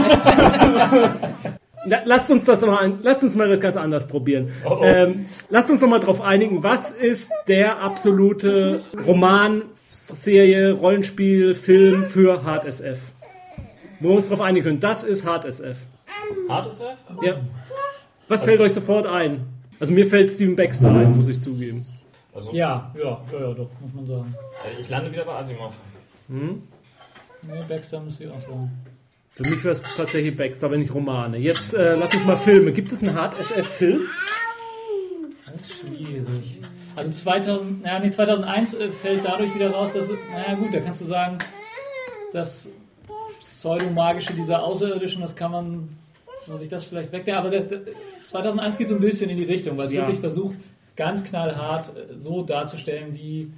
La- 1.84 2.02
Lasst 2.04 2.30
uns 2.30 2.44
das 2.44 2.60
mal, 2.60 2.92
lasst 3.02 3.22
uns 3.24 3.34
mal 3.34 3.48
das 3.48 3.58
ganz 3.60 3.76
anders 3.76 4.06
probieren. 4.06 4.48
Oh, 4.64 4.76
oh. 4.80 4.84
Ähm, 4.84 5.26
lasst 5.50 5.70
uns 5.70 5.80
noch 5.80 5.88
mal 5.88 5.98
darauf 6.00 6.20
einigen, 6.20 6.62
was 6.62 6.92
ist 6.92 7.32
der 7.48 7.80
absolute 7.82 8.82
Roman, 9.06 9.62
Serie, 10.08 10.72
Rollenspiel, 10.72 11.54
Film 11.54 12.04
für 12.06 12.42
Hard 12.44 12.64
SF? 12.64 12.98
Wo 14.00 14.08
wir 14.10 14.16
uns 14.16 14.26
darauf 14.26 14.40
einigen 14.40 14.64
können, 14.66 14.80
das 14.80 15.04
ist 15.04 15.24
Hard 15.24 15.44
SF. 15.44 15.76
Hard 16.48 16.66
SF? 16.66 16.96
Ja. 17.22 17.40
Was 18.28 18.42
fällt 18.42 18.60
euch 18.60 18.72
sofort 18.74 19.06
ein? 19.06 19.46
Also 19.78 19.92
mir 19.92 20.06
fällt 20.06 20.30
Steven 20.30 20.56
Baxter 20.56 20.90
ein, 20.90 21.16
muss 21.16 21.28
ich 21.28 21.40
zugeben. 21.40 21.84
Also, 22.34 22.52
Ja, 22.52 22.92
ja, 22.96 23.20
ja, 23.32 23.40
ja, 23.40 23.52
doch, 23.54 23.68
muss 23.80 23.92
man 23.94 24.06
sagen. 24.06 24.34
äh, 24.64 24.80
ich 24.80 24.88
lande 24.88 25.12
wieder 25.12 25.24
bei 25.24 25.34
Asimov. 25.34 25.74
Nee, 26.28 26.58
Baxter 27.68 28.00
müsste 28.00 28.24
ich 28.24 28.30
auch 28.30 28.40
sagen. 28.40 28.70
Für 29.34 29.42
mich 29.42 29.64
wäre 29.64 29.74
es 29.74 29.82
tatsächlich 29.96 30.36
Baxter, 30.36 30.70
wenn 30.70 30.80
nicht 30.80 30.94
Romane. 30.94 31.38
Jetzt 31.38 31.74
äh, 31.74 31.94
lass 31.94 32.14
uns 32.14 32.24
mal 32.26 32.36
Filme. 32.36 32.72
Gibt 32.72 32.92
es 32.92 33.02
einen 33.02 33.14
Hard 33.14 33.38
SF-Film? 33.38 34.02
Das 35.46 35.60
ist 35.62 35.72
schwierig. 35.72 36.60
Also 36.96 37.10
2000, 37.10 37.82
naja, 37.82 37.98
nee, 38.00 38.10
2001 38.10 38.74
äh, 38.74 38.90
fällt 38.90 39.24
dadurch 39.24 39.54
wieder 39.54 39.70
raus, 39.70 39.92
dass, 39.92 40.08
naja 40.08 40.54
gut, 40.58 40.74
da 40.74 40.80
kannst 40.80 41.00
du 41.00 41.04
sagen, 41.04 41.38
das 42.32 42.68
Pseudomagische 43.40 44.34
dieser 44.34 44.62
Außerirdischen, 44.64 45.20
das 45.22 45.34
kann 45.36 45.50
man, 45.52 45.88
man 46.46 46.58
sich 46.58 46.68
das 46.68 46.84
vielleicht 46.84 47.12
wegdenken, 47.12 47.38
aber 47.40 47.50
der, 47.50 47.60
der, 47.62 47.80
2001 48.24 48.78
geht 48.78 48.88
so 48.88 48.94
ein 48.94 49.00
bisschen 49.00 49.30
in 49.30 49.36
die 49.36 49.44
Richtung, 49.44 49.76
weil 49.76 49.86
es 49.86 49.92
Ja. 49.92 50.02
wirklich 50.02 50.20
versucht, 50.20 50.56
ganz 50.96 51.24
knallhart 51.24 51.90
äh, 51.96 52.18
so 52.18 52.42
darzustellen, 52.42 53.14
wie 53.14 53.50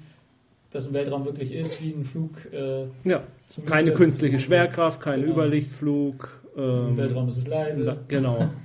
das 0.70 0.86
im 0.88 0.92
Weltraum 0.94 1.24
wirklich 1.24 1.52
ist, 1.52 1.80
wie 1.82 1.90
ein 1.92 2.04
Flug 2.04 2.30
äh, 2.52 2.84
Ja. 3.08 3.22
Keine 3.66 3.92
künstliche 3.94 4.38
Schwerkraft, 4.38 5.00
kein 5.00 5.20
Genau. 5.20 5.32
Überlichtflug. 5.34 6.40
Im 6.56 6.62
Ähm, 6.62 6.96
Weltraum 6.96 7.28
ist 7.28 7.38
es 7.38 7.46
leise. 7.46 7.96
Genau. 8.08 8.48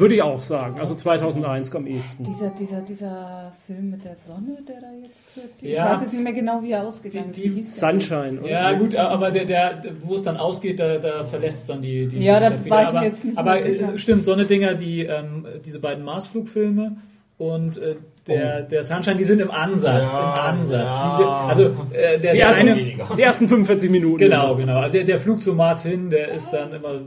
Würde 0.00 0.14
ich 0.14 0.22
auch 0.22 0.40
sagen. 0.40 0.78
Also 0.80 0.94
2001 0.94 1.74
am 1.74 1.86
ehesten. 1.86 2.24
Dieser, 2.24 2.50
dieser, 2.50 2.80
dieser 2.80 3.52
Film 3.66 3.90
mit 3.90 4.04
der 4.04 4.16
Sonne, 4.26 4.58
der 4.66 4.80
da 4.80 4.86
jetzt 5.02 5.22
kürzlich. 5.34 5.74
Ja. 5.74 5.86
Ich 5.86 5.92
weiß 5.94 6.02
jetzt 6.02 6.12
nicht 6.12 6.22
mehr 6.24 6.32
genau, 6.32 6.62
wie 6.62 6.72
er 6.72 6.82
ausgegangen 6.86 7.30
ist. 7.30 7.36
Die- 7.38 7.44
Wie 7.44 7.48
die 7.48 7.54
hieß 7.56 7.78
der? 7.78 7.90
Sunshine, 7.90 8.40
oder? 8.40 8.50
Ja, 8.50 8.72
gut, 8.72 8.94
aber 8.96 9.30
der, 9.30 9.44
der, 9.44 9.82
wo 10.02 10.14
es 10.14 10.22
dann 10.22 10.36
ausgeht, 10.36 10.78
da, 10.80 10.98
da 10.98 11.24
verlässt 11.24 11.62
es 11.62 11.66
dann 11.66 11.80
die, 11.82 12.06
die 12.08 12.18
Ja, 12.24 12.40
da 12.40 12.46
Wissenschaft 12.52 12.70
war 12.70 12.82
ich 12.82 12.88
aber, 12.88 13.00
mir 13.00 13.06
jetzt 13.06 13.24
nicht 13.24 13.38
Aber 13.38 13.54
mehr 13.54 13.74
sicher. 13.74 13.94
äh, 13.94 13.98
stimmt, 13.98 14.24
so 14.24 14.32
eine 14.32 14.44
Dinger, 14.44 14.74
die, 14.74 15.02
ähm, 15.04 15.46
diese 15.64 15.80
beiden 15.80 16.04
Marsflugfilme 16.04 16.96
und 17.38 17.76
äh, 17.78 17.96
der, 18.26 18.62
der 18.62 18.82
Sunshine, 18.82 19.16
die 19.16 19.24
sind 19.24 19.40
im 19.40 19.50
Ansatz. 19.52 20.10
Ja, 20.12 20.50
Im 20.50 20.58
Ansatz. 20.60 20.94
ja. 20.94 21.16
Diese, 21.16 21.28
also 21.30 21.64
äh, 21.92 22.18
der, 22.18 22.32
Die, 22.32 22.38
der 22.38 22.46
ersten, 22.46 22.68
eine, 22.68 22.76
weniger. 22.76 23.08
die 23.16 23.22
ersten 23.22 23.46
45 23.48 23.90
Minuten. 23.90 24.18
Genau, 24.18 24.56
genau. 24.56 24.78
Also 24.80 24.94
der, 24.94 25.04
der 25.04 25.18
Flug 25.20 25.42
zum 25.42 25.56
Mars 25.56 25.82
hin, 25.84 26.10
der 26.10 26.28
ist 26.32 26.50
dann 26.50 26.72
immer 26.72 27.00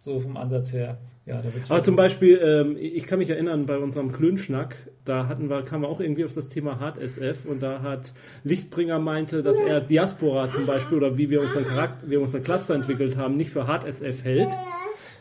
so 0.00 0.18
vom 0.18 0.36
Ansatz 0.36 0.72
her. 0.72 0.96
Ja, 1.24 1.40
da 1.40 1.54
wird's 1.54 1.70
Aber 1.70 1.84
zum 1.84 1.94
Beispiel, 1.94 2.40
ähm, 2.42 2.76
ich 2.78 3.06
kann 3.06 3.20
mich 3.20 3.30
erinnern, 3.30 3.66
bei 3.66 3.78
unserem 3.78 4.10
Klönschnack, 4.10 4.90
da 5.04 5.28
hatten 5.28 5.48
wir, 5.48 5.62
kamen 5.62 5.84
wir 5.84 5.88
auch 5.88 6.00
irgendwie 6.00 6.24
auf 6.24 6.34
das 6.34 6.48
Thema 6.48 6.80
Hard 6.80 6.98
SF 6.98 7.44
und 7.44 7.62
da 7.62 7.80
hat 7.80 8.12
Lichtbringer 8.42 8.98
meinte, 8.98 9.42
dass 9.42 9.58
er 9.58 9.80
Diaspora 9.80 10.50
zum 10.50 10.66
Beispiel 10.66 10.98
oder 10.98 11.18
wie 11.18 11.30
wir 11.30 11.40
unseren 11.40 11.64
Charakter, 11.64 12.06
wie 12.06 12.12
wir 12.12 12.20
unseren 12.22 12.42
Cluster 12.42 12.74
entwickelt 12.74 13.16
haben, 13.16 13.36
nicht 13.36 13.50
für 13.50 13.68
Hard 13.68 13.84
SF 13.84 14.24
hält, 14.24 14.50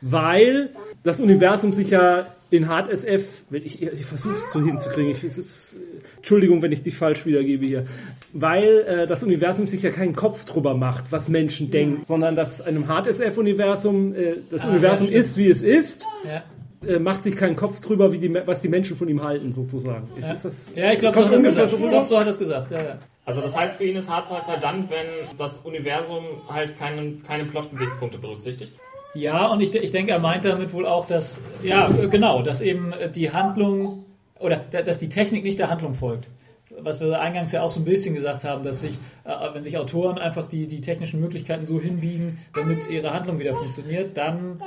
weil 0.01 0.71
das 1.03 1.19
Universum 1.19 1.73
sich 1.73 1.89
ja 1.89 2.27
in 2.51 2.67
Hard 2.67 2.89
SF, 2.89 3.45
wenn 3.49 3.65
ich, 3.65 3.81
ich 3.81 4.05
versuche 4.05 4.35
es 4.35 4.51
so 4.51 4.61
hinzukriegen, 4.61 5.09
ich, 5.11 5.23
es 5.23 5.37
ist, 5.37 5.77
Entschuldigung, 6.17 6.61
wenn 6.61 6.71
ich 6.73 6.83
dich 6.83 6.95
falsch 6.97 7.25
wiedergebe 7.25 7.65
hier, 7.65 7.85
weil 8.33 8.81
äh, 8.87 9.07
das 9.07 9.23
Universum 9.23 9.67
sich 9.67 9.81
ja 9.81 9.89
keinen 9.89 10.15
Kopf 10.15 10.43
drüber 10.45 10.73
macht, 10.75 11.05
was 11.11 11.29
Menschen 11.29 11.71
denken, 11.71 12.03
sondern 12.05 12.35
dass 12.35 12.59
einem 12.61 12.87
Hard 12.89 13.07
SF-Universum 13.07 14.13
äh, 14.13 14.35
das 14.49 14.65
Ah, 14.65 14.69
Universum 14.69 15.07
ja, 15.09 15.17
ist, 15.19 15.37
wie 15.37 15.47
es 15.49 15.63
ist 15.63 16.05
Ja. 16.25 16.43
äh, 16.87 16.99
macht 16.99 17.23
sich 17.23 17.35
keinen 17.37 17.55
Kopf 17.55 17.79
drüber, 17.79 18.11
wie 18.11 18.17
die, 18.19 18.33
was 18.45 18.61
die 18.61 18.67
Menschen 18.67 18.97
von 18.97 19.07
ihm 19.07 19.23
halten, 19.23 19.53
sozusagen. 19.53 20.07
Ich, 20.17 20.23
Ja. 20.23 20.31
ist 20.33 20.43
das, 20.45 20.71
Ja, 20.75 20.91
ich 20.91 20.99
glaube, 20.99 21.23
so 21.23 21.29
gesagt. 21.29 21.55
so 21.69 21.75
Ich 21.77 21.81
rüber? 21.81 21.89
glaube, 21.89 22.05
so 22.05 22.19
hat 22.19 22.25
er 22.27 22.31
es 22.31 22.37
gesagt. 22.39 22.71
Ja, 22.71 22.83
ja. 22.83 22.99
Also 23.23 23.39
das 23.39 23.55
heißt 23.55 23.77
für 23.77 23.85
ihn 23.85 23.95
ist 23.95 24.09
Hard 24.09 24.25
Sci-Fi 24.25 24.59
dann, 24.61 24.89
wenn 24.89 25.37
das 25.37 25.59
Universum 25.59 26.23
halt 26.49 26.77
keinen, 26.77 27.21
keine 27.23 27.45
Plot-Gesichtspunkte 27.45 28.17
berücksichtigt. 28.17 28.73
Ja, 29.13 29.47
und 29.47 29.59
ich, 29.61 29.73
ich 29.75 29.91
denke, 29.91 30.11
er 30.11 30.19
meint 30.19 30.45
damit 30.45 30.73
wohl 30.73 30.85
auch, 30.85 31.05
dass, 31.05 31.39
ja, 31.63 31.87
genau, 31.87 32.41
dass 32.41 32.61
eben 32.61 32.93
die 33.13 33.31
Handlung 33.31 34.05
oder 34.39 34.61
da- 34.71 34.81
dass 34.81 34.99
die 34.99 35.09
Technik 35.09 35.43
nicht 35.43 35.59
der 35.59 35.69
Handlung 35.69 35.93
folgt. 35.93 36.27
Was 36.79 37.01
wir 37.01 37.19
eingangs 37.19 37.51
ja 37.51 37.61
auch 37.61 37.71
so 37.71 37.81
ein 37.81 37.85
bisschen 37.85 38.15
gesagt 38.15 38.43
haben, 38.45 38.63
dass 38.63 38.79
sich, 38.81 38.93
äh, 39.25 39.53
wenn 39.53 39.61
sich 39.63 39.77
Autoren 39.77 40.17
einfach 40.17 40.45
die, 40.45 40.67
die 40.67 40.79
technischen 40.81 41.19
Möglichkeiten 41.19 41.67
so 41.67 41.79
hinbiegen, 41.79 42.39
damit 42.55 42.89
ihre 42.89 43.13
Handlung 43.13 43.37
wieder 43.39 43.53
funktioniert, 43.53 44.15
dann 44.15 44.61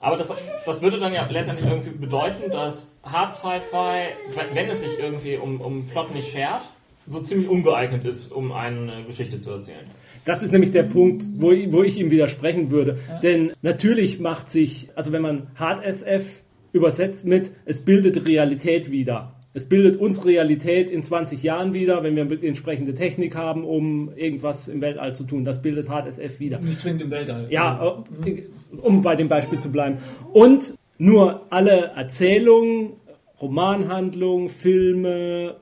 Aber 0.00 0.16
das, 0.16 0.34
das 0.66 0.82
würde 0.82 0.98
dann 0.98 1.14
ja 1.14 1.26
letztendlich 1.30 1.66
irgendwie 1.68 1.90
bedeuten, 1.90 2.50
dass 2.50 2.96
Hard 3.04 3.32
Sci-Fi, 3.34 4.08
wenn 4.54 4.68
es 4.68 4.80
sich 4.82 4.98
irgendwie 4.98 5.36
um, 5.36 5.60
um 5.62 5.86
Plot 5.86 6.14
nicht 6.14 6.28
schert, 6.30 6.66
so 7.06 7.20
ziemlich 7.20 7.48
ungeeignet 7.48 8.04
ist, 8.04 8.32
um 8.32 8.52
eine 8.52 9.04
Geschichte 9.06 9.38
zu 9.38 9.50
erzählen. 9.52 9.86
Das 10.26 10.42
ist 10.42 10.52
nämlich 10.52 10.72
der 10.72 10.84
Punkt, 10.84 11.24
wo, 11.36 11.52
ich- 11.52 11.72
wo 11.72 11.82
ich 11.82 11.98
ihm 11.98 12.10
widersprechen 12.10 12.70
würde. 12.70 12.98
Denn 13.22 13.52
natürlich 13.62 14.20
macht 14.20 14.50
sich, 14.50 14.88
also 14.94 15.12
wenn 15.12 15.22
man 15.22 15.48
Hard 15.56 15.84
SF 15.84 16.42
übersetzt 16.72 17.26
mit, 17.26 17.52
es 17.66 17.80
bildet 17.84 18.26
Realität 18.26 18.90
wieder. 18.90 19.32
Es 19.56 19.68
bildet 19.68 19.96
uns 19.98 20.24
Realität 20.26 20.90
in 20.90 21.04
20 21.04 21.42
Jahren 21.44 21.74
wieder, 21.74 22.02
wenn 22.02 22.16
wir 22.16 22.24
die 22.24 22.48
entsprechende 22.48 22.92
Technik 22.94 23.36
haben, 23.36 23.62
um 23.64 24.10
irgendwas 24.16 24.66
im 24.66 24.80
Weltall 24.80 25.14
zu 25.14 25.22
tun. 25.24 25.44
Das 25.44 25.62
bildet 25.62 25.88
Hard 25.88 26.06
SF 26.06 26.40
wieder. 26.40 26.58
nicht 26.60 26.80
zwingend 26.80 27.02
im 27.02 27.10
Weltall. 27.12 27.46
Ja, 27.50 28.02
äh, 28.26 28.42
um 28.82 29.02
bei 29.02 29.14
dem 29.14 29.28
Beispiel 29.28 29.60
zu 29.60 29.70
bleiben. 29.70 29.98
Und 30.32 30.74
nur 30.98 31.46
alle 31.52 31.92
Erzählungen, 31.94 32.94
Romanhandlungen, 33.40 34.48
Filme, 34.48 35.56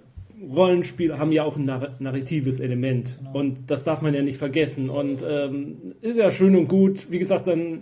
Rollenspiele 0.50 1.18
haben 1.18 1.32
ja 1.32 1.44
auch 1.44 1.56
ein 1.56 1.64
nar 1.64 1.94
narratives 1.98 2.60
Element. 2.60 3.18
Und 3.32 3.70
das 3.70 3.84
darf 3.84 4.02
man 4.02 4.14
ja 4.14 4.22
nicht 4.22 4.38
vergessen. 4.38 4.90
Und 4.90 5.20
ähm, 5.28 5.94
ist 6.00 6.16
ja 6.18 6.30
schön 6.30 6.56
und 6.56 6.68
gut. 6.68 7.10
Wie 7.10 7.18
gesagt, 7.18 7.46
dann, 7.46 7.80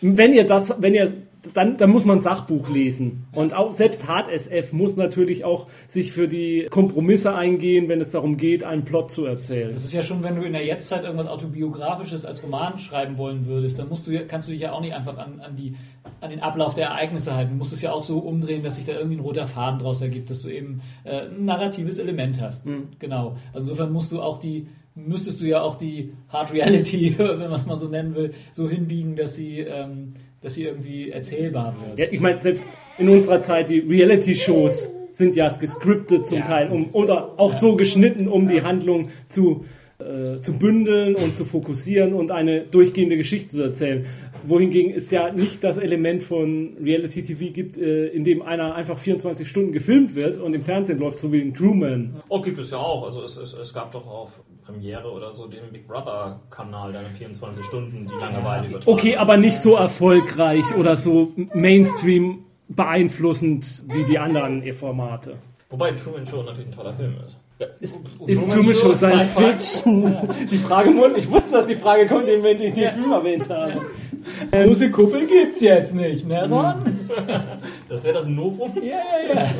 wenn 0.00 0.32
ihr 0.32 0.44
das, 0.44 0.80
wenn 0.80 0.94
ihr, 0.94 1.12
dann, 1.54 1.76
dann 1.76 1.90
muss 1.90 2.04
man 2.04 2.18
ein 2.18 2.22
Sachbuch 2.22 2.68
lesen. 2.68 3.26
Und 3.32 3.54
auch 3.54 3.72
selbst 3.72 4.06
Hard 4.06 4.28
SF 4.28 4.72
muss 4.72 4.96
natürlich 4.96 5.44
auch 5.44 5.66
sich 5.88 6.12
für 6.12 6.28
die 6.28 6.66
Kompromisse 6.70 7.34
eingehen, 7.34 7.88
wenn 7.88 8.00
es 8.00 8.12
darum 8.12 8.36
geht, 8.36 8.62
einen 8.62 8.84
Plot 8.84 9.10
zu 9.10 9.24
erzählen. 9.24 9.72
Das 9.72 9.84
ist 9.84 9.92
ja 9.92 10.02
schon, 10.02 10.22
wenn 10.22 10.36
du 10.36 10.42
in 10.42 10.52
der 10.52 10.64
Jetztzeit 10.64 11.02
irgendwas 11.02 11.26
Autobiografisches 11.26 12.24
als 12.24 12.42
Roman 12.42 12.78
schreiben 12.78 13.18
wollen 13.18 13.46
würdest, 13.46 13.78
dann 13.78 13.88
musst 13.88 14.06
du, 14.06 14.26
kannst 14.26 14.46
du 14.46 14.52
dich 14.52 14.60
ja 14.60 14.72
auch 14.72 14.80
nicht 14.80 14.94
einfach 14.94 15.18
an, 15.18 15.40
an, 15.40 15.54
die, 15.54 15.74
an 16.20 16.30
den 16.30 16.40
Ablauf 16.40 16.74
der 16.74 16.86
Ereignisse 16.88 17.34
halten. 17.34 17.52
Du 17.52 17.56
musst 17.56 17.72
es 17.72 17.82
ja 17.82 17.92
auch 17.92 18.04
so 18.04 18.18
umdrehen, 18.18 18.62
dass 18.62 18.76
sich 18.76 18.84
da 18.84 18.92
irgendwie 18.92 19.16
ein 19.16 19.20
roter 19.20 19.48
Faden 19.48 19.80
draus 19.80 20.00
ergibt, 20.00 20.30
dass 20.30 20.42
du 20.42 20.48
eben 20.48 20.80
äh, 21.04 21.22
ein 21.22 21.44
narratives 21.44 21.98
Element 21.98 22.40
hast. 22.40 22.66
Genau. 22.98 23.36
Insofern 23.54 23.92
musst 23.92 24.12
du 24.12 24.22
auch 24.22 24.38
die, 24.38 24.68
müsstest 24.94 25.40
du 25.40 25.44
ja 25.44 25.62
auch 25.62 25.74
die 25.74 26.12
Hard 26.28 26.52
Reality, 26.52 27.14
wenn 27.18 27.38
man 27.38 27.52
es 27.52 27.66
mal 27.66 27.76
so 27.76 27.88
nennen 27.88 28.14
will, 28.14 28.32
so 28.52 28.68
hinbiegen, 28.68 29.16
dass 29.16 29.34
sie, 29.34 29.60
ähm, 29.60 30.14
dass 30.42 30.54
sie 30.54 30.64
irgendwie 30.64 31.10
erzählbar 31.10 31.74
wird. 31.86 31.98
Ja, 31.98 32.06
ich 32.10 32.20
meine, 32.20 32.38
selbst 32.38 32.68
in 32.98 33.08
unserer 33.08 33.42
Zeit, 33.42 33.68
die 33.68 33.78
Reality-Shows 33.78 34.90
sind 35.12 35.36
ja 35.36 35.48
gescriptet 35.48 36.26
zum 36.26 36.38
Ja. 36.38 36.46
Teil 36.46 36.70
um, 36.70 36.88
oder 36.92 37.38
auch 37.38 37.52
so 37.52 37.76
geschnitten, 37.76 38.28
um 38.28 38.48
die 38.48 38.62
Handlung 38.62 39.10
zu, 39.28 39.64
äh, 39.98 40.40
zu 40.40 40.58
bündeln 40.58 41.14
und 41.14 41.36
zu 41.36 41.44
fokussieren 41.44 42.14
und 42.14 42.30
eine 42.30 42.62
durchgehende 42.62 43.16
Geschichte 43.16 43.48
zu 43.50 43.62
erzählen. 43.62 44.06
Wohingegen 44.44 44.92
es 44.92 45.10
ja 45.10 45.30
nicht 45.30 45.62
das 45.62 45.78
Element 45.78 46.24
von 46.24 46.76
Reality-TV 46.82 47.52
gibt, 47.52 47.76
äh, 47.76 48.08
in 48.08 48.24
dem 48.24 48.42
einer 48.42 48.74
einfach 48.74 48.98
24 48.98 49.46
Stunden 49.46 49.72
gefilmt 49.72 50.14
wird 50.14 50.38
und 50.38 50.54
im 50.54 50.62
Fernsehen 50.62 50.98
läuft, 50.98 51.20
so 51.20 51.30
wie 51.30 51.40
in 51.40 51.54
Truman. 51.54 52.22
Oh, 52.28 52.40
gibt 52.40 52.58
es 52.58 52.70
ja 52.70 52.78
auch. 52.78 53.04
Also 53.04 53.22
es, 53.22 53.36
es, 53.36 53.52
es 53.52 53.72
gab 53.72 53.92
doch 53.92 54.06
auf 54.06 54.40
Premiere 54.64 55.10
oder 55.10 55.32
so 55.32 55.46
den 55.46 55.72
Big 55.72 55.86
Brother 55.86 56.40
Kanal, 56.50 56.92
der 56.92 57.02
in 57.02 57.12
24 57.12 57.64
Stunden 57.64 58.06
die 58.06 58.14
Langeweile 58.20 58.68
übertragen. 58.68 58.98
Okay, 58.98 59.16
aber 59.16 59.36
nicht 59.36 59.58
so 59.58 59.74
erfolgreich 59.76 60.64
oder 60.76 60.96
so 60.96 61.32
Mainstream 61.54 62.44
beeinflussend 62.68 63.84
wie 63.88 64.04
die 64.04 64.18
anderen 64.18 64.72
Formate. 64.72 65.36
Wobei 65.70 65.92
Truman 65.92 66.26
Show 66.26 66.42
natürlich 66.42 66.68
ein 66.68 66.72
toller 66.72 66.92
Film 66.92 67.16
ist. 67.26 67.36
Ist, 67.80 68.00
Ist 68.26 68.50
Truman 68.50 68.74
Show 68.74 68.94
Science 68.94 69.30
Fiction? 69.30 70.16
Die 70.50 70.58
Frage, 70.58 70.90
ich 71.16 71.30
wusste, 71.30 71.52
dass 71.52 71.66
die 71.66 71.76
Frage 71.76 72.06
kommt, 72.06 72.26
wenn 72.26 72.60
ich 72.60 72.74
den 72.74 72.90
Film 72.90 73.12
erwähnt 73.12 73.48
habe. 73.48 73.80
Große 74.50 74.90
Kuppel 74.90 75.26
gibt's 75.26 75.60
jetzt 75.60 75.94
nicht, 75.94 76.26
ne, 76.26 76.48
Ron? 76.48 76.74
Das 77.88 78.04
wäre 78.04 78.14
das 78.14 78.26
Novum. 78.26 78.72
Ja, 78.82 79.00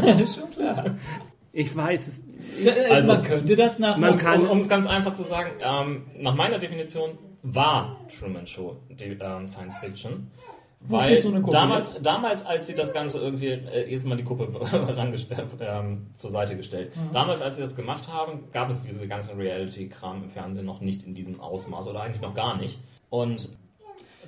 ja, 0.03 0.07
ja, 0.07 0.27
schon 0.27 0.51
klar. 0.51 0.85
Ich 1.53 1.75
weiß 1.77 2.09
es. 2.09 2.21
Also- 2.91 3.13
man 3.15 3.23
könnte 3.23 3.57
das 3.57 3.79
nach 3.79 3.97
Man 3.99 4.13
Um- 4.13 4.17
kann- 4.19 4.47
um, 4.47 4.59
es 4.59 4.69
ganz 4.69 4.87
einfach 4.87 5.13
zu 5.13 5.23
sagen, 5.23 5.51
ähm, 5.63 6.05
nach 6.19 6.35
meiner 6.35 6.59
Definition 6.59 7.19
war 7.43 7.99
Truman 8.19 8.47
Show 8.47 8.77
die 8.89 9.17
ähm, 9.21 9.49
Science 9.49 9.79
Fiction. 9.79 10.31
Weil 10.85 11.23
so 11.23 11.31
damals, 11.31 11.95
damals, 12.03 12.45
als 12.45 12.67
sie 12.67 12.75
das 12.75 12.93
Ganze 12.93 13.21
irgendwie, 13.21 13.51
äh, 13.51 13.89
erstmal 13.93 14.17
die 14.17 14.25
Kuppel 14.25 14.49
rangestellt, 14.73 15.47
ähm, 15.61 16.07
zur 16.17 16.31
Seite 16.33 16.57
gestellt. 16.57 16.97
Mhm. 16.97 17.13
Damals, 17.13 17.41
als 17.41 17.55
sie 17.55 17.63
das 17.63 17.77
gemacht 17.77 18.13
haben, 18.13 18.45
gab 18.53 18.69
es 18.69 18.83
diese 18.83 19.07
ganze 19.07 19.37
Reality-Kram 19.39 20.25
im 20.25 20.29
Fernsehen 20.29 20.67
noch 20.67 20.81
nicht 20.81 21.07
in 21.07 21.15
diesem 21.15 21.41
Ausmaß 21.41 21.87
oder 21.87 22.01
eigentlich 22.03 22.21
noch 22.21 22.35
gar 22.35 22.57
nicht. 22.57 22.79
Und 23.11 23.51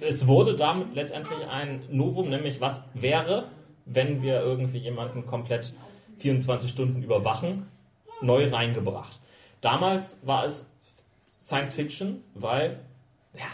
es 0.00 0.28
wurde 0.28 0.54
damit 0.54 0.94
letztendlich 0.94 1.38
ein 1.50 1.82
Novum, 1.90 2.28
nämlich 2.30 2.60
was 2.60 2.88
wäre, 2.94 3.46
wenn 3.84 4.22
wir 4.22 4.40
irgendwie 4.40 4.78
jemanden 4.78 5.26
komplett 5.26 5.74
24 6.18 6.70
Stunden 6.70 7.02
überwachen, 7.02 7.66
neu 8.22 8.48
reingebracht. 8.48 9.20
Damals 9.60 10.26
war 10.26 10.44
es 10.44 10.72
Science 11.40 11.74
Fiction, 11.74 12.22
weil 12.34 12.78
ja, 13.36 13.46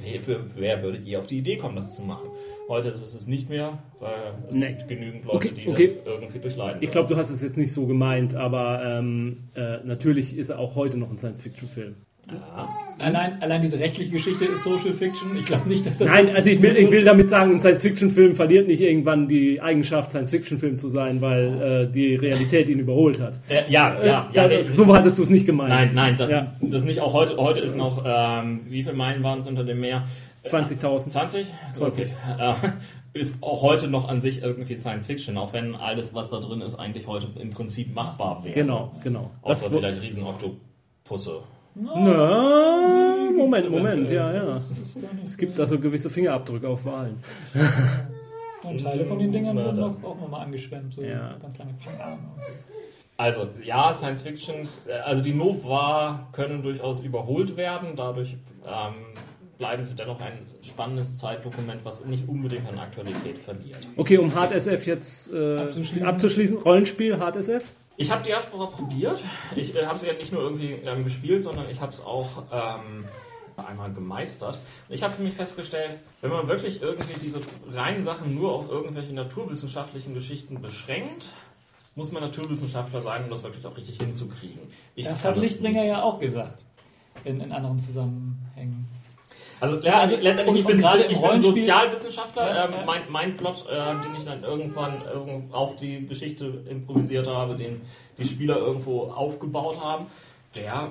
wer, 0.00 0.26
wer, 0.26 0.40
wer 0.56 0.82
würde 0.82 0.98
je 0.98 1.18
auf 1.18 1.26
die 1.26 1.38
Idee 1.38 1.58
kommen, 1.58 1.76
das 1.76 1.94
zu 1.94 2.02
machen? 2.02 2.30
Heute 2.68 2.88
ist 2.88 3.02
es 3.02 3.14
es 3.14 3.26
nicht 3.26 3.50
mehr, 3.50 3.78
weil 4.00 4.34
es 4.48 4.56
Nee. 4.56 4.68
gibt 4.68 4.88
genügend 4.88 5.24
Leute, 5.26 5.36
Okay, 5.36 5.50
die 5.50 5.68
okay. 5.68 5.96
das 6.04 6.06
irgendwie 6.14 6.38
durchleiden. 6.38 6.82
Ich 6.82 6.90
glaube, 6.90 7.08
du 7.10 7.16
hast 7.16 7.28
es 7.30 7.42
jetzt 7.42 7.58
nicht 7.58 7.72
so 7.72 7.86
gemeint, 7.86 8.34
aber 8.34 8.82
ähm, 8.82 9.48
äh, 9.54 9.78
natürlich 9.84 10.36
ist 10.38 10.48
er 10.48 10.58
auch 10.58 10.74
heute 10.74 10.96
noch 10.96 11.10
ein 11.10 11.18
Science-Fiction-Film. 11.18 11.96
Ja. 12.30 12.68
Allein, 12.98 13.40
allein 13.40 13.62
diese 13.62 13.78
rechtliche 13.78 14.10
Geschichte 14.10 14.46
ist 14.46 14.64
Social 14.64 14.92
Fiction. 14.92 15.36
Ich 15.36 15.46
glaube 15.46 15.68
nicht, 15.68 15.86
dass 15.86 15.98
das. 15.98 16.10
Nein, 16.12 16.34
also 16.34 16.50
ich 16.50 16.60
will, 16.60 16.76
ich 16.76 16.90
will 16.90 17.04
damit 17.04 17.28
sagen, 17.30 17.52
ein 17.52 17.60
Science-Fiction-Film 17.60 18.34
verliert 18.34 18.66
nicht 18.68 18.80
irgendwann 18.80 19.28
die 19.28 19.60
Eigenschaft, 19.60 20.10
Science-Fiction-Film 20.10 20.78
zu 20.78 20.88
sein, 20.88 21.20
weil 21.20 21.86
äh, 21.88 21.92
die 21.92 22.16
Realität 22.16 22.68
ihn 22.68 22.80
überholt 22.80 23.20
hat. 23.20 23.38
Äh, 23.48 23.70
ja, 23.70 24.02
ja, 24.04 24.30
ja. 24.32 24.48
Äh, 24.48 24.64
so 24.64 24.86
hattest 24.94 25.18
du 25.18 25.22
es 25.22 25.30
nicht 25.30 25.46
gemeint. 25.46 25.68
Nein, 25.68 25.90
nein, 25.94 26.16
das, 26.16 26.30
Ja. 26.30 26.56
das 26.60 26.84
nicht. 26.84 27.00
Auch 27.00 27.12
heute, 27.12 27.36
heute 27.36 27.60
ist 27.60 27.76
noch, 27.76 28.02
ähm, 28.04 28.60
wie 28.68 28.82
viele 28.82 28.96
Meilen 28.96 29.22
waren 29.22 29.38
es 29.38 29.46
unter 29.46 29.62
dem 29.64 29.80
Meer? 29.80 30.04
20.000. 30.50 31.10
20? 31.10 31.46
20. 31.74 32.08
Okay. 32.08 32.54
Ist 33.12 33.42
auch 33.42 33.62
heute 33.62 33.88
noch 33.88 34.08
an 34.08 34.20
sich 34.20 34.42
irgendwie 34.42 34.74
Science 34.76 35.06
Fiction, 35.06 35.38
auch 35.38 35.52
wenn 35.52 35.74
alles, 35.74 36.14
was 36.14 36.28
da 36.30 36.38
drin 36.38 36.60
ist, 36.60 36.74
eigentlich 36.74 37.06
heute 37.06 37.28
im 37.40 37.50
Prinzip 37.50 37.94
machbar 37.94 38.44
wäre. 38.44 38.54
Genau, 38.54 38.92
genau. 39.02 39.30
Außer 39.42 39.70
Das 39.70 39.78
vielleicht 39.78 40.02
Riesenoktopusse. 40.02 41.40
Na, 41.78 43.16
Moment, 43.36 43.70
Moment, 43.70 44.10
ja, 44.10 44.32
ja. 44.32 44.60
Es 45.24 45.36
gibt 45.36 45.58
da 45.58 45.66
so 45.66 45.78
gewisse 45.78 46.08
Fingerabdrücke 46.08 46.68
auf 46.68 46.84
Wahlen. 46.84 47.18
Und 48.62 48.80
Teile 48.80 49.04
von 49.04 49.18
den 49.18 49.30
Dingern 49.30 49.56
wurden 49.56 49.82
auch, 49.84 50.02
auch 50.02 50.20
nochmal 50.20 50.40
angeschwemmt. 50.46 50.94
So 50.94 51.02
Ja. 51.02 51.36
ganz 51.40 51.58
lange 51.58 51.74
Fangarme 51.78 52.14
und 52.34 52.42
so. 52.42 52.48
Also, 53.18 53.48
ja, 53.62 53.92
Science 53.92 54.22
Fiction, 54.22 54.68
äh, 54.88 54.92
also 55.04 55.22
die 55.22 55.32
Nova 55.34 56.28
können 56.32 56.62
durchaus 56.62 57.02
überholt 57.02 57.56
werden, 57.56 57.90
dadurch 57.96 58.36
ähm, 58.66 58.94
bleiben 59.58 59.84
sie 59.86 59.94
dennoch 59.94 60.20
ein 60.20 60.32
spannendes 60.62 61.16
Zeitdokument, 61.16 61.84
was 61.84 62.04
nicht 62.06 62.28
unbedingt 62.28 62.68
an 62.68 62.78
Aktualität 62.78 63.38
verliert. 63.38 63.78
Okay, 63.96 64.18
um 64.18 64.34
Hard 64.34 64.52
SF 64.52 64.86
jetzt 64.86 65.32
äh, 65.32 65.58
Abzuschließen. 65.58 66.06
abzuschließen. 66.06 66.56
Rollenspiel, 66.58 67.18
Hard 67.18 67.36
SF? 67.36 67.64
Ich 67.96 68.10
habe 68.10 68.22
Diaspora 68.22 68.66
probiert. 68.66 69.22
Ich 69.54 69.74
äh, 69.74 69.86
habe 69.86 69.98
sie 69.98 70.06
ja 70.06 70.12
nicht 70.12 70.32
nur 70.32 70.42
irgendwie 70.42 70.72
ähm, 70.84 71.04
gespielt, 71.04 71.42
sondern 71.42 71.68
ich 71.70 71.80
habe 71.80 71.92
es 71.92 72.00
auch 72.04 72.44
ähm, 72.52 73.06
einmal 73.56 73.92
gemeistert. 73.92 74.58
Und 74.88 74.94
ich 74.94 75.02
habe 75.02 75.14
für 75.14 75.22
mich 75.22 75.34
festgestellt, 75.34 75.96
wenn 76.20 76.30
man 76.30 76.46
wirklich 76.48 76.82
irgendwie 76.82 77.18
diese 77.20 77.40
reinen 77.72 78.04
Sachen 78.04 78.34
nur 78.34 78.52
auf 78.52 78.70
irgendwelche 78.70 79.14
naturwissenschaftlichen 79.14 80.14
Geschichten 80.14 80.60
beschränkt, 80.60 81.28
muss 81.94 82.12
man 82.12 82.22
Naturwissenschaftler 82.22 83.00
sein, 83.00 83.24
um 83.24 83.30
das 83.30 83.42
wirklich 83.42 83.64
auch 83.66 83.76
richtig 83.76 83.96
hinzukriegen. 83.98 84.60
Ich 84.94 85.06
Das 85.06 85.24
hat 85.24 85.36
Lichtbringer 85.36 85.80
nicht. 85.80 85.90
ja 85.90 86.02
auch 86.02 86.18
gesagt. 86.18 86.64
In, 87.24 87.40
in 87.40 87.50
anderen 87.52 87.78
Zusammenhängen. 87.78 88.86
Also, 89.60 89.78
Ja, 89.80 90.00
also- 90.00 90.16
letztendlich, 90.16 90.48
und- 90.48 90.56
ich 90.58 90.66
bin, 90.66 90.76
gerade 90.78 91.04
ich 91.04 91.20
bin 91.20 91.40
Sozialwissenschaftler. 91.40 92.54
Ja, 92.54 92.64
ähm, 92.66 92.70
ja. 92.72 92.84
Mein, 92.84 93.00
mein 93.10 93.36
Plot, 93.36 93.64
äh, 93.70 93.74
den 94.04 94.14
ich 94.16 94.24
dann 94.24 94.42
irgendwann 94.42 94.94
irgend- 95.12 95.52
auf 95.54 95.76
die 95.76 96.06
Geschichte 96.06 96.46
improvisiert 96.68 97.26
habe, 97.28 97.54
den 97.54 97.80
die 98.18 98.24
Spieler 98.26 98.56
irgendwo 98.58 99.04
aufgebaut 99.04 99.80
haben, 99.82 100.06
der 100.54 100.90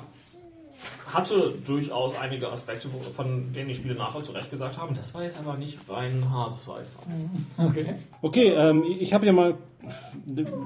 hatte 1.11 1.53
durchaus 1.65 2.15
einige 2.15 2.49
Aspekte, 2.49 2.89
von 3.15 3.51
denen 3.53 3.69
die 3.69 3.75
Spieler 3.75 3.95
nachher 3.95 4.21
zu 4.21 4.31
Recht 4.33 4.51
gesagt 4.51 4.77
haben, 4.79 4.93
das 4.95 5.13
war 5.13 5.23
jetzt 5.23 5.37
aber 5.39 5.55
nicht 5.57 5.77
rein 5.89 6.29
hart 6.31 6.53
Sci-Fi. 6.53 6.75
Okay. 7.67 7.85
Okay, 8.21 8.49
ähm, 8.49 8.83
ich 8.99 9.13
habe 9.13 9.25
ja 9.25 9.31
mal. 9.31 9.55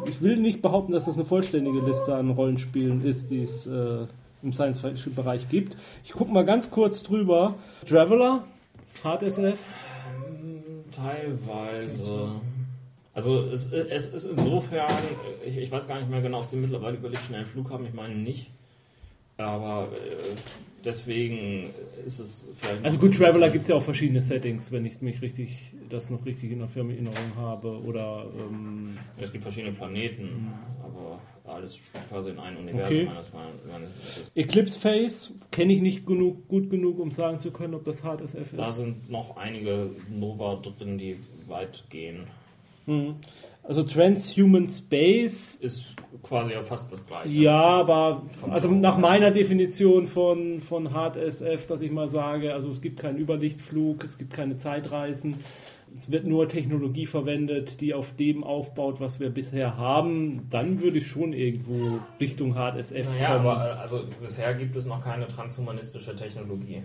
Ich 0.06 0.22
will 0.22 0.38
nicht 0.38 0.62
behaupten, 0.62 0.94
dass 0.94 1.06
das 1.06 1.16
eine 1.16 1.26
vollständige 1.26 1.80
Liste 1.82 2.16
an 2.16 2.30
Rollenspielen 2.32 3.04
ist, 3.04 3.30
die 3.30 3.42
es 3.44 3.68
äh, 3.68 4.08
im 4.44 4.54
Science-Fiction-Bereich 4.54 5.50
gibt. 5.50 5.76
Ich 6.04 6.12
gucke 6.12 6.32
mal 6.32 6.46
ganz 6.46 6.72
kurz 6.72 7.04
drüber. 7.04 7.56
Traveler, 7.86 8.44
Hard 9.04 9.24
SF. 9.24 9.60
Teilweise. 10.92 12.32
Also 13.14 13.44
es, 13.52 13.72
es 13.72 14.08
ist 14.08 14.26
insofern, 14.26 14.90
ich, 15.46 15.58
ich 15.58 15.72
weiß 15.72 15.88
gar 15.88 16.00
nicht 16.00 16.10
mehr 16.10 16.22
genau, 16.22 16.40
ob 16.40 16.46
sie 16.46 16.58
mittlerweile 16.58 16.98
überlegt 16.98 17.24
schnell 17.26 17.40
einen 17.40 17.48
Flug 17.48 17.70
haben, 17.70 17.86
ich 17.86 17.94
meine 17.94 18.16
nicht. 18.16 18.50
Aber 19.38 19.90
äh, 19.94 20.36
deswegen 20.84 21.70
ist 22.06 22.20
es 22.20 22.50
vielleicht. 22.58 22.84
Also 22.84 22.98
gut, 22.98 23.18
Traveler 23.18 23.50
gibt 23.50 23.64
es 23.64 23.70
ja 23.70 23.76
auch 23.76 23.82
verschiedene 23.82 24.22
Settings, 24.22 24.72
wenn 24.72 24.86
ich 24.86 25.02
mich 25.02 25.22
richtig, 25.22 25.72
das 25.90 26.10
noch 26.10 26.26
richtig 26.26 26.52
in 26.52 26.60
der 26.60 26.70
Erinnerung 26.76 27.36
habe. 27.36 27.82
Oder 27.82 28.26
ähm, 28.38 28.98
Es 29.18 29.32
gibt 29.32 29.44
verschiedene 29.44 29.74
Planeten, 29.74 30.52
aber 30.84 31.20
alles 31.46 31.80
quasi 32.10 32.30
in 32.32 32.40
ein 32.40 32.58
Universum. 32.58 33.08
Okay. 33.08 33.08
Eclipse 34.36 34.80
Phase 34.80 35.34
kenne 35.52 35.74
ich 35.74 35.82
nicht 35.82 36.06
genug, 36.06 36.48
gut 36.48 36.70
genug, 36.70 37.00
um 37.00 37.12
sagen 37.12 37.40
zu 37.40 37.52
können, 37.52 37.74
ob 37.74 37.84
das 37.86 38.04
Hard 38.04 38.22
SF 38.22 38.56
Da 38.56 38.70
ist. 38.70 38.78
sind 38.78 39.10
noch 39.10 39.38
einige 39.38 39.90
Nova 40.10 40.62
drin, 40.62 40.98
die 40.98 41.18
weit 41.48 41.84
gehen. 41.90 42.28
Hm. 42.86 43.16
Also 43.64 43.84
Transhuman 43.84 44.68
Space 44.68 45.56
Ist 45.56 45.96
quasi 46.24 46.54
ja 46.54 46.64
fast 46.64 46.92
das 46.92 47.06
gleiche. 47.06 47.30
Ja, 47.30 47.62
aber 47.62 48.24
also 48.50 48.70
nach 48.72 48.98
meiner 48.98 49.30
Definition 49.32 50.08
von, 50.08 50.60
von 50.60 50.92
Hard 50.92 51.18
SF, 51.18 51.68
dass 51.68 51.82
ich 51.82 51.92
mal 51.92 52.10
sage, 52.10 52.54
also 52.54 52.72
es 52.72 52.82
gibt 52.82 53.00
keinen 53.00 53.20
Überlichtflug, 53.20 54.04
es 54.04 54.18
gibt 54.18 54.34
keine 54.34 54.58
Zeitreisen, 54.58 55.36
es 55.92 56.12
wird 56.12 56.26
nur 56.28 56.48
Technologie 56.48 57.06
verwendet, 57.06 57.82
die 57.82 57.94
auf 57.94 58.16
dem 58.16 58.44
aufbaut, 58.44 59.00
was 59.00 59.20
wir 59.20 59.30
bisher 59.30 59.78
haben, 59.78 60.48
dann 60.50 60.82
würde 60.82 60.98
ich 61.00 61.08
schon 61.08 61.34
irgendwo 61.34 62.00
Richtung 62.20 62.56
Hard 62.56 62.78
SF 62.78 63.08
Naja, 63.12 63.36
kommen. 63.36 63.48
aber 63.48 63.66
äh, 63.66 63.80
also 63.80 64.02
bisher 64.22 64.54
gibt 64.54 64.76
es 64.76 64.86
noch 64.86 65.04
keine 65.04 65.28
transhumanistische 65.28 66.16
Technologie. 66.16 66.84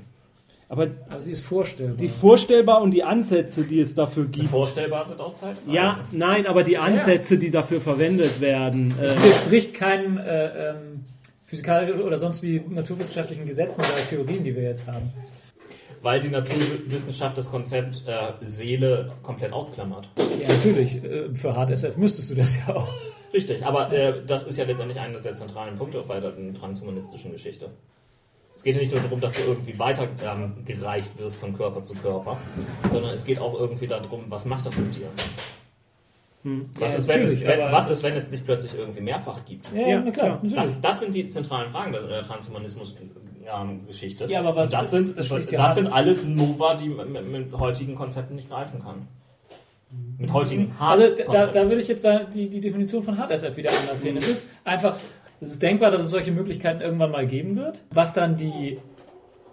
aber 0.68 0.89
Aber 1.09 1.20
sie 1.20 1.32
ist 1.32 1.44
vorstellbar. 1.44 1.97
die 1.97 2.09
vorstellbar 2.09 2.82
und 2.82 2.90
die 2.93 3.05
Ansätze, 3.05 3.64
die 3.64 3.81
es 3.81 3.94
dafür 3.94 4.24
gibt. 4.26 4.48
Vorstellbar 4.48 5.05
sind 5.05 5.20
auch 5.20 5.35
Zeitreisen. 5.35 5.72
Ja, 5.72 6.01
nein, 6.12 6.47
aber 6.47 6.62
die 6.64 6.78
Ansätze, 6.78 7.39
die 7.39 7.51
dafür 7.51 7.81
verwendet 7.81 8.40
werden. 8.40 8.94
Äh, 8.98 9.05
Es 9.05 9.16
widerspricht 9.22 9.74
keinen 9.74 10.16
äh, 10.16 10.70
ähm, 10.70 11.05
physikalischen 11.47 12.01
oder 12.01 12.18
sonst 12.18 12.43
wie 12.43 12.60
naturwissenschaftlichen 12.68 13.44
Gesetzen 13.47 13.81
oder 13.81 14.06
Theorien, 14.09 14.43
die 14.43 14.56
wir 14.56 14.62
jetzt 14.62 14.86
haben. 14.86 15.12
Weil 16.05 16.20
die 16.20 16.28
Naturwissenschaft 16.28 17.39
das 17.39 17.51
Konzept 17.51 18.05
äh, 18.06 18.32
Seele 18.43 19.12
komplett 19.22 19.55
ausklammert. 19.55 20.10
Ja, 20.18 20.48
natürlich. 20.48 21.02
Äh, 21.02 21.35
für 21.35 21.56
HardSF 21.56 21.97
müstest 21.97 22.31
du 22.31 22.35
das 22.35 22.59
ja 22.59 22.76
auch. 22.76 22.93
Richtig, 23.32 23.64
aber 23.64 23.90
äh, 23.90 24.22
das 24.26 24.44
ist 24.44 24.59
ja 24.59 24.66
letztendlich 24.66 25.01
einer 25.01 25.18
der 25.18 25.32
zentralen 25.32 25.76
Punkte 25.76 26.05
bei 26.06 26.20
der 26.20 26.35
transhumanistischen 26.52 27.32
Geschichte. 27.32 27.70
Es 28.55 28.62
geht 28.62 28.74
ja 28.74 28.81
nicht 28.82 28.93
nur 28.93 29.01
darum, 29.01 29.18
dass 29.18 29.32
du 29.32 29.40
irgendwie 29.44 29.78
weiter 29.78 30.06
ähm, 30.24 30.62
gereicht 30.66 31.18
wirst 31.18 31.39
von 31.39 31.56
Körper 31.56 31.82
zu 31.82 31.94
Körper, 31.94 32.36
sondern 32.90 33.14
es 33.14 33.24
geht 33.24 33.39
auch 33.39 33.59
irgendwie 33.59 33.86
darum, 33.86 34.26
was 34.28 34.44
macht 34.44 34.66
das 34.66 34.76
mit 34.76 34.94
dir? 34.94 35.09
Was, 36.78 36.93
Ja, 36.93 36.98
ist, 36.98 37.09
wenn 37.09 37.22
es, 37.22 37.40
wenn, 37.40 37.60
was 37.72 37.89
ist, 37.89 38.02
wenn 38.02 38.14
es 38.14 38.31
nicht 38.31 38.44
plötzlich 38.44 38.74
irgendwie 38.76 39.01
mehrfach 39.01 39.43
gibt? 39.47 39.66
Ja, 39.74 39.89
Ja, 39.89 40.01
na 40.05 40.10
klar. 40.10 40.40
Das, 40.43 40.78
das 40.82 41.01
sind 41.01 41.14
die 41.14 41.26
zentralen 41.28 41.70
Fragen 41.70 41.93
der, 41.93 42.02
der 42.02 42.22
Transhumanismus-Geschichte. 43.44 44.26
Ja, 44.30 44.40
aber 44.40 44.56
was- 44.56 44.70
das 44.70 44.90
sind, 44.90 45.16
das 45.18 45.28
das, 45.28 45.74
sind 45.74 45.86
alles 45.88 46.24
Nova, 46.24 46.74
die 46.74 46.88
man 46.88 47.12
mit, 47.12 47.26
mit 47.26 47.52
heutigen 47.58 47.94
Konzepten 47.94 48.34
nicht 48.36 48.48
greifen 48.48 48.82
kann. 48.82 49.08
Mit 50.18 50.32
heutigen 50.32 50.72
Also 50.78 51.06
da, 51.30 51.46
da 51.46 51.68
würde 51.68 51.80
ich 51.80 51.88
jetzt 51.88 52.06
die, 52.34 52.48
die 52.48 52.60
Definition 52.60 53.02
von 53.02 53.16
HardSF 53.16 53.56
wieder 53.56 53.70
anders 53.70 54.00
sehen. 54.00 54.16
Es 54.16 54.26
ist 54.26 54.48
einfach, 54.64 54.96
es 55.40 55.52
ist 55.52 55.62
denkbar, 55.62 55.90
dass 55.90 56.02
es 56.02 56.10
solche 56.10 56.32
Möglichkeiten 56.32 56.80
irgendwann 56.80 57.12
mal 57.12 57.26
geben 57.26 57.56
wird. 57.56 57.82
Was 57.92 58.12
dann 58.12 58.36
die 58.36 58.78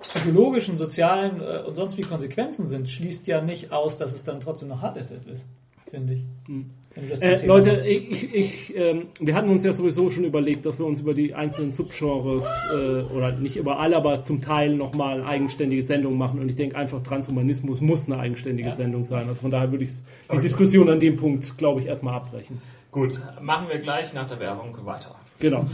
psychologischen, 0.02 0.78
sozialen 0.78 1.42
äh, 1.42 1.60
und 1.68 1.76
sonst 1.76 1.98
wie 1.98 2.02
Konsequenzen 2.02 2.66
sind, 2.66 2.90
schließt 2.90 3.28
ja 3.28 3.42
nicht 3.42 3.72
aus, 3.72 3.98
dass 3.98 4.14
es 4.14 4.24
dann 4.24 4.40
trotzdem 4.40 4.70
noch 4.70 4.82
HardSF 4.82 5.28
ist, 5.28 5.46
finde 5.90 6.14
ich. 6.14 6.24
Zum 6.46 6.72
Äh, 6.96 7.46
Leute, 7.46 7.86
ich, 7.88 8.34
ich, 8.34 8.76
ähm, 8.76 9.08
wir 9.20 9.34
hatten 9.34 9.50
uns 9.50 9.64
ja 9.64 9.72
sowieso 9.72 10.10
schon 10.10 10.26
überlegt, 10.26 10.66
dass 10.66 10.78
wir 10.78 10.86
uns 10.86 11.00
über 11.00 11.14
die 11.14 11.34
einzelnen 11.34 11.72
Subgenres 11.72 12.46
äh, 12.74 12.76
oder 13.16 13.32
nicht 13.32 13.56
über 13.56 13.80
alle, 13.80 13.96
aber 13.96 14.22
zum 14.22 14.42
Teil 14.42 14.76
nochmal 14.76 15.24
eigenständige 15.24 15.84
Sendungen 15.84 16.18
machen. 16.18 16.40
Und 16.42 16.50
ich 16.50 16.58
denke 16.58 16.76
einfach, 16.76 17.02
Transhumanismus 17.02 17.80
muss 17.80 18.08
eine 18.08 18.20
eigenständige 18.20 18.70
Ja. 18.70 18.76
Sendung 18.76 19.06
sein. 19.06 19.28
Also 19.30 19.42
von 19.42 19.52
daher 19.52 19.72
würde 19.72 19.86
ich 19.86 19.92
die 20.34 20.40
Diskussion 20.40 20.90
an 20.90 21.00
dem 21.00 21.16
Punkt, 21.16 21.58
glaube 21.58 21.80
ich, 21.80 21.86
erstmal 21.86 22.16
abbrechen. 22.16 22.62
Gut, 22.92 23.22
machen 23.40 23.68
wir 23.70 23.80
gleich 23.80 24.14
nach 24.14 24.28
der 24.28 24.42
Werbung 24.42 24.76
weiter. 24.86 25.16
Genau. 25.40 25.66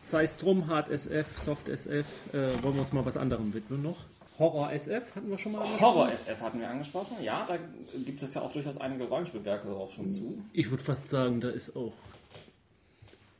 Sei 0.00 0.22
es 0.22 0.38
drum, 0.38 0.68
Hard 0.68 0.88
SF, 0.88 1.38
Soft 1.38 1.68
SF, 1.68 2.06
äh, 2.32 2.62
wollen 2.62 2.74
wir 2.74 2.80
uns 2.80 2.92
mal 2.94 3.04
was 3.04 3.18
anderem 3.18 3.52
widmen 3.52 3.82
noch? 3.82 3.96
Horror 4.38 4.72
SF 4.72 5.14
hatten 5.16 5.30
wir 5.30 5.38
schon 5.38 5.52
mal. 5.52 5.64
Horror-SF 5.80 6.40
hatten 6.40 6.60
wir 6.60 6.68
angesprochen. 6.68 7.16
Ja, 7.22 7.44
da 7.46 7.58
gibt 8.04 8.22
es 8.22 8.34
ja 8.34 8.42
auch 8.42 8.52
durchaus 8.52 8.78
einige 8.78 9.04
Rollenspielwerke 9.04 9.68
auch 9.68 9.90
schon 9.90 10.10
zu. 10.10 10.42
Ich 10.52 10.70
würde 10.70 10.84
fast 10.84 11.08
sagen, 11.08 11.40
da 11.40 11.48
ist 11.48 11.74
auch 11.76 11.92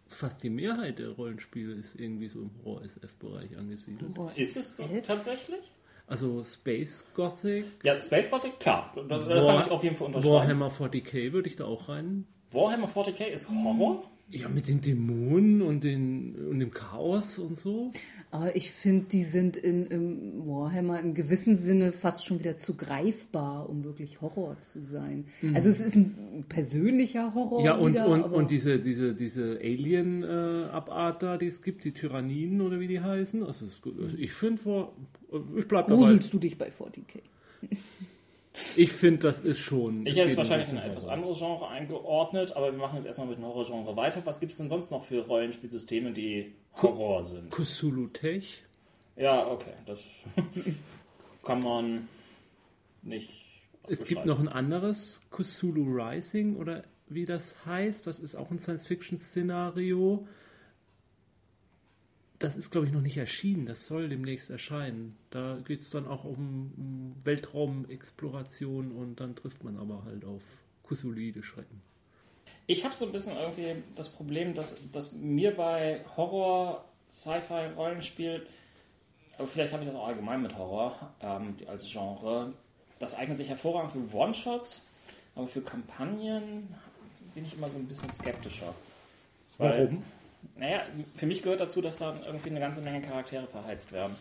fast 0.09 0.43
die 0.43 0.51
Mehrheit 0.51 0.99
der 0.99 1.11
Rollenspiele 1.11 1.75
ist 1.75 1.99
irgendwie 2.01 2.29
so 2.29 2.41
im 2.41 2.51
Horror-SF-Bereich 2.65 3.57
angesiedelt. 3.59 4.13
Ist 4.37 4.57
es 4.57 4.77
so 4.77 4.85
tatsächlich? 5.07 5.61
Also 6.09 6.45
Space 6.45 7.05
Gothic, 7.15 7.65
Ja, 7.83 8.01
Space 8.01 8.31
Gothic, 8.31 8.61
klar. 8.61 8.93
Das, 8.95 9.27
das 9.27 9.45
kann 9.45 9.61
ich 9.61 9.71
auf 9.71 9.83
jeden 9.83 9.97
Fall 9.97 10.07
unterschreiben. 10.07 10.35
Warhammer 10.35 10.71
40k 10.71 11.33
würde 11.33 11.49
ich 11.49 11.57
da 11.57 11.65
auch 11.65 11.89
rein. 11.89 12.27
Warhammer 12.53 12.89
40k 12.89 13.25
ist 13.27 13.51
Horror? 13.51 14.05
Ja, 14.31 14.49
mit 14.49 14.69
den 14.69 14.81
Dämonen 14.81 15.63
und, 15.63 15.85
den, 15.85 16.35
und 16.49 16.59
dem 16.61 16.71
Chaos 16.73 17.39
und 17.39 17.57
so. 17.57 17.93
Aber 18.33 18.57
ich 18.57 18.71
finde, 18.73 19.07
die 19.07 19.23
sind 19.23 19.57
in, 19.57 19.87
im 19.87 20.47
Warhammer 20.47 21.01
im 21.01 21.15
gewissen 21.15 21.57
Sinne 21.57 21.93
fast 21.93 22.27
schon 22.27 22.39
wieder 22.41 22.59
zu 22.59 22.75
greifbar, 22.75 23.69
um 23.69 23.85
wirklich 23.85 24.21
Horror 24.21 24.61
zu 24.61 24.83
sein. 24.83 25.27
Also 25.55 25.69
es 25.71 25.81
ist 25.81 25.95
ein 25.95 26.45
persönlicher 26.49 27.35
Horror. 27.35 27.63
Ja, 27.65 27.77
und, 27.77 27.93
wieder, 27.95 28.09
und, 28.09 28.25
aber 28.25 28.37
und 28.37 28.51
diese, 28.51 28.79
diese, 28.81 29.15
diese 29.15 29.59
Alien-Abart 29.63 31.23
da, 31.23 31.37
die 31.39 31.47
es 31.47 31.63
gibt, 31.63 31.85
die 31.85 31.93
Tyranniden 31.93 32.61
oder 32.61 32.81
wie 32.81 32.89
die 32.89 33.01
heißen. 33.01 33.45
Also, 33.45 33.65
es, 33.65 33.81
also 33.85 34.17
ich 34.19 34.33
finde, 34.33 34.61
vor- 34.61 34.93
ich 35.57 35.67
bleib 35.69 35.87
dabei. 35.87 36.03
gruselst 36.03 36.33
du 36.33 36.39
dich 36.39 36.59
bei 36.59 36.69
40k? 36.69 37.21
Ich 38.77 38.91
finde, 38.93 39.19
das 39.19 39.41
ist 39.41 39.59
schon. 39.59 40.07
Ich 40.07 40.17
hätte 40.17 40.31
es 40.31 40.37
wahrscheinlich 40.39 40.71
in 40.71 40.79
ein 40.79 40.89
etwas 40.89 41.07
anderes 41.07 41.37
Genre 41.39 41.69
eingeordnet, 41.69 42.57
aber 42.57 42.73
wir 42.73 42.79
machen 42.79 42.95
jetzt 42.97 43.05
erstmal 43.05 43.29
mit 43.29 43.37
dem 43.37 43.45
Horror-Genre 43.45 43.95
weiter. 43.97 44.23
Was 44.25 44.41
gibt 44.41 44.53
es 44.53 44.57
denn 44.57 44.71
sonst 44.71 44.91
noch 44.91 45.05
für 45.05 45.27
Rollenspielsysteme, 45.27 46.13
die 46.13 46.53
Horror 46.77 47.25
sind? 47.25 47.51
Cthulhu 47.51 48.09
Tech. 48.09 48.65
Ja, 49.17 49.47
okay, 49.47 49.73
das 49.87 50.01
kann 51.45 51.61
man 51.61 52.09
nicht. 53.03 53.31
Es 53.89 54.05
gibt 54.05 54.27
noch 54.27 54.39
ein 54.41 54.49
anderes, 54.49 55.23
Cthulhu 55.31 55.85
Rising 55.97 56.57
oder 56.57 56.85
wie 57.09 57.25
das 57.25 57.65
heißt. 57.65 58.07
Das 58.07 58.21
ist 58.21 58.35
auch 58.35 58.51
ein 58.51 58.59
Science-Fiction-Szenario. 58.59 60.27
Das 62.39 62.57
ist, 62.57 62.71
glaube 62.71 62.87
ich, 62.87 62.93
noch 62.93 63.01
nicht 63.01 63.17
erschienen. 63.17 63.65
Das 63.65 63.87
soll 63.87 64.09
demnächst 64.09 64.51
erscheinen. 64.51 65.17
Da 65.31 65.59
geht 65.65 65.81
es 65.81 65.91
dann 65.91 66.07
auch 66.07 66.25
um, 66.25 66.73
um 66.77 67.15
Weltraumexploration 67.25 68.93
und 68.93 69.21
dann 69.21 69.35
trifft 69.35 69.65
man 69.65 69.79
aber 69.79 70.05
halt 70.05 70.25
auf 70.25 70.43
Cthulhuide 70.87 71.43
Schrecken. 71.43 71.81
Ich 72.67 72.85
habe 72.85 72.97
so 72.97 73.07
ein 73.07 73.13
bisschen 73.13 73.37
irgendwie 73.37 73.83
das 73.95 74.09
Problem, 74.09 74.55
dass, 74.55 74.79
dass 74.93 75.13
mir 75.13 75.55
bei 75.55 76.05
Horror, 76.17 76.85
Sci-Fi, 77.09 77.75
Rollenspiel, 77.77 78.47
aber 79.39 79.47
vielleicht 79.47 79.73
habe 79.73 79.85
ich 79.85 79.89
das 79.89 79.99
auch 79.99 80.09
allgemein 80.09 80.43
mit 80.43 80.57
Horror 80.57 81.15
ähm, 81.21 81.57
als 81.69 81.89
Genre, 81.91 82.53
das 82.99 83.15
eignet 83.15 83.37
sich 83.37 83.49
hervorragend 83.49 83.93
für 83.93 84.17
One-Shots, 84.17 84.89
aber 85.35 85.47
für 85.47 85.61
Kampagnen 85.61 86.69
bin 87.35 87.45
ich 87.45 87.55
immer 87.55 87.69
so 87.69 87.79
ein 87.79 87.87
bisschen 87.87 88.11
skeptischer. 88.11 88.75
Weil, 89.59 89.85
Warum? 89.85 90.03
Naja, 90.57 90.83
für 91.15 91.27
mich 91.27 91.43
gehört 91.43 91.61
dazu, 91.61 91.83
dass 91.83 91.99
da 91.99 92.17
irgendwie 92.27 92.51
eine 92.51 92.61
ganze 92.61 92.81
Menge 92.81 93.03
Charaktere 93.03 93.47
verheizt 93.47 93.93
werden. 93.93 94.17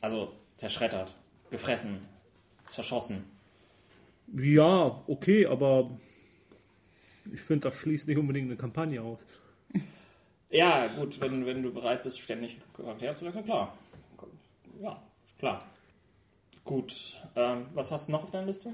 Also 0.00 0.32
zerschreddert, 0.56 1.14
gefressen, 1.50 2.00
zerschossen. 2.68 3.24
Ja, 4.34 5.02
okay, 5.06 5.46
aber 5.46 5.90
ich 7.32 7.40
finde, 7.40 7.68
das 7.70 7.78
schließt 7.78 8.08
nicht 8.08 8.18
unbedingt 8.18 8.48
eine 8.48 8.56
Kampagne 8.56 9.02
aus. 9.02 9.24
Ja, 10.50 10.86
gut, 10.94 11.20
wenn, 11.20 11.44
wenn 11.44 11.62
du 11.62 11.72
bereit 11.72 12.02
bist, 12.04 12.20
ständig 12.20 12.58
Charaktere 12.76 13.14
zu 13.14 13.24
wechseln, 13.24 13.44
klar. 13.44 13.76
Ja, 14.80 15.02
klar. 15.38 15.66
Gut, 16.64 17.20
ähm, 17.34 17.66
was 17.74 17.90
hast 17.90 18.08
du 18.08 18.12
noch 18.12 18.24
auf 18.24 18.30
deiner 18.30 18.46
Liste? 18.46 18.72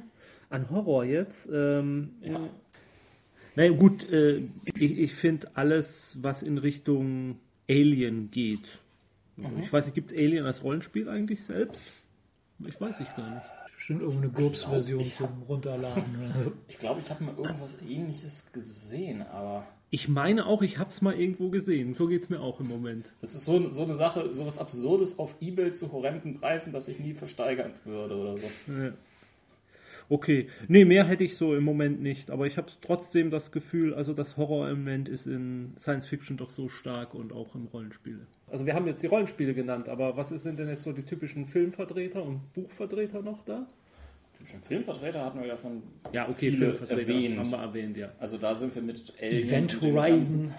An 0.50 0.68
Horror 0.70 1.04
jetzt? 1.04 1.48
Ähm, 1.52 2.14
Ja. 2.20 2.40
Na 3.54 3.64
ja, 3.64 3.72
gut, 3.72 4.10
äh, 4.10 4.38
ich, 4.74 4.98
ich 4.98 5.12
finde 5.14 5.50
alles, 5.54 6.18
was 6.22 6.42
in 6.42 6.56
Richtung 6.56 7.38
Alien 7.68 8.30
geht. 8.30 8.78
Also 9.42 9.56
Ich 9.62 9.72
weiß 9.72 9.86
nicht, 9.86 9.94
gibt 9.94 10.12
es 10.12 10.18
Alien 10.18 10.46
als 10.46 10.62
Rollenspiel 10.62 11.08
eigentlich 11.08 11.44
selbst? 11.44 11.86
Ich 12.66 12.80
weiß 12.80 13.00
ich 13.00 13.14
gar 13.14 13.28
nicht. 13.34 13.46
Bestimmt 13.82 14.02
irgendeine 14.02 14.30
GURPS-Version 14.32 15.04
zum 15.04 15.42
Runterladen 15.48 16.04
oder 16.16 16.44
so. 16.44 16.52
Ich 16.68 16.78
glaube, 16.78 17.00
ich 17.00 17.10
habe 17.10 17.24
mal 17.24 17.34
irgendwas 17.36 17.78
ähnliches 17.82 18.52
gesehen, 18.52 19.22
aber 19.22 19.66
Ich 19.90 20.08
meine 20.08 20.46
auch, 20.46 20.62
ich 20.62 20.78
habe 20.78 20.90
es 20.90 21.02
mal 21.02 21.18
irgendwo 21.18 21.48
gesehen. 21.48 21.92
So 21.94 22.06
geht 22.06 22.22
es 22.22 22.28
mir 22.28 22.38
auch 22.38 22.60
im 22.60 22.68
Moment. 22.68 23.06
das 23.20 23.34
ist 23.34 23.44
so, 23.44 23.70
so 23.70 23.82
eine 23.82 23.96
Sache, 23.96 24.32
so 24.32 24.46
was 24.46 24.58
Absurdes 24.58 25.18
auf 25.18 25.34
Ebay 25.40 25.72
zu 25.72 25.90
horrenden 25.90 26.34
Preisen, 26.34 26.72
dass 26.72 26.86
ich 26.86 27.00
nie 27.00 27.12
versteigern 27.12 27.72
würde 27.84 28.14
oder 28.14 28.38
so. 28.38 28.46
Ja. 28.68 28.92
Okay, 30.12 30.46
nee, 30.68 30.84
mehr 30.84 31.06
hätte 31.06 31.24
ich 31.24 31.36
so 31.36 31.54
im 31.56 31.64
Moment 31.64 32.02
nicht, 32.02 32.30
aber 32.30 32.46
ich 32.46 32.58
habe 32.58 32.70
trotzdem 32.82 33.30
das 33.30 33.50
Gefühl, 33.50 33.94
also 33.94 34.12
das 34.12 34.36
Horror-Element 34.36 35.08
ist 35.08 35.26
in 35.26 35.72
Science 35.78 36.06
Fiction 36.06 36.36
doch 36.36 36.50
so 36.50 36.68
stark 36.68 37.14
und 37.14 37.32
auch 37.32 37.54
im 37.54 37.64
Rollenspiel. 37.66 38.26
Also 38.46 38.66
wir 38.66 38.74
haben 38.74 38.86
jetzt 38.86 39.02
die 39.02 39.06
Rollenspiele 39.06 39.54
genannt, 39.54 39.88
aber 39.88 40.14
was 40.18 40.28
sind 40.28 40.58
denn 40.58 40.68
jetzt 40.68 40.82
so 40.82 40.92
die 40.92 41.02
typischen 41.04 41.46
Filmvertreter 41.46 42.22
und 42.22 42.52
Buchvertreter 42.52 43.22
noch 43.22 43.42
da? 43.42 43.66
Typischen 44.36 44.62
Filmvertreter 44.62 45.24
hatten 45.24 45.40
wir 45.40 45.46
ja 45.46 45.56
schon 45.56 45.82
Ja, 46.12 46.24
okay, 46.28 46.50
viele 46.50 46.56
Filmvertreter 46.76 47.00
erwähnt. 47.00 47.38
haben 47.38 47.50
wir 47.50 47.58
erwähnt, 47.58 47.96
ja. 47.96 48.12
Also 48.18 48.36
da 48.36 48.54
sind 48.54 48.74
wir 48.74 48.82
mit 48.82 49.14
Alien 49.18 49.48
Event 49.48 49.80
Horizon, 49.80 50.52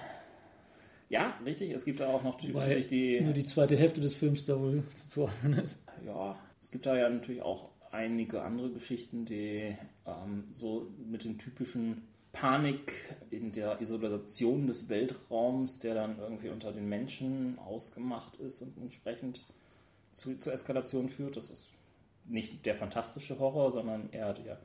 Ja, 1.10 1.38
richtig. 1.46 1.70
Es 1.72 1.86
gibt 1.86 2.00
da 2.00 2.08
auch 2.08 2.24
noch 2.24 2.42
natürlich 2.42 2.88
die. 2.88 3.22
nur 3.22 3.34
die 3.34 3.44
zweite 3.44 3.76
Hälfte 3.78 4.02
des 4.02 4.16
Films 4.16 4.46
da 4.46 4.60
wohl 4.60 4.82
zuordnen 5.12 5.60
ist. 5.60 5.80
Ja, 6.08 6.40
es 6.60 6.72
gibt 6.72 6.88
da 6.88 6.98
ja 6.98 7.08
natürlich 7.08 7.44
auch 7.44 7.70
einige 7.94 8.41
andere 8.41 8.70
Geschichten, 8.72 9.26
die 9.26 9.78
ähm, 10.06 10.44
so 10.52 10.88
mit 11.10 11.24
den 11.24 11.38
typischen 11.38 12.07
Panik 12.32 12.94
in 13.30 13.52
der 13.52 13.80
Isolation 13.80 14.65
des 14.68 14.90
Weltraums, 14.90 15.80
der 15.80 15.94
dann 15.94 16.18
irgendwie 16.20 16.49
unter 16.49 16.72
den 16.72 16.90
Menschen 16.90 17.60
ausgemacht 17.60 18.36
ist 18.38 18.61
und 18.61 18.76
entsprechend 18.82 19.44
zu, 20.11 20.38
zur 20.40 20.52
Eskalation 20.53 21.10
führt. 21.10 21.38
Das 21.38 21.49
ist 21.52 21.70
nicht 22.26 22.65
der 22.65 22.76
fantastische 22.76 23.38
Horror, 23.40 23.70
sondern 23.72 24.10
eher 24.11 24.34
der 24.34 24.60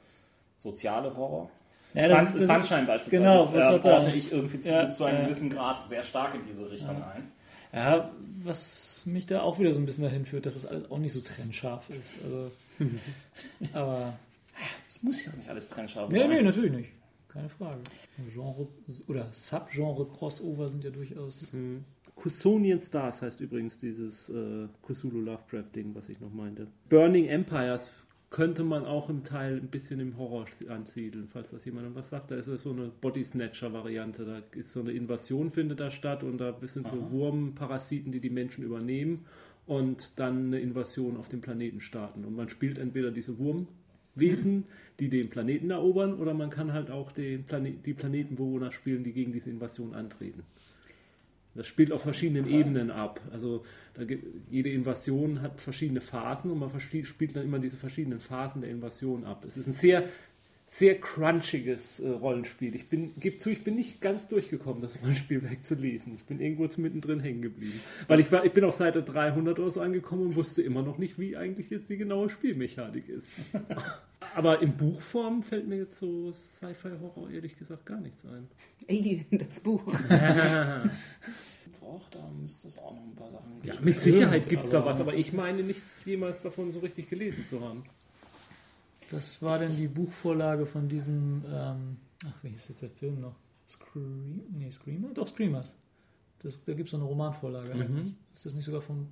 soziale 0.57 1.15
Horror. 1.17 1.51
Ja, 1.95 2.09
Sun, 2.09 2.35
das- 2.35 2.47
Sunshine 2.47 2.87
beispielsweise 2.87 3.23
genau, 3.23 3.55
äh, 3.55 3.81
ordne 3.89 4.15
ich 4.15 4.33
irgendwie 4.33 4.61
zu, 4.61 4.71
Ja, 4.71 4.81
bis 4.81 4.97
zu 4.97 5.05
einem 5.05 5.19
ja. 5.21 5.25
gewissen 5.25 5.51
Grad 5.51 5.89
sehr 5.89 6.03
stark 6.03 6.35
in 6.35 6.43
diese 6.43 6.71
Richtung 6.71 7.03
ein. 7.03 7.33
Ja, 7.73 8.11
was 8.43 9.03
mich 9.05 9.27
da 9.27 9.43
auch 9.43 9.59
wieder 9.59 9.73
so 9.73 9.79
ein 9.79 9.85
bisschen 9.87 10.05
dahin 10.05 10.25
führt, 10.25 10.47
dass 10.47 10.55
das 10.55 10.65
alles 10.65 10.91
auch 10.91 10.99
nicht 10.99 11.13
so 11.13 11.21
trennscharf 11.21 11.91
ist. 11.91 12.23
Also, 12.25 12.51
aber 13.73 14.19
Es 14.87 15.03
muss 15.03 15.25
ja 15.25 15.33
nicht 15.33 15.49
alles 15.49 15.69
trennscharf 15.69 16.11
nee, 16.11 16.21
sein. 16.21 16.31
nee, 16.31 16.43
natürlich 16.43 16.73
nicht. 16.73 16.91
Keine 17.29 17.49
Frage. 17.49 17.79
Genre 18.33 18.69
oder 19.07 19.29
Subgenre-Crossover 19.33 20.69
sind 20.69 20.83
ja 20.85 20.91
durchaus. 20.91 21.47
Kusonian 22.15 22.81
Stars 22.81 23.23
heißt 23.23 23.41
übrigens 23.41 23.79
dieses 23.79 24.29
äh, 24.31 24.67
Cthulhu 24.83 25.21
Lovecraft-Ding, 25.21 25.95
was 25.95 26.09
ich 26.09 26.21
noch 26.21 26.33
meinte. 26.33 26.67
Burning 26.89 27.27
Empires 27.27 27.93
könnte 28.31 28.63
man 28.63 28.85
auch 28.85 29.09
im 29.09 29.25
Teil 29.25 29.57
ein 29.57 29.69
bisschen 29.69 30.01
im 30.01 30.19
Horror 30.19 30.47
ansiedeln, 30.69 31.29
falls 31.29 31.51
das 31.51 31.65
jemandem 31.65 31.95
was 31.95 32.11
sagt. 32.11 32.31
Da 32.31 32.37
ist 32.37 32.47
so 32.47 32.71
eine 32.71 32.91
Body 33.01 33.25
Snatcher-Variante. 33.25 34.25
Da 34.25 34.43
ist 34.59 34.73
so 34.73 34.81
eine 34.81 34.93
Invasion, 34.93 35.51
findet 35.51 35.81
da 35.81 35.91
statt 35.91 36.25
und 36.25 36.39
da 36.39 36.55
sind 36.63 36.87
so 36.89 37.11
Wurmparasiten, 37.11 38.11
die 38.13 38.21
die 38.21 38.31
Menschen 38.31 38.65
übernehmen 38.65 39.25
und 39.69 40.19
dann 40.19 40.47
eine 40.47 40.61
Invasion 40.61 41.19
auf 41.19 41.29
dem 41.29 41.43
Planeten 41.43 41.81
starten. 41.83 42.25
Und 42.25 42.35
man 42.35 42.49
spielt 42.49 42.79
entweder 42.79 43.11
diese 43.11 43.39
Wurmwesen, 43.39 44.65
die 44.99 45.11
den 45.11 45.29
Planeten 45.29 45.71
erobern, 45.71 46.15
oder 46.15 46.33
man 46.33 46.49
kann 46.49 46.73
halt 46.73 46.91
auch 46.91 47.13
den 47.13 47.45
Plane 47.45 47.73
die 47.73 47.93
Planetenbewohner 47.93 48.73
spielen, 48.73 49.05
die 49.05 49.13
gegen 49.13 49.33
diese 49.33 49.51
Invasion 49.51 49.95
antreten. 49.95 50.43
Das 51.55 51.67
spielt 51.67 51.93
auf 51.93 52.03
verschiedenen 52.03 52.49
Ebenen 52.49 52.91
ab. 52.91 53.21
Also 53.31 53.65
gibt, 54.07 54.25
jede 54.51 54.71
Invasion 54.71 55.43
hat 55.43 55.61
verschiedene 55.61 56.01
Phasen 56.01 56.51
und 56.51 56.59
man 56.61 56.71
spielt 56.81 57.37
dann 57.37 57.45
immer 57.45 57.59
diese 57.59 57.77
verschiedenen 57.77 58.21
Phasen 58.21 58.63
der 58.63 58.71
Invasion 58.71 59.25
ab. 59.25 59.45
Es 59.47 59.57
ist 59.57 59.67
ein 59.67 59.73
sehr, 59.73 60.05
sehr 60.71 61.01
crunchiges 61.01 62.01
äh, 62.01 62.11
Rollenspiel. 62.11 62.75
Ich 62.75 62.89
bin, 62.89 63.13
gebe 63.19 63.39
zu, 63.39 63.51
ich 63.51 63.65
bin 63.65 63.75
nicht 63.75 64.01
ganz 64.01 64.29
durchgekommen, 64.29 64.83
das 64.83 64.99
Rollenspiel 65.03 65.43
wegzulesen. 65.49 66.15
Ich 66.17 66.25
bin 66.25 66.41
irgendwo 66.41 66.69
zu 66.69 66.81
mittendrin 66.81 67.21
hängen 67.21 67.43
geblieben. 67.43 67.81
Weil 68.07 68.21
ich, 68.21 68.31
war, 68.31 68.45
ich 68.45 68.53
bin 68.53 68.65
auf 68.65 68.75
Seite 68.75 69.03
300 69.03 69.59
oder 69.59 69.71
so 69.71 69.81
angekommen 69.81 70.29
und 70.29 70.37
wusste 70.37 70.63
immer 70.63 70.83
noch 70.83 70.99
nicht, 70.99 71.19
wie 71.19 71.37
eigentlich 71.37 71.71
jetzt 71.71 71.89
die 71.89 71.97
genaue 71.97 72.29
Spielmechanik 72.29 73.09
ist. 73.09 73.29
Aber 74.35 74.61
in 74.61 74.77
Buchform 74.77 75.43
fällt 75.43 75.69
mir 75.69 75.77
jetzt 75.77 75.97
so 75.99 76.33
Sci-Fi-Horror 76.33 77.31
ehrlich 77.31 77.57
gesagt 77.57 77.87
gar 77.87 78.01
nichts 78.01 78.25
ein. 78.27 78.49
Alien, 78.89 79.25
das 79.31 79.61
Buch. 79.61 79.83
Doch, 81.81 82.11
da 82.11 82.29
müsste 82.41 82.69
es 82.69 82.79
auch 82.79 82.93
noch 82.95 83.03
ein 83.03 83.15
paar 83.15 83.31
Sachen 83.31 83.53
Ja, 83.65 83.73
geben. 83.73 83.85
mit 83.85 84.01
Sicherheit 84.01 84.49
gibt 84.49 84.65
es 84.65 84.71
da 84.71 84.85
was, 84.85 85.01
aber 85.01 85.15
ich 85.15 85.33
meine 85.33 85.63
nichts 85.63 86.05
jemals 86.05 86.43
davon 86.43 86.73
so 86.73 86.81
richtig 86.81 87.09
gelesen 87.09 87.47
zu 87.47 87.61
haben. 87.61 87.85
Was 89.11 89.41
war 89.43 89.59
denn 89.59 89.75
die 89.75 89.89
Buchvorlage 89.89 90.67
von 90.67 90.89
diesem, 90.89 91.43
ähm, 91.51 91.97
ach, 92.27 92.43
wie 92.43 92.49
hieß 92.49 92.69
jetzt 92.69 92.83
der 92.83 92.91
Film 92.91 93.21
noch? 93.21 93.37
Scream, 93.69 94.43
nee, 94.51 94.71
Screamer? 94.71 95.09
Doch, 95.15 95.29
Screamers. 95.29 95.75
Das, 96.41 96.63
da 96.65 96.73
gibt 96.73 96.89
es 96.89 96.95
eine 96.95 97.05
Romanvorlage 97.05 97.73
eigentlich. 97.73 98.15
Ist 98.35 98.47
das 98.47 98.55
nicht 98.55 98.65
sogar 98.65 98.81
von 98.81 99.09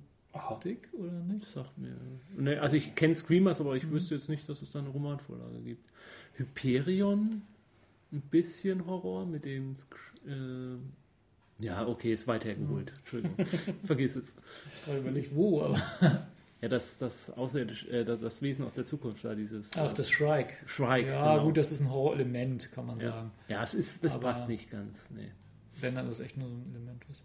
Dick 0.63 0.89
oder 0.93 1.11
nicht? 1.11 1.45
Sagt 1.45 1.77
mir. 1.77 1.95
Ne, 2.37 2.59
also 2.61 2.75
ich 2.75 2.95
kenne 2.95 3.15
Screamers, 3.15 3.59
aber 3.59 3.75
ich 3.75 3.89
wüsste 3.89 4.15
jetzt 4.15 4.29
nicht, 4.29 4.47
dass 4.47 4.61
es 4.61 4.71
da 4.71 4.79
eine 4.79 4.89
Romanvorlage 4.89 5.59
gibt. 5.59 5.89
Hyperion, 6.35 7.41
ein 8.11 8.21
bisschen 8.21 8.85
Horror 8.85 9.25
mit 9.25 9.45
dem. 9.45 9.75
Äh, 10.25 11.65
ja, 11.65 11.87
okay, 11.87 12.13
ist 12.13 12.27
weit 12.27 12.45
hergeholt. 12.45 12.93
Entschuldigung. 12.97 13.45
Vergiss 13.85 14.15
es. 14.15 14.37
Ich 14.81 14.87
habe 14.87 14.99
überlegt, 14.99 15.35
wo, 15.35 15.61
aber. 15.61 16.27
Ja, 16.61 16.69
das, 16.69 16.97
das, 16.97 17.29
Außerirdisch, 17.29 17.85
äh, 17.87 18.03
das, 18.03 18.19
das 18.19 18.41
Wesen 18.41 18.65
aus 18.65 18.73
der 18.73 18.83
Zukunft 18.85 19.23
da, 19.23 19.35
dieses. 19.35 19.71
Ach, 19.77 19.93
das 19.93 20.09
Shrike. 20.09 20.55
Shrike. 20.65 21.09
Ja, 21.11 21.33
genau. 21.33 21.45
gut, 21.45 21.57
das 21.57 21.71
ist 21.71 21.81
ein 21.81 21.91
Horrorelement, 21.91 22.71
kann 22.71 22.87
man 22.87 22.99
ja. 22.99 23.11
sagen. 23.11 23.31
ja, 23.47 23.63
es 23.63 23.73
ist, 23.75 24.03
es 24.03 24.13
Aber- 24.13 24.31
passt 24.33 24.47
nicht 24.47 24.71
ganz. 24.71 25.09
Nee. 25.11 25.31
Wenn, 25.79 25.93
dann 25.93 26.07
ist 26.07 26.15
es 26.15 26.25
echt 26.25 26.37
nur 26.37 26.49
so 26.49 26.55
ein 26.55 26.65
Element. 26.73 27.03
Was 27.07 27.23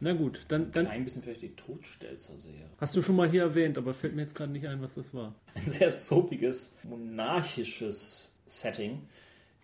Na 0.00 0.14
gut, 0.14 0.46
dann, 0.48 0.72
dann 0.72 0.86
Ein 0.86 1.04
bisschen 1.04 1.22
vielleicht 1.22 1.42
die 1.42 1.54
Todstelzer-Serie. 1.54 2.70
hast 2.78 2.96
du 2.96 3.02
schon 3.02 3.16
mal 3.16 3.28
hier 3.28 3.42
erwähnt, 3.42 3.76
aber 3.76 3.92
fällt 3.92 4.14
mir 4.16 4.22
jetzt 4.22 4.34
gerade 4.34 4.50
nicht 4.52 4.66
ein, 4.66 4.80
was 4.80 4.94
das 4.94 5.12
war. 5.12 5.34
Ein 5.54 5.70
sehr 5.70 5.92
soapiges, 5.92 6.78
monarchisches 6.84 8.38
Setting, 8.46 9.02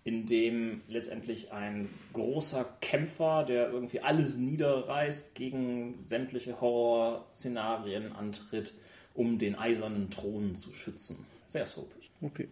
in 0.04 0.26
dem 0.26 0.82
letztendlich 0.88 1.52
ein 1.52 1.88
großer 2.12 2.66
Kämpfer, 2.82 3.44
der 3.44 3.70
irgendwie 3.70 4.00
alles 4.00 4.36
niederreißt, 4.36 5.34
gegen 5.34 6.02
sämtliche 6.02 6.60
Horrorszenarien 6.60 8.12
antritt, 8.12 8.74
um 9.16 9.38
den 9.38 9.54
eisernen 9.54 10.10
Thron 10.10 10.54
zu 10.54 10.72
schützen. 10.72 11.24
Sehr 11.48 11.66
soapig. 11.66 12.10
Okay. 12.20 12.48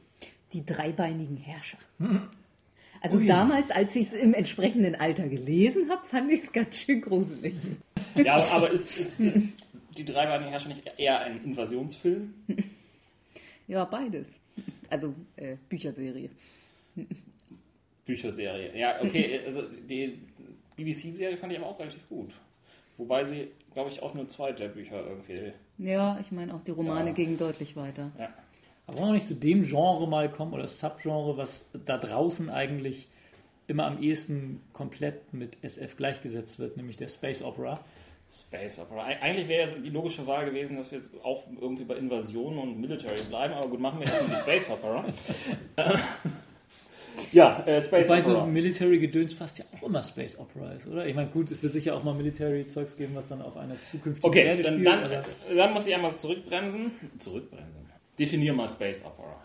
Die 0.52 0.64
dreibeinigen 0.64 1.36
Herrscher. 1.36 1.78
Also 3.00 3.20
damals, 3.20 3.70
als 3.70 3.94
ich 3.96 4.06
es 4.08 4.12
im 4.12 4.34
entsprechenden 4.34 4.94
Alter 4.94 5.28
gelesen 5.28 5.90
habe, 5.90 6.06
fand 6.06 6.30
ich 6.30 6.44
es 6.44 6.52
ganz 6.52 6.76
schön 6.76 7.00
gruselig. 7.00 7.54
Ja, 8.14 8.36
aber, 8.36 8.52
aber 8.52 8.70
ist, 8.70 8.96
ist, 8.96 9.20
ist 9.20 9.52
die 9.98 10.04
dreibeinigen 10.04 10.50
Herrscher 10.50 10.68
nicht 10.68 10.82
eher 10.96 11.20
ein 11.20 11.42
Invasionsfilm? 11.44 12.34
Ja, 13.66 13.84
beides. 13.86 14.28
Also 14.90 15.14
äh, 15.36 15.56
Bücherserie. 15.70 16.28
Bücherserie. 18.04 18.76
Ja, 18.76 19.00
okay, 19.02 19.40
also 19.46 19.62
die 19.62 20.18
BBC-Serie 20.76 21.36
fand 21.36 21.52
ich 21.52 21.58
aber 21.58 21.68
auch 21.68 21.78
relativ 21.78 22.06
gut. 22.08 22.32
Wobei 22.96 23.24
sie, 23.24 23.48
glaube 23.74 23.90
ich, 23.90 24.02
auch 24.02 24.14
nur 24.14 24.28
zwei 24.28 24.52
der 24.52 24.68
Bücher 24.68 25.04
irgendwie. 25.06 25.52
Ja, 25.78 26.18
ich 26.20 26.32
meine 26.32 26.54
auch 26.54 26.62
die 26.62 26.70
Romane 26.70 27.08
Ja. 27.10 27.14
gingen 27.14 27.36
deutlich 27.36 27.76
weiter. 27.76 28.10
Ja. 28.18 28.28
Aber 28.86 28.98
wollen 28.98 29.08
wir 29.08 29.14
nicht 29.14 29.26
zu 29.26 29.34
dem 29.34 29.62
Genre 29.64 30.06
mal 30.08 30.28
kommen 30.30 30.52
oder 30.52 30.66
Subgenre, 30.68 31.36
was 31.36 31.66
da 31.86 31.98
draußen 31.98 32.50
eigentlich 32.50 33.08
immer 33.66 33.86
am 33.86 34.02
ehesten 34.02 34.60
komplett 34.72 35.32
mit 35.32 35.56
SF 35.62 35.96
gleichgesetzt 35.96 36.58
wird, 36.58 36.76
nämlich 36.76 36.96
der 36.98 37.08
Space 37.08 37.42
Opera. 37.42 37.80
Space 38.30 38.78
Opera. 38.80 39.06
Eig- 39.06 39.20
Eigentlich 39.22 39.48
wäre 39.48 39.64
es 39.68 39.80
die 39.80 39.90
logische 39.90 40.26
Wahl 40.26 40.44
gewesen, 40.44 40.76
dass 40.76 40.90
wir 40.90 40.98
jetzt 40.98 41.10
auch 41.22 41.44
irgendwie 41.60 41.84
bei 41.84 41.94
Invasionen 41.96 42.58
und 42.58 42.80
Military 42.80 43.22
bleiben, 43.28 43.54
aber 43.54 43.68
gut, 43.68 43.80
machen 43.80 44.00
wir 44.00 44.06
erstmal 44.06 44.30
die 44.36 44.40
Space 44.42 44.70
Opera. 44.70 45.04
Ja, 47.32 47.62
äh, 47.66 47.80
Space 47.80 48.08
Wobei 48.08 48.20
so 48.20 48.32
Opera. 48.32 48.46
Military-Gedöns 48.46 49.34
fast 49.34 49.58
ja 49.58 49.64
auch 49.76 49.86
immer 49.86 50.02
Space 50.02 50.38
Opera 50.38 50.72
ist, 50.72 50.86
oder? 50.86 51.06
Ich 51.06 51.14
meine, 51.14 51.28
gut, 51.30 51.50
es 51.50 51.62
wird 51.62 51.72
sicher 51.72 51.94
auch 51.96 52.02
mal 52.04 52.14
Military-Zeugs 52.14 52.96
geben, 52.96 53.14
was 53.14 53.28
dann 53.28 53.42
auf 53.42 53.56
einer 53.56 53.76
zukünftigen 53.90 54.28
Okay, 54.28 54.44
Erde 54.46 54.62
dann, 54.62 54.72
spielt. 54.74 54.86
dann, 54.86 55.04
aber, 55.04 55.22
dann 55.54 55.72
muss 55.72 55.86
ich 55.86 55.94
einmal 55.94 56.16
zurückbremsen. 56.16 56.90
Zurückbremsen. 57.18 57.88
Definier 58.18 58.52
mal 58.52 58.68
Space 58.68 59.04
Opera. 59.04 59.36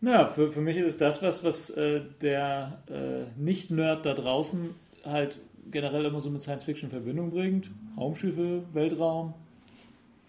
naja, 0.00 0.28
für, 0.28 0.50
für 0.50 0.60
mich 0.60 0.76
ist 0.76 0.88
es 0.88 0.96
das, 0.98 1.22
was, 1.22 1.44
was 1.44 1.70
äh, 1.70 2.00
der 2.20 2.82
äh, 2.90 3.40
Nicht-Nerd 3.40 4.04
da 4.06 4.14
draußen 4.14 4.70
halt 5.04 5.38
generell 5.70 6.04
immer 6.06 6.20
so 6.20 6.30
mit 6.30 6.42
Science 6.42 6.64
Fiction 6.64 6.88
in 6.90 6.90
Verbindung 6.90 7.30
bringt. 7.30 7.70
Raumschiffe, 7.96 8.62
Weltraum, 8.72 9.34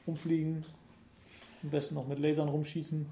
rumfliegen, 0.06 0.64
am 1.64 1.70
besten 1.70 1.96
noch 1.96 2.08
mit 2.08 2.20
Lasern 2.20 2.50
rumschießen. 2.50 3.06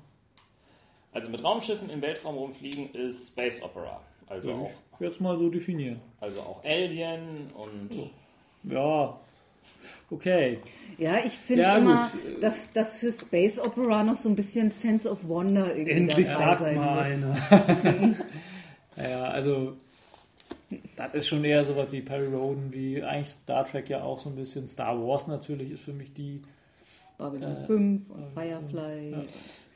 Also 1.14 1.30
mit 1.30 1.44
Raumschiffen 1.44 1.90
im 1.90 2.02
Weltraum 2.02 2.36
rumfliegen 2.36 2.94
ist 2.94 3.30
Space 3.30 3.62
Opera. 3.64 4.02
Also 4.28 4.54
auch, 4.54 4.72
Jetzt 5.00 5.20
mal 5.20 5.38
so 5.38 5.50
definieren. 5.50 6.00
also 6.20 6.40
auch 6.42 6.64
Alien 6.64 7.48
und 7.54 7.90
Ja, 8.64 9.20
okay. 10.10 10.60
Ja, 10.98 11.18
ich 11.26 11.38
finde 11.38 11.64
Ja, 11.64 11.78
immer, 11.78 12.10
gut. 12.12 12.42
dass 12.44 12.72
das 12.72 12.98
für 12.98 13.12
Space 13.12 13.60
Opera 13.60 14.04
noch 14.04 14.16
so 14.16 14.30
ein 14.30 14.36
bisschen 14.36 14.70
Sense 14.72 15.10
of 15.10 15.28
Wonder 15.28 15.76
irgendwie 15.76 15.92
Endlich 15.92 16.28
sein 16.28 16.76
mal 16.76 17.18
muss. 17.18 17.86
einer. 17.86 18.16
Ja, 18.98 19.24
also 19.24 19.78
das 20.96 21.14
ist 21.14 21.28
schon 21.28 21.44
eher 21.44 21.64
sowas 21.64 21.92
wie 21.92 22.02
Perry 22.02 22.28
Roden, 22.28 22.72
wie 22.72 23.02
eigentlich 23.02 23.30
Star 23.30 23.66
Trek 23.66 23.90
ja 23.90 24.04
auch 24.04 24.20
so 24.20 24.30
ein 24.30 24.36
bisschen. 24.36 24.68
Star 24.68 25.02
Wars 25.02 25.28
natürlich 25.28 25.72
ist 25.72 25.82
für 25.84 25.94
mich 25.94 26.14
die. 26.14 26.42
Babylon 27.18 27.58
Äh, 27.58 27.66
5 27.66 28.10
und 28.10 28.28
Firefly. 28.34 29.16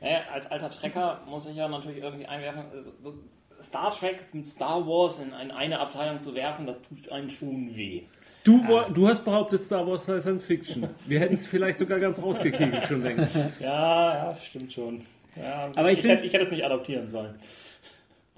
Naja, 0.00 0.22
als 0.32 0.50
alter 0.50 0.70
Trekker 0.70 1.20
muss 1.28 1.46
ich 1.46 1.56
ja 1.56 1.68
natürlich 1.68 2.02
irgendwie 2.02 2.26
einwerfen, 2.26 2.64
also, 2.72 2.92
so 3.02 3.14
Star 3.60 3.90
Trek 3.90 4.18
mit 4.34 4.46
Star 4.46 4.86
Wars 4.86 5.18
in, 5.20 5.28
in 5.42 5.50
eine 5.50 5.78
Abteilung 5.80 6.18
zu 6.18 6.34
werfen, 6.34 6.66
das 6.66 6.82
tut 6.82 7.10
einen 7.10 7.30
schon 7.30 7.74
weh. 7.74 8.02
Du, 8.44 8.60
wo- 8.68 8.92
du 8.92 9.08
hast 9.08 9.24
behauptet, 9.24 9.60
Star 9.62 9.86
Wars 9.86 10.04
sei 10.04 10.20
Science 10.20 10.44
Fiction. 10.44 10.88
Wir 11.06 11.20
hätten 11.20 11.34
es 11.34 11.46
vielleicht 11.46 11.78
sogar 11.78 11.98
ganz 11.98 12.20
rausgekegelt 12.22 12.86
schon 12.86 13.02
längst. 13.02 13.36
Ja, 13.60 14.28
ja, 14.30 14.34
stimmt 14.34 14.72
schon. 14.72 15.00
Ja, 15.34 15.70
Aber 15.74 15.90
ich 15.90 15.98
ich, 15.98 16.02
find- 16.04 16.14
hätte, 16.16 16.26
ich 16.26 16.32
hätte 16.34 16.44
es 16.44 16.50
nicht 16.50 16.64
adoptieren 16.64 17.08
sollen. 17.08 17.34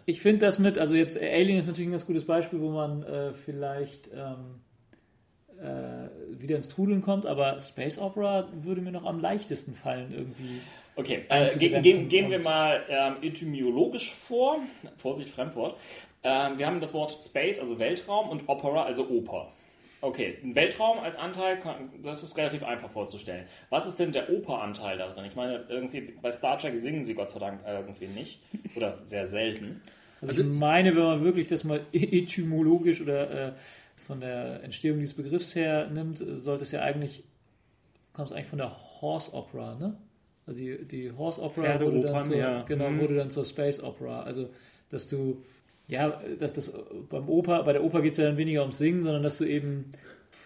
Ich 0.06 0.20
finde 0.22 0.46
das 0.46 0.58
mit, 0.58 0.78
also 0.78 0.94
jetzt 0.96 1.20
Alien 1.20 1.58
ist 1.58 1.66
natürlich 1.66 1.88
ein 1.88 1.92
ganz 1.92 2.06
gutes 2.06 2.24
Beispiel, 2.24 2.60
wo 2.60 2.70
man 2.70 3.02
äh, 3.02 3.32
vielleicht 3.34 4.08
ähm, 4.14 4.60
äh, 5.60 6.40
wieder 6.40 6.56
ins 6.56 6.68
Trudeln 6.68 7.02
kommt, 7.02 7.26
aber 7.26 7.60
Space 7.60 7.98
Opera 7.98 8.48
würde 8.62 8.80
mir 8.80 8.92
noch 8.92 9.04
am 9.04 9.20
leichtesten 9.20 9.74
fallen 9.74 10.12
irgendwie. 10.16 10.60
Okay, 10.98 11.22
äh, 11.28 11.46
ge 11.58 11.76
Einzugrenzen 11.76 12.08
gehen, 12.08 12.28
wir 12.28 12.42
mal 12.42 12.84
ähm, 12.88 13.16
etymologisch 13.22 14.12
vor. 14.12 14.58
Vorsicht, 14.96 15.30
Fremdwort. 15.30 15.76
Ähm, 16.24 16.58
wir 16.58 16.66
haben 16.66 16.80
das 16.80 16.92
Wort 16.92 17.16
Space, 17.22 17.60
also 17.60 17.78
Weltraum, 17.78 18.28
und 18.28 18.48
Opera, 18.48 18.82
also 18.82 19.08
Oper. 19.08 19.52
Okay, 20.00 20.38
ein 20.42 20.56
Weltraum 20.56 20.98
als 20.98 21.16
Anteil, 21.16 21.60
kann, 21.60 21.90
das 22.02 22.24
ist 22.24 22.36
relativ 22.36 22.64
einfach 22.64 22.90
vorzustellen. 22.90 23.44
Was 23.70 23.86
ist 23.86 24.00
denn 24.00 24.10
der 24.10 24.28
Operanteil 24.28 24.96
da 24.96 25.08
drin? 25.12 25.24
Ich 25.24 25.36
meine, 25.36 25.66
irgendwie 25.68 26.00
bei 26.20 26.32
Star 26.32 26.58
Trek 26.58 26.76
singen 26.76 27.04
sie 27.04 27.14
Gott 27.14 27.30
sei 27.30 27.38
Dank 27.38 27.60
irgendwie 27.64 28.08
nicht. 28.08 28.40
Oder 28.74 28.98
sehr 29.04 29.26
selten. 29.26 29.80
Also, 30.20 30.42
ich 30.42 30.48
meine, 30.48 30.96
wenn 30.96 31.04
man 31.04 31.24
wirklich 31.24 31.46
das 31.46 31.62
mal 31.62 31.80
etymologisch 31.92 33.00
oder 33.00 33.30
äh, 33.30 33.52
von 33.94 34.18
der 34.18 34.64
Entstehung 34.64 34.98
dieses 34.98 35.14
Begriffs 35.14 35.54
her 35.54 35.88
nimmt, 35.94 36.20
äh, 36.20 36.38
sollte 36.38 36.64
es 36.64 36.72
ja 36.72 36.80
eigentlich, 36.80 37.22
kommt 38.12 38.30
es 38.30 38.32
eigentlich 38.32 38.48
von 38.48 38.58
der 38.58 39.00
Horse 39.00 39.32
Opera, 39.32 39.76
ne? 39.76 39.96
Also 40.48 40.60
die, 40.60 40.84
die 40.86 41.12
Horse 41.12 41.40
Opera 41.42 41.78
wurde 41.80 42.00
dann, 42.00 42.22
zur, 42.22 42.36
ja. 42.36 42.62
genau, 42.62 42.90
Mhm. 42.90 43.00
wurde 43.00 43.16
dann 43.16 43.30
zur 43.30 43.44
Space 43.44 43.82
Opera. 43.82 44.22
Also, 44.22 44.48
dass 44.90 45.06
du, 45.06 45.42
ja, 45.88 46.20
dass 46.40 46.52
das 46.54 46.72
beim 47.10 47.28
Oper, 47.28 47.62
bei 47.64 47.72
der 47.74 47.84
Oper 47.84 48.00
geht 48.02 48.12
es 48.12 48.18
ja 48.18 48.24
dann 48.24 48.38
weniger 48.38 48.62
ums 48.62 48.78
Singen, 48.78 49.02
sondern 49.02 49.22
dass 49.22 49.36
du 49.38 49.44
eben 49.44 49.90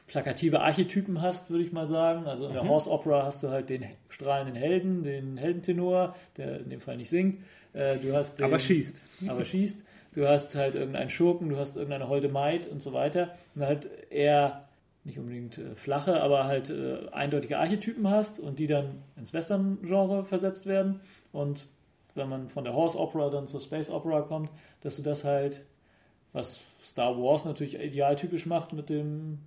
plakative 0.09 0.61
Archetypen 0.61 1.23
hast, 1.23 1.51
würde 1.51 1.65
ich 1.65 1.73
mal 1.73 1.87
sagen. 1.87 2.27
Also 2.27 2.45
Mhm. 2.45 2.51
in 2.51 2.55
der 2.55 2.69
Horse 2.69 2.91
Opera 2.91 3.25
hast 3.25 3.43
du 3.43 3.49
halt 3.51 3.71
den 3.71 3.85
strahlenden 4.09 4.57
Helden, 4.57 5.03
den 5.05 5.37
Heldentenor, 5.37 6.15
der 6.37 6.61
in 6.61 6.71
dem 6.71 6.81
Fall 6.81 6.97
nicht 6.97 7.09
singt. 7.09 7.39
Äh, 7.73 7.97
Du 7.99 8.13
hast 8.15 8.39
den, 8.41 8.45
Aber 8.47 8.59
schießt. 8.59 9.01
aber 9.29 9.45
schießt. 9.45 9.85
Du 10.15 10.29
hast 10.29 10.55
halt 10.57 10.75
irgendeinen 10.75 11.09
Schurken, 11.09 11.49
du 11.49 11.57
hast 11.57 11.77
irgendeine 11.77 12.09
holde 12.09 12.29
Maid 12.29 12.67
und 12.67 12.83
so 12.83 12.93
weiter. 12.93 13.35
Und 13.55 13.65
halt 13.65 13.89
eher 14.11 14.69
nicht 15.05 15.19
unbedingt 15.19 15.59
äh, 15.59 15.75
flache, 15.75 16.21
aber 16.23 16.45
halt 16.45 16.71
äh, 16.71 17.09
eindeutige 17.11 17.59
Archetypen 17.59 18.09
hast 18.09 18.39
und 18.39 18.59
die 18.59 18.67
dann 18.67 19.03
ins 19.17 19.33
Western-Genre 19.33 20.25
versetzt 20.25 20.67
werden. 20.67 21.01
Und 21.33 21.67
wenn 22.15 22.29
man 22.29 22.49
von 22.49 22.65
der 22.65 22.75
Horse 22.75 22.99
Opera 22.99 23.31
dann 23.31 23.47
zur 23.47 23.61
Space 23.61 23.91
Opera 23.91 24.23
kommt, 24.23 24.51
dass 24.81 24.97
du 24.97 25.03
das 25.03 25.25
halt, 25.25 25.65
was 26.33 26.63
Star 26.85 27.17
Wars 27.17 27.45
natürlich 27.45 27.81
idealtypisch 27.81 28.47
macht 28.47 28.73
mit 28.73 28.89
dem 28.89 29.39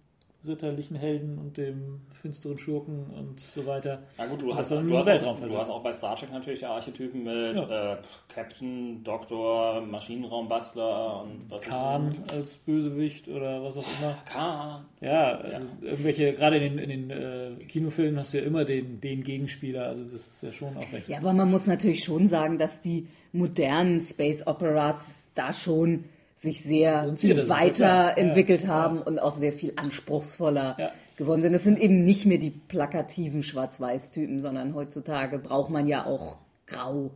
ritterlichen 0.48 0.96
Helden 0.96 1.38
und 1.38 1.58
dem 1.58 2.02
finsteren 2.14 2.58
Schurken 2.58 3.06
und 3.18 3.40
so 3.40 3.66
weiter. 3.66 4.04
Na 4.18 4.26
gut, 4.26 4.42
du 4.42 4.56
hast, 4.56 4.72
du, 4.72 4.98
hast 4.98 5.06
Weltraum 5.08 5.36
auch, 5.36 5.46
du 5.46 5.58
hast 5.58 5.70
auch 5.70 5.84
bei 5.84 5.92
Star 5.92 6.16
Trek 6.16 6.32
natürlich 6.32 6.62
ja 6.62 6.72
Archetypen 6.72 7.24
mit 7.24 7.56
Ja. 7.56 7.94
äh, 7.94 7.98
Captain, 8.28 9.04
Doktor, 9.04 9.82
Maschinenraumbastler 9.82 11.24
und 11.24 11.46
was 11.50 11.64
Khan 11.64 12.16
ist 12.26 12.34
als 12.34 12.54
Bösewicht 12.58 13.28
oder 13.28 13.64
was 13.64 13.78
auch 13.78 13.86
immer. 14.00 14.18
Khan. 14.32 14.86
Ja, 15.02 15.38
also 15.40 15.68
irgendwelche, 15.82 16.34
gerade 16.34 16.58
in 16.58 16.78
den, 16.78 16.90
in 16.90 17.10
den 17.10 17.10
äh, 17.10 17.64
Kinofilmen 17.66 18.20
hast 18.20 18.34
du 18.34 18.40
ja 18.40 18.44
immer 18.44 18.66
den, 18.66 19.00
den 19.02 19.24
Gegenspieler, 19.24 19.86
also 19.88 20.04
das 20.04 20.28
ist 20.28 20.44
ja 20.44 20.52
schon 20.52 20.76
auch 20.78 20.92
recht. 20.94 21.08
Ja, 21.08 21.18
aber 21.20 21.34
man 21.34 21.50
muss 21.50 21.68
natürlich 21.68 22.04
schon 22.04 22.28
sagen, 22.28 22.58
dass 22.58 22.82
die 22.82 23.08
modernen 23.32 24.00
Space 24.00 24.46
Operas 24.48 25.28
da 25.36 25.54
schon 25.54 26.06
sich 26.46 26.64
sehr 26.64 27.14
viel 27.18 27.38
ja 27.38 27.50
weiterentwickelt 27.50 28.62
Ja, 28.64 28.68
haben 28.70 29.02
und 29.02 29.20
auch 29.20 29.36
sehr 29.36 29.52
viel 29.52 29.74
anspruchsvoller 29.76 30.76
Ja. 30.80 30.92
geworden 31.18 31.42
sind. 31.42 31.54
Es 31.54 31.64
sind 31.64 31.80
eben 31.80 32.04
nicht 32.04 32.26
mehr 32.26 32.38
die 32.38 32.52
plakativen 32.52 33.44
Schwarz-Weiß-Typen, 33.44 34.40
sondern 34.42 34.74
heutzutage 34.76 35.40
braucht 35.40 35.70
man 35.70 35.88
ja 35.88 36.06
auch 36.06 36.38
Grau. 36.68 37.12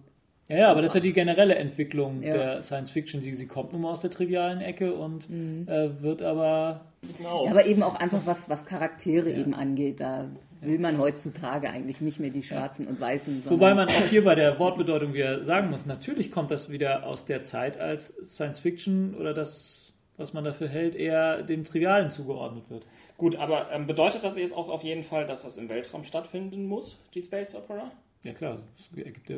Ja, 0.49 0.57
ja, 0.57 0.71
aber 0.71 0.81
das 0.81 0.91
ist 0.91 0.95
ja 0.95 1.01
die 1.01 1.13
generelle 1.13 1.55
Entwicklung 1.55 2.21
Ja. 2.23 2.33
der 2.33 2.61
Science 2.63 2.89
Fiction. 2.91 3.21
Sie, 3.21 3.33
sie 3.33 3.45
kommt 3.45 3.71
nun 3.71 3.81
mal 3.83 3.91
aus 3.91 3.99
der 4.01 4.09
trivialen 4.09 4.61
Ecke 4.61 4.93
und 4.93 5.29
Mhm. 5.29 5.67
äh, 5.67 6.01
wird 6.01 6.21
aber. 6.23 6.81
Genau. 7.17 7.45
Ja, 7.45 7.51
aber 7.51 7.65
eben 7.67 7.83
auch 7.83 7.95
einfach 7.95 8.21
was, 8.25 8.49
was 8.49 8.65
Charaktere 8.65 9.29
eben 9.31 9.53
angeht. 9.53 9.99
Da 9.99 10.25
will 10.61 10.79
man 10.79 10.97
heutzutage 10.97 11.69
eigentlich 11.69 12.01
nicht 12.01 12.19
mehr 12.19 12.29
die 12.29 12.43
Schwarzen 12.43 12.87
und 12.87 12.99
Weißen, 12.99 13.43
Wobei 13.49 13.73
man 13.73 13.87
auch 13.87 14.07
hier 14.09 14.23
bei 14.23 14.35
der 14.35 14.59
Wortbedeutung 14.59 15.13
wieder 15.13 15.43
sagen 15.43 15.69
muss, 15.69 15.85
natürlich 15.85 16.31
kommt 16.31 16.51
das 16.51 16.69
wieder 16.69 17.05
aus 17.05 17.25
der 17.25 17.41
Zeit, 17.43 17.79
als 17.79 18.07
Science 18.25 18.59
Fiction 18.59 19.15
oder 19.15 19.33
das, 19.33 19.93
was 20.17 20.33
man 20.33 20.43
dafür 20.43 20.67
hält, 20.67 20.95
eher 20.95 21.43
dem 21.43 21.63
Trivialen 21.63 22.09
zugeordnet 22.09 22.69
wird. 22.69 22.85
Gut, 23.17 23.35
aber 23.35 23.71
ähm, 23.71 23.87
bedeutet 23.87 24.23
das 24.23 24.37
jetzt 24.37 24.55
auch 24.55 24.69
auf 24.69 24.83
jeden 24.83 25.03
Fall, 25.03 25.25
dass 25.25 25.43
das 25.43 25.57
im 25.57 25.69
Weltraum 25.69 26.03
stattfinden 26.03 26.65
muss, 26.65 27.03
die 27.13 27.21
Space 27.21 27.55
Opera? 27.55 27.91
Ja 28.23 28.33
klar, 28.33 28.59
das 28.75 28.89
ergibt 28.97 29.29
ja. 29.29 29.37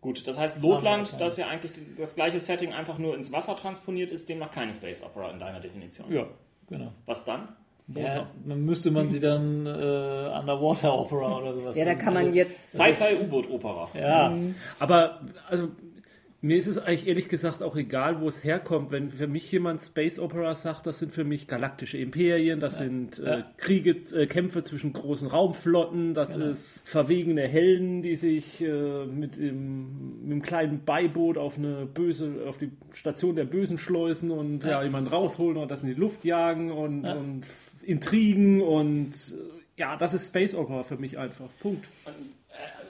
Gut, 0.00 0.26
das 0.26 0.38
heißt, 0.38 0.62
Lotland, 0.62 1.20
das 1.20 1.36
ja 1.36 1.48
eigentlich 1.48 1.72
das 1.96 2.14
gleiche 2.14 2.40
Setting 2.40 2.72
einfach 2.72 2.98
nur 2.98 3.14
ins 3.14 3.32
Wasser 3.32 3.54
transponiert 3.54 4.12
ist, 4.12 4.28
demnach 4.28 4.50
keine 4.50 4.72
Space 4.72 5.02
Opera 5.02 5.30
in 5.30 5.38
deiner 5.38 5.60
Definition. 5.60 6.10
Ja, 6.10 6.26
genau. 6.68 6.92
Was 7.04 7.24
dann? 7.24 7.48
Ja, 7.94 8.26
dann 8.46 8.64
müsste 8.64 8.90
man 8.90 9.08
sie 9.08 9.20
dann 9.20 9.66
äh, 9.66 9.68
Underwater 10.38 10.98
Opera 10.98 11.38
oder 11.38 11.58
sowas. 11.58 11.76
ja, 11.76 11.84
da 11.84 11.94
kann 11.94 12.14
man 12.14 12.26
Also, 12.26 12.36
jetzt 12.36 12.70
Sci-Fi-U-Boot-Opera. 12.70 13.88
Ja, 13.98 14.32
Aber, 14.78 15.20
also, 15.48 15.68
mir 16.42 16.56
ist 16.56 16.68
es 16.68 16.78
eigentlich 16.78 17.06
ehrlich 17.06 17.28
gesagt 17.28 17.62
auch 17.62 17.76
egal, 17.76 18.22
wo 18.22 18.26
es 18.28 18.42
herkommt. 18.44 18.90
Wenn 18.92 19.10
für 19.10 19.26
mich 19.26 19.52
jemand 19.52 19.78
Space 19.78 20.18
Opera 20.18 20.54
sagt, 20.54 20.86
das 20.86 20.98
sind 20.98 21.12
für 21.12 21.22
mich 21.24 21.48
galaktische 21.48 21.98
Imperien, 21.98 22.60
das 22.60 22.78
sind 22.78 23.18
äh, 23.18 23.40
Ja. 23.40 23.44
Kriege, 23.58 23.90
äh, 24.16 24.26
Kämpfe 24.26 24.62
zwischen 24.62 24.94
großen 24.94 25.28
Raumflotten, 25.28 26.14
das 26.14 26.32
Genau. 26.32 26.46
ist 26.46 26.80
verwegene 26.84 27.46
Helden, 27.46 28.00
die 28.00 28.16
sich 28.16 28.62
äh, 28.62 29.04
mit, 29.04 29.36
dem, 29.36 30.22
mit 30.22 30.32
einem 30.32 30.40
kleinen 30.42 30.82
Beiboot 30.86 31.36
auf 31.36 31.58
eine 31.58 31.84
böse, 31.84 32.32
auf 32.48 32.56
die 32.56 32.70
Station 32.94 33.36
der 33.36 33.44
Bösen 33.44 33.76
schleusen 33.76 34.30
und 34.30 34.64
ja, 34.64 34.82
jemanden 34.82 35.10
rausholen 35.10 35.58
und 35.58 35.70
das 35.70 35.82
in 35.82 35.88
die 35.88 35.94
Luft 36.00 36.24
jagen 36.24 36.70
und, 36.72 37.04
Ja. 37.04 37.16
und 37.16 37.42
Intrigen 37.90 38.60
und 38.62 39.12
ja, 39.76 39.96
das 39.96 40.14
ist 40.14 40.28
Space 40.28 40.54
Opera 40.54 40.82
für 40.82 40.96
mich 40.96 41.18
einfach. 41.18 41.48
Punkt. 41.60 41.86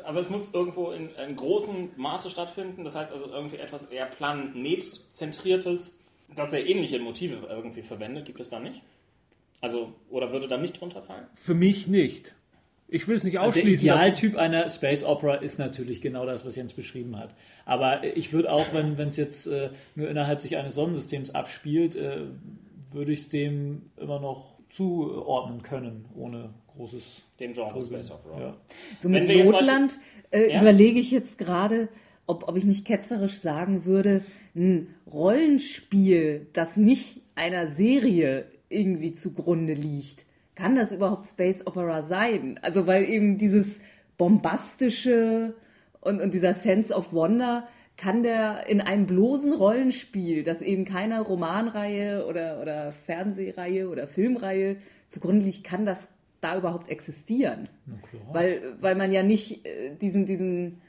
Aber 0.04 0.18
es 0.20 0.28
muss 0.30 0.52
irgendwo 0.52 0.90
in, 0.90 1.10
in 1.10 1.36
großem 1.36 1.90
Maße 1.96 2.30
stattfinden. 2.30 2.84
Das 2.84 2.96
heißt 2.96 3.12
also 3.12 3.30
irgendwie 3.32 3.56
etwas 3.56 3.84
eher 3.84 4.06
planetzentriertes, 4.06 6.00
das 6.34 6.50
sehr 6.50 6.66
ähnliche 6.66 6.98
Motive 6.98 7.46
irgendwie 7.48 7.82
verwendet. 7.82 8.24
Gibt 8.24 8.40
es 8.40 8.50
da 8.50 8.60
nicht? 8.60 8.82
Also, 9.60 9.92
oder 10.08 10.32
würde 10.32 10.48
da 10.48 10.56
nicht 10.56 10.80
drunter 10.80 11.02
fallen? 11.02 11.26
Für 11.34 11.54
mich 11.54 11.86
nicht. 11.86 12.34
Ich 12.88 13.06
will 13.06 13.16
es 13.16 13.24
nicht 13.24 13.34
der 13.34 13.42
ausschließen. 13.42 13.86
dass- 13.86 13.96
Idealtyp 13.96 14.36
einer 14.36 14.68
Space 14.68 15.04
Opera 15.04 15.34
ist 15.36 15.58
natürlich 15.58 16.00
genau 16.00 16.26
das, 16.26 16.44
was 16.44 16.56
Jens 16.56 16.72
beschrieben 16.72 17.16
hat. 17.18 17.32
Aber 17.64 18.02
ich 18.16 18.32
würde 18.32 18.50
auch, 18.50 18.66
wenn 18.72 18.98
es 18.98 19.16
jetzt 19.16 19.46
äh, 19.46 19.70
nur 19.94 20.08
innerhalb 20.08 20.42
sich 20.42 20.56
eines 20.56 20.74
Sonnensystems 20.74 21.30
abspielt, 21.30 21.94
äh, 21.94 22.22
würde 22.92 23.12
ich 23.12 23.20
es 23.20 23.28
dem 23.28 23.82
immer 23.96 24.18
noch 24.18 24.49
zuordnen 24.70 25.62
können, 25.62 26.04
ohne 26.16 26.50
großes 26.68 27.22
Dem 27.40 27.52
Genre 27.52 27.68
Grübeln. 27.72 28.02
Space 28.02 28.10
Opera. 28.12 28.40
Ja. 28.40 28.56
So 28.98 29.08
mit 29.08 29.28
Notland 29.28 29.98
äh, 30.30 30.52
Ja. 30.52 30.60
überlege 30.60 30.98
ich 31.00 31.10
jetzt 31.10 31.38
gerade, 31.38 31.88
ob, 32.26 32.48
ob 32.48 32.56
ich 32.56 32.64
nicht 32.64 32.86
ketzerisch 32.86 33.38
sagen 33.40 33.84
würde, 33.84 34.22
ein 34.54 34.94
Rollenspiel, 35.12 36.46
das 36.52 36.76
nicht 36.76 37.22
einer 37.34 37.68
Serie 37.68 38.46
irgendwie 38.68 39.12
zugrunde 39.12 39.72
liegt, 39.72 40.24
kann 40.54 40.76
das 40.76 40.92
überhaupt 40.92 41.26
Space 41.26 41.66
Opera 41.66 42.02
sein? 42.02 42.58
Also 42.62 42.86
weil 42.86 43.04
eben 43.08 43.38
dieses 43.38 43.80
bombastische 44.18 45.54
und, 46.00 46.20
und 46.20 46.34
dieser 46.34 46.54
Sense 46.54 46.94
of 46.94 47.12
Wonder 47.12 47.66
kann 48.00 48.22
der 48.22 48.66
in 48.66 48.80
einem 48.80 49.06
bloßen 49.06 49.52
Rollenspiel, 49.52 50.42
das 50.42 50.62
eben 50.62 50.86
keiner 50.86 51.20
Romanreihe 51.20 52.26
oder, 52.26 52.58
oder 52.62 52.92
Fernsehreihe 52.92 53.90
oder 53.90 54.08
Filmreihe 54.08 54.76
zugrunde 55.08 55.44
liegt, 55.44 55.64
kann 55.64 55.84
das 55.84 55.98
da 56.40 56.56
überhaupt 56.56 56.88
existieren? 56.88 57.68
Weil, 58.32 58.74
weil 58.80 58.94
man 58.94 59.12
ja 59.12 59.22
nicht 59.22 59.66
äh, 59.66 59.94
diesen, 60.00 60.24
diesen, 60.24 60.80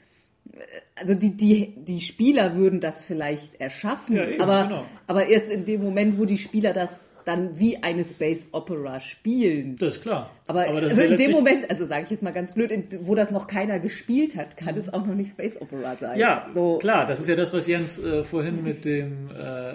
äh, 0.54 0.60
also 0.94 1.12
die, 1.12 1.36
die, 1.36 1.74
die 1.76 2.00
Spieler 2.00 2.56
würden 2.56 2.80
das 2.80 3.04
vielleicht 3.04 3.60
erschaffen, 3.60 4.16
Ja, 4.16 4.26
eben, 4.26 4.40
aber, 4.40 4.62
genau. 4.62 4.84
aber 5.06 5.26
erst 5.26 5.50
in 5.50 5.66
dem 5.66 5.82
Moment, 5.82 6.18
wo 6.18 6.24
die 6.24 6.38
Spieler 6.38 6.72
das 6.72 7.04
dann 7.24 7.58
wie 7.58 7.82
eine 7.82 8.04
Space 8.04 8.48
Opera 8.52 9.00
spielen. 9.00 9.76
Das 9.78 9.96
ist 9.96 10.02
klar. 10.02 10.30
Aber, 10.46 10.64
das 10.66 10.90
also 10.90 11.02
ja 11.02 11.06
in 11.08 11.16
dem 11.16 11.30
Moment, 11.30 11.70
also 11.70 11.86
sage 11.86 12.04
ich 12.04 12.10
jetzt 12.10 12.22
mal 12.22 12.32
ganz 12.32 12.52
blöd, 12.52 12.70
in- 12.72 12.86
wo 13.02 13.14
das 13.14 13.30
noch 13.30 13.46
keiner 13.46 13.78
gespielt 13.78 14.36
hat, 14.36 14.56
kann 14.56 14.76
es 14.76 14.92
auch 14.92 15.06
noch 15.06 15.14
nicht 15.14 15.30
Space 15.30 15.60
Opera 15.60 15.96
sein. 15.96 16.18
Ja, 16.18 16.48
so, 16.52 16.78
klar, 16.78 17.06
das 17.06 17.20
ist 17.20 17.28
ja 17.28 17.36
das, 17.36 17.52
was 17.52 17.66
Jens 17.66 17.98
äh, 18.02 18.24
vorhin 18.24 18.62
mit 18.62 18.84
dem 18.84 19.28
äh, 19.28 19.74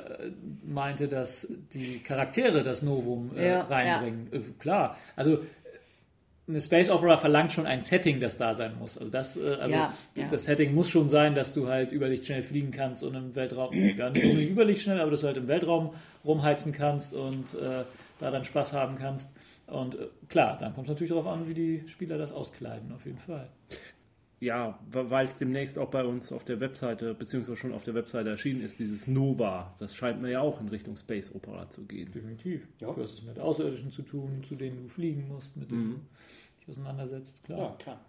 meinte, 0.65 1.07
dass 1.07 1.47
die 1.73 1.99
Charaktere 1.99 2.63
das 2.63 2.81
Novum 2.81 3.31
äh, 3.37 3.47
Ja, 3.47 3.61
reinbringen. 3.61 4.27
Äh, 4.31 4.39
klar, 4.59 4.97
also 5.15 5.39
eine 6.49 6.61
Space 6.61 6.89
Opera 6.89 7.17
verlangt 7.17 7.51
schon 7.51 7.65
ein 7.65 7.81
Setting, 7.81 8.21
das 8.21 8.37
da 8.37 8.53
sein 8.53 8.71
muss. 8.79 8.97
Also 8.97 9.11
das, 9.11 9.35
äh, 9.35 9.57
also 9.59 9.73
Ja, 9.75 9.93
ja. 10.15 10.27
das 10.31 10.45
Setting 10.45 10.73
muss 10.73 10.89
schon 10.89 11.09
sein, 11.09 11.35
dass 11.35 11.53
du 11.53 11.67
halt 11.67 11.91
überlichtschnell 11.91 12.41
fliegen 12.41 12.71
kannst 12.71 13.03
und 13.03 13.15
im 13.15 13.35
Weltraum, 13.35 13.73
ja 13.97 14.09
nicht 14.09 14.23
unbedingt 14.23 14.51
überlichtschnell, 14.51 15.01
aber 15.01 15.11
dass 15.11 15.21
du 15.21 15.27
halt 15.27 15.35
im 15.37 15.49
Weltraum 15.49 15.93
rumheizen 16.27 16.71
kannst 16.71 17.13
und 17.13 17.55
äh, 17.55 17.83
da 18.19 18.31
dann 18.31 18.43
Spaß 18.43 18.73
haben 18.73 18.97
kannst. 18.97 19.31
Und 19.67 19.95
äh, 19.95 20.07
klar, 20.29 20.57
dann 20.59 20.73
kommt 20.73 20.87
es 20.87 20.91
natürlich 20.91 21.11
darauf 21.11 21.27
an, 21.27 21.47
wie 21.47 21.53
die 21.53 21.83
Spieler 21.87 22.17
das 22.17 22.31
auskleiden, 22.31 22.91
auf 22.93 23.05
jeden 23.05 23.19
Fall. 23.19 23.49
Ja, 24.39 24.77
weil 24.91 25.25
es 25.25 25.39
demnächst 25.39 25.79
auch 25.79 25.89
bei 25.89 26.03
uns 26.05 26.31
auf 26.31 26.43
der 26.43 26.59
Webseite, 26.59 27.15
beziehungsweise 27.15 27.57
schon 27.57 27.73
auf 27.73 27.83
der 27.83 27.95
Webseite 27.95 28.29
erschienen 28.29 28.61
ist, 28.61 28.77
dieses 28.77 29.07
Nova. 29.07 29.73
Das 29.79 29.95
scheint 29.95 30.21
mir 30.21 30.29
ja 30.29 30.41
auch 30.41 30.61
in 30.61 30.67
Richtung 30.67 30.95
Space 30.95 31.33
Opera 31.33 31.67
zu 31.71 31.85
gehen. 31.85 32.11
Definitiv. 32.11 32.67
Du 32.77 32.95
hast 32.95 33.13
es 33.13 33.23
mit 33.23 33.39
Außerirdischen 33.39 33.89
zu 33.89 34.03
tun, 34.03 34.43
zu 34.47 34.55
denen 34.55 34.83
du 34.83 34.89
fliegen 34.89 35.27
musst, 35.27 35.57
mit 35.57 35.71
denen 35.71 35.89
du 35.89 35.99
dich 36.59 36.69
auseinandersetzt, 36.69 37.43
klar. 37.45 37.59
Ja, 37.59 37.75
klar. 37.79 37.99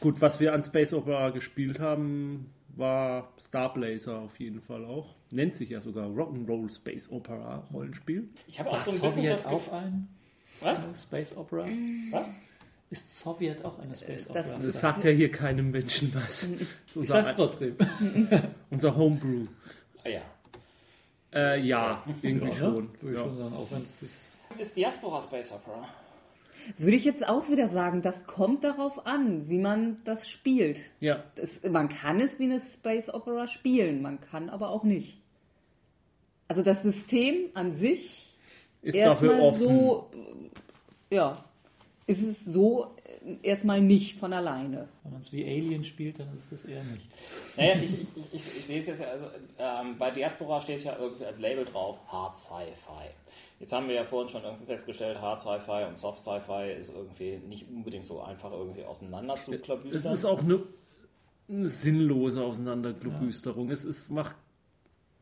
Gut, 0.00 0.20
was 0.20 0.38
wir 0.38 0.52
an 0.52 0.62
Space 0.64 0.92
Opera 0.92 1.30
gespielt 1.30 1.80
haben, 1.80 2.50
war 2.76 3.32
Star 3.40 3.72
Blazer 3.72 4.18
auf 4.20 4.38
jeden 4.40 4.60
Fall 4.60 4.84
auch. 4.84 5.14
Nennt 5.30 5.54
sich 5.54 5.70
ja 5.70 5.80
sogar 5.80 6.08
Rock'n'Roll 6.08 6.72
Space 6.74 7.10
Opera 7.10 7.66
Rollenspiel. 7.72 8.28
Ich 8.46 8.58
habe 8.60 8.70
auch 8.70 8.76
Ist 8.78 8.84
so 8.86 8.90
ein 8.92 9.00
bisschen 9.00 9.22
Sowjet 9.22 9.32
das 9.32 9.48
Gefühl. 9.48 9.74
ein 9.74 10.08
Was? 10.60 11.02
Space 11.02 11.36
Opera? 11.36 11.66
Was? 12.10 12.28
Ist 12.90 13.18
Sowjet 13.18 13.64
auch 13.64 13.78
eine 13.78 13.94
Space 13.96 14.28
Das- 14.28 14.46
Opera? 14.46 14.58
Das 14.58 14.80
sagt 14.80 15.04
ja 15.04 15.10
hier 15.10 15.30
keinem 15.30 15.70
Menschen 15.70 16.14
was. 16.14 16.46
Ich 17.00 17.08
sag's 17.08 17.34
trotzdem. 17.34 17.76
Unser 18.70 18.94
Homebrew. 18.96 19.46
Ah, 20.04 20.08
ja. 20.08 20.20
Äh, 21.34 21.60
ja, 21.62 22.02
irgendwie 22.20 22.48
Ja, 22.48 22.54
schon. 22.56 22.88
Würde 23.00 23.12
ich 23.12 23.14
Ja. 23.14 23.24
schon 23.24 23.36
sagen, 23.38 23.54
auch 23.54 23.70
wenn 23.70 23.82
es 23.82 23.98
sich. 23.98 24.10
Ist 24.58 24.76
Diaspora 24.76 25.20
Space 25.20 25.52
Opera? 25.52 25.88
Würde 26.78 26.96
ich 26.96 27.04
jetzt 27.04 27.26
auch 27.26 27.48
wieder 27.48 27.68
sagen, 27.68 28.02
das 28.02 28.26
kommt 28.26 28.64
darauf 28.64 29.06
an, 29.06 29.48
wie 29.48 29.58
man 29.58 29.98
das 30.04 30.28
spielt. 30.28 30.78
ja, 31.00 31.24
Das, 31.34 31.62
man 31.62 31.88
kann 31.88 32.20
es 32.20 32.38
wie 32.38 32.44
eine 32.44 32.60
Space 32.60 33.12
Opera 33.12 33.46
spielen, 33.48 34.02
man 34.02 34.20
kann 34.20 34.48
aber 34.48 34.70
auch 34.70 34.84
nicht. 34.84 35.18
Also 36.48 36.62
das 36.62 36.82
System 36.82 37.50
an 37.54 37.72
sich 37.72 38.34
ist 38.82 38.98
dafür 38.98 39.32
erstmal 39.32 39.48
offen. 39.48 39.66
so, 39.66 40.10
ja, 41.10 41.44
ist 42.06 42.22
es 42.22 42.44
so 42.44 42.94
äh, 43.04 43.36
erstmal 43.42 43.80
nicht 43.80 44.18
von 44.18 44.32
alleine. 44.32 44.88
Wenn 45.02 45.12
man 45.12 45.20
es 45.20 45.32
wie 45.32 45.44
Alien 45.44 45.84
spielt, 45.84 46.18
dann 46.18 46.32
ist 46.34 46.44
es 46.44 46.50
das 46.50 46.64
eher 46.64 46.82
nicht. 46.84 47.08
Naja, 47.56 47.76
ich, 47.76 47.92
ich, 47.92 48.08
ich, 48.16 48.34
ich, 48.34 48.66
sehe 48.66 48.78
es 48.78 48.86
jetzt, 48.86 49.00
ja, 49.00 49.08
also 49.08 49.26
ähm, 49.58 49.96
bei 49.98 50.10
Diaspora 50.10 50.60
steht 50.60 50.84
ja 50.84 50.96
irgendwie 50.98 51.24
als 51.24 51.38
Label 51.38 51.64
drauf 51.64 52.00
Hard 52.08 52.38
Sci-Fi. 52.38 53.08
Jetzt 53.62 53.72
haben 53.72 53.86
wir 53.86 53.94
ja 53.94 54.04
vorhin 54.04 54.28
schon 54.28 54.42
irgendwie 54.42 54.66
festgestellt, 54.66 55.20
Hard 55.20 55.38
Sci-Fi 55.40 55.84
und 55.86 55.96
Soft 55.96 56.18
Sci-Fi 56.18 56.72
ist 56.76 56.92
irgendwie 56.92 57.38
nicht 57.48 57.68
unbedingt 57.70 58.04
so 58.04 58.20
einfach 58.20 58.50
irgendwie 58.50 58.82
auseinander 58.84 59.36
zu 59.36 59.52
Es 59.54 59.62
klabüstern. 59.62 60.12
ist 60.12 60.24
auch 60.24 60.42
eine, 60.42 60.64
eine 61.48 61.68
sinnlose 61.68 62.42
Auseinanderklubüsterung. 62.42 63.70
Es, 63.70 63.84
ist, 63.84 64.10
macht, 64.10 64.34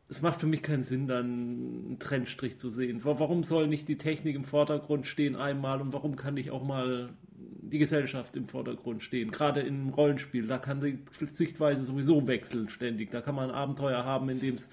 es 0.08 0.22
macht 0.22 0.40
für 0.40 0.46
mich 0.46 0.62
keinen 0.62 0.84
Sinn, 0.84 1.06
dann 1.06 1.24
einen 1.26 1.96
Trennstrich 1.98 2.58
zu 2.58 2.70
sehen. 2.70 3.04
Wa- 3.04 3.16
Warum 3.18 3.42
soll 3.44 3.68
nicht 3.68 3.88
die 3.88 3.98
Technik 3.98 4.34
im 4.36 4.44
Vordergrund 4.44 5.06
stehen 5.06 5.36
einmal 5.36 5.82
und 5.82 5.92
warum 5.92 6.16
kann 6.16 6.32
nicht 6.32 6.50
auch 6.50 6.64
mal 6.64 7.10
die 7.36 7.78
Gesellschaft 7.78 8.36
im 8.36 8.48
Vordergrund 8.48 9.02
stehen? 9.02 9.32
Gerade 9.32 9.60
im 9.60 9.90
Rollenspiel, 9.90 10.46
da 10.46 10.56
kann 10.56 10.80
die 10.80 10.98
Sichtweise 11.30 11.84
sowieso 11.84 12.26
wechseln 12.26 12.70
ständig. 12.70 13.10
Da 13.10 13.20
kann 13.20 13.34
man 13.34 13.50
ein 13.50 13.54
Abenteuer 13.54 14.02
haben, 14.06 14.30
in 14.30 14.40
dem 14.40 14.54
es 14.54 14.70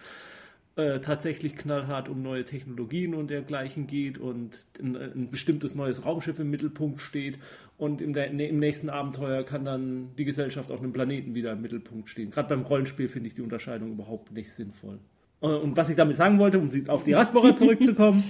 äh, 0.77 0.99
tatsächlich 1.01 1.57
knallhart 1.57 2.07
um 2.07 2.21
neue 2.21 2.45
Technologien 2.45 3.15
und 3.15 3.31
dergleichen 3.31 3.87
geht 3.87 4.19
und 4.19 4.63
ein, 4.79 4.95
ein 4.95 5.29
bestimmtes 5.31 5.73
neues 5.73 6.05
Raumschiff 6.05 6.39
im 6.39 6.51
Mittelpunkt 6.51 7.01
steht 7.01 7.39
und 7.77 7.99
im, 7.99 8.15
im 8.15 8.59
nächsten 8.59 8.89
Abenteuer 8.89 9.43
kann 9.43 9.65
dann 9.65 10.15
die 10.17 10.23
Gesellschaft 10.25 10.71
auf 10.71 10.79
einem 10.79 10.93
Planeten 10.93 11.33
wieder 11.33 11.53
im 11.53 11.61
Mittelpunkt 11.61 12.09
stehen. 12.09 12.29
Gerade 12.29 12.49
beim 12.49 12.61
Rollenspiel 12.61 13.07
finde 13.07 13.27
ich 13.27 13.33
die 13.33 13.41
Unterscheidung 13.41 13.91
überhaupt 13.91 14.31
nicht 14.31 14.53
sinnvoll. 14.53 14.99
Äh, 15.41 15.47
Und 15.47 15.75
was 15.77 15.89
ich 15.89 15.95
damit 15.95 16.15
sagen 16.15 16.37
wollte, 16.37 16.59
um 16.59 16.69
auf 16.89 17.03
Diaspora 17.03 17.55
zurückzukommen, 17.55 18.23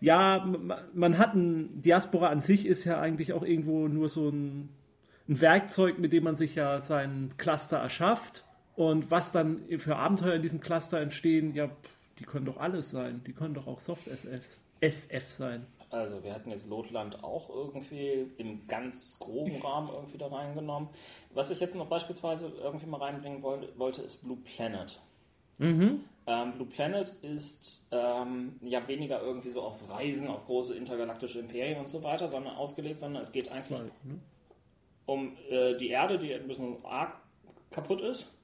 ja, 0.00 0.46
man 0.94 1.18
hat 1.18 1.34
ein, 1.34 1.82
Diaspora 1.82 2.28
an 2.28 2.40
sich 2.40 2.66
ist 2.66 2.84
ja 2.84 3.00
eigentlich 3.00 3.32
auch 3.32 3.42
irgendwo 3.42 3.88
nur 3.88 4.08
so 4.08 4.30
ein, 4.30 4.70
ein 5.28 5.40
Werkzeug, 5.40 5.98
mit 5.98 6.12
dem 6.12 6.24
man 6.24 6.36
sich 6.36 6.54
ja 6.54 6.80
sein 6.80 7.32
Cluster 7.36 7.76
erschafft. 7.76 8.43
Und 8.76 9.10
was 9.10 9.32
dann 9.32 9.62
für 9.78 9.96
Abenteuer 9.96 10.34
in 10.34 10.42
diesem 10.42 10.60
Cluster 10.60 11.00
entstehen, 11.00 11.54
ja, 11.54 11.70
die 12.18 12.24
können 12.24 12.46
doch 12.46 12.58
alles 12.58 12.90
sein. 12.90 13.22
Die 13.26 13.32
können 13.32 13.54
doch 13.54 13.66
auch 13.66 13.80
Soft-SFs 13.80 14.58
SF 14.80 15.32
sein. 15.32 15.66
Also 15.90 16.24
wir 16.24 16.34
hatten 16.34 16.50
jetzt 16.50 16.68
Lotland 16.68 17.22
auch 17.22 17.48
irgendwie 17.48 18.26
im 18.36 18.66
ganz 18.66 19.16
groben 19.20 19.62
Rahmen 19.62 19.90
irgendwie 19.94 20.18
da 20.18 20.26
reingenommen. 20.26 20.88
Was 21.32 21.50
ich 21.50 21.60
jetzt 21.60 21.76
noch 21.76 21.86
beispielsweise 21.86 22.52
irgendwie 22.60 22.86
mal 22.86 23.00
reinbringen 23.00 23.42
wollte, 23.42 24.02
ist 24.02 24.24
Blue 24.24 24.38
Planet. 24.38 25.00
Ähm, 26.26 26.52
Blue 26.54 26.66
Planet 26.66 27.10
ist 27.22 27.86
ähm, 27.92 28.56
ja 28.62 28.86
weniger 28.88 29.22
irgendwie 29.22 29.50
so 29.50 29.62
auf 29.62 29.88
Reisen, 29.88 30.28
auf 30.28 30.46
große 30.46 30.76
intergalaktische 30.76 31.38
Imperien 31.38 31.78
und 31.78 31.88
so 31.88 32.02
weiter, 32.02 32.28
sondern 32.28 32.56
ausgelegt, 32.56 32.98
sondern 32.98 33.22
es 33.22 33.30
geht 33.30 33.52
eigentlich 33.52 33.80
um 35.06 35.36
äh, 35.48 35.76
die 35.76 35.90
Erde, 35.90 36.18
die 36.18 36.34
ein 36.34 36.48
bisschen 36.48 36.84
arg 36.84 37.12
kaputt 37.70 38.00
ist. 38.00 38.36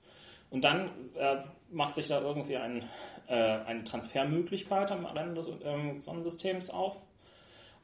Und 0.50 0.64
dann 0.64 0.90
äh, 1.16 1.36
macht 1.70 1.94
sich 1.94 2.08
da 2.08 2.20
irgendwie 2.20 2.56
ein, 2.56 2.88
äh, 3.28 3.34
eine 3.34 3.84
Transfermöglichkeit 3.84 4.90
am 4.90 5.06
Ende 5.06 5.34
des 5.34 5.50
ähm, 5.64 6.00
Sonnensystems 6.00 6.70
auf. 6.70 6.96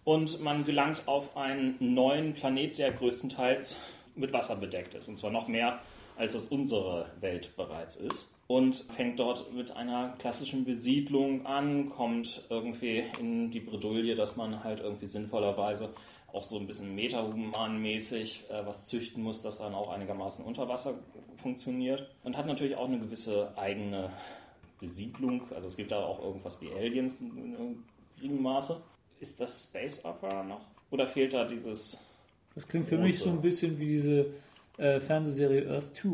Und 0.05 0.40
man 0.40 0.64
gelangt 0.64 1.02
auf 1.06 1.36
einen 1.36 1.76
neuen 1.80 2.34
Planet, 2.34 2.78
der 2.78 2.93
größtenteils 2.93 3.80
mit 4.14 4.32
Wasser 4.32 4.56
bedeckt 4.56 4.94
ist. 4.94 5.09
Und 5.09 5.16
zwar 5.16 5.30
noch 5.30 5.48
mehr, 5.48 5.80
als 6.16 6.34
es 6.34 6.47
unsere 6.47 7.10
Welt 7.20 7.56
bereits 7.56 7.97
ist. 7.97 8.32
Und 8.48 8.76
fängt 8.76 9.18
dort 9.18 9.52
mit 9.52 9.76
einer 9.76 10.14
klassischen 10.18 10.64
Besiedlung 10.64 11.47
an, 11.47 11.88
kommt 11.88 12.44
irgendwie 12.48 13.02
in 13.18 13.51
die 13.51 13.59
Bredouille, 13.59 14.14
dass 14.14 14.36
man 14.36 14.62
halt 14.62 14.80
irgendwie 14.80 15.06
sinnvollerweise 15.06 15.93
auch 16.37 16.43
so 16.43 16.59
ein 16.59 16.67
bisschen 16.67 16.95
metahumanmäßig 16.95 18.45
äh, 18.51 18.67
was 18.67 18.87
züchten 18.87 19.23
muss, 19.23 19.43
das 19.43 19.59
dann 19.59 19.75
auch 19.75 19.91
einigermaßen 19.93 20.45
unter 20.45 20.69
Wasser 20.69 20.95
funktioniert. 21.37 22.09
Und 22.25 22.37
hat 22.37 22.47
natürlich 22.47 22.77
auch 22.77 22.87
eine 22.87 22.99
gewisse 22.99 23.57
eigene 23.57 24.11
Besiedlung. 24.81 25.43
Also 25.55 25.69
es 25.69 25.77
gibt 25.77 25.93
da 25.93 26.05
auch 26.05 26.23
irgendwas 26.23 26.61
wie 26.61 26.71
Aliens 26.73 27.21
in 27.21 27.37
in 27.55 27.85
geringem 28.17 28.43
Maße. 28.43 28.81
Ist 29.21 29.41
das 29.41 29.65
Space 29.65 30.05
Opera 30.05 30.43
noch? 30.43 30.61
Oder 30.91 31.07
fehlt 31.07 31.33
da 31.35 31.45
dieses, 31.45 32.07
Das 32.55 32.67
klingt 32.69 32.87
für 32.87 32.99
mich 32.99 33.13
Große. 33.13 33.25
so 33.25 33.31
ein 33.31 33.41
bisschen 33.41 33.79
wie 33.79 33.87
diese 33.87 34.27
äh, 34.79 35.01
Fernsehserie 35.01 35.69
Earth 35.71 35.97
2. 35.97 36.09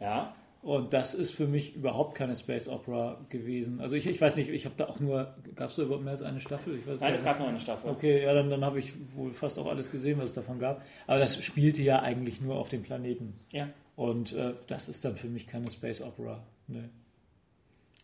ja? 0.00 0.34
Und 0.62 0.92
das 0.92 1.12
ist 1.12 1.32
für 1.32 1.48
mich 1.48 1.74
überhaupt 1.74 2.14
keine 2.14 2.36
Space 2.36 2.68
Opera 2.68 3.20
gewesen. 3.30 3.80
Also 3.80 3.96
ich, 3.96 4.06
ich 4.06 4.20
weiß 4.20 4.36
nicht, 4.36 4.48
ich 4.48 4.64
habe 4.64 4.76
da 4.76 4.86
auch 4.86 5.00
nur, 5.00 5.34
gab 5.56 5.70
es 5.70 5.76
da 5.76 5.82
überhaupt 5.82 6.04
mehr 6.04 6.12
als 6.12 6.22
eine 6.22 6.38
Staffel? 6.38 6.78
Ich 6.78 6.86
weiß 6.86 7.00
Nein, 7.00 7.08
gar 7.08 7.18
es 7.18 7.24
gab 7.24 7.38
nur 7.40 7.48
eine 7.48 7.58
Staffel. 7.58 7.90
Okay, 7.90 8.22
ja, 8.22 8.32
dann, 8.32 8.48
dann 8.48 8.64
habe 8.64 8.78
ich 8.78 8.92
wohl 9.16 9.32
fast 9.32 9.58
auch 9.58 9.66
alles 9.66 9.90
gesehen, 9.90 10.18
was 10.18 10.26
es 10.26 10.34
davon 10.34 10.60
gab. 10.60 10.82
Aber 11.08 11.18
das 11.18 11.42
spielte 11.42 11.82
ja 11.82 12.00
eigentlich 12.00 12.40
nur 12.40 12.56
auf 12.56 12.68
dem 12.68 12.84
Planeten. 12.84 13.34
Ja. 13.50 13.70
Und 13.96 14.34
äh, 14.34 14.54
das 14.68 14.88
ist 14.88 15.04
dann 15.04 15.16
für 15.16 15.26
mich 15.26 15.48
keine 15.48 15.68
Space 15.68 16.00
Opera. 16.00 16.44
Nee. 16.68 16.88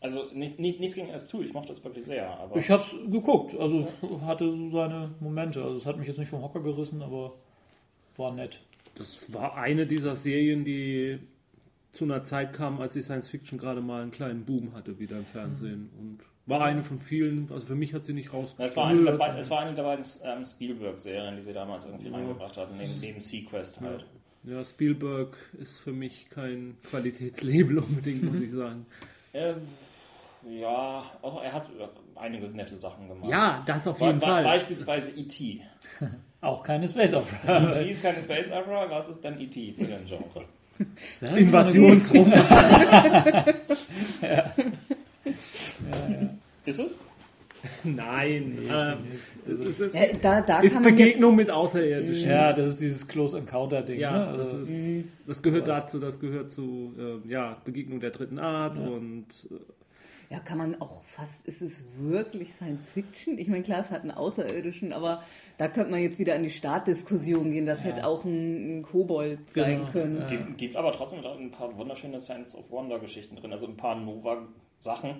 Also 0.00 0.24
nicht, 0.32 0.58
nicht, 0.58 0.80
nichts 0.80 0.96
gegen 0.96 1.12
Earth 1.12 1.28
2, 1.28 1.40
ich 1.40 1.52
mochte 1.52 1.68
das 1.68 1.84
wirklich 1.84 2.06
sehr. 2.06 2.28
Aber 2.40 2.56
Ich 2.56 2.70
habe 2.70 2.82
es 2.82 2.90
geguckt, 3.10 3.56
also 3.56 3.86
hatte 4.22 4.52
so 4.52 4.68
seine 4.70 5.14
Momente. 5.20 5.62
Also 5.62 5.76
es 5.76 5.86
hat 5.86 5.96
mich 5.96 6.08
jetzt 6.08 6.18
nicht 6.18 6.28
vom 6.28 6.42
Hocker 6.42 6.60
gerissen, 6.60 7.02
aber 7.02 7.34
war 8.16 8.32
nett. 8.34 8.60
Das 8.96 9.32
war 9.32 9.56
eine 9.56 9.86
dieser 9.86 10.16
Serien, 10.16 10.64
die 10.64 11.20
zu 11.92 12.04
einer 12.04 12.22
Zeit 12.22 12.52
kam, 12.52 12.80
als 12.80 12.92
die 12.92 13.02
Science 13.02 13.28
Fiction 13.28 13.58
gerade 13.58 13.80
mal 13.80 14.02
einen 14.02 14.10
kleinen 14.10 14.44
Boom 14.44 14.74
hatte, 14.74 14.98
wieder 14.98 15.16
im 15.16 15.24
Fernsehen. 15.24 15.90
Und 15.98 16.18
war 16.46 16.62
eine 16.62 16.82
von 16.82 16.98
vielen, 16.98 17.50
also 17.52 17.66
für 17.66 17.74
mich 17.74 17.92
hat 17.92 18.04
sie 18.04 18.14
nicht 18.14 18.28
Es 18.28 18.32
war 18.32 18.40
rausgekommen. 18.86 19.08
eine, 19.08 19.18
der, 19.18 19.38
es 19.38 19.50
war 19.50 19.60
eine 19.60 19.74
der 19.74 19.82
beiden 19.82 20.04
ähm, 20.24 20.44
Spielberg-Serien, 20.44 21.36
die 21.36 21.42
sie 21.42 21.52
damals 21.52 21.84
irgendwie 21.84 22.08
reingebracht 22.08 22.56
hatten, 22.56 22.76
neben, 22.78 22.98
neben 23.00 23.20
Sequest 23.20 23.80
halt. 23.80 24.06
Ja, 24.44 24.64
Spielberg 24.64 25.36
ist 25.58 25.78
für 25.78 25.92
mich 25.92 26.30
kein 26.30 26.76
Qualitätslabel 26.88 27.78
unbedingt, 27.86 28.22
muss 28.22 28.40
ich 28.40 28.52
sagen. 28.52 28.86
Ähm, 29.34 29.56
ja, 30.48 31.04
auch 31.20 31.42
er 31.42 31.52
hat 31.52 31.70
einige 32.14 32.46
nette 32.48 32.76
Sachen 32.76 33.08
gemacht. 33.08 33.30
Ja, 33.30 33.62
das 33.66 33.86
auf 33.86 34.00
jeden 34.00 34.20
be 34.20 34.26
Fall. 34.26 34.44
Beispielsweise 34.44 35.18
E.T. 35.20 35.60
Auch 36.40 36.62
keine 36.62 36.86
Space 36.86 37.12
Opera. 37.12 37.68
E.T. 37.70 37.90
ist 37.90 38.02
keine 38.02 38.22
Space 38.22 38.52
Opera, 38.52 38.88
was 38.88 39.08
ist 39.08 39.22
denn 39.22 39.40
E.T. 39.40 39.72
für 39.72 39.92
ein 39.92 40.04
Genre? 40.06 40.44
Invasionsroman. 41.36 42.32
Ist 46.64 46.78
es? 46.80 46.94
Nein. 47.82 48.58
ähm, 48.70 48.98
das 49.46 49.80
ist, 49.80 49.80
Ja, 49.92 50.02
da, 50.20 50.40
da 50.42 50.60
ist 50.60 50.74
kann 50.74 50.82
man 50.84 50.92
Begegnung 50.96 51.34
mit 51.34 51.50
Außerirdischen. 51.50 52.30
Ja, 52.30 52.52
das 52.52 52.68
ist 52.68 52.80
dieses 52.80 53.08
Close 53.08 53.36
Encounter 53.36 53.82
Ding. 53.82 53.98
Ja, 53.98 54.30
ne? 54.32 54.38
das, 54.38 54.50
Also, 54.54 54.72
ist, 54.72 55.18
das 55.26 55.42
gehört 55.42 55.66
dazu, 55.66 55.98
das 55.98 56.20
gehört 56.20 56.50
zu 56.50 56.94
äh, 56.98 57.28
ja, 57.28 57.56
Begegnung 57.64 58.00
der 58.00 58.10
dritten 58.10 58.38
Art 58.38 58.78
und 58.78 59.26
äh, 59.50 59.54
ja, 60.30 60.38
kann 60.40 60.58
man 60.58 60.80
auch 60.80 61.02
fast, 61.04 61.46
ist 61.46 61.62
es 61.62 61.84
wirklich 61.98 62.52
Science 62.52 62.90
Fiction? 62.92 63.38
Ich 63.38 63.48
meine, 63.48 63.62
klar, 63.62 63.80
es 63.84 63.90
hat 63.90 64.02
einen 64.02 64.10
Außerirdischen, 64.10 64.92
aber 64.92 65.22
da 65.56 65.68
könnte 65.68 65.90
man 65.90 66.00
jetzt 66.02 66.18
wieder 66.18 66.34
an 66.34 66.42
die 66.42 66.50
Startdiskussion 66.50 67.50
gehen. 67.50 67.64
Das 67.64 67.82
hätte 67.84 68.06
auch 68.06 68.24
ein, 68.24 68.78
ein 68.78 68.82
Kobold 68.82 69.38
sein 69.54 69.74
Genau. 69.76 69.86
können. 69.90 70.26
Gibt, 70.28 70.58
gibt 70.58 70.76
aber 70.76 70.92
trotzdem 70.92 71.20
ein 71.24 71.50
paar 71.50 71.78
wunderschöne 71.78 72.20
Sense 72.20 72.56
of 72.58 72.70
Wonder-Geschichten 72.70 73.36
drin, 73.36 73.52
also 73.52 73.66
ein 73.68 73.76
paar 73.78 73.94
Nova-Sachen, 73.96 75.14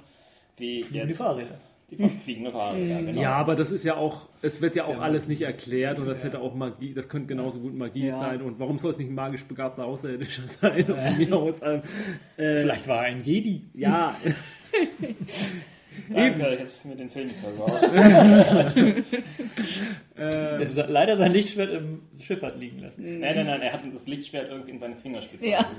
wie 0.59 0.83
die 0.83 0.97
jetzt 0.99 1.19
Fahrräder. 1.19 1.59
die 1.91 1.97
fliegende 1.97 2.53
Fahrräder. 2.53 2.85
Ja, 2.89 3.01
genau. 3.01 3.21
ja, 3.23 3.33
aber 3.33 3.55
das 3.55 3.73
ist 3.73 3.85
ja 3.85 3.97
auch, 3.97 4.29
es 4.43 4.61
wird 4.61 4.77
ja 4.77 4.85
auch 4.85 5.01
alles 5.01 5.27
nicht 5.27 5.41
erklärt 5.41 5.99
und 5.99 6.07
das 6.07 6.23
hätte 6.23 6.41
auch 6.41 6.55
Magie, 6.55 6.93
das 6.93 7.09
könnte 7.09 7.29
genauso 7.29 7.61
gut 7.61 7.75
Magie 7.75 8.09
Ja. 8.09 8.19
sein 8.19 8.43
und 8.43 8.59
warum 8.61 8.79
soll 8.79 8.91
es 8.93 8.99
nicht 8.99 9.09
ein 9.11 9.15
magisch 9.15 9.45
begabter 9.45 9.87
Außerirdischer 9.87 10.47
sein? 10.49 10.85
Von 10.85 11.17
mir 11.17 11.35
aus, 11.35 11.57
ähm, 11.63 11.81
äh, 12.37 12.61
Vielleicht 12.61 12.87
war 12.89 12.99
er 13.07 13.15
ein 13.15 13.23
Jedi. 13.23 13.63
ja, 13.73 14.15
Danke, 16.11 16.51
jetzt 16.59 16.77
ist 16.77 16.85
mir 16.87 16.95
den 16.97 17.11
Film 17.11 17.29
versaut. 17.29 17.83
Der 20.17 20.61
ist 20.61 20.77
leider 20.89 21.17
sein 21.17 21.33
Lichtschwert 21.33 21.73
im 21.75 22.03
Schiff 22.21 22.41
hat 22.43 22.59
liegen 22.59 22.79
lassen. 22.81 23.19
nein, 23.21 23.35
nein, 23.37 23.47
nein, 23.47 23.63
er 23.63 23.73
hat 23.73 23.83
das 23.93 24.07
Lichtschwert 24.07 24.49
irgendwie 24.49 24.71
in 24.71 24.79
seine 24.79 24.97
Fingerspitze 24.97 25.49
Ja. 25.49 25.71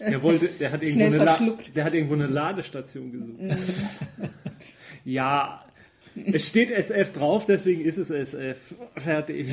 der 0.00 0.22
wollte, 0.22 0.46
der 0.48 0.72
hat 0.72 0.82
irgendwo, 0.82 1.06
eine, 1.06 1.16
La 1.24 1.38
der 1.74 1.84
hat 1.84 1.94
irgendwo 1.94 2.14
eine 2.14 2.26
Ladestation 2.28 3.12
gesucht. 3.12 3.58
ja, 5.04 5.64
es 6.14 6.46
steht 6.48 6.70
SF 6.70 7.12
drauf, 7.12 7.44
deswegen 7.46 7.82
ist 7.84 7.98
es 7.98 8.10
SF. 8.10 8.74
Fertig. 8.96 9.48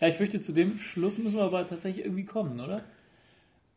Ja, 0.00 0.08
ich 0.08 0.14
fürchte, 0.14 0.40
zu 0.40 0.52
dem 0.52 0.78
Schluss 0.78 1.18
müssen 1.18 1.36
wir 1.36 1.42
aber 1.44 1.66
tatsächlich 1.66 2.04
irgendwie 2.04 2.24
kommen, 2.24 2.60
oder? 2.60 2.84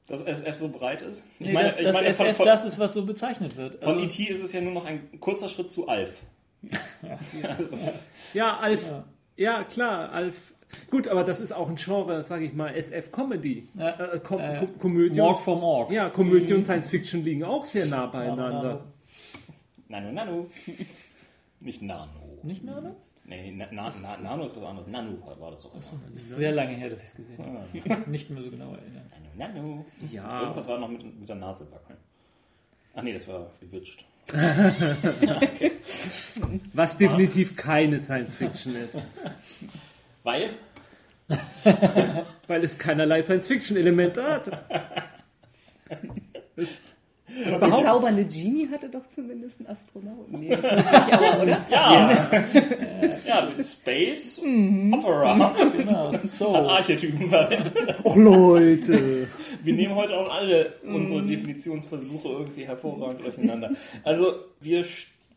Dass 0.08 0.22
SF 0.24 0.56
so 0.56 0.70
breit 0.70 1.02
ist? 1.02 1.26
Ich 1.40 1.48
Nee, 1.48 1.54
meine, 1.54 1.68
dass, 1.68 1.80
ich 1.80 1.86
dass 1.86 1.94
meine 1.94 2.14
von, 2.14 2.26
SF 2.28 2.38
von, 2.38 2.46
das 2.46 2.64
ist, 2.66 2.80
was 2.80 2.94
so 2.94 3.06
bezeichnet 3.06 3.58
wird. 3.58 3.84
von 3.84 3.94
Also- 3.96 4.06
E.T. 4.06 4.24
ist 4.24 4.42
es 4.44 4.54
ja 4.54 4.62
nur 4.62 4.72
noch 4.74 4.86
ein 4.86 5.20
kurzer 5.20 5.50
Schritt 5.50 5.70
zu 5.72 5.88
Alf. 5.88 6.14
Also, 7.44 7.70
Ja, 8.34 8.58
Alf. 8.58 8.92
Ja, 9.36 9.64
klar, 9.64 10.12
Alf. 10.12 10.36
Gut, 10.90 11.08
aber 11.08 11.24
das 11.24 11.40
ist 11.40 11.52
auch 11.52 11.70
ein 11.70 11.76
Genre, 11.76 12.24
sage 12.24 12.46
ich 12.46 12.54
mal, 12.54 12.74
SF-Comedy. 12.76 13.68
Ja. 13.76 14.14
Äh, 14.14 14.20
Kom 14.20 14.40
Äh, 14.42 14.58
Kom 14.60 14.80
Komödie. 14.80 15.20
Morg 15.20 15.40
for 15.40 15.58
Morg. 15.60 15.92
Ja, 15.92 16.10
Komödie 16.10 16.54
und 16.54 16.64
Science 16.64 16.90
Fiction 16.90 17.24
liegen 17.24 17.44
auch 17.44 17.64
sehr 17.66 17.86
nah 17.86 18.06
beieinander. 18.08 18.84
Nano, 19.88 20.12
Nano. 20.12 20.48
Nicht 21.60 21.82
Nano. 21.82 22.10
Nicht 22.44 22.64
Nano? 22.64 22.96
Nee, 23.26 23.54
na, 23.56 23.68
na, 23.72 23.90
na, 24.02 24.18
Nano 24.22 24.44
ist 24.46 24.56
was 24.56 24.64
anderes. 24.64 24.88
Nano 24.88 25.18
war 25.40 25.52
das 25.52 25.62
doch. 25.64 25.74
immer. 25.74 25.84
Ist 26.16 26.30
sehr 26.30 26.52
lange 26.54 26.74
her, 26.76 26.90
dass 26.90 27.02
ich 27.02 27.10
es 27.10 27.16
gesehen 27.16 27.38
habe. 27.40 28.10
Nicht 28.10 28.30
mehr 28.30 28.42
so 28.44 28.50
genau 28.50 28.72
erinnern. 28.74 29.06
Ja. 30.12 30.42
Irgendwas 30.42 30.68
war 30.68 30.80
noch 30.80 30.90
mit, 30.90 31.04
mit 31.20 31.30
der 31.30 31.36
Nase 31.36 31.66
backen. 31.66 31.96
Ach 32.96 33.04
nee, 33.04 33.14
das 33.14 33.28
war 33.28 33.52
bewitscht. 33.60 34.06
Was 36.74 36.98
definitiv 36.98 37.56
keine 37.56 38.00
Science 38.00 38.34
Fiction 38.34 38.76
ist. 38.76 39.10
Weil? 40.24 40.56
Weil 42.48 42.64
es 42.64 42.78
keinerlei 42.78 43.22
Science 43.24 43.48
Fiction-Elemente 43.48 44.24
hat. 44.24 44.52
Aber 47.54 47.68
der 47.68 47.84
zaubernde 47.84 48.26
Genie 48.26 48.70
hatte 48.72 48.90
doch 48.90 49.06
zumindest 49.08 49.60
einen 49.60 49.68
Astronauten. 49.68 50.40
Nee, 50.40 50.50
wirklich, 50.50 50.86
aber, 50.86 51.44
oder? 51.44 51.66
Ja, 51.70 52.30
ja 53.26 53.48
Space 53.62 54.42
Opera. 54.94 55.56
Genau, 55.78 56.12
so. 56.14 56.56
Archetypen 56.56 57.30
verwendet. 57.30 57.96
Och 58.04 58.16
Leute. 58.16 59.28
Wir 59.64 59.74
nehmen 59.74 59.96
heute 59.96 60.16
auch 60.16 60.34
alle 60.34 60.74
unsere 60.84 61.24
Definitionsversuche 61.24 62.30
irgendwie 62.30 62.66
hervorragend 62.66 63.24
durcheinander. 63.24 63.72
Also, 64.04 64.34
wir 64.60 64.84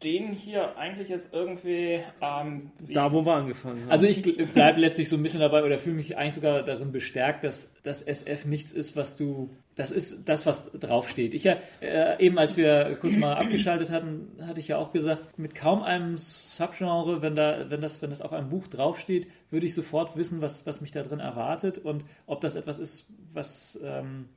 stehen 0.00 0.32
hier 0.32 0.78
eigentlich 0.78 1.08
jetzt 1.08 1.34
irgendwie 1.34 2.00
ähm, 2.22 2.70
Da, 2.88 3.12
wo 3.12 3.24
wir 3.26 3.34
angefangen 3.34 3.82
haben. 3.82 3.90
Also 3.90 4.06
ich 4.06 4.22
bleibe 4.54 4.80
letztlich 4.80 5.10
so 5.10 5.16
ein 5.16 5.22
bisschen 5.22 5.40
dabei 5.40 5.62
oder 5.62 5.78
fühle 5.78 5.96
mich 5.96 6.16
eigentlich 6.16 6.34
sogar 6.34 6.62
darin 6.62 6.90
bestärkt, 6.90 7.44
dass 7.44 7.74
das 7.82 8.00
SF 8.00 8.46
nichts 8.46 8.72
ist, 8.72 8.96
was 8.96 9.16
du, 9.16 9.50
das 9.76 9.90
ist 9.90 10.28
das, 10.28 10.46
was 10.46 10.72
draufsteht. 10.72 11.34
Ich 11.34 11.44
ja, 11.44 11.56
äh, 11.80 12.24
eben 12.24 12.38
als 12.38 12.56
wir 12.56 12.96
kurz 13.00 13.16
mal 13.16 13.34
abgeschaltet 13.34 13.90
hatten, 13.90 14.28
hatte 14.42 14.60
ich 14.60 14.68
ja 14.68 14.78
auch 14.78 14.92
gesagt, 14.92 15.38
mit 15.38 15.54
kaum 15.54 15.82
einem 15.82 16.18
Subgenre, 16.18 17.22
wenn 17.22 17.36
da, 17.36 17.70
wenn 17.70 17.80
das, 17.80 18.02
wenn 18.02 18.10
das 18.10 18.20
auf 18.20 18.32
einem 18.32 18.50
Buch 18.50 18.66
draufsteht, 18.66 19.28
würde 19.50 19.66
ich 19.66 19.74
sofort 19.74 20.16
wissen, 20.16 20.40
was, 20.40 20.66
was 20.66 20.80
mich 20.80 20.90
da 20.92 21.02
drin 21.02 21.20
erwartet 21.20 21.78
und 21.78 22.04
ob 22.26 22.40
das 22.40 22.56
etwas 22.56 22.78
ist, 22.78 23.06
was, 23.32 23.78
ähm, 23.82 24.28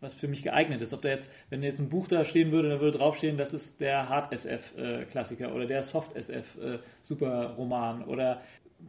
was 0.00 0.14
für 0.14 0.28
mich 0.28 0.42
geeignet 0.42 0.82
ist. 0.82 0.92
Ob 0.92 1.02
da 1.02 1.08
jetzt, 1.08 1.30
wenn 1.48 1.62
jetzt 1.62 1.80
ein 1.80 1.88
Buch 1.88 2.08
da 2.08 2.24
stehen 2.24 2.52
würde, 2.52 2.68
dann 2.68 2.80
würde 2.80 2.98
draufstehen, 2.98 3.38
das 3.38 3.54
ist 3.54 3.80
der 3.80 4.08
Hard-SF-Klassiker 4.08 5.54
oder 5.54 5.66
der 5.66 5.82
Soft-SF-Super-Roman 5.82 8.04
oder 8.04 8.42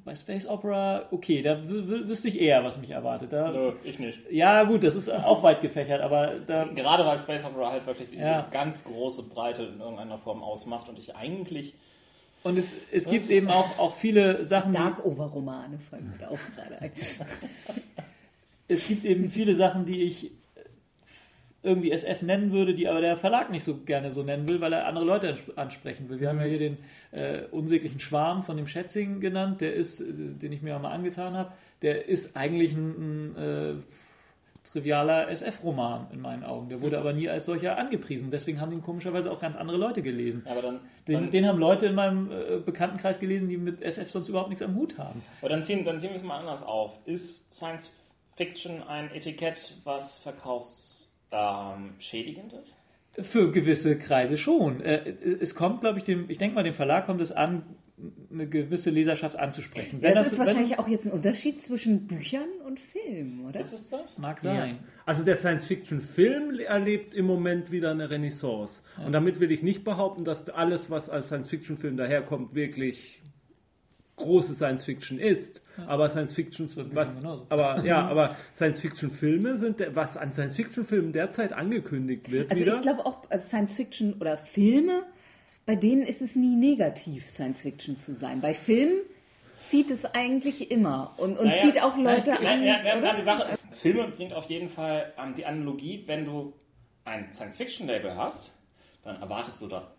bei 0.05 0.15
Space 0.15 0.47
Opera, 0.47 1.07
okay, 1.11 1.41
da 1.41 1.57
wüsste 1.67 2.27
ich 2.27 2.39
eher, 2.41 2.63
was 2.63 2.77
mich 2.77 2.89
erwartet. 2.91 3.31
Da, 3.31 3.51
Nö, 3.51 3.73
ich 3.83 3.99
nicht. 3.99 4.19
ja, 4.29 4.63
gut, 4.63 4.83
das 4.83 4.95
ist 4.95 5.09
auch 5.09 5.43
weit 5.43 5.61
gefächert, 5.61 6.01
aber 6.01 6.39
da, 6.45 6.65
Gerade 6.65 7.05
weil 7.05 7.17
Space 7.17 7.45
Opera 7.45 7.71
halt 7.71 7.85
wirklich 7.85 8.09
diese 8.09 8.21
Ja. 8.21 8.47
ganz 8.51 8.83
große 8.83 9.29
Breite 9.29 9.63
in 9.63 9.79
irgendeiner 9.79 10.17
Form 10.17 10.43
ausmacht 10.43 10.89
und 10.89 10.99
ich 10.99 11.15
eigentlich 11.15 11.73
und 12.43 12.57
es, 12.57 12.73
es 12.91 13.09
gibt 13.09 13.29
eben 13.29 13.49
auch, 13.49 13.79
auch 13.79 13.95
viele 13.95 14.43
Sachen, 14.43 14.73
Dark-Over-Romane 14.73 15.79
fallen 15.79 16.09
mir 16.09 16.17
da 16.17 16.27
auch 16.27 16.39
gerade 16.53 16.81
ein. 16.81 16.91
es 18.67 18.87
gibt 18.87 19.05
eben 19.05 19.29
viele 19.29 19.55
Sachen, 19.55 19.85
die 19.85 20.01
ich 20.03 20.31
irgendwie 21.63 21.91
SF 21.91 22.21
nennen 22.23 22.51
würde, 22.51 22.73
die 22.75 22.87
aber 22.89 22.99
der 23.01 23.15
Verlag 23.17 23.49
nicht 23.49 23.63
so 23.63 23.77
gerne 23.77 24.11
so 24.11 24.21
nennen 24.21 24.47
will, 24.49 24.59
weil 24.61 24.73
er 24.73 24.85
andere 24.85 25.05
Leute 25.05 25.27
ans- 25.27 25.43
ansprechen 25.55 26.09
will. 26.09 26.19
Wir 26.19 26.29
haben 26.29 26.39
ja 26.39 26.45
hier 26.45 26.59
den 26.59 26.77
äh, 27.11 27.43
unsäglichen 27.51 27.99
Schwarm 27.99 28.43
von 28.43 28.57
dem 28.57 28.67
Schätzing 28.67 29.19
genannt, 29.21 29.61
der 29.61 29.73
ist, 29.73 30.01
äh, 30.01 30.05
den 30.11 30.51
ich 30.51 30.61
mir 30.61 30.77
mal 30.77 30.91
angetan 30.91 31.35
habe, 31.35 31.53
der 31.81 32.07
ist 32.07 32.35
eigentlich 32.35 32.73
ein, 32.73 33.33
ein 33.33 33.35
äh, 33.37 33.73
trivialer 34.69 35.29
SF-Roman 35.29 36.07
in 36.11 36.19
meinen 36.21 36.43
Augen. 36.43 36.69
Der 36.69 36.81
wurde 36.81 36.97
aber 36.97 37.13
nie 37.13 37.29
als 37.29 37.45
solcher 37.45 37.77
angepriesen. 37.77 38.31
Deswegen 38.31 38.59
haben 38.59 38.71
den 38.71 38.81
komischerweise 38.81 39.31
auch 39.31 39.39
ganz 39.39 39.55
andere 39.55 39.77
Leute 39.77 40.01
gelesen. 40.01 40.43
aber 40.49 40.61
dann, 40.61 40.79
Den, 41.07 41.13
dann, 41.15 41.29
den 41.29 41.47
haben 41.47 41.59
Leute 41.59 41.85
in 41.85 41.95
meinem 41.95 42.31
äh, 42.31 42.57
Bekanntenkreis 42.59 43.19
gelesen, 43.19 43.49
die 43.49 43.57
mit 43.57 43.81
SF 43.81 44.09
sonst 44.09 44.29
überhaupt 44.29 44.49
nichts 44.49 44.63
am 44.63 44.75
Hut 44.75 44.97
haben. 44.97 45.21
aber 45.41 45.49
dann 45.49 45.61
ziehen, 45.61 45.85
dann 45.85 45.99
ziehen 45.99 46.09
wir 46.09 46.15
es 46.17 46.23
mal 46.23 46.39
anders 46.39 46.63
auf. 46.63 46.97
Ist 47.05 47.53
Science 47.53 47.95
Fiction 48.35 48.81
ein 48.83 49.11
Etikett, 49.13 49.75
was 49.83 50.17
verkaufsschädigend 51.33 52.53
ist? 52.53 52.77
Für 53.19 53.51
gewisse 53.51 53.97
Kreise 53.99 54.37
schon. 54.37 54.81
Äh, 54.81 55.13
Es 55.39 55.53
kommt, 55.55 55.81
glaube 55.81 55.99
ich, 55.99 56.03
dem, 56.03 56.25
ich 56.29 56.37
denke 56.39 56.55
mal, 56.55 56.63
dem 56.63 56.73
Verlag 56.73 57.05
kommt 57.05 57.21
es 57.21 57.31
an, 57.31 57.63
eine 58.31 58.47
gewisse 58.49 58.89
Leserschaft 58.89 59.37
anzusprechen. 59.37 59.99
Ja, 60.01 60.13
das 60.13 60.31
ist 60.31 60.39
wenn- 60.39 60.47
wahrscheinlich 60.47 60.79
auch 60.79 60.87
jetzt 60.87 61.05
ein 61.05 61.11
Unterschied 61.11 61.61
zwischen 61.61 62.07
Büchern 62.07 62.47
und 62.65 62.79
Filmen, 62.79 63.45
oder? 63.45 63.59
Ist 63.59 63.71
es 63.71 63.89
das? 63.89 64.17
mag 64.17 64.39
sein. 64.39 64.79
Also 65.05 65.23
der 65.23 65.35
Science-Fiction-Film 65.37 66.59
erlebt 66.59 67.13
im 67.13 67.25
Moment 67.27 67.71
wieder 67.71 67.91
eine 67.91 68.09
Renaissance. 68.09 68.83
Und 69.05 69.13
damit 69.13 69.39
will 69.39 69.51
ich 69.51 69.61
nicht 69.61 69.83
behaupten, 69.83 70.23
dass 70.25 70.49
alles, 70.49 70.89
was 70.89 71.09
als 71.09 71.27
Science-Fiction-Film 71.27 71.95
daherkommt, 71.97 72.55
wirklich 72.55 73.21
große 74.15 74.53
Science-Fiction 74.53 75.17
ist. 75.19 75.61
Aber 75.87 76.09
Science-Fiction, 76.09 76.69
was, 76.93 77.17
genauso. 77.17 77.45
aber 77.49 77.83
ja, 77.83 78.07
aber 78.07 78.35
Science-Fiction-Filme 78.55 79.57
sind, 79.57 79.79
der- 79.79 79.95
was 79.95 80.17
an 80.17 80.31
Science-Fiction-Filmen 80.33 81.11
derzeit 81.13 81.53
angekündigt 81.53 82.31
wird, 82.31 82.51
Also 82.51 82.63
wieder. 82.65 82.75
ich 82.75 82.81
glaube 82.81 83.05
auch, 83.05 83.29
also 83.29 83.47
Science 83.47 83.75
Fiction 83.75 84.13
oder 84.19 84.37
Filme, 84.37 85.03
bei 85.65 85.75
denen 85.75 86.03
ist 86.03 86.21
es 86.21 86.35
nie 86.35 86.55
negativ, 86.55 87.29
Science 87.29 87.61
Fiction 87.61 87.97
zu 87.97 88.13
sein. 88.13 88.41
Bei 88.41 88.53
Filmen 88.53 88.99
zieht 89.67 89.89
es 89.89 90.05
eigentlich 90.05 90.69
immer 90.71 91.13
und, 91.17 91.37
und 91.39 91.47
Naja, 91.47 91.61
zieht 91.63 91.81
auch 91.81 91.97
Leute 91.97 92.31
Ja, 92.31 92.35
an. 92.51 92.63
ja, 92.63 92.83
ja, 92.83 92.97
oder? 92.99 93.13
die 93.15 93.21
Sache, 93.23 93.45
Filme 93.71 94.07
bringt 94.09 94.33
auf 94.33 94.45
jeden 94.49 94.69
Fall 94.69 95.11
ähm, 95.17 95.33
die 95.35 95.45
Analogie, 95.45 96.03
wenn 96.05 96.25
du 96.25 96.53
ein 97.05 97.31
Science-Fiction-Label 97.33 98.15
hast, 98.15 98.59
dann 99.03 99.19
erwartest 99.21 99.61
du 99.61 99.67
da 99.67 99.91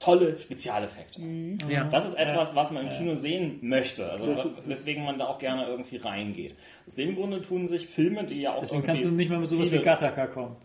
tolle 0.00 0.38
Spezialeffekte. 0.38 1.22
Ja. 1.68 1.84
Das 1.84 2.04
ist 2.04 2.14
etwas, 2.14 2.54
was 2.56 2.70
man 2.70 2.86
im 2.86 2.92
Kino 2.92 3.14
sehen 3.14 3.58
möchte, 3.62 4.10
also 4.10 4.54
weswegen 4.66 5.04
man 5.04 5.18
da 5.18 5.26
auch 5.26 5.38
gerne 5.38 5.66
irgendwie 5.66 5.96
reingeht. 5.96 6.54
Aus 6.86 6.94
dem 6.94 7.14
Grunde 7.14 7.40
tun 7.40 7.66
sich 7.66 7.86
Filme, 7.86 8.24
die 8.24 8.42
ja 8.42 8.54
auch 8.54 8.60
Deswegen 8.60 8.82
irgendwie 8.82 8.86
kannst 8.86 9.04
du 9.04 9.10
nicht 9.10 9.30
mehr 9.30 9.38
mit 9.38 9.48
sowas 9.48 9.70
wie 9.70 9.78
Gattaca 9.78 10.26
kommen. 10.26 10.56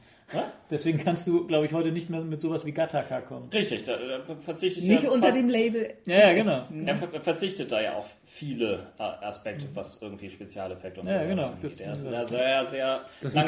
Deswegen 0.70 1.00
kannst 1.00 1.28
du, 1.28 1.48
glaube 1.48 1.66
ich, 1.66 1.74
heute 1.74 1.92
nicht 1.92 2.10
mehr 2.10 2.22
mit 2.22 2.40
sowas 2.42 2.66
wie 2.66 2.72
Gattaca 2.72 3.22
kommen. 3.22 3.50
Richtig, 3.52 3.84
da, 3.86 3.94
da 3.98 4.36
verzichtet 4.42 4.84
Nicht 4.86 5.04
ja 5.04 5.10
unter 5.10 5.28
fast, 5.28 5.40
dem 5.40 5.50
Label. 5.50 5.94
Ja, 6.06 6.18
ja, 6.30 6.34
genau. 6.34 6.64
Er 6.86 6.98
ver 6.98 7.22
verzichtet 7.22 7.72
da 7.72 7.82
ja 7.82 7.96
auf 7.96 8.16
viele 8.26 8.88
äh, 9.00 9.04
Aspekte, 9.26 9.66
was 9.74 10.02
irgendwie 10.02 10.30
Spezialeffekte 10.30 11.02
und 11.02 11.08
Ja, 11.08 11.22
so 11.24 11.28
genau. 11.28 11.46
angeht. 11.48 11.64
Das- 11.64 11.76
Der 11.78 11.92
ist 11.94 12.02
sehr, 12.04 12.26
sehr, 12.26 12.66
sehr 12.66 13.02
Das 13.22 13.34
ist 13.34 13.38
ein, 13.38 13.46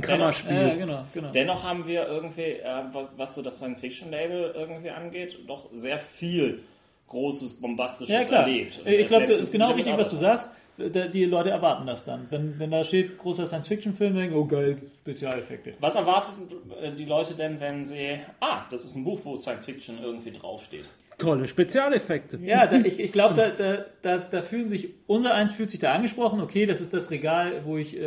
Kammerspiel. 0.00 0.54
Ja, 0.54 0.62
ja, 0.68 0.74
genau, 0.76 1.04
genau. 1.12 1.30
Dennoch 1.32 1.64
haben 1.64 1.86
wir 1.86 2.06
irgendwie, 2.06 2.42
äh, 2.42 2.82
was, 2.92 3.08
was 3.16 3.34
so 3.34 3.42
das 3.42 3.56
Science-Fiction-Label 3.58 4.52
irgendwie 4.56 4.90
angeht, 4.90 5.38
doch 5.46 5.68
sehr 5.72 5.98
viel 5.98 6.60
Großes, 7.08 7.60
Bombastisches 7.60 8.14
Ja, 8.14 8.22
klar. 8.24 8.42
erlebt. 8.44 8.80
Ich 8.86 9.06
glaube, 9.08 9.26
das 9.26 9.38
ist 9.40 9.52
genau 9.52 9.72
richtig, 9.72 9.96
was 9.96 10.10
du 10.10 10.16
sagst. 10.16 10.48
Die 10.76 11.24
Leute 11.24 11.50
erwarten 11.50 11.86
das 11.86 12.04
dann. 12.04 12.26
Wenn, 12.30 12.58
wenn 12.58 12.70
da 12.72 12.82
steht, 12.82 13.16
großer 13.18 13.46
Science-Fiction-Film, 13.46 14.16
denken, 14.16 14.36
oh 14.36 14.44
geil, 14.44 14.76
Spezialeffekte. 15.02 15.74
Was 15.78 15.94
erwarten 15.94 16.48
äh, 16.80 16.92
die 16.92 17.04
Leute 17.04 17.34
denn, 17.34 17.60
wenn 17.60 17.84
sie, 17.84 18.18
ah, 18.40 18.64
das 18.70 18.84
ist 18.84 18.96
ein 18.96 19.04
Buch, 19.04 19.20
wo 19.22 19.36
Science-Fiction 19.36 20.02
irgendwie 20.02 20.32
draufsteht? 20.32 20.84
Tolle 21.18 21.46
Spezialeffekte. 21.46 22.38
Ja, 22.42 22.66
da, 22.66 22.76
ich, 22.78 22.98
ich 22.98 23.12
glaube, 23.12 23.34
da, 23.34 23.50
da, 23.50 23.84
da, 24.02 24.18
da 24.18 24.42
fühlen 24.42 24.66
sich, 24.66 24.94
unser 25.06 25.34
eins 25.34 25.52
fühlt 25.52 25.70
sich 25.70 25.78
da 25.78 25.92
angesprochen, 25.92 26.40
okay, 26.40 26.66
das 26.66 26.80
ist 26.80 26.92
das 26.92 27.10
Regal, 27.10 27.62
wo 27.64 27.76
ich 27.76 27.96
äh, 27.96 28.00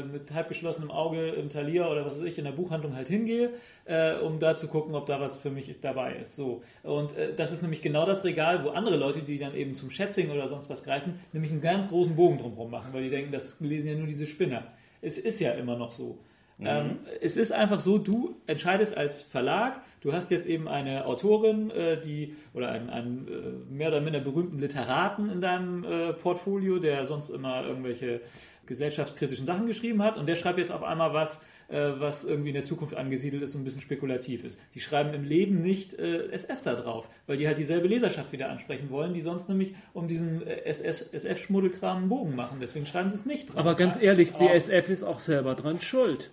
äh, 0.00 0.04
mit 0.04 0.32
halb 0.32 0.48
geschlossenem 0.48 0.90
Auge 0.90 1.28
im 1.28 1.50
Thalia 1.50 1.90
oder 1.90 2.06
was 2.06 2.18
weiß 2.18 2.24
ich 2.24 2.38
in 2.38 2.44
der 2.44 2.52
Buchhandlung 2.52 2.96
halt 2.96 3.08
hingehe, 3.08 3.50
äh, 3.84 4.14
um 4.14 4.38
da 4.38 4.56
zu 4.56 4.68
gucken, 4.68 4.94
ob 4.94 5.06
da 5.06 5.20
was 5.20 5.36
für 5.36 5.50
mich 5.50 5.74
dabei 5.82 6.14
ist. 6.16 6.36
So. 6.36 6.62
Und 6.82 7.16
äh, 7.16 7.34
das 7.34 7.52
ist 7.52 7.62
nämlich 7.62 7.82
genau 7.82 8.06
das 8.06 8.24
Regal, 8.24 8.64
wo 8.64 8.70
andere 8.70 8.96
Leute, 8.96 9.20
die 9.20 9.38
dann 9.38 9.54
eben 9.54 9.74
zum 9.74 9.90
Schätzing 9.90 10.30
oder 10.30 10.48
sonst 10.48 10.70
was 10.70 10.84
greifen, 10.84 11.18
nämlich 11.32 11.52
einen 11.52 11.60
ganz 11.60 11.88
großen 11.88 12.16
Bogen 12.16 12.38
drumherum 12.38 12.70
machen, 12.70 12.92
weil 12.92 13.04
die 13.04 13.10
denken, 13.10 13.30
das 13.30 13.60
lesen 13.60 13.88
ja 13.88 13.94
nur 13.94 14.06
diese 14.06 14.26
Spinner. 14.26 14.64
Es 15.02 15.18
ist 15.18 15.38
ja 15.40 15.52
immer 15.52 15.76
noch 15.76 15.92
so. 15.92 16.18
Ähm, 16.60 16.98
es 17.20 17.36
ist 17.36 17.52
einfach 17.52 17.80
so, 17.80 17.98
du 17.98 18.36
entscheidest 18.46 18.96
als 18.96 19.22
Verlag, 19.22 19.80
du 20.00 20.12
hast 20.12 20.30
jetzt 20.30 20.46
eben 20.46 20.68
eine 20.68 21.04
Autorin, 21.06 21.70
äh, 21.70 22.00
die 22.00 22.36
oder 22.52 22.70
einen, 22.70 22.90
einen 22.90 23.28
äh, 23.28 23.72
mehr 23.72 23.88
oder 23.88 24.00
minder 24.00 24.20
berühmten 24.20 24.58
Literaten 24.58 25.30
in 25.30 25.40
deinem 25.40 25.84
äh, 25.84 26.12
Portfolio, 26.12 26.78
der 26.78 27.06
sonst 27.06 27.30
immer 27.30 27.64
irgendwelche 27.66 28.20
gesellschaftskritischen 28.66 29.46
Sachen 29.46 29.66
geschrieben 29.66 30.02
hat 30.02 30.16
und 30.16 30.28
der 30.28 30.36
schreibt 30.36 30.58
jetzt 30.58 30.70
auf 30.70 30.82
einmal 30.82 31.12
was, 31.12 31.40
äh, 31.68 31.92
was 31.98 32.24
irgendwie 32.24 32.50
in 32.50 32.54
der 32.54 32.64
Zukunft 32.64 32.94
angesiedelt 32.94 33.42
ist 33.42 33.54
und 33.54 33.62
ein 33.62 33.64
bisschen 33.64 33.80
spekulativ 33.80 34.44
ist. 34.44 34.58
Die 34.74 34.80
schreiben 34.80 35.12
im 35.12 35.24
Leben 35.24 35.60
nicht 35.60 35.94
äh, 35.94 36.30
SF 36.30 36.62
da 36.62 36.74
drauf, 36.74 37.10
weil 37.26 37.36
die 37.36 37.46
halt 37.46 37.58
dieselbe 37.58 37.88
Leserschaft 37.88 38.32
wieder 38.32 38.48
ansprechen 38.48 38.90
wollen, 38.90 39.12
die 39.12 39.20
sonst 39.20 39.48
nämlich 39.48 39.74
um 39.92 40.06
diesen 40.06 40.46
äh, 40.46 40.60
SF-Schmuddelkram 40.64 41.98
einen 41.98 42.08
Bogen 42.08 42.36
machen. 42.36 42.58
Deswegen 42.60 42.86
schreiben 42.86 43.10
sie 43.10 43.16
es 43.16 43.26
nicht 43.26 43.48
drauf. 43.48 43.58
Aber 43.58 43.74
ganz 43.74 44.00
ehrlich, 44.00 44.32
die 44.34 44.46
SF 44.46 44.88
ist 44.90 45.02
auch 45.02 45.20
selber 45.20 45.54
dran 45.54 45.80
schuld. 45.80 46.30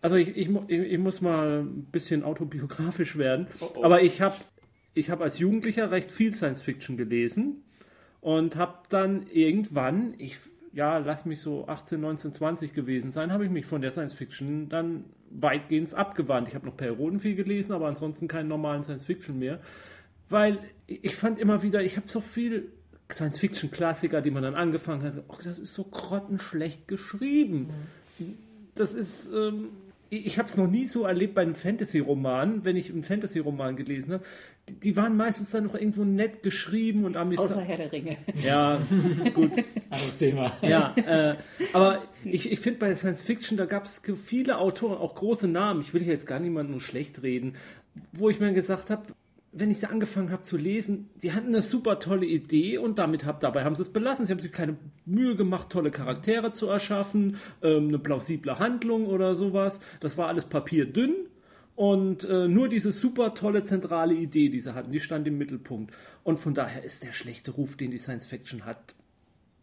Also 0.00 0.16
ich, 0.16 0.36
ich, 0.36 0.48
ich 0.68 0.98
muss 0.98 1.20
mal 1.20 1.60
ein 1.60 1.86
bisschen 1.90 2.22
autobiografisch 2.22 3.16
werden. 3.16 3.48
oh. 3.60 3.82
Aber 3.82 4.02
ich 4.02 4.20
habe 4.20 4.36
ich 4.94 5.10
hab 5.10 5.20
als 5.20 5.38
Jugendlicher 5.38 5.90
recht 5.90 6.10
viel 6.10 6.34
Science 6.34 6.62
Fiction 6.62 6.96
gelesen 6.96 7.62
und 8.20 8.56
habe 8.56 8.78
dann 8.88 9.26
irgendwann, 9.32 10.14
ich 10.18 10.38
ja, 10.72 10.98
lass 10.98 11.24
mich 11.24 11.40
so 11.40 11.66
18, 11.66 12.00
19, 12.00 12.32
20 12.32 12.74
gewesen 12.74 13.10
sein, 13.10 13.32
habe 13.32 13.44
ich 13.44 13.50
mich 13.50 13.66
von 13.66 13.80
der 13.80 13.90
Science 13.90 14.12
Fiction 14.12 14.68
dann 14.68 15.04
weitgehend 15.30 15.92
abgewandt. 15.94 16.48
Ich 16.48 16.54
habe 16.54 16.66
noch 16.66 16.76
Perioden 16.76 17.20
viel 17.20 17.34
gelesen, 17.34 17.72
aber 17.72 17.88
ansonsten 17.88 18.28
keinen 18.28 18.48
normalen 18.48 18.82
Science 18.82 19.02
Fiction 19.02 19.38
mehr. 19.38 19.60
Weil 20.28 20.58
ich 20.86 21.16
fand 21.16 21.38
immer 21.38 21.62
wieder, 21.62 21.82
ich 21.82 21.96
habe 21.96 22.08
so 22.08 22.20
viel 22.20 22.70
Science-Fiction-Klassiker, 23.10 24.20
die 24.20 24.30
man 24.30 24.42
dann 24.42 24.54
angefangen 24.54 25.02
hat, 25.02 25.14
so, 25.14 25.22
oh, 25.28 25.36
das 25.42 25.58
ist 25.58 25.74
so 25.74 25.84
grottenschlecht 25.84 26.86
geschrieben. 26.88 27.68
Das 28.78 28.94
ist, 28.94 29.30
ähm, 29.32 29.70
ich, 30.10 30.38
habe 30.38 30.48
es 30.48 30.56
noch 30.56 30.68
nie 30.68 30.86
so 30.86 31.04
erlebt 31.04 31.34
bei 31.34 31.42
einem 31.42 31.54
Fantasy-Roman, 31.54 32.64
wenn 32.64 32.76
ich 32.76 32.90
einen 32.90 33.02
Fantasy-Roman 33.02 33.76
gelesen 33.76 34.14
habe. 34.14 34.24
Die, 34.68 34.74
die 34.74 34.96
waren 34.96 35.16
meistens 35.16 35.50
dann 35.50 35.64
noch 35.64 35.74
irgendwo 35.74 36.04
nett 36.04 36.42
geschrieben 36.42 37.04
und 37.04 37.16
Außer 37.16 37.22
amüsant. 37.22 37.66
Herr 37.66 37.76
der 37.76 37.92
Ringe. 37.92 38.16
Ja, 38.42 38.80
gut. 39.34 39.52
Anderes 39.90 40.18
Thema. 40.18 40.52
Ja, 40.62 40.94
äh, 40.96 41.36
aber 41.72 42.04
ich, 42.24 42.50
ich 42.50 42.60
finde 42.60 42.78
bei 42.78 42.94
Science 42.94 43.20
Fiction, 43.20 43.58
da 43.58 43.66
gab 43.66 43.84
es 43.84 44.02
viele 44.22 44.58
Autoren, 44.58 44.98
auch 44.98 45.14
große 45.14 45.48
Namen, 45.48 45.80
ich 45.80 45.92
will 45.92 46.02
hier 46.02 46.12
jetzt 46.12 46.26
gar 46.26 46.40
niemanden 46.40 46.72
nur 46.72 46.80
schlecht 46.80 47.22
reden, 47.22 47.56
wo 48.12 48.30
ich 48.30 48.40
mir 48.40 48.52
gesagt 48.52 48.90
habe, 48.90 49.02
wenn 49.52 49.70
ich 49.70 49.80
da 49.80 49.88
angefangen 49.88 50.30
habe 50.30 50.42
zu 50.42 50.56
lesen, 50.56 51.08
die 51.22 51.32
hatten 51.32 51.48
eine 51.48 51.62
super 51.62 51.98
tolle 51.98 52.26
Idee 52.26 52.78
und 52.78 52.98
damit 52.98 53.24
hab, 53.24 53.40
dabei 53.40 53.64
haben 53.64 53.74
sie 53.74 53.82
es 53.82 53.92
belassen. 53.92 54.26
Sie 54.26 54.32
haben 54.32 54.40
sich 54.40 54.52
keine 54.52 54.76
Mühe 55.06 55.36
gemacht, 55.36 55.70
tolle 55.70 55.90
Charaktere 55.90 56.52
zu 56.52 56.68
erschaffen, 56.68 57.36
ähm, 57.62 57.88
eine 57.88 57.98
plausible 57.98 58.58
Handlung 58.58 59.06
oder 59.06 59.34
sowas. 59.34 59.80
Das 60.00 60.18
war 60.18 60.28
alles 60.28 60.44
papierdünn. 60.44 61.14
Und 61.76 62.24
äh, 62.24 62.48
nur 62.48 62.68
diese 62.68 62.90
super 62.90 63.34
tolle 63.34 63.62
zentrale 63.62 64.12
Idee, 64.12 64.48
die 64.48 64.60
sie 64.60 64.74
hatten, 64.74 64.90
die 64.90 64.98
stand 64.98 65.28
im 65.28 65.38
Mittelpunkt. 65.38 65.94
Und 66.24 66.40
von 66.40 66.52
daher 66.52 66.82
ist 66.82 67.04
der 67.04 67.12
schlechte 67.12 67.52
Ruf, 67.52 67.76
den 67.76 67.92
die 67.92 67.98
Science 67.98 68.26
Fiction 68.26 68.66
hat, 68.66 68.96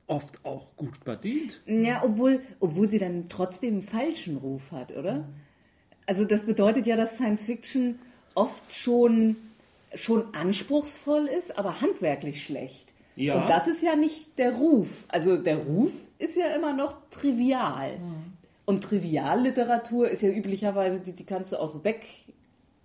oft 0.07 0.45
auch 0.45 0.76
gut 0.78 0.95
verdient. 0.98 1.62
Ja, 1.66 2.03
obwohl, 2.03 2.40
obwohl 2.60 2.88
sie 2.88 2.99
dann 2.99 3.28
trotzdem 3.28 3.74
einen 3.74 3.84
falschen 3.84 4.38
Ruf 4.38 4.72
hat, 4.72 4.95
oder? 4.95 5.28
Also 6.06 6.24
das 6.24 6.45
bedeutet 6.45 6.88
ja, 6.88 6.95
dass 6.95 7.16
Science 7.16 7.48
Fiction 7.48 7.99
oft 8.34 8.74
schon, 8.74 9.36
schon 9.95 10.34
anspruchsvoll 10.34 11.27
ist, 11.27 11.57
aber 11.57 11.81
handwerklich 11.81 12.43
schlecht. 12.43 12.93
Ja. 13.15 13.41
Und 13.41 13.49
das 13.49 13.67
ist 13.67 13.81
ja 13.81 13.95
nicht 13.95 14.38
der 14.38 14.53
Ruf. 14.53 15.05
Also 15.07 15.38
der 15.38 15.57
Ruf 15.57 15.91
ist 16.17 16.35
ja 16.35 16.47
immer 16.47 16.73
noch 16.73 16.95
trivial. 17.09 17.97
Und 18.65 18.84
Trivialliteratur 18.84 20.09
ist 20.09 20.23
ja 20.23 20.30
üblicherweise, 20.30 20.99
die, 20.99 21.13
die 21.13 21.26
kannst 21.26 21.51
du 21.51 21.57
auch 21.57 21.69
so 21.69 21.84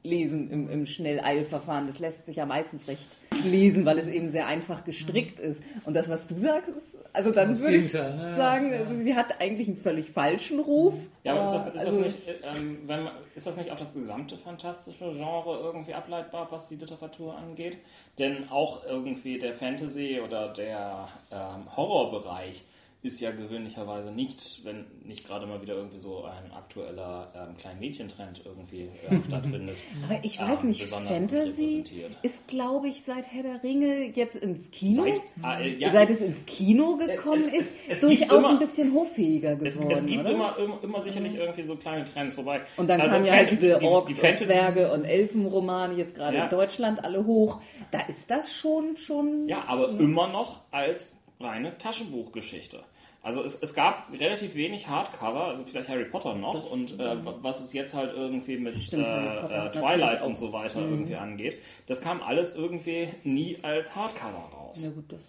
weglesen 0.02 0.50
im, 0.50 0.70
im 0.70 0.86
Schnelleilverfahren. 0.86 1.86
Das 1.86 1.98
lässt 1.98 2.26
sich 2.26 2.36
ja 2.36 2.46
meistens 2.46 2.88
recht 2.88 3.08
lesen, 3.44 3.84
weil 3.86 3.98
es 3.98 4.06
eben 4.06 4.30
sehr 4.30 4.46
einfach 4.46 4.84
gestrickt 4.84 5.40
ist. 5.40 5.62
Und 5.84 5.94
das, 5.94 6.08
was 6.08 6.26
du 6.26 6.36
sagst, 6.36 6.68
ist, 6.68 6.98
also 7.12 7.30
dann 7.30 7.50
Das 7.50 7.60
würde 7.60 7.76
ich 7.76 7.92
ja, 7.92 8.36
sagen, 8.36 8.72
also 8.72 8.94
sie 9.02 9.14
hat 9.14 9.40
eigentlich 9.40 9.68
einen 9.68 9.76
völlig 9.76 10.10
falschen 10.10 10.60
Ruf. 10.60 10.94
Ja, 11.24 11.32
aber 11.32 11.44
ist 11.44 11.52
das, 11.52 11.66
ist 11.68 11.86
also- 11.86 12.02
das 12.02 12.16
nicht, 12.18 12.22
ähm, 12.42 12.78
wenn 12.86 13.04
man, 13.04 13.12
ist 13.34 13.46
das 13.46 13.56
nicht 13.56 13.70
auf 13.70 13.78
das 13.78 13.94
gesamte 13.94 14.36
fantastische 14.36 15.12
Genre 15.12 15.60
irgendwie 15.62 15.94
ableitbar, 15.94 16.48
was 16.50 16.68
die 16.68 16.76
Literatur 16.76 17.36
angeht? 17.36 17.78
Denn 18.18 18.48
auch 18.50 18.84
irgendwie 18.84 19.38
der 19.38 19.54
Fantasy 19.54 20.20
oder 20.24 20.52
der 20.52 21.08
ähm, 21.30 21.76
Horrorbereich 21.76 22.64
ist 23.02 23.18
ja 23.20 23.30
gewöhnlicherweise 23.30 24.12
nicht, 24.12 24.62
wenn 24.64 24.84
nicht 25.04 25.26
gerade 25.26 25.46
mal 25.46 25.62
wieder 25.62 25.74
irgendwie 25.74 25.98
so 25.98 26.22
ein 26.24 26.52
aktueller 26.52 27.32
ähm, 27.34 27.56
Kleinmädchentrend 27.56 28.42
irgendwie 28.44 28.90
ähm, 29.08 29.22
stattfindet. 29.26 29.78
Aber 30.06 30.18
ich 30.22 30.38
weiß 30.38 30.60
ähm, 30.62 30.68
nicht, 30.68 30.82
Fantasy 30.86 31.82
ist, 32.22 32.46
glaube 32.46 32.88
ich, 32.88 33.02
seit 33.02 33.26
Herr 33.32 33.42
der 33.42 33.62
Ringe 33.62 34.04
jetzt 34.14 34.36
ins 34.36 34.70
Kino. 34.70 35.04
Seit, 35.04 35.60
äh, 35.62 35.76
ja, 35.78 35.92
Seit 35.92 36.10
es 36.10 36.20
ins 36.20 36.44
Kino 36.44 36.96
gekommen 36.98 37.36
Es- 37.38 37.46
es- 37.46 37.52
ist, 37.52 37.76
es 37.88 38.00
gibt 38.00 38.20
durchaus 38.30 38.38
immer- 38.38 38.48
ein 38.50 38.58
bisschen 38.58 38.92
hoffähiger 38.94 39.56
geworden. 39.56 39.90
es 39.90 40.04
gibt 40.06 40.26
immer, 40.26 40.58
immer, 40.58 40.78
immer 40.82 41.00
sicherlich 41.00 41.34
irgendwie 41.36 41.62
so 41.62 41.76
kleine 41.76 42.04
Trends, 42.04 42.36
wobei. 42.36 42.60
und 42.76 42.86
dann 42.90 43.00
also 43.00 43.14
kamen 43.14 43.24
ja 43.24 43.32
halt 43.32 43.50
diese 43.50 43.72
die- 43.74 43.78
die 43.78 43.86
Orks 43.86 44.12
und 44.12 44.38
Zwerge 44.38 44.92
und 44.92 45.04
Elfenromane 45.04 45.94
jetzt 45.94 46.14
gerade 46.14 46.36
Ja. 46.36 46.44
in 46.44 46.50
Deutschland 46.50 47.02
alle 47.02 47.24
hoch. 47.24 47.62
Da 47.92 48.00
ist 48.00 48.30
das 48.30 48.52
schon, 48.52 48.98
schon. 48.98 49.48
Ja, 49.48 49.64
aber 49.68 49.88
immer 49.98 50.28
noch 50.28 50.60
als 50.70 51.16
reine 51.40 51.78
Taschenbuchgeschichte. 51.78 52.82
Also 53.22 53.44
es, 53.44 53.62
es 53.62 53.74
gab 53.74 54.10
relativ 54.18 54.54
wenig 54.54 54.88
Hardcover, 54.88 55.48
also 55.48 55.64
vielleicht 55.64 55.90
Harry 55.90 56.06
Potter 56.06 56.34
noch 56.34 56.70
und 56.70 56.98
äh, 56.98 57.16
was 57.42 57.60
es 57.60 57.74
jetzt 57.74 57.92
halt 57.92 58.12
irgendwie 58.14 58.56
mit 58.56 58.80
Stimmt, 58.80 59.06
äh, 59.06 59.40
Potter 59.40 59.66
äh, 59.66 59.70
Twilight 59.70 60.22
und 60.22 60.38
so 60.38 60.52
weiter 60.54 60.80
irgendwie 60.80 61.16
angeht, 61.16 61.58
das 61.86 62.00
kam 62.00 62.22
alles 62.22 62.56
irgendwie 62.56 63.08
nie 63.22 63.58
als 63.60 63.94
Hardcover 63.94 64.48
raus. 64.54 64.82
Ja, 64.82 64.90
gut, 64.90 65.12
das. 65.12 65.28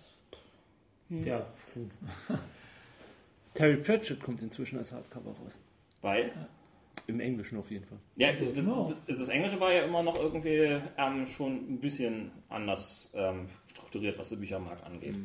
Ja, 1.09 1.45
gut. 1.73 1.91
Terry 3.53 3.76
Pratchett 3.76 4.23
kommt 4.23 4.41
inzwischen 4.41 4.77
als 4.77 4.93
Hardcover 4.93 5.31
raus. 5.43 5.59
Weil, 6.01 6.31
Im 7.07 7.19
Englischen 7.19 7.57
auf 7.57 7.69
jeden 7.69 7.85
Fall. 7.85 7.97
ja, 8.15 8.31
das, 8.31 9.18
das 9.18 9.30
Englische 9.30 9.59
war 9.59 9.73
ja 9.73 9.84
immer 9.84 10.01
noch 10.01 10.18
irgendwie 10.18 10.80
ähm, 10.97 11.27
schon 11.27 11.73
ein 11.73 11.80
bisschen 11.81 12.31
anders 12.47 13.11
ähm, 13.15 13.49
strukturiert, 13.68 14.18
was 14.18 14.30
den 14.30 14.39
Büchermarkt 14.39 14.85
angeht. 14.85 15.15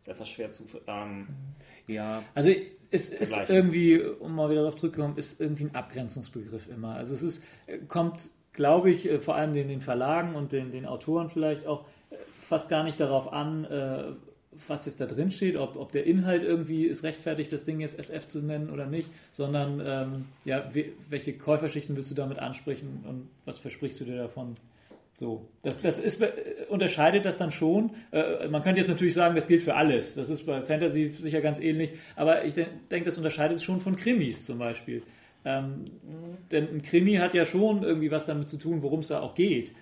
Ist 0.00 0.08
etwas 0.08 0.30
schwer 0.30 0.50
zu... 0.50 0.64
Ähm, 0.86 1.28
Ja, 1.86 2.22
Also 2.34 2.50
es 2.90 3.08
ist 3.08 3.36
irgendwie, 3.48 4.00
um 4.00 4.34
mal 4.34 4.50
wieder 4.50 4.60
darauf 4.60 4.76
zurückzukommen, 4.76 5.16
ist 5.16 5.40
irgendwie 5.40 5.64
ein 5.64 5.74
Abgrenzungsbegriff 5.74 6.68
immer. 6.68 6.94
Also 6.94 7.14
es 7.14 7.22
ist, 7.22 7.44
äh, 7.66 7.78
kommt, 7.88 8.28
glaube 8.52 8.90
ich, 8.90 9.08
äh, 9.08 9.18
vor 9.18 9.34
allem 9.34 9.52
den, 9.52 9.68
den 9.68 9.80
Verlagen 9.80 10.34
und 10.36 10.52
den, 10.52 10.70
den 10.70 10.86
Autoren 10.86 11.28
vielleicht 11.28 11.66
auch 11.66 11.84
äh, 12.10 12.16
fast 12.48 12.68
gar 12.68 12.84
nicht 12.84 13.00
darauf 13.00 13.32
an, 13.32 13.66
was 14.68 14.86
jetzt 14.86 15.00
da 15.00 15.06
drin 15.06 15.30
steht, 15.30 15.56
ob, 15.56 15.76
ob 15.76 15.92
der 15.92 16.04
Inhalt 16.06 16.42
irgendwie 16.42 16.88
es 16.88 17.02
rechtfertigt, 17.02 17.52
das 17.52 17.64
Ding 17.64 17.80
jetzt 17.80 17.98
SF 17.98 18.26
zu 18.26 18.40
nennen 18.40 18.70
oder 18.70 18.86
nicht, 18.86 19.10
sondern 19.32 19.82
ähm, 19.84 20.24
ja, 20.44 20.72
we, 20.72 20.92
welche 21.08 21.36
Käuferschichten 21.36 21.96
willst 21.96 22.10
du 22.10 22.14
damit 22.14 22.38
ansprechen 22.38 23.04
und 23.08 23.28
was 23.44 23.58
versprichst 23.58 24.00
du 24.00 24.04
dir 24.04 24.16
davon? 24.16 24.56
So, 25.16 25.48
das, 25.62 25.80
das 25.80 26.00
ist, 26.00 26.20
äh, 26.22 26.32
unterscheidet 26.68 27.24
das 27.24 27.38
dann 27.38 27.52
schon. 27.52 27.92
Äh, 28.10 28.48
man 28.48 28.62
könnte 28.62 28.80
jetzt 28.80 28.88
natürlich 28.88 29.14
sagen, 29.14 29.36
das 29.36 29.46
gilt 29.46 29.62
für 29.62 29.76
alles. 29.76 30.16
Das 30.16 30.28
ist 30.28 30.44
bei 30.44 30.60
Fantasy 30.60 31.10
sicher 31.10 31.40
ganz 31.40 31.60
ähnlich. 31.60 31.92
Aber 32.16 32.44
ich 32.44 32.54
denke, 32.54 32.72
denk, 32.90 33.04
das 33.04 33.16
unterscheidet 33.16 33.56
es 33.56 33.62
schon 33.62 33.80
von 33.80 33.94
Krimis 33.94 34.44
zum 34.44 34.58
Beispiel. 34.58 35.02
Ähm, 35.44 35.84
denn 36.50 36.68
ein 36.68 36.82
Krimi 36.82 37.14
hat 37.14 37.32
ja 37.34 37.46
schon 37.46 37.84
irgendwie 37.84 38.10
was 38.10 38.24
damit 38.24 38.48
zu 38.48 38.56
tun, 38.56 38.82
worum 38.82 39.00
es 39.00 39.08
da 39.08 39.20
auch 39.20 39.34
geht. 39.34 39.72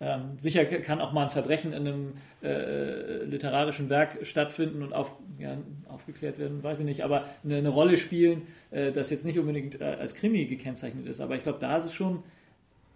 Ähm, 0.00 0.36
sicher 0.40 0.64
kann 0.64 1.00
auch 1.00 1.12
mal 1.12 1.24
ein 1.24 1.30
Verbrechen 1.30 1.72
in 1.72 1.86
einem 1.86 2.12
äh, 2.42 3.22
literarischen 3.22 3.88
Werk 3.88 4.26
stattfinden 4.26 4.82
und 4.82 4.92
auf, 4.92 5.14
ja, 5.38 5.56
aufgeklärt 5.86 6.40
werden, 6.40 6.60
weiß 6.60 6.80
ich 6.80 6.86
nicht, 6.86 7.04
aber 7.04 7.26
eine, 7.44 7.58
eine 7.58 7.68
Rolle 7.68 7.96
spielen, 7.96 8.42
äh, 8.72 8.90
das 8.90 9.10
jetzt 9.10 9.24
nicht 9.24 9.38
unbedingt 9.38 9.80
äh, 9.80 9.84
als 9.84 10.16
Krimi 10.16 10.46
gekennzeichnet 10.46 11.06
ist. 11.06 11.20
Aber 11.20 11.36
ich 11.36 11.44
glaube, 11.44 11.60
da 11.60 11.76
ist 11.76 11.84
es 11.84 11.94
schon 11.94 12.24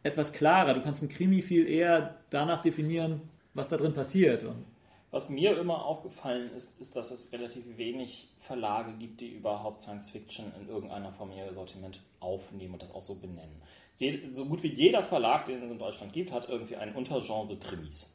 etwas 0.06 0.32
klarer. 0.32 0.74
Du 0.74 0.82
kannst 0.82 1.02
ein 1.02 1.08
Krimi 1.08 1.42
viel 1.42 1.68
eher 1.68 2.16
danach 2.30 2.62
definieren, 2.62 3.20
was 3.54 3.68
da 3.68 3.76
drin 3.76 3.92
passiert. 3.92 4.44
Und 4.44 4.64
was 5.10 5.30
mir 5.30 5.58
immer 5.58 5.84
aufgefallen 5.84 6.50
ist, 6.54 6.80
ist, 6.80 6.96
dass 6.96 7.10
es 7.10 7.32
relativ 7.32 7.64
wenig 7.76 8.28
Verlage 8.38 8.92
gibt, 8.98 9.20
die 9.20 9.28
überhaupt 9.28 9.82
Science 9.82 10.10
Fiction 10.10 10.52
in 10.60 10.68
irgendeiner 10.68 11.12
Form 11.12 11.30
in 11.30 11.38
ihr 11.38 11.54
Sortiment 11.54 12.00
aufnehmen 12.20 12.74
und 12.74 12.82
das 12.82 12.94
auch 12.94 13.02
so 13.02 13.20
benennen. 13.20 13.62
Je, 13.98 14.26
so 14.26 14.44
gut 14.44 14.62
wie 14.62 14.72
jeder 14.72 15.02
Verlag, 15.02 15.46
den 15.46 15.62
es 15.62 15.70
in 15.70 15.78
Deutschland 15.78 16.12
gibt, 16.12 16.32
hat 16.32 16.48
irgendwie 16.48 16.76
ein 16.76 16.94
Untergenre 16.94 17.56
Krimis. 17.56 18.12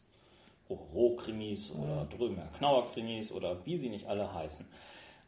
Roh-Krimis 0.69 1.72
oder 1.72 2.05
Drömer-Knauer-Krimis 2.05 3.31
oder 3.31 3.65
wie 3.65 3.77
sie 3.77 3.89
nicht 3.89 4.07
alle 4.07 4.34
heißen. 4.34 4.65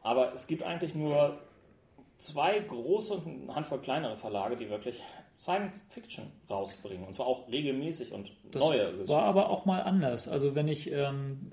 Aber 0.01 0.33
es 0.33 0.47
gibt 0.47 0.63
eigentlich 0.63 0.95
nur 0.95 1.37
zwei 2.17 2.59
große 2.59 3.15
und 3.15 3.43
eine 3.43 3.55
Handvoll 3.55 3.79
kleinere 3.79 4.15
Verlage, 4.15 4.55
die 4.55 4.69
wirklich 4.69 5.01
Science 5.43 5.85
Fiction 5.89 6.31
rausbringen. 6.49 7.05
Und 7.05 7.13
zwar 7.13 7.27
auch 7.27 7.51
regelmäßig 7.51 8.13
und 8.13 8.31
das 8.51 8.61
neue 8.61 8.91
Geschichten. 8.91 9.09
War 9.09 9.23
aber 9.23 9.49
auch 9.49 9.65
mal 9.65 9.81
anders. 9.81 10.29
Also 10.29 10.55
wenn 10.55 10.69
ich, 10.69 10.89
ähm, 10.89 11.51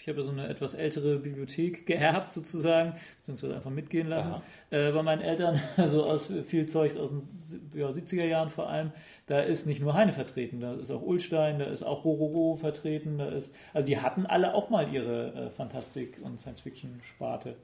ich 0.00 0.08
habe 0.08 0.24
so 0.24 0.32
eine 0.32 0.48
etwas 0.48 0.74
ältere 0.74 1.20
Bibliothek 1.20 1.86
geerbt 1.86 2.32
sozusagen, 2.32 2.96
beziehungsweise 3.18 3.54
einfach 3.54 3.70
mitgehen 3.70 4.08
lassen, 4.08 4.34
äh, 4.70 4.90
bei 4.90 5.02
meinen 5.04 5.22
Eltern, 5.22 5.60
also 5.76 6.02
aus 6.02 6.32
viel 6.46 6.66
Zeugs 6.66 6.96
aus 6.96 7.10
den 7.10 7.28
ja, 7.76 7.88
70er 7.88 8.24
Jahren 8.24 8.50
vor 8.50 8.68
allem, 8.68 8.90
da 9.26 9.38
ist 9.38 9.66
nicht 9.66 9.80
nur 9.80 9.94
Heine 9.94 10.12
vertreten, 10.12 10.58
da 10.58 10.74
ist 10.74 10.90
auch 10.90 11.02
Ulstein, 11.02 11.60
da 11.60 11.66
ist 11.66 11.84
auch 11.84 12.04
Rororo 12.04 12.56
vertreten, 12.56 13.18
da 13.18 13.28
ist, 13.28 13.54
also 13.72 13.86
die 13.86 13.98
hatten 13.98 14.26
alle 14.26 14.54
auch 14.54 14.68
mal 14.68 14.92
ihre 14.92 15.32
äh, 15.34 15.50
Fantastik- 15.50 16.18
und 16.24 16.40
Science-Fiction-Sparte. 16.40 17.54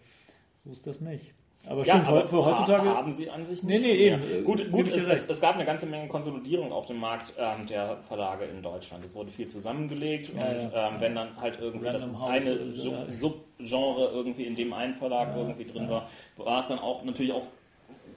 So 0.62 0.70
ist 0.70 0.86
das 0.86 1.01
nicht. 1.01 1.34
Aber 1.66 1.85
ja, 1.85 1.95
stimmt, 1.95 2.09
aber 2.09 2.28
für 2.28 2.45
heutzutage 2.45 2.89
haben 2.89 3.12
sie 3.12 3.31
an 3.31 3.47
sich 3.47 3.62
nicht. 3.62 3.82
Nee, 3.82 3.95
nee, 3.95 3.99
eben. 4.07 4.45
Gut, 4.45 4.70
gut 4.70 4.89
es, 4.89 5.07
es, 5.07 5.28
es, 5.28 5.41
gab 5.41 5.55
eine 5.55 5.65
ganze 5.65 5.86
Menge 5.86 6.09
Konsolidierung 6.09 6.73
auf 6.73 6.86
dem 6.86 6.99
Markt 6.99 7.32
ähm, 7.39 7.66
der 7.66 7.97
Verlage 8.07 8.45
in 8.45 8.62
Deutschland. 8.62 9.05
Es 9.05 9.15
wurde 9.15 9.31
viel 9.31 9.49
zusammengelegt 9.49 10.31
ja, 10.36 10.47
und 10.47 10.73
ja. 10.73 10.89
Ähm, 10.89 10.97
wenn 11.01 11.15
dann 11.15 11.28
halt 11.41 11.59
irgendwie 11.61 11.86
Random 11.86 12.12
das 12.12 12.20
House 12.20 12.31
eine 12.31 12.74
Sub 13.09 13.45
Subgenre 13.59 14.11
irgendwie 14.12 14.45
in 14.45 14.55
dem 14.55 14.73
einen 14.73 14.95
Verlag 14.95 15.28
ja, 15.28 15.36
irgendwie 15.36 15.65
drin 15.65 15.89
war, 15.89 16.09
war 16.36 16.61
es 16.61 16.69
dann 16.69 16.78
auch 16.78 17.03
natürlich 17.05 17.32
auch 17.32 17.47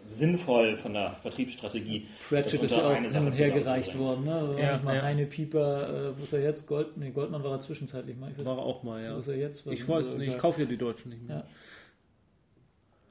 sinnvoll 0.08 0.78
von 0.78 0.94
der 0.94 1.12
Vertriebsstrategie. 1.12 2.08
Pratchett 2.30 2.64
ist 2.64 2.76
ja 2.76 2.90
auch 2.90 2.96
hin 2.96 3.06
und 3.06 3.38
her 3.38 3.52
gereicht 3.52 3.98
worden. 3.98 4.24
Ne? 4.24 4.56
Ja, 4.60 4.80
mal 4.84 4.96
ja. 4.96 5.02
Heine 5.02 5.26
Pieper, 5.26 5.90
äh, 5.90 6.20
wo 6.20 6.24
ist 6.24 6.34
er 6.34 6.42
jetzt? 6.42 6.66
Gold, 6.66 6.98
nee, 6.98 7.12
Goldmann 7.12 7.44
war 7.44 7.52
er 7.52 7.60
zwischenzeitlich 7.60 8.16
mal. 8.18 8.32
Ich 8.32 8.40
weiß, 8.40 8.46
war 8.46 8.58
er 8.58 8.64
auch 8.64 8.84
mal, 8.84 9.04
ja. 9.04 9.16
Wo 9.16 9.20
ist 9.20 9.28
er 9.28 9.36
jetzt? 9.36 9.66
Was 9.66 9.74
ich 9.74 9.88
weiß 9.88 10.16
nicht, 10.16 10.34
ich 10.34 10.38
kaufe 10.38 10.62
ja 10.62 10.68
die 10.68 10.78
Deutschen 10.78 11.10
nicht 11.10 11.28
mehr. 11.28 11.38
Ja. 11.38 11.44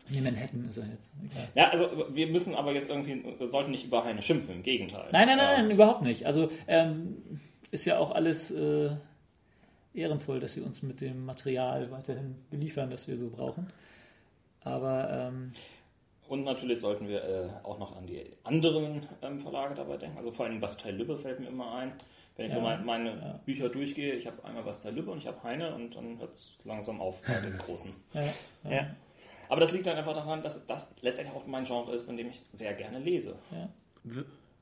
Nee, 0.09 0.20
Manhattan 0.20 0.65
ist 0.69 0.77
er 0.77 0.87
jetzt. 0.87 1.11
Egal. 1.24 1.49
Ja, 1.55 1.70
also 1.70 2.07
wir 2.11 2.27
müssen 2.28 2.55
aber 2.55 2.73
jetzt 2.73 2.89
irgendwie, 2.89 3.24
wir 3.39 3.47
sollten 3.49 3.70
nicht 3.70 3.85
über 3.85 4.05
Heine 4.05 4.23
schimpfen, 4.23 4.57
im 4.57 4.62
Gegenteil. 4.62 5.09
Nein, 5.12 5.27
nein, 5.27 5.39
nein, 5.39 5.59
ähm, 5.59 5.66
nein 5.66 5.70
überhaupt 5.70 6.03
nicht. 6.03 6.27
Also 6.27 6.51
ähm, 6.69 7.41
ist 7.70 7.85
ja 7.85 7.99
auch 7.99 8.12
alles 8.12 8.51
äh, 8.51 8.91
ehrenvoll, 9.95 10.41
dass 10.41 10.53
sie 10.53 10.61
uns 10.61 10.83
mit 10.83 11.01
dem 11.01 11.24
Material 11.24 11.91
weiterhin 11.91 12.37
beliefern, 12.51 12.91
das 12.91 13.09
wir 13.09 13.16
so 13.16 13.31
brauchen. 13.31 13.66
Aber 14.62 15.09
ähm, 15.11 15.53
und 16.28 16.45
natürlich 16.45 16.81
sollten 16.81 17.09
wir 17.09 17.23
äh, 17.24 17.49
auch 17.62 17.78
noch 17.78 17.97
an 17.97 18.07
die 18.07 18.24
anderen 18.43 19.07
ähm, 19.23 19.39
Verlage 19.39 19.74
dabei 19.74 19.97
denken. 19.97 20.19
Also 20.19 20.33
vor 20.33 20.47
allem 20.47 20.61
Bastei 20.61 20.91
Lübbe 20.91 21.16
fällt 21.16 21.41
mir 21.41 21.49
immer 21.49 21.74
ein. 21.74 21.93
Wenn 22.37 22.47
ich 22.47 22.53
ja, 22.53 22.59
so 22.59 22.65
mein, 22.65 22.85
meine 22.85 23.11
ja. 23.11 23.41
Bücher 23.45 23.69
durchgehe, 23.69 24.15
ich 24.15 24.27
habe 24.27 24.45
einmal 24.45 24.65
Bastei 24.65 24.91
Lübbe 24.91 25.11
und 25.11 25.19
ich 25.19 25.27
habe 25.27 25.43
Heine 25.43 25.74
und 25.74 25.97
dann 25.97 26.19
hört 26.19 26.35
es 26.35 26.59
langsam 26.65 27.01
auf 27.01 27.23
bei 27.23 27.41
den 27.41 27.57
großen. 27.59 27.95
Ja, 28.12 28.23
ja. 28.70 28.87
Aber 29.48 29.60
das 29.60 29.73
liegt 29.73 29.86
dann 29.86 29.97
einfach 29.97 30.14
daran, 30.14 30.43
dass 30.43 30.66
das 30.66 30.94
letztendlich 31.01 31.36
auch 31.36 31.47
mein 31.47 31.64
Genre 31.64 31.94
ist, 31.94 32.06
von 32.06 32.16
dem 32.16 32.28
ich 32.28 32.40
sehr 32.52 32.74
gerne 32.74 32.98
lese. 32.98 33.36
Ja. 33.51 33.68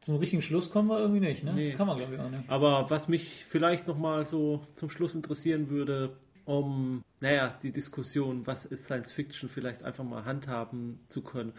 Zum 0.00 0.16
richtigen 0.16 0.42
Schluss 0.42 0.70
kommen 0.70 0.88
wir 0.88 0.98
irgendwie 0.98 1.20
nicht, 1.20 1.44
ne? 1.44 1.54
Nee. 1.54 1.72
Kann 1.72 1.86
man, 1.86 1.96
glaube 1.96 2.14
ich, 2.14 2.20
auch 2.20 2.30
nicht. 2.30 2.48
Aber 2.48 2.90
was 2.90 3.08
mich 3.08 3.44
vielleicht 3.46 3.86
nochmal 3.86 4.26
so 4.26 4.66
zum 4.74 4.90
Schluss 4.90 5.14
interessieren 5.14 5.70
würde, 5.70 6.16
um, 6.44 7.02
naja, 7.20 7.56
die 7.62 7.72
Diskussion, 7.72 8.46
was 8.46 8.66
ist 8.66 8.84
Science 8.84 9.12
Fiction, 9.12 9.48
vielleicht 9.48 9.82
einfach 9.82 10.04
mal 10.04 10.24
handhaben 10.26 11.00
zu 11.08 11.22
können, 11.22 11.54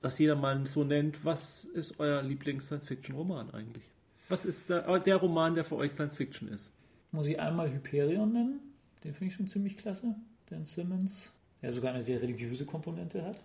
dass 0.00 0.18
jeder 0.18 0.34
mal 0.34 0.66
so 0.66 0.84
nennt, 0.84 1.24
was 1.24 1.64
ist 1.64 2.00
euer 2.00 2.22
Lieblings-Science-Fiction-Roman 2.22 3.54
eigentlich? 3.54 3.84
Was 4.28 4.44
ist 4.44 4.70
der, 4.70 4.98
der 4.98 5.16
Roman, 5.16 5.54
der 5.54 5.64
für 5.64 5.76
euch 5.76 5.92
Science 5.92 6.14
Fiction 6.14 6.48
ist? 6.48 6.72
Muss 7.12 7.26
ich 7.26 7.38
einmal 7.38 7.72
Hyperion 7.72 8.32
nennen? 8.32 8.60
Den 9.04 9.14
finde 9.14 9.28
ich 9.28 9.34
schon 9.34 9.46
ziemlich 9.46 9.76
klasse. 9.76 10.14
Dan 10.50 10.64
Simmons 10.64 11.32
ja 11.64 11.72
sogar 11.72 11.92
eine 11.92 12.02
sehr 12.02 12.20
religiöse 12.20 12.64
Komponente 12.64 13.24
hat. 13.24 13.36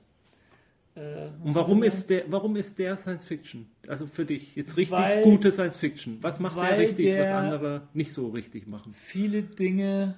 Äh, 0.96 1.30
Und 1.44 1.56
warum 1.56 1.84
ist, 1.84 2.10
der, 2.10 2.24
warum 2.28 2.56
ist 2.56 2.78
der 2.78 2.98
Science 2.98 3.26
Fiction? 3.26 3.68
Also 3.88 4.06
für 4.06 4.26
dich 4.26 4.56
jetzt 4.56 4.78
richtig 4.78 4.98
weil, 4.98 5.24
gute 5.24 5.52
Science 5.52 5.78
Fiction. 5.78 6.18
Was 6.22 6.40
macht 6.40 6.58
der 6.58 6.78
richtig, 6.78 7.06
der 7.06 7.24
was 7.24 7.32
andere 7.32 7.88
nicht 7.94 8.12
so 8.12 8.30
richtig 8.30 8.68
machen? 8.68 8.94
Viele 8.94 9.44
Dinge 9.44 10.16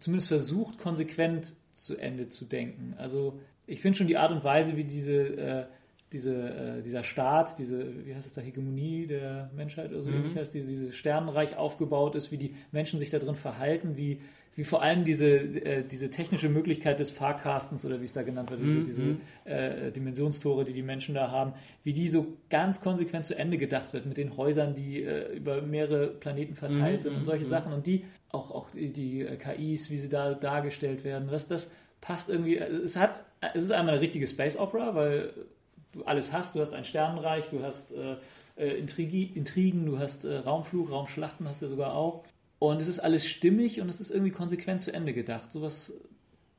zumindest 0.00 0.28
versucht, 0.28 0.78
konsequent 0.78 1.54
zu 1.72 1.96
Ende 1.96 2.28
zu 2.28 2.44
denken. 2.44 2.94
Also 2.98 3.40
ich 3.66 3.80
finde 3.80 3.98
schon 3.98 4.06
die 4.06 4.16
Art 4.16 4.32
und 4.32 4.44
Weise, 4.44 4.76
wie 4.76 4.84
diese, 4.84 5.12
äh, 5.12 5.66
diese, 6.12 6.34
äh, 6.34 6.82
dieser 6.82 7.02
Staat, 7.02 7.58
diese, 7.58 8.06
wie 8.06 8.14
heißt 8.14 8.26
es 8.26 8.34
da, 8.34 8.40
Hegemonie 8.40 9.06
der 9.06 9.50
Menschheit 9.54 9.90
oder 9.90 10.00
so, 10.00 10.10
mhm. 10.10 10.32
wie 10.32 10.38
heißt 10.38 10.54
dieses 10.54 10.94
Sternenreich 10.94 11.56
aufgebaut 11.56 12.14
ist, 12.14 12.30
wie 12.30 12.38
die 12.38 12.54
Menschen 12.72 12.98
sich 12.98 13.10
da 13.10 13.18
drin 13.18 13.34
verhalten, 13.34 13.96
wie 13.96 14.20
wie 14.56 14.64
vor 14.64 14.82
allem 14.82 15.04
diese, 15.04 15.36
äh, 15.36 15.84
diese 15.84 16.10
technische 16.10 16.48
Möglichkeit 16.48 17.00
des 17.00 17.10
Fahrcastens 17.10 17.84
oder 17.84 18.00
wie 18.00 18.04
es 18.04 18.12
da 18.12 18.22
genannt 18.22 18.50
wird, 18.50 18.60
diese, 18.60 18.78
mhm. 18.78 18.84
diese 18.84 19.50
äh, 19.50 19.90
Dimensionstore, 19.90 20.64
die 20.64 20.72
die 20.72 20.82
Menschen 20.82 21.14
da 21.14 21.30
haben, 21.30 21.54
wie 21.82 21.92
die 21.92 22.08
so 22.08 22.26
ganz 22.50 22.80
konsequent 22.80 23.24
zu 23.24 23.36
Ende 23.36 23.56
gedacht 23.56 23.92
wird 23.92 24.06
mit 24.06 24.16
den 24.16 24.36
Häusern, 24.36 24.74
die 24.74 25.02
äh, 25.02 25.34
über 25.34 25.62
mehrere 25.62 26.06
Planeten 26.08 26.54
verteilt 26.54 27.00
mhm. 27.00 27.02
sind 27.02 27.16
und 27.16 27.24
solche 27.24 27.44
mhm. 27.44 27.50
Sachen 27.50 27.72
und 27.72 27.86
die, 27.86 28.04
auch, 28.30 28.50
auch 28.50 28.70
die, 28.70 28.92
die 28.92 29.22
äh, 29.22 29.36
KIs, 29.36 29.90
wie 29.90 29.98
sie 29.98 30.08
da 30.08 30.34
dargestellt 30.34 31.04
werden, 31.04 31.28
das, 31.28 31.48
das 31.48 31.68
passt 32.00 32.28
irgendwie, 32.28 32.56
äh, 32.56 32.68
es 32.68 32.96
hat, 32.96 33.24
es 33.54 33.64
ist 33.64 33.72
einmal 33.72 33.94
eine 33.94 34.02
richtige 34.02 34.26
Space 34.26 34.56
Opera, 34.56 34.94
weil 34.94 35.32
du 35.92 36.04
alles 36.04 36.32
hast, 36.32 36.54
du 36.54 36.60
hast 36.60 36.74
ein 36.74 36.84
Sternenreich, 36.84 37.50
du 37.50 37.62
hast 37.62 37.92
äh, 37.92 38.16
Intrigen, 38.56 39.84
du 39.84 39.98
hast 39.98 40.24
Raumflug, 40.24 40.92
Raumschlachten 40.92 41.48
hast 41.48 41.62
du 41.62 41.66
sogar 41.66 41.94
auch. 41.94 42.22
Und 42.70 42.80
es 42.80 42.88
ist 42.88 42.98
alles 42.98 43.26
stimmig 43.26 43.80
und 43.80 43.88
es 43.88 44.00
ist 44.00 44.10
irgendwie 44.10 44.30
konsequent 44.30 44.80
zu 44.80 44.92
Ende 44.92 45.12
gedacht. 45.12 45.52
Sowas 45.52 45.92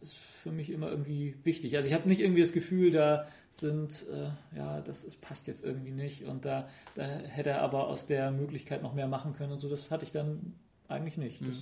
ist 0.02 0.16
für 0.16 0.52
mich 0.52 0.70
immer 0.70 0.90
irgendwie 0.90 1.36
wichtig. 1.44 1.76
Also 1.78 1.88
ich 1.88 1.96
habe 1.96 2.08
nicht 2.08 2.20
irgendwie 2.20 2.42
das 2.42 2.52
Gefühl, 2.52 2.92
da 2.92 3.28
sind, 3.50 4.06
äh, 4.12 4.58
ja, 4.58 4.82
das, 4.82 5.06
das, 5.06 5.16
passt 5.16 5.48
jetzt 5.48 5.66
irgendwie 5.66 5.92
nicht 5.92 6.26
und 6.26 6.46
da, 6.46 6.70
da 6.94 7.04
hätte 7.04 7.52
er 7.52 7.62
aber 7.62 7.88
aus 7.88 8.06
der 8.06 8.32
Möglichkeit 8.32 8.84
noch 8.84 8.94
mehr 8.94 9.08
machen 9.08 9.34
können 9.34 9.54
und 9.54 9.60
so. 9.60 9.70
Das 9.70 9.90
hatte 9.90 10.06
ich 10.06 10.12
dann 10.12 10.54
eigentlich 10.88 11.18
nicht. 11.18 11.42
Mhm. 11.42 11.54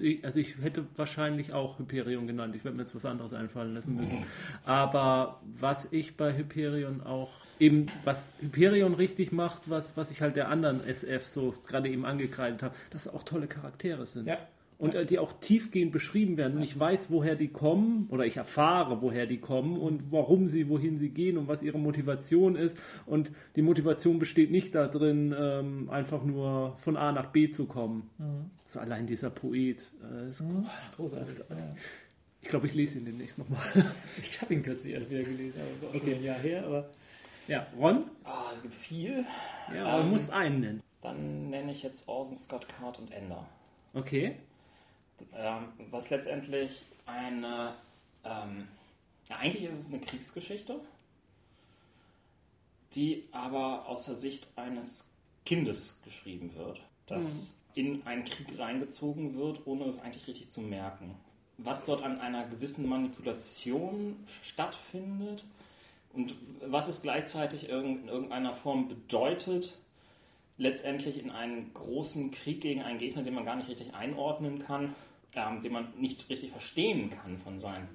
Ich, 0.00 0.24
also 0.24 0.38
ich 0.38 0.58
hätte 0.60 0.84
wahrscheinlich 0.96 1.52
auch 1.52 1.78
Hyperion 1.78 2.26
genannt. 2.26 2.56
Ich 2.56 2.64
werde 2.64 2.76
mir 2.76 2.82
jetzt 2.82 2.94
was 2.94 3.04
anderes 3.04 3.32
einfallen 3.32 3.74
lassen 3.74 3.96
müssen. 3.96 4.24
Aber 4.64 5.40
was 5.58 5.92
ich 5.92 6.16
bei 6.16 6.36
Hyperion 6.36 7.02
auch 7.02 7.30
eben, 7.60 7.86
was 8.04 8.28
Hyperion 8.40 8.94
richtig 8.94 9.32
macht, 9.32 9.70
was, 9.70 9.96
was 9.96 10.10
ich 10.10 10.20
halt 10.22 10.36
der 10.36 10.48
anderen 10.48 10.84
SF 10.84 11.24
so 11.24 11.54
gerade 11.66 11.88
eben 11.88 12.04
angekreidet 12.04 12.62
habe, 12.62 12.74
dass 12.90 13.08
auch 13.08 13.22
tolle 13.22 13.46
Charaktere 13.46 14.06
sind. 14.06 14.26
Ja 14.26 14.38
und 14.78 15.10
die 15.10 15.18
auch 15.18 15.32
tiefgehend 15.32 15.92
beschrieben 15.92 16.36
werden. 16.36 16.58
Und 16.58 16.62
ich 16.62 16.78
weiß, 16.78 17.10
woher 17.10 17.34
die 17.34 17.48
kommen, 17.48 18.08
oder 18.10 18.26
ich 18.26 18.36
erfahre, 18.36 19.00
woher 19.00 19.26
die 19.26 19.38
kommen 19.38 19.78
und 19.78 20.12
warum 20.12 20.48
sie, 20.48 20.68
wohin 20.68 20.98
sie 20.98 21.08
gehen 21.08 21.38
und 21.38 21.48
was 21.48 21.62
ihre 21.62 21.78
Motivation 21.78 22.56
ist. 22.56 22.78
Und 23.06 23.32
die 23.56 23.62
Motivation 23.62 24.18
besteht 24.18 24.50
nicht 24.50 24.74
darin, 24.74 25.34
ähm, 25.38 25.88
einfach 25.88 26.24
nur 26.24 26.76
von 26.78 26.96
A 26.96 27.12
nach 27.12 27.26
B 27.26 27.50
zu 27.50 27.66
kommen. 27.66 28.10
Mhm. 28.18 28.50
So 28.68 28.80
allein 28.80 29.06
dieser 29.06 29.30
Poet. 29.30 29.90
Äh, 30.02 30.28
ist 30.28 30.42
mhm. 30.42 30.66
großartig. 30.96 31.42
Ich 32.42 32.48
glaube, 32.48 32.66
ich 32.66 32.74
lese 32.74 32.98
ihn 32.98 33.06
demnächst 33.06 33.38
nochmal. 33.38 33.62
ich 34.22 34.40
habe 34.42 34.54
ihn 34.54 34.62
kürzlich 34.62 34.92
erst 34.92 35.10
wieder 35.10 35.22
gelesen, 35.22 35.60
aber 35.60 35.88
okay. 35.88 36.00
schon 36.00 36.14
ein 36.14 36.22
Jahr 36.22 36.38
her. 36.38 36.64
Aber 36.66 36.90
ja, 37.48 37.66
Ron? 37.78 38.04
Ah, 38.24 38.50
es 38.52 38.62
gibt 38.62 38.74
viel. 38.74 39.24
Ja, 39.74 39.86
aber 39.86 40.00
ähm, 40.00 40.06
du 40.06 40.12
musst 40.12 40.32
einen 40.32 40.60
nennen. 40.60 40.82
Dann 41.00 41.50
nenne 41.50 41.72
ich 41.72 41.82
jetzt 41.82 42.08
Orson 42.08 42.36
Scott 42.36 42.66
Card 42.68 42.98
und 42.98 43.10
Ender. 43.12 43.46
Okay. 43.94 44.36
Ähm, 45.34 45.68
was 45.90 46.10
letztendlich 46.10 46.84
eine, 47.06 47.74
ähm, 48.24 48.68
ja, 49.28 49.36
eigentlich 49.36 49.64
ist 49.64 49.78
es 49.78 49.92
eine 49.92 50.00
Kriegsgeschichte, 50.00 50.80
die 52.94 53.28
aber 53.32 53.86
aus 53.86 54.06
der 54.06 54.14
Sicht 54.14 54.48
eines 54.56 55.10
Kindes 55.44 56.00
geschrieben 56.04 56.54
wird, 56.54 56.80
das 57.06 57.54
in 57.74 58.06
einen 58.06 58.24
Krieg 58.24 58.58
reingezogen 58.58 59.36
wird, 59.36 59.66
ohne 59.66 59.84
es 59.84 60.00
eigentlich 60.00 60.26
richtig 60.26 60.50
zu 60.50 60.62
merken. 60.62 61.14
Was 61.58 61.84
dort 61.84 62.02
an 62.02 62.20
einer 62.20 62.46
gewissen 62.46 62.88
Manipulation 62.88 64.16
stattfindet 64.42 65.44
und 66.12 66.34
was 66.62 66.88
es 66.88 67.02
gleichzeitig 67.02 67.68
in 67.68 68.08
irgendeiner 68.08 68.54
Form 68.54 68.88
bedeutet, 68.88 69.78
letztendlich 70.58 71.22
in 71.22 71.30
einen 71.30 71.72
großen 71.74 72.30
Krieg 72.30 72.60
gegen 72.60 72.82
einen 72.82 72.98
Gegner, 72.98 73.22
den 73.22 73.34
man 73.34 73.44
gar 73.44 73.56
nicht 73.56 73.68
richtig 73.68 73.94
einordnen 73.94 74.58
kann, 74.58 74.94
ähm, 75.34 75.60
den 75.62 75.72
man 75.72 75.92
nicht 75.98 76.28
richtig 76.28 76.50
verstehen 76.50 77.10
kann 77.10 77.38
von 77.38 77.58
seinen 77.58 77.88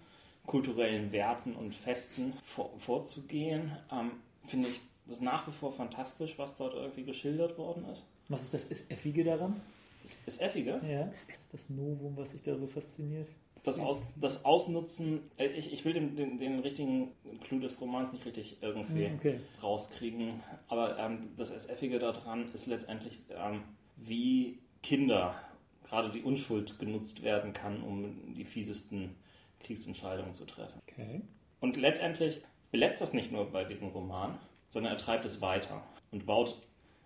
kulturellen 0.45 1.11
Werten 1.11 1.55
und 1.55 1.73
Festen 1.73 2.33
vor, 2.43 2.71
vorzugehen, 2.77 3.71
ähm, 3.91 4.11
finde 4.47 4.69
ich 4.69 4.81
das 5.07 5.21
nach 5.21 5.47
wie 5.47 5.51
vor 5.51 5.71
fantastisch, 5.71 6.37
was 6.37 6.55
dort 6.57 6.73
irgendwie 6.73 7.03
geschildert 7.03 7.57
worden 7.57 7.85
ist. 7.85 8.05
Was 8.29 8.43
ist 8.43 8.53
das 8.53 8.89
Effige 8.89 9.23
daran? 9.23 9.61
Das 10.03 10.17
ist 10.25 10.41
effige. 10.41 10.81
Ja. 10.87 11.05
Das 11.05 11.23
ist 11.23 11.53
das 11.53 11.69
Novum, 11.69 12.17
was 12.17 12.31
sich 12.31 12.41
da 12.41 12.57
so 12.57 12.67
fasziniert. 12.67 13.27
Das, 13.63 13.79
Aus, 13.79 14.01
das 14.15 14.43
Ausnutzen, 14.43 15.29
äh, 15.37 15.47
ich, 15.47 15.71
ich 15.71 15.85
will 15.85 15.93
den, 15.93 16.15
den, 16.15 16.37
den 16.37 16.59
richtigen 16.59 17.11
Clou 17.43 17.59
des 17.59 17.79
Romans 17.79 18.11
nicht 18.11 18.25
richtig 18.25 18.57
irgendwie 18.61 19.05
Hm, 19.05 19.15
okay. 19.15 19.39
rauskriegen, 19.61 20.41
aber 20.67 20.97
ähm, 20.97 21.29
das 21.37 21.51
SF-ige 21.51 21.99
daran 21.99 22.51
ist 22.53 22.65
letztendlich, 22.65 23.19
ähm, 23.29 23.61
wie 23.97 24.59
Kinder, 24.81 25.35
gerade 25.83 26.09
die 26.09 26.23
Unschuld, 26.23 26.79
genutzt 26.79 27.21
werden 27.21 27.53
kann, 27.53 27.83
um 27.83 28.33
die 28.33 28.45
fiesesten 28.45 29.15
Kriegsentscheidungen 29.59 30.33
zu 30.33 30.45
treffen. 30.45 30.81
Okay. 30.87 31.21
Und 31.59 31.77
letztendlich 31.77 32.41
belässt 32.71 32.99
das 32.99 33.13
nicht 33.13 33.31
nur 33.31 33.51
bei 33.51 33.63
diesem 33.63 33.89
Roman, 33.89 34.39
sondern 34.67 34.93
er 34.93 34.97
treibt 34.97 35.25
es 35.25 35.41
weiter 35.41 35.83
und 36.11 36.25
baut 36.25 36.55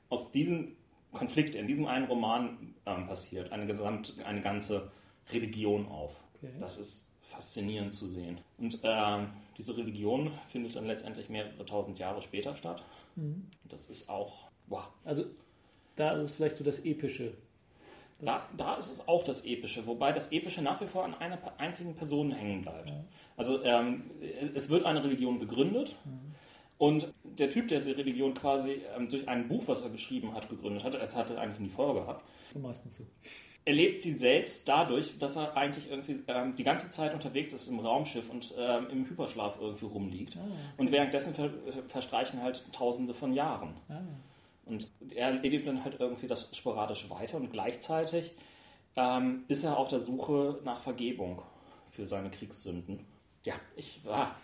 aus 0.09 0.31
diesem 0.31 0.75
Konflikt, 1.11 1.55
in 1.55 1.67
diesem 1.67 1.87
einen 1.87 2.05
Roman 2.05 2.75
ähm, 2.85 3.07
passiert, 3.07 3.51
eine, 3.51 3.65
gesamt, 3.65 4.15
eine 4.23 4.41
ganze 4.41 4.91
Religion 5.31 5.87
auf. 5.87 6.15
Okay. 6.47 6.57
Das 6.59 6.77
ist 6.77 7.09
faszinierend 7.21 7.91
zu 7.91 8.07
sehen. 8.07 8.39
Und 8.57 8.79
ähm, 8.83 9.27
diese 9.57 9.75
Religion 9.77 10.31
findet 10.49 10.75
dann 10.75 10.85
letztendlich 10.85 11.29
mehrere 11.29 11.65
tausend 11.65 11.99
Jahre 11.99 12.21
später 12.21 12.55
statt. 12.55 12.83
Mhm. 13.15 13.47
Das 13.65 13.89
ist 13.89 14.09
auch, 14.09 14.47
wow. 14.67 14.87
Also 15.03 15.25
da 15.95 16.11
ist 16.11 16.25
es 16.25 16.31
vielleicht 16.31 16.55
so 16.57 16.63
das 16.63 16.79
Epische. 16.85 17.33
Da, 18.21 18.41
da 18.55 18.75
ist 18.75 18.89
es 18.89 19.07
auch 19.07 19.25
das 19.25 19.45
Epische, 19.45 19.85
wobei 19.87 20.13
das 20.13 20.31
Epische 20.31 20.61
nach 20.61 20.79
wie 20.79 20.87
vor 20.87 21.03
an 21.03 21.15
einer 21.15 21.37
einzigen 21.57 21.95
Person 21.95 22.31
hängen 22.31 22.61
bleibt. 22.61 22.93
Also 23.35 23.61
ähm, 23.63 24.09
es 24.53 24.69
wird 24.69 24.85
eine 24.85 25.03
Religion 25.03 25.39
gegründet 25.39 25.97
und 26.77 27.13
der 27.23 27.49
Typ, 27.49 27.67
der 27.67 27.79
diese 27.79 27.97
Religion 27.97 28.33
quasi 28.33 28.81
ähm, 28.95 29.09
durch 29.09 29.27
ein 29.27 29.47
Buch, 29.47 29.63
was 29.67 29.81
er 29.81 29.89
geschrieben 29.89 30.33
hat, 30.33 30.49
gegründet 30.49 30.83
hat, 30.83 30.95
es 30.95 31.15
hatte 31.15 31.37
eigentlich 31.39 31.59
nie 31.59 31.69
vorgehabt, 31.69 32.23
So 32.53 32.59
meistens 32.59 32.95
so. 32.95 33.05
Erlebt 33.65 33.97
sie 33.97 34.11
selbst 34.11 34.67
dadurch, 34.67 35.17
dass 35.17 35.35
er 35.35 35.57
eigentlich 35.57 35.89
irgendwie 35.89 36.21
ähm, 36.27 36.55
die 36.55 36.63
ganze 36.63 36.89
Zeit 36.91 37.13
unterwegs 37.13 37.51
ist 37.51 37.67
im 37.67 37.79
Raumschiff 37.79 38.29
und 38.29 38.53
ähm, 38.57 38.87
im 38.91 39.09
Hyperschlaf 39.09 39.57
irgendwie 39.59 39.85
rumliegt. 39.85 40.37
Und 40.77 40.91
währenddessen 40.91 41.33
ver 41.33 41.49
verstreichen 41.87 42.43
halt 42.43 42.63
Tausende 42.71 43.13
von 43.13 43.33
Jahren. 43.33 43.73
Ah. 43.89 44.01
Und 44.65 44.91
er 45.13 45.29
erlebt 45.29 45.67
dann 45.67 45.83
halt 45.83 45.99
irgendwie 45.99 46.27
das 46.27 46.55
sporadisch 46.55 47.09
weiter 47.09 47.37
und 47.37 47.51
gleichzeitig 47.51 48.33
ähm, 48.95 49.43
ist 49.47 49.63
er 49.63 49.77
auf 49.77 49.87
der 49.87 49.99
Suche 49.99 50.59
nach 50.63 50.81
Vergebung 50.81 51.41
für 51.91 52.07
seine 52.07 52.29
Kriegssünden. 52.29 52.99
Ja, 53.43 53.55
ich 53.75 53.99
war. 54.03 54.35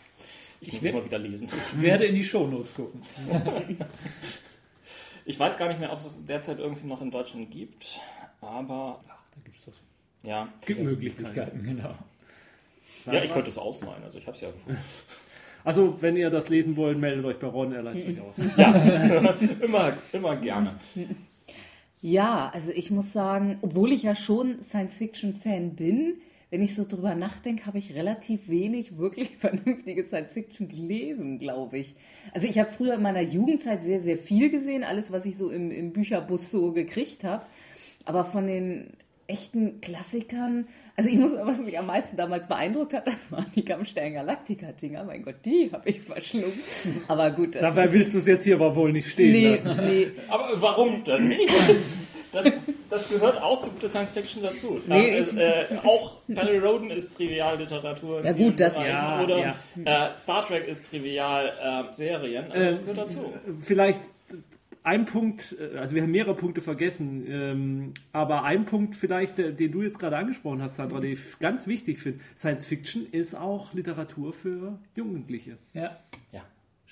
Ich, 0.59 0.73
muss 0.73 0.83
es 0.83 0.93
mal 0.93 1.03
wieder 1.05 1.17
lesen. 1.17 1.47
Ich 1.47 1.81
werde 1.81 2.05
in 2.05 2.15
die 2.15 2.23
Shownotes 2.23 2.75
gucken. 2.75 3.01
Ich 5.23 5.39
weiß 5.39 5.57
gar 5.57 5.67
nicht 5.67 5.79
mehr, 5.79 5.91
ob 5.91 5.99
es 5.99 6.05
es 6.05 6.25
derzeit 6.25 6.59
irgendwie 6.59 6.87
noch 6.87 7.01
in 7.01 7.11
Deutschland 7.11 7.51
gibt, 7.51 7.99
aber 8.41 9.03
Ach, 9.07 9.23
da 9.33 9.41
gibt 9.43 9.57
es 9.57 9.65
doch 9.65 9.73
ja. 10.23 10.49
Gibt 10.65 10.83
Möglichkeiten, 10.83 11.63
genau. 11.63 11.95
Ja, 13.05 13.23
ich 13.23 13.31
könnte 13.31 13.49
es 13.49 13.57
ausleihen, 13.57 14.03
also 14.03 14.19
ich 14.19 14.27
habe 14.27 14.35
es 14.35 14.41
ja 14.41 14.51
gefunden. 14.51 14.79
Also, 15.63 16.01
wenn 16.01 16.17
ihr 16.17 16.31
das 16.31 16.49
lesen 16.49 16.75
wollt, 16.75 16.97
meldet 16.97 17.23
euch 17.23 17.37
bei 17.37 17.45
Ron, 17.45 17.71
er 17.71 17.83
leiht 17.83 17.97
es 17.97 18.07
euch 18.07 18.19
aus. 18.19 18.39
immer, 19.61 19.93
immer 20.11 20.35
gerne. 20.37 20.75
Ja, 22.01 22.49
also 22.51 22.71
ich 22.71 22.89
muss 22.89 23.13
sagen, 23.13 23.59
obwohl 23.61 23.91
ich 23.91 24.01
ja 24.01 24.15
schon 24.15 24.63
Science-Fiction-Fan 24.63 25.75
bin, 25.75 26.15
wenn 26.49 26.63
ich 26.63 26.73
so 26.73 26.83
drüber 26.83 27.13
nachdenke, 27.13 27.67
habe 27.67 27.77
ich 27.77 27.93
relativ 27.93 28.49
wenig 28.49 28.97
wirklich 28.97 29.37
vernünftige 29.39 30.03
Science-Fiction 30.03 30.67
gelesen, 30.67 31.37
glaube 31.37 31.77
ich. 31.77 31.93
Also 32.33 32.47
ich 32.47 32.57
habe 32.57 32.71
früher 32.71 32.95
in 32.95 33.03
meiner 33.03 33.21
Jugendzeit 33.21 33.83
sehr, 33.83 34.01
sehr 34.01 34.17
viel 34.17 34.49
gesehen, 34.49 34.83
alles, 34.83 35.11
was 35.11 35.25
ich 35.25 35.37
so 35.37 35.51
im, 35.51 35.69
im 35.69 35.93
Bücherbus 35.93 36.49
so 36.49 36.73
gekriegt 36.73 37.23
habe. 37.23 37.45
Aber 38.05 38.23
von 38.25 38.47
den 38.47 38.93
echten 39.27 39.79
Klassikern, 39.81 40.67
also 40.97 41.09
ich 41.09 41.17
muss 41.17 41.31
sagen, 41.33 41.47
was 41.47 41.59
mich 41.59 41.79
am 41.79 41.85
meisten 41.87 42.17
damals 42.17 42.47
beeindruckt 42.47 42.93
hat, 42.93 43.07
das 43.07 43.15
waren 43.29 43.45
die 43.55 43.63
Kampfstern 43.63 44.13
Galactica-Dinger. 44.13 45.03
Mein 45.05 45.23
Gott, 45.23 45.35
die 45.45 45.69
habe 45.71 45.89
ich 45.89 46.01
verschlungen. 46.01 46.51
Aber 47.07 47.31
gut, 47.31 47.55
das, 47.55 47.61
Dabei 47.61 47.91
willst 47.93 48.13
du 48.13 48.17
es 48.17 48.27
jetzt 48.27 48.43
hier 48.43 48.55
aber 48.55 48.75
wohl 48.75 48.91
nicht 48.91 49.09
stehen 49.09 49.31
nee, 49.31 49.55
lassen. 49.55 49.79
nee, 49.89 50.07
Aber 50.27 50.49
warum 50.61 51.03
denn 51.03 51.29
nicht? 51.29 51.49
Das, 52.33 52.45
das 52.89 53.09
gehört 53.09 53.41
auch 53.41 53.59
zu 53.59 53.71
guter 53.71 53.89
Science 53.89 54.13
Fiction 54.13 54.41
dazu. 54.41 54.79
Nee, 54.87 55.09
Ja, 55.11 55.15
also, 55.17 55.37
äh, 55.37 55.65
auch 55.83 56.17
Barry 56.29 56.59
Roden 56.59 56.89
ist 56.89 57.13
Trivialliteratur. 57.15 58.23
Ja, 58.23 58.31
gut, 58.31 58.57
das-. 58.59 58.73
Ja, 58.87 59.21
Oder 59.21 59.55
Äh, 59.83 60.17
Star 60.17 60.45
Trek 60.45 60.65
ist 60.67 60.89
Trivial-Serien. 60.89 62.51
Äh, 62.51 62.67
das 62.69 62.79
gehört 62.81 62.99
dazu. 62.99 63.33
Vielleicht 63.61 63.99
ein 64.83 65.05
Punkt, 65.05 65.55
äh, 65.59 65.77
also 65.77 65.95
wir 65.95 66.01
haben 66.03 66.11
mehrere 66.11 66.35
Punkte 66.35 66.61
vergessen, 66.61 67.23
ähm, 67.27 67.93
aber 68.13 68.43
ein 68.43 68.65
Punkt 68.65 68.95
vielleicht, 68.95 69.37
den 69.37 69.71
du 69.71 69.81
jetzt 69.81 69.99
gerade 69.99 70.17
angesprochen 70.17 70.61
hast, 70.61 70.75
Sandra, 70.77 70.99
den 70.99 71.13
ich 71.13 71.39
ganz 71.39 71.67
wichtig 71.67 71.99
finde, 71.99 72.19
Science 72.37 72.65
Fiction 72.65 73.05
ist 73.11 73.35
auch 73.35 73.73
Literatur 73.73 74.33
für 74.33 74.79
Jugendliche. 74.95 75.57
Ja. 75.73 75.97
Ja. 76.31 76.41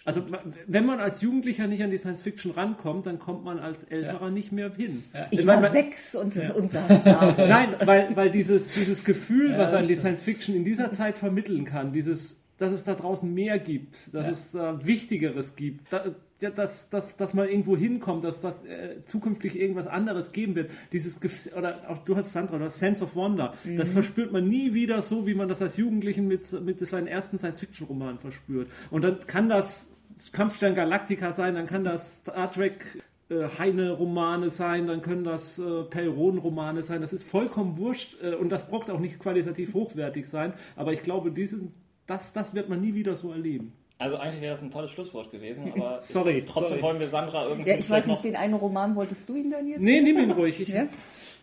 Also 0.05 0.25
wenn 0.65 0.85
man 0.85 0.99
als 1.01 1.21
Jugendlicher 1.21 1.67
nicht 1.67 1.83
an 1.83 1.91
die 1.91 1.97
Science 1.97 2.21
Fiction 2.21 2.51
rankommt, 2.51 3.05
dann 3.05 3.19
kommt 3.19 3.43
man 3.43 3.59
als 3.59 3.83
Älterer 3.83 4.31
nicht 4.31 4.51
mehr 4.51 4.73
hin. 4.73 5.03
ich 5.29 5.39
Weil 5.41 5.47
war 5.47 5.61
man- 5.61 5.71
sechs 5.73 6.15
und, 6.15 6.35
und 6.37 6.71
saß 6.71 7.03
da. 7.03 7.35
Nein, 7.37 7.67
weil, 7.83 8.15
weil 8.15 8.31
dieses, 8.31 8.69
dieses 8.69 9.03
Gefühl, 9.03 9.57
was 9.57 9.73
Ja, 9.73 9.79
einem 9.79 9.87
die. 9.89 9.97
Science 9.97 10.23
Fiction 10.23 10.55
in 10.55 10.63
dieser 10.63 10.93
Zeit 10.93 11.17
vermitteln 11.17 11.65
kann, 11.65 11.91
dieses, 11.91 12.43
dass 12.57 12.71
es 12.71 12.85
da 12.85 12.95
draußen 12.95 13.31
mehr 13.31 13.59
gibt, 13.59 14.13
dass 14.13 14.25
Ja. 14.25 14.31
es 14.31 14.55
äh, 14.81 14.85
Wichtigeres 14.87 15.55
gibt, 15.57 15.91
da, 15.91 16.05
ja, 16.05 16.11
dass, 16.39 16.89
dass, 16.89 17.17
dass 17.17 17.33
man 17.33 17.49
irgendwo 17.49 17.75
hinkommt, 17.75 18.23
dass 18.23 18.39
das 18.39 18.65
äh, 18.65 19.03
zukünftig 19.05 19.59
irgendwas 19.59 19.87
anderes 19.87 20.31
geben 20.31 20.55
wird. 20.55 20.71
Dieses 20.91 21.21
Gef- 21.21 21.53
oder 21.53 21.89
auch 21.89 21.97
du 21.99 22.15
hast 22.15 22.31
Sandra, 22.31 22.57
du 22.57 22.65
hast 22.65 22.79
Sense 22.79 23.03
of 23.03 23.15
Wonder. 23.15 23.53
Das 23.77 23.91
verspürt 23.91 24.31
man 24.31 24.47
nie 24.47 24.73
wieder 24.73 25.01
so, 25.01 25.27
wie 25.27 25.33
man 25.33 25.49
das 25.49 25.61
als 25.61 25.77
Jugendlichen 25.77 26.27
mit, 26.27 26.51
mit 26.63 26.79
seinen 26.87 27.07
ersten 27.07 27.37
Science-Fiction-Romanen 27.37 28.19
verspürt. 28.19 28.69
Und 28.89 29.03
dann 29.03 29.19
kann 29.27 29.49
das 29.49 29.91
Kampfstern 30.31 30.75
Galactica 30.75 31.33
sein, 31.33 31.55
dann 31.55 31.67
kann 31.67 31.83
das 31.83 32.19
Star 32.19 32.51
Trek 32.51 33.03
äh, 33.29 33.47
Heine-Romane 33.57 34.49
sein, 34.49 34.87
dann 34.87 35.01
können 35.01 35.23
das 35.23 35.59
äh, 35.59 35.83
Perron-Romane 35.83 36.83
sein. 36.83 37.01
Das 37.01 37.13
ist 37.13 37.23
vollkommen 37.23 37.77
wurscht 37.77 38.17
äh, 38.21 38.35
und 38.35 38.49
das 38.49 38.67
braucht 38.67 38.89
auch 38.89 38.99
nicht 38.99 39.19
qualitativ 39.19 39.73
hochwertig 39.73 40.27
sein. 40.27 40.53
Aber 40.75 40.93
ich 40.93 41.01
glaube, 41.01 41.31
diesen, 41.31 41.73
das, 42.07 42.33
das 42.33 42.53
wird 42.55 42.69
man 42.69 42.81
nie 42.81 42.95
wieder 42.95 43.15
so 43.15 43.31
erleben. 43.31 43.73
Also 43.99 44.15
eigentlich 44.17 44.41
wäre 44.41 44.51
das 44.51 44.61
ein 44.61 44.71
tolles 44.71 44.91
Schlusswort 44.91 45.29
gewesen, 45.29 45.71
aber 45.75 45.99
Sorry, 46.07 46.43
trotzdem 46.45 46.79
sorry. 46.79 46.81
wollen 46.81 46.99
wir 47.01 47.09
Sandra 47.09 47.47
irgendwie 47.47 47.69
Ja, 47.69 47.77
ich 47.77 47.89
weiß 47.89 48.05
nicht, 48.05 48.15
noch... 48.15 48.21
den 48.21 48.35
einen 48.37 48.53
Roman 48.53 48.95
wolltest 48.95 49.27
du 49.27 49.35
ihn 49.35 49.49
dann 49.51 49.67
jetzt? 49.67 49.81
Nee, 49.81 49.99
nimm 50.01 50.17
ihn 50.17 50.31
ruhig. 50.31 50.59
Ich, 50.61 50.69
Ja, 50.69 50.87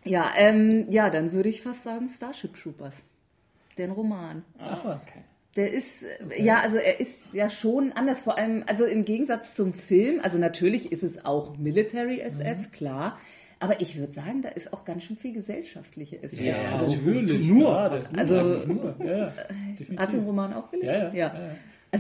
ja, 0.05 0.33
ähm, 0.37 0.87
ja 0.89 1.11
dann 1.11 1.33
würde 1.33 1.51
ich 1.51 1.61
fast 1.63 1.83
sagen 1.85 2.09
Starship 2.09 2.55
Troopers. 2.57 3.03
Den 3.77 3.91
Roman. 3.91 4.43
Ach 4.59 4.83
was. 4.85 5.03
Okay. 5.03 5.21
Der 5.57 5.71
ist, 5.71 6.03
äh, 6.03 6.43
ja, 6.43 6.61
also 6.61 6.79
er 6.79 6.99
ist 6.99 7.35
ja 7.35 7.51
schon 7.51 7.93
anders, 7.93 8.23
vor 8.23 8.39
allem, 8.39 8.65
also 8.67 8.85
im 8.87 9.05
Gegensatz 9.05 9.55
zum 9.55 9.75
Film, 9.75 10.21
also 10.23 10.39
natürlich 10.39 10.93
ist 10.93 11.03
es 11.03 11.25
auch 11.27 11.59
Military 11.59 12.21
SF, 12.21 12.73
klar, 12.73 13.19
aber 13.59 13.81
ich 13.81 13.99
würde 13.99 14.13
sagen, 14.15 14.41
da 14.43 14.51
ist 14.51 14.73
auch 14.73 14.85
ganz 14.87 15.05
schön 15.05 15.17
viel 15.17 15.33
gesellschaftliche 15.33 16.23
SF. 16.23 16.41
Ja, 16.41 16.55
drin. 16.79 17.25
natürlich. 17.25 17.49
nur 17.49 17.79
Also- 17.79 18.43
nur. 18.67 18.97
Ja. 19.05 19.33
Hast 19.99 20.13
du 20.15 20.19
den 20.19 20.27
Roman 20.27 20.53
auch 20.55 20.71
gelesen? 20.71 20.89
Ja, 20.89 21.05
ja. 21.09 21.13
ja. 21.15 21.51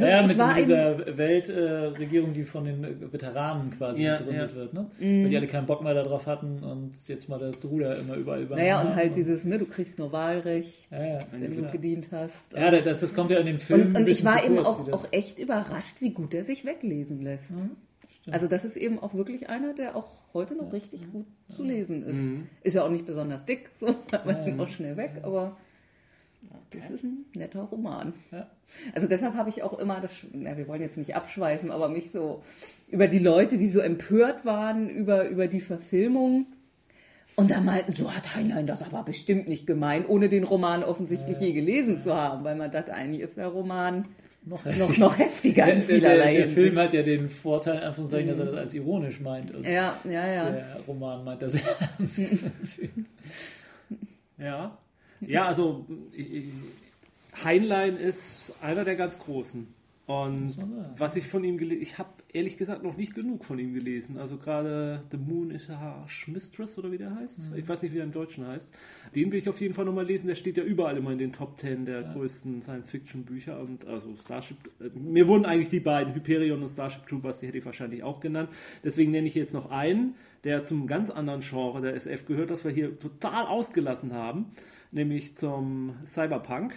Ja. 0.01 0.18
Also 0.18 0.32
ja, 0.35 0.51
ich 0.51 0.56
mit 0.56 0.56
dieser 0.66 1.16
Weltregierung, 1.18 2.32
die 2.32 2.44
von 2.44 2.64
den 2.64 2.85
äh, 2.85 3.12
Veteranen 3.12 3.70
quasi 3.70 4.05
Ja, 4.05 4.16
gegründet 4.18 4.51
ja. 4.51 4.56
wird, 4.56 4.74
ne? 4.74 4.86
Mhm. 4.98 5.23
Weil 5.24 5.28
die 5.31 5.36
alle 5.36 5.47
keinen 5.47 5.66
Bock 5.66 5.82
mehr 5.82 5.94
darauf 5.94 6.27
hatten 6.27 6.62
und 6.62 6.93
jetzt 7.09 7.28
mal 7.28 7.39
das 7.39 7.56
Ruder 7.64 7.98
immer 7.98 8.14
überall 8.14 8.43
übernommen 8.43 8.66
naja, 8.66 8.81
und 8.82 8.94
halt 8.94 9.16
dieses, 9.16 9.44
ne, 9.44 9.59
du 9.59 9.66
kriegst 9.66 9.98
nur 9.98 10.12
Wahlrecht, 10.12 10.90
Ja, 10.90 11.05
ja. 11.05 11.18
wenn 11.32 11.56
du 11.56 11.70
gedient 11.70 12.09
hast. 12.12 12.52
Ja, 12.55 12.70
das, 12.70 13.01
das 13.01 13.14
kommt 13.14 13.31
ja 13.31 13.39
in 13.39 13.47
den 13.47 13.59
Filmen. 13.59 13.89
und, 13.89 13.97
und 13.97 14.09
ich 14.09 14.24
war 14.24 14.44
eben 14.44 14.56
kurz, 14.56 14.66
auch, 14.68 14.93
auch 14.93 15.09
echt 15.12 15.39
überrascht, 15.39 15.97
wie 16.01 16.10
gut 16.10 16.35
er 16.35 16.44
sich 16.44 16.64
weglesen 16.64 17.23
lässt. 17.23 17.51
Also 18.31 18.48
das 18.48 18.64
ist 18.64 18.77
eben 18.77 18.98
auch 18.98 19.14
wirklich 19.14 19.48
einer, 19.48 19.73
der 19.73 19.94
auch 19.94 20.09
heute 20.35 20.56
noch 20.56 20.73
richtig 20.73 21.01
gut 21.12 21.27
zu 21.48 21.62
lesen 21.62 22.05
ist. 22.05 22.66
Ist 22.66 22.74
ja 22.74 22.85
auch 22.85 22.90
nicht 22.90 23.06
besonders 23.06 23.44
dick, 23.44 23.70
so 23.78 23.89
hat 24.12 24.27
man 24.27 24.47
ihn 24.47 24.59
auch 24.60 24.68
schnell 24.68 24.97
weg, 24.97 25.20
aber 25.23 25.56
das 26.70 26.90
ist 26.90 27.05
ein 27.05 27.24
netter 27.35 27.62
Roman. 27.62 28.12
Ja. 28.32 28.47
Also 28.94 29.06
deshalb 29.06 29.35
habe 29.35 29.48
ich 29.48 29.62
auch 29.62 29.78
immer, 29.78 30.01
das, 30.01 30.12
na, 30.32 30.56
wir 30.56 30.68
wollen 30.68 30.82
jetzt 30.82 30.97
nicht 30.97 31.14
abschweifen, 31.14 31.70
aber 31.70 31.89
mich 31.89 32.10
so 32.10 32.43
über 32.89 33.09
die 33.09 33.18
Leute, 33.18 33.59
die 33.59 33.68
so 33.68 33.81
empört 33.81 34.44
waren 34.44 34.89
über, 34.89 35.28
über 35.28 35.47
die 35.47 35.60
Verfilmung 35.60 36.47
und 37.36 37.51
da 37.51 37.60
meinten, 37.60 37.93
so 37.93 38.14
hat 38.14 38.35
Heinlein 38.35 38.66
das 38.66 38.82
aber 38.82 39.02
bestimmt 39.02 39.47
nicht 39.47 39.66
gemeint, 39.66 40.09
ohne 40.09 40.28
den 40.28 40.44
Roman 40.44 40.82
offensichtlich 40.82 41.39
je 41.39 41.52
gelesen 41.52 41.98
zu 41.98 42.14
haben, 42.14 42.44
weil 42.44 42.56
man 42.56 42.70
dachte, 42.70 42.94
eigentlich 42.94 43.20
ist 43.23 43.36
der 43.36 43.48
Roman 43.48 44.06
Noch, 44.48 44.64
noch, 44.64 44.97
noch 44.97 45.18
heftiger 45.18 45.66
der, 45.66 45.74
in 45.74 45.81
der, 45.81 45.89
der, 45.89 45.97
vielerlei 45.98 46.36
der 46.36 46.48
Film 46.48 46.77
hat 46.77 46.93
ja 46.93 47.02
den 47.02 47.28
Vorteil, 47.28 47.82
einfach 47.82 48.02
zu 48.02 48.06
sagen, 48.06 48.28
dass 48.28 48.39
er 48.39 48.47
das 48.47 48.56
als 48.56 48.74
ironisch 48.74 49.20
meint. 49.20 49.52
Und 49.52 49.64
Ja, 49.64 49.98
ja, 50.05 50.27
ja. 50.27 50.51
der 50.51 50.81
Roman 50.86 51.24
meint 51.24 51.43
das 51.43 51.56
ernst. 51.98 52.32
Ja. 54.39 54.78
Ja, 55.26 55.47
also 55.47 55.86
Heinlein 57.44 57.97
ist 57.97 58.55
einer 58.60 58.84
der 58.84 58.97
ganz 58.97 59.18
großen. 59.18 59.66
Und 60.06 60.56
was 60.97 61.16
ich 61.16 61.26
von 61.26 61.43
ihm 61.43 61.59
gelesen 61.59 61.82
ich 61.82 61.98
habe 61.98 62.10
ehrlich 62.32 62.56
gesagt 62.56 62.84
noch 62.84 62.97
nicht 62.97 63.14
genug 63.14 63.44
von 63.44 63.59
ihm 63.59 63.74
gelesen. 63.74 64.18
Also 64.18 64.36
gerade 64.36 65.02
The 65.10 65.16
Moon 65.16 65.51
is 65.51 65.68
a 65.68 65.80
Harsh 65.80 66.28
Mistress 66.28 66.78
oder 66.78 66.93
wie 66.93 66.98
der 66.98 67.14
heißt. 67.14 67.51
Ich 67.56 67.68
weiß 67.68 67.82
nicht, 67.82 67.93
wie 67.93 67.98
er 67.98 68.05
im 68.05 68.12
Deutschen 68.12 68.47
heißt. 68.47 68.72
Den 69.14 69.32
will 69.32 69.38
ich 69.38 69.48
auf 69.48 69.60
jeden 69.60 69.74
Fall 69.74 69.84
nochmal 69.84 70.06
lesen. 70.06 70.28
Der 70.28 70.34
steht 70.36 70.59
ja 70.59 70.62
überall 70.62 70.97
immer 70.97 71.10
in 71.10 71.18
den 71.18 71.32
Top 71.32 71.59
10 71.59 71.86
der 71.86 72.02
größten 72.02 72.62
Science-Fiction-Bücher. 72.62 73.59
Und 73.59 73.86
also 73.86 74.14
Starship, 74.16 74.59
äh, 74.80 74.90
mir 74.97 75.26
wurden 75.26 75.47
eigentlich 75.47 75.70
die 75.70 75.80
beiden, 75.80 76.14
Hyperion 76.14 76.62
und 76.62 76.68
Starship 76.68 77.06
Troopers, 77.06 77.40
die 77.40 77.48
hätte 77.48 77.59
ich 77.59 77.64
wahrscheinlich 77.64 78.02
auch 78.02 78.20
genannt. 78.20 78.51
Deswegen 78.84 79.10
nenne 79.10 79.26
ich 79.26 79.34
jetzt 79.34 79.55
noch 79.55 79.70
einen, 79.70 80.14
der 80.44 80.62
zum 80.62 80.86
ganz 80.86 81.10
anderen 81.10 81.40
Genre 81.40 81.80
der 81.80 81.94
SF 81.94 82.26
gehört, 82.26 82.51
das 82.51 82.64
wir 82.64 82.70
hier 82.70 82.98
total 82.98 83.47
ausgelassen 83.47 84.12
haben, 84.12 84.52
nämlich 84.97 85.36
zum 85.36 85.94
Cyberpunk 86.05 86.74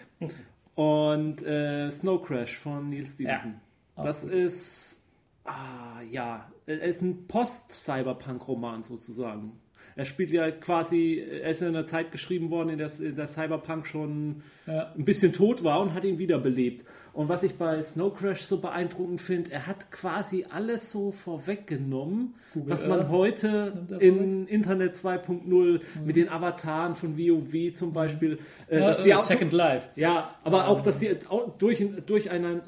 und 0.76 1.42
äh, 1.44 1.90
Snow 1.90 2.22
Crash 2.22 2.58
von 2.58 2.90
Neil 2.90 3.06
Stevenson. 3.08 3.56
auch 3.96 4.04
das 4.06 4.22
gut. 4.24 4.32
ist, 4.32 5.06
ah, 5.46 6.02
ja, 6.12 6.52
er 6.68 6.82
ist 6.84 7.02
ein 7.02 7.26
Post-Cyberpunk-Roman 7.28 8.84
sozusagen. 8.84 9.54
Er 9.96 10.06
spielt 10.06 10.32
ja 10.32 10.52
quasi, 10.52 11.20
er 11.20 11.50
ist 11.50 11.62
in 11.62 11.70
einer 11.70 11.86
Zeit 11.86 12.12
geschrieben 12.12 12.52
worden, 12.52 12.70
in 12.70 12.78
der, 12.78 12.92
in 13.00 13.16
der 13.16 13.28
Cyberpunk 13.28 13.88
schon 13.88 14.44
Ja. 14.68 14.94
ein 14.96 15.04
bisschen 15.06 15.34
tot 15.34 15.64
war 15.64 15.82
und 15.82 15.94
hat 15.94 16.04
ihn 16.06 16.20
wiederbelebt. 16.20 16.86
Und 17.20 17.28
was 17.28 17.44
ich 17.44 17.56
bei 17.58 17.84
Snow 17.84 18.16
Crash 18.16 18.44
so 18.44 18.60
beeindruckend 18.62 19.20
finde, 19.20 19.52
er 19.52 19.68
hat 19.68 19.92
quasi 19.92 20.46
alles 20.50 20.90
so 20.90 21.12
vorweggenommen, 21.12 22.34
Google 22.54 22.72
was 22.72 22.88
man 22.88 23.00
Earth 23.00 23.10
heute 23.10 23.74
in 24.00 24.48
Internet 24.48 24.96
2.0 24.96 25.82
mit 26.06 26.16
den 26.16 26.30
Avataren 26.30 26.96
von 26.96 27.18
WoW 27.18 27.74
zum 27.74 27.92
Beispiel, 27.92 28.40
äh, 28.70 28.80
Ja, 28.80 28.88
dass 28.88 29.04
die 29.04 29.10
äh, 29.10 29.16
auch- 29.16 29.24
Second 29.24 29.52
Life. 29.52 29.90
ja, 29.98 30.34
aber 30.46 30.70
auch, 30.70 30.80
dass 30.80 31.00
die 31.00 31.14
auch 31.28 31.58
durch, 31.58 31.86
durch 32.06 32.30
einen, 32.32 32.62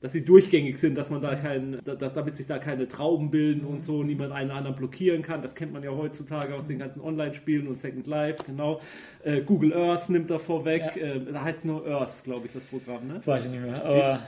dass 0.00 0.12
sie 0.12 0.24
durchgängig 0.24 0.78
sind, 0.78 0.96
dass 0.96 1.10
man 1.10 1.20
da 1.20 1.34
kein, 1.34 1.78
dass 1.84 2.14
damit 2.14 2.36
sich 2.36 2.46
da 2.46 2.58
keine 2.58 2.86
Trauben 2.86 3.30
bilden 3.30 3.66
und 3.66 3.82
so, 3.82 4.04
niemand 4.04 4.32
einen 4.32 4.50
anderen 4.50 4.76
blockieren 4.76 5.22
kann. 5.22 5.42
Das 5.42 5.54
kennt 5.54 5.72
man 5.72 5.82
ja 5.82 5.90
heutzutage 5.90 6.54
aus 6.54 6.66
den 6.66 6.78
ganzen 6.78 7.00
Online-Spielen 7.00 7.66
und 7.66 7.78
Second 7.78 8.06
Life, 8.06 8.44
genau. 8.46 8.80
Äh, 9.24 9.40
Google 9.40 9.74
Earth 9.74 10.08
nimmt 10.08 10.30
da 10.30 10.38
vorweg. 10.38 10.82
Ja. 10.94 11.02
Äh, 11.02 11.32
da 11.32 11.42
heißt 11.42 11.64
nur 11.64 11.86
Earth, 11.86 12.22
glaube 12.24 12.46
ich, 12.46 12.52
das 12.52 12.64
Programm, 12.64 13.08
ne? 13.08 13.20
Weiß 13.24 13.46
ich 13.46 13.50
nicht 13.50 13.62
mehr. 13.62 13.84
Aber 13.84 14.20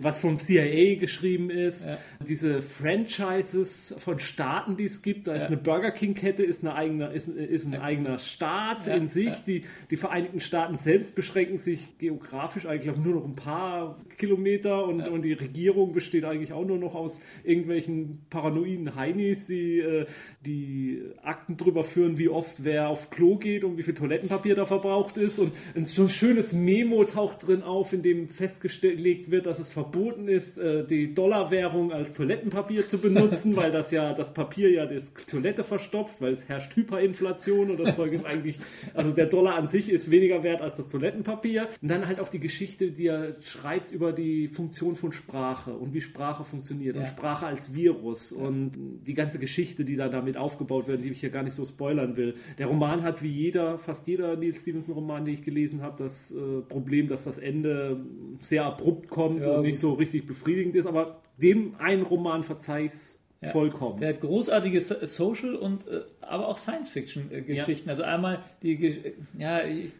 was 0.00 0.18
vom 0.20 0.38
CIA 0.38 0.96
geschrieben 0.98 1.50
ist, 1.50 1.86
Ja. 1.86 1.98
diese 2.26 2.62
Franchises 2.62 3.94
von 3.98 4.18
Staaten, 4.20 4.76
die 4.76 4.84
es 4.84 5.02
gibt, 5.02 5.28
da 5.28 5.34
ist 5.34 5.42
Ja. 5.42 5.46
eine 5.48 5.56
Burger 5.56 5.90
King 5.90 6.14
Kette, 6.14 6.42
ist, 6.42 6.62
eine 6.62 6.74
eigene, 6.74 7.06
ist, 7.12 7.28
ist 7.28 7.66
ein 7.66 7.74
eigener 7.80 8.18
Staat 8.18 8.86
Ja, 8.86 8.94
in 8.94 9.08
sich. 9.08 9.34
Die, 9.46 9.64
die 9.90 9.96
Vereinigten 9.96 10.40
Staaten 10.40 10.76
selbst 10.76 11.14
beschränken 11.14 11.58
sich 11.58 11.98
geografisch 11.98 12.66
eigentlich 12.66 12.96
nur 12.96 13.14
noch 13.16 13.24
ein 13.24 13.36
paar 13.36 13.98
Kilometer 14.16 14.84
und, 14.86 15.00
und 15.08 15.22
die 15.22 15.32
Regierung 15.32 15.92
besteht 15.92 16.24
eigentlich 16.24 16.52
auch 16.52 16.64
nur 16.64 16.78
noch 16.78 16.94
aus 16.94 17.20
irgendwelchen 17.44 18.18
paranoiden 18.30 18.94
Heinis, 18.94 19.46
die 19.46 19.78
äh, 19.80 20.06
die 20.48 21.02
Akten 21.22 21.56
drüber 21.56 21.84
führen, 21.84 22.18
wie 22.18 22.28
oft 22.28 22.64
wer 22.64 22.88
auf 22.88 23.10
Klo 23.10 23.36
geht 23.36 23.64
und 23.64 23.76
wie 23.76 23.82
viel 23.82 23.94
Toilettenpapier 23.94 24.54
da 24.54 24.64
verbraucht 24.64 25.16
ist. 25.16 25.38
Und 25.38 25.52
ein 25.76 25.86
schönes 25.86 26.52
Memo 26.52 27.04
taucht 27.04 27.46
drin 27.46 27.62
auf, 27.62 27.92
in 27.92 28.02
dem 28.02 28.28
festgelegt 28.28 29.30
wird, 29.30 29.46
dass 29.46 29.58
es 29.58 29.72
verboten 29.72 30.28
ist, 30.28 30.58
äh, 30.58 30.86
die 30.86 31.14
Dollarwährung 31.14 31.92
als 31.92 32.14
Toilettenpapier 32.14 32.86
zu 32.86 32.98
benutzen, 32.98 33.56
weil 33.56 33.70
das 33.70 33.90
ja 33.90 34.14
das 34.14 34.32
Papier 34.32 34.70
ja 34.70 34.86
das 34.86 35.12
Toilette 35.14 35.64
verstopft, 35.64 36.20
weil 36.20 36.32
es 36.32 36.48
herrscht 36.48 36.74
Hyperinflation 36.74 37.70
und 37.70 37.78
das 37.80 37.96
Zeug 37.96 38.12
ist 38.12 38.24
eigentlich, 38.24 38.58
also 38.94 39.12
der 39.12 39.26
Dollar 39.26 39.56
an 39.56 39.68
sich 39.68 39.90
ist 39.90 40.10
weniger 40.10 40.42
wert 40.42 40.62
als 40.62 40.76
das 40.76 40.88
Toilettenpapier. 40.88 41.68
Und 41.82 41.88
dann 41.88 42.06
halt 42.06 42.20
auch 42.20 42.28
die 42.30 42.40
Geschichte, 42.40 42.90
die 42.90 43.06
er 43.06 43.34
schreibt 43.42 43.92
über 43.92 44.12
die 44.12 44.48
Funktion 44.48 44.96
von 44.96 45.12
Sprache 45.12 45.72
und 45.72 45.92
wie 45.92 46.00
Sprache 46.00 46.44
funktioniert 46.44 46.96
und 46.96 47.02
Ja. 47.02 47.08
Sprache 47.08 47.46
als 47.46 47.74
Virus 47.74 48.32
und 48.32 48.72
die 49.06 49.14
ganze 49.14 49.38
Geschichte, 49.38 49.84
die 49.84 49.96
da 49.96 50.08
damit 50.08 50.37
aufgebaut 50.38 50.88
wird, 50.88 51.02
die 51.04 51.08
ich 51.10 51.20
hier 51.20 51.30
gar 51.30 51.42
nicht 51.42 51.54
so 51.54 51.64
spoilern 51.66 52.16
will. 52.16 52.34
Der 52.58 52.66
Roman 52.66 53.02
hat 53.02 53.22
wie 53.22 53.28
jeder, 53.28 53.78
fast 53.78 54.06
jeder 54.06 54.36
Neil 54.36 54.54
Stevenson 54.54 54.94
Roman, 54.94 55.24
den 55.24 55.34
ich 55.34 55.42
gelesen 55.42 55.82
habe, 55.82 55.96
das 56.02 56.30
äh, 56.32 56.60
Problem, 56.68 57.08
dass 57.08 57.24
das 57.24 57.38
Ende 57.38 58.00
sehr 58.40 58.64
abrupt 58.64 59.08
kommt 59.10 59.40
Ja, 59.40 59.56
und 59.56 59.62
nicht 59.62 59.78
so 59.78 59.92
richtig 59.94 60.26
befriedigend 60.26 60.74
ist, 60.76 60.86
aber 60.86 61.20
dem 61.40 61.74
einen 61.78 62.02
Roman 62.02 62.42
verzeih 62.42 62.84
ich's 62.86 63.16
Ja. 63.40 63.50
vollkommen. 63.50 64.00
Der 64.00 64.08
hat 64.08 64.20
großartige 64.20 64.80
So- 64.80 65.04
Social 65.06 65.54
und 65.54 65.86
äh, 65.86 66.00
aber 66.20 66.48
auch 66.48 66.58
Science-Fiction-Geschichten. 66.58 67.88
Also 67.88 68.02
einmal 68.02 68.40
die, 68.62 69.14
ja, 69.38 69.64
ich 69.64 69.92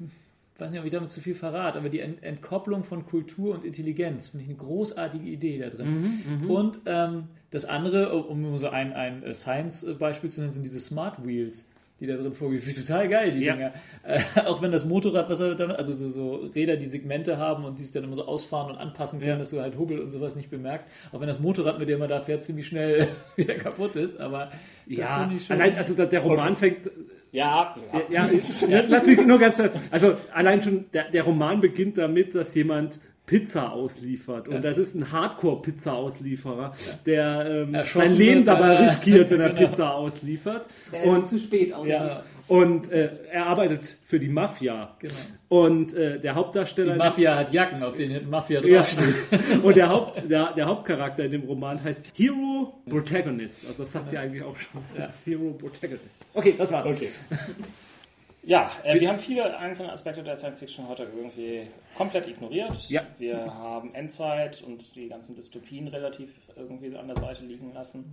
weiß 0.59 0.71
nicht, 0.71 0.81
ob 0.81 0.87
ich 0.87 0.93
damit 0.93 1.11
zu 1.11 1.21
viel 1.21 1.35
verrate, 1.35 1.79
aber 1.79 1.89
die 1.89 2.01
Ent 2.01 2.23
Entkopplung 2.23 2.85
von 2.85 3.07
Kultur 3.07 3.55
und 3.55 3.65
Intelligenz 3.65 4.29
finde 4.31 4.43
ich 4.45 4.49
eine 4.51 4.59
großartige 4.59 5.29
Idee 5.29 5.59
da 5.59 5.69
drin. 5.71 6.23
Mhm, 6.43 6.51
und 6.51 6.81
ähm, 6.87 7.25
das 7.51 7.65
andere, 7.65 8.13
um 8.15 8.43
nur 8.43 8.59
so 8.59 8.69
ein, 8.69 8.93
ein 8.93 9.23
äh, 9.23 9.33
Science-Beispiel 9.35 10.31
zu 10.31 10.41
nennen, 10.41 10.53
sind 10.53 10.65
diese 10.67 10.81
Smart 10.81 11.25
Wheels. 11.27 11.67
Die 12.01 12.07
da 12.07 12.15
drin 12.17 12.33
vorgehen, 12.33 12.63
Finde 12.63 12.79
ich 12.79 12.87
total 12.87 13.09
geil, 13.09 13.33
die 13.33 13.41
Ja. 13.41 13.55
Dinger. 13.57 13.73
Äh, 14.05 14.21
auch 14.47 14.63
wenn 14.63 14.71
das 14.71 14.85
Motorrad, 14.85 15.29
was 15.29 15.41
er 15.41 15.57
damit, 15.57 15.79
also 15.79 15.93
so, 15.95 16.09
so 16.11 16.35
Räder, 16.55 16.77
die 16.77 16.87
Segmente 16.87 17.39
haben 17.39 17.65
und 17.65 17.81
die 17.81 17.83
sich 17.83 17.93
dann 17.93 18.05
immer 18.05 18.15
so 18.15 18.25
ausfahren 18.25 18.71
und 18.71 18.79
anpassen 18.79 19.19
können, 19.19 19.33
Ja. 19.33 19.37
dass 19.39 19.51
du 19.51 19.61
halt 19.61 19.77
Hubbel 19.77 19.99
und 19.99 20.13
sowas 20.13 20.37
nicht 20.37 20.49
bemerkst. 20.49 20.87
Auch 21.11 21.21
wenn 21.21 21.27
das 21.27 21.41
Motorrad, 21.41 21.81
mit 21.81 21.89
dem 21.89 21.99
man 21.99 22.09
da 22.09 22.21
fährt, 22.21 22.45
ziemlich 22.45 22.69
schnell 22.69 23.09
wieder 23.37 23.55
kaputt 23.55 23.97
ist. 23.97 24.21
Aber 24.21 24.45
das 24.45 24.97
ja, 24.97 25.29
ich 25.37 25.51
allein, 25.51 25.77
also 25.77 26.05
der 26.07 26.21
Roman 26.21 26.55
fängt, 26.55 26.89
Ja, 27.33 27.75
ja. 28.11 28.27
Ja, 28.27 28.31
ja, 28.69 28.83
lass 28.89 29.07
mich 29.07 29.21
nur 29.27 29.39
ganz, 29.39 29.63
also 29.91 30.15
allein 30.33 30.63
schon, 30.63 30.87
der, 30.93 31.11
der 31.11 31.23
Roman 31.25 31.61
beginnt 31.61 31.99
damit, 31.99 32.35
dass 32.35 32.55
jemand 32.55 32.99
Pizza 33.27 33.71
ausliefert. 33.73 34.49
Und 34.49 34.55
Ja. 34.55 34.61
das 34.61 34.79
ist 34.79 34.95
ein 34.95 35.13
Hardcore-Pizza-Auslieferer, 35.13 36.73
der 37.07 37.67
ähm, 37.71 37.77
sein 37.85 38.15
Leben 38.17 38.45
dabei 38.45 38.75
er- 38.75 38.87
riskiert, 38.87 39.31
wenn 39.31 39.41
er 39.41 39.51
Genau. 39.55 39.69
Pizza 39.69 39.95
ausliefert. 39.95 40.67
Der 40.93 41.03
ist 41.05 41.09
Und, 41.09 41.29
zu 41.29 41.39
spät 41.39 41.73
aus. 41.75 41.87
ja, 41.87 42.23
und 42.49 42.91
äh, 42.91 43.11
er 43.31 43.47
arbeitet 43.47 43.85
für 44.05 44.19
die 44.19 44.29
Mafia. 44.29 44.97
Genau. 44.99 45.15
Und 45.49 45.95
äh, 45.95 46.19
der 46.21 46.35
Hauptdarsteller. 46.35 46.93
Die 46.93 46.99
Mafia 46.99 47.37
hat 47.37 47.53
Jacken, 47.53 47.83
auf 47.83 47.95
denen 47.95 48.29
Mafia 48.29 48.61
Ja. 48.63 48.79
draufsteht. 48.81 49.17
Und 49.63 49.77
der, 49.77 49.89
Haupt, 49.89 50.31
der, 50.31 50.53
der 50.53 50.67
Hauptcharakter 50.67 51.25
in 51.25 51.31
dem 51.31 51.45
Roman 51.45 51.83
heißt 51.83 52.13
Hero 52.15 52.81
Protagonist. 52.89 53.67
Also 53.67 53.83
das 53.83 53.93
sagt 53.93 54.13
ja 54.13 54.21
eigentlich 54.21 54.43
auch 54.43 54.57
schon. 54.57 54.83
Hero 55.25 55.53
Protagonist. 55.53 56.25
Okay, 56.35 56.55
das 56.59 56.71
war's. 56.73 56.87
Okay. 56.87 57.09
Ja, 58.45 58.71
äh, 58.83 58.99
wir 58.99 59.09
haben 59.11 59.19
viele 59.19 59.59
einzelne 59.59 59.93
Aspekte 59.93 60.23
der 60.23 60.35
Science 60.35 60.61
Fiction 60.61 60.89
heute 60.89 61.03
irgendwie 61.15 61.69
komplett 61.99 62.29
ignoriert. 62.29 62.89
Ja. 62.89 63.03
Wir 63.19 63.45
haben 63.45 63.95
Endzeit 63.95 64.63
und 64.67 64.97
die 64.97 65.09
ganzen 65.09 65.37
Dystopien 65.37 65.87
relativ 65.89 66.31
irgendwie 66.57 66.97
an 66.97 67.09
der 67.09 67.17
Seite 67.17 67.45
liegen 67.45 67.75
lassen. 67.75 68.11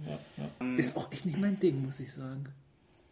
Ist 0.75 0.97
auch 0.97 1.09
echt 1.13 1.25
nicht 1.25 1.37
mein 1.37 1.57
Ding, 1.59 1.85
muss 1.85 2.01
ich 2.01 2.11
sagen. 2.11 2.47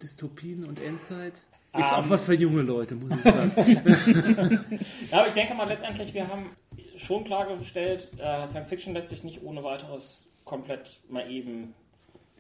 Dystopien 0.04 0.66
und 0.66 0.82
Endzeit. 0.82 1.34
Ist 1.36 1.44
Ähm. 1.74 1.84
auch 1.84 2.10
was 2.10 2.24
für 2.26 2.36
junge 2.36 2.62
Leute, 2.62 2.96
muss 2.96 3.16
ich 3.18 3.24
sagen. 3.24 3.52
Ja, 5.12 5.20
aber 5.20 5.28
ich 5.28 5.34
denke 5.34 5.56
mal 5.56 5.68
letztendlich, 5.68 6.14
wir 6.14 6.28
haben 6.28 6.52
schon 6.96 7.24
klargestellt, 7.24 8.12
äh, 8.20 8.46
Science 8.48 8.70
Fiction 8.70 8.94
lässt 8.94 9.10
sich 9.10 9.24
nicht 9.24 9.42
ohne 9.44 9.64
weiteres 9.64 10.32
komplett 10.46 11.00
mal 11.10 11.30
eben 11.32 11.74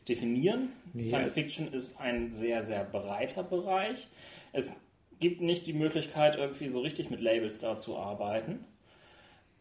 definieren. 0.07 0.69
Science 0.99 1.31
Fiction 1.31 1.73
ist 1.73 1.99
ein 1.99 2.31
sehr, 2.31 2.61
sehr 2.64 2.84
breiter 2.84 3.41
Bereich. 3.44 4.07
Es 4.52 4.81
gibt 5.19 5.41
nicht 5.41 5.65
die 5.65 5.73
Möglichkeit, 5.73 6.35
irgendwie 6.35 6.69
so 6.69 6.81
richtig 6.81 7.10
mit 7.10 7.22
Labels 7.22 7.60
da 7.60 7.77
zu 7.77 7.98
arbeiten. 7.98 8.65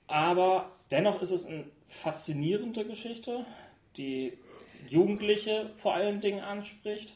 Aber 0.08 0.70
dennoch 0.90 1.22
ist 1.22 1.30
es 1.30 1.46
eine 1.46 1.64
faszinierende 1.88 2.84
Geschichte, 2.84 3.46
die 3.96 4.32
Jugendliche 4.88 5.70
vor 5.76 5.94
allen 5.94 6.20
Dingen 6.20 6.40
anspricht, 6.40 7.14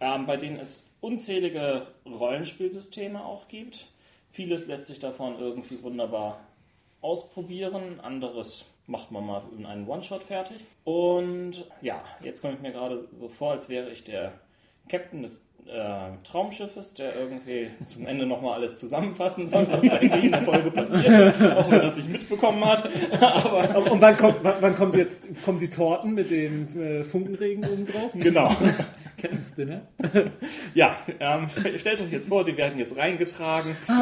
ähm, 0.00 0.26
bei 0.26 0.36
denen 0.36 0.58
es 0.58 0.94
unzählige 1.00 1.86
Rollenspielsysteme 2.06 3.24
auch 3.24 3.48
gibt. 3.48 3.86
Vieles 4.30 4.66
lässt 4.66 4.86
sich 4.86 4.98
davon 4.98 5.38
irgendwie 5.38 5.82
wunderbar 5.82 6.40
ausprobieren, 7.00 8.00
anderes 8.00 8.64
macht 8.86 9.10
man 9.10 9.26
mal 9.26 9.42
in 9.56 9.66
einen 9.66 9.88
One-Shot 9.88 10.22
fertig. 10.22 10.58
Und 10.84 11.66
ja, 11.80 12.02
jetzt 12.22 12.40
komme 12.40 12.54
ich 12.54 12.60
mir 12.60 12.72
gerade 12.72 13.08
so 13.12 13.28
vor, 13.28 13.52
als 13.52 13.68
wäre 13.68 13.90
ich 13.90 14.04
der 14.04 14.32
Captain 14.88 15.22
des 15.22 15.44
äh, 15.66 16.10
Traumschiffes, 16.22 16.94
der 16.94 17.16
irgendwie 17.16 17.70
zum 17.84 18.06
Ende 18.06 18.26
nochmal 18.26 18.54
alles 18.54 18.78
zusammenfassen 18.78 19.46
soll, 19.48 19.66
was 19.68 19.82
eigentlich 19.90 20.24
in 20.24 20.32
der 20.32 20.44
Folge 20.44 20.70
passiert 20.70 21.06
ist, 21.06 21.42
auch 21.42 21.70
wenn 21.70 21.80
das 21.80 21.96
nicht 21.96 22.08
mitbekommen 22.08 22.64
hat. 22.64 22.88
Aber 23.20 23.76
Und 23.90 24.00
wann 24.00 24.16
kommt, 24.16 24.36
wann, 24.42 24.54
wann 24.60 24.76
kommt 24.76 24.94
jetzt 24.94 25.42
kommen 25.44 25.58
die 25.58 25.70
Torten 25.70 26.14
mit 26.14 26.30
dem 26.30 26.80
äh, 26.80 27.04
Funkenregen 27.04 27.64
oben 27.64 27.86
drauf? 27.86 28.10
genau. 28.14 28.54
Captain's 29.20 29.54
Dinner. 29.54 29.82
Ja, 30.74 30.96
ähm, 31.20 31.48
stellt 31.76 32.00
euch 32.02 32.12
jetzt 32.12 32.28
vor, 32.28 32.44
die 32.44 32.56
werden 32.56 32.78
jetzt 32.78 32.96
reingetragen. 32.96 33.76
Und 33.88 33.96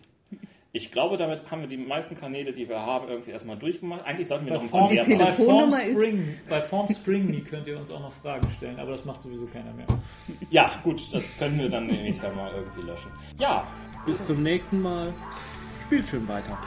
Ich 0.77 0.91
glaube, 0.91 1.17
damit 1.17 1.49
haben 1.53 1.61
wir 1.61 1.69
die 1.69 1.77
meisten 1.77 2.19
Kanäle, 2.19 2.51
die 2.51 2.69
wir 2.69 2.81
haben, 2.81 3.07
irgendwie 3.09 3.31
erstmal 3.31 3.57
durchgemacht. 3.57 4.05
Eigentlich 4.05 4.27
sollten 4.27 4.47
wir 4.47 4.55
Bei 4.55 4.57
noch 4.57 4.65
ein 4.65 4.69
Form, 4.69 4.81
paar 4.81 4.89
die 4.89 5.09
mehr 5.09 5.19
bei 5.19 5.25
machen. 5.31 5.45
Form 5.45 5.71
Spring, 5.73 6.39
bei 6.49 6.61
Form 6.61 6.89
Spring 6.93 7.27
Me 7.31 7.41
könnt 7.43 7.69
ihr 7.69 7.79
uns 7.79 7.93
auch 7.93 8.01
noch 8.01 8.13
Fragen 8.13 8.51
stellen, 8.51 8.81
aber 8.81 8.91
das 8.91 9.05
macht 9.05 9.23
sowieso 9.23 9.47
keiner 9.47 9.73
mehr. 9.73 9.87
Ja, 10.51 10.73
gut, 10.83 11.01
das 11.15 11.39
können 11.39 11.61
wir 11.61 11.69
dann 11.69 11.87
nächstes 11.87 12.25
Jahr 12.25 12.35
mal 12.35 12.51
irgendwie 12.53 12.83
löschen. 12.91 13.13
Ja, 13.39 13.69
Bis 14.05 14.27
zum 14.27 14.43
nächsten 14.43 14.83
Mal. 14.83 15.15
Spielt 15.85 16.09
schön 16.09 16.27
weiter. 16.27 16.59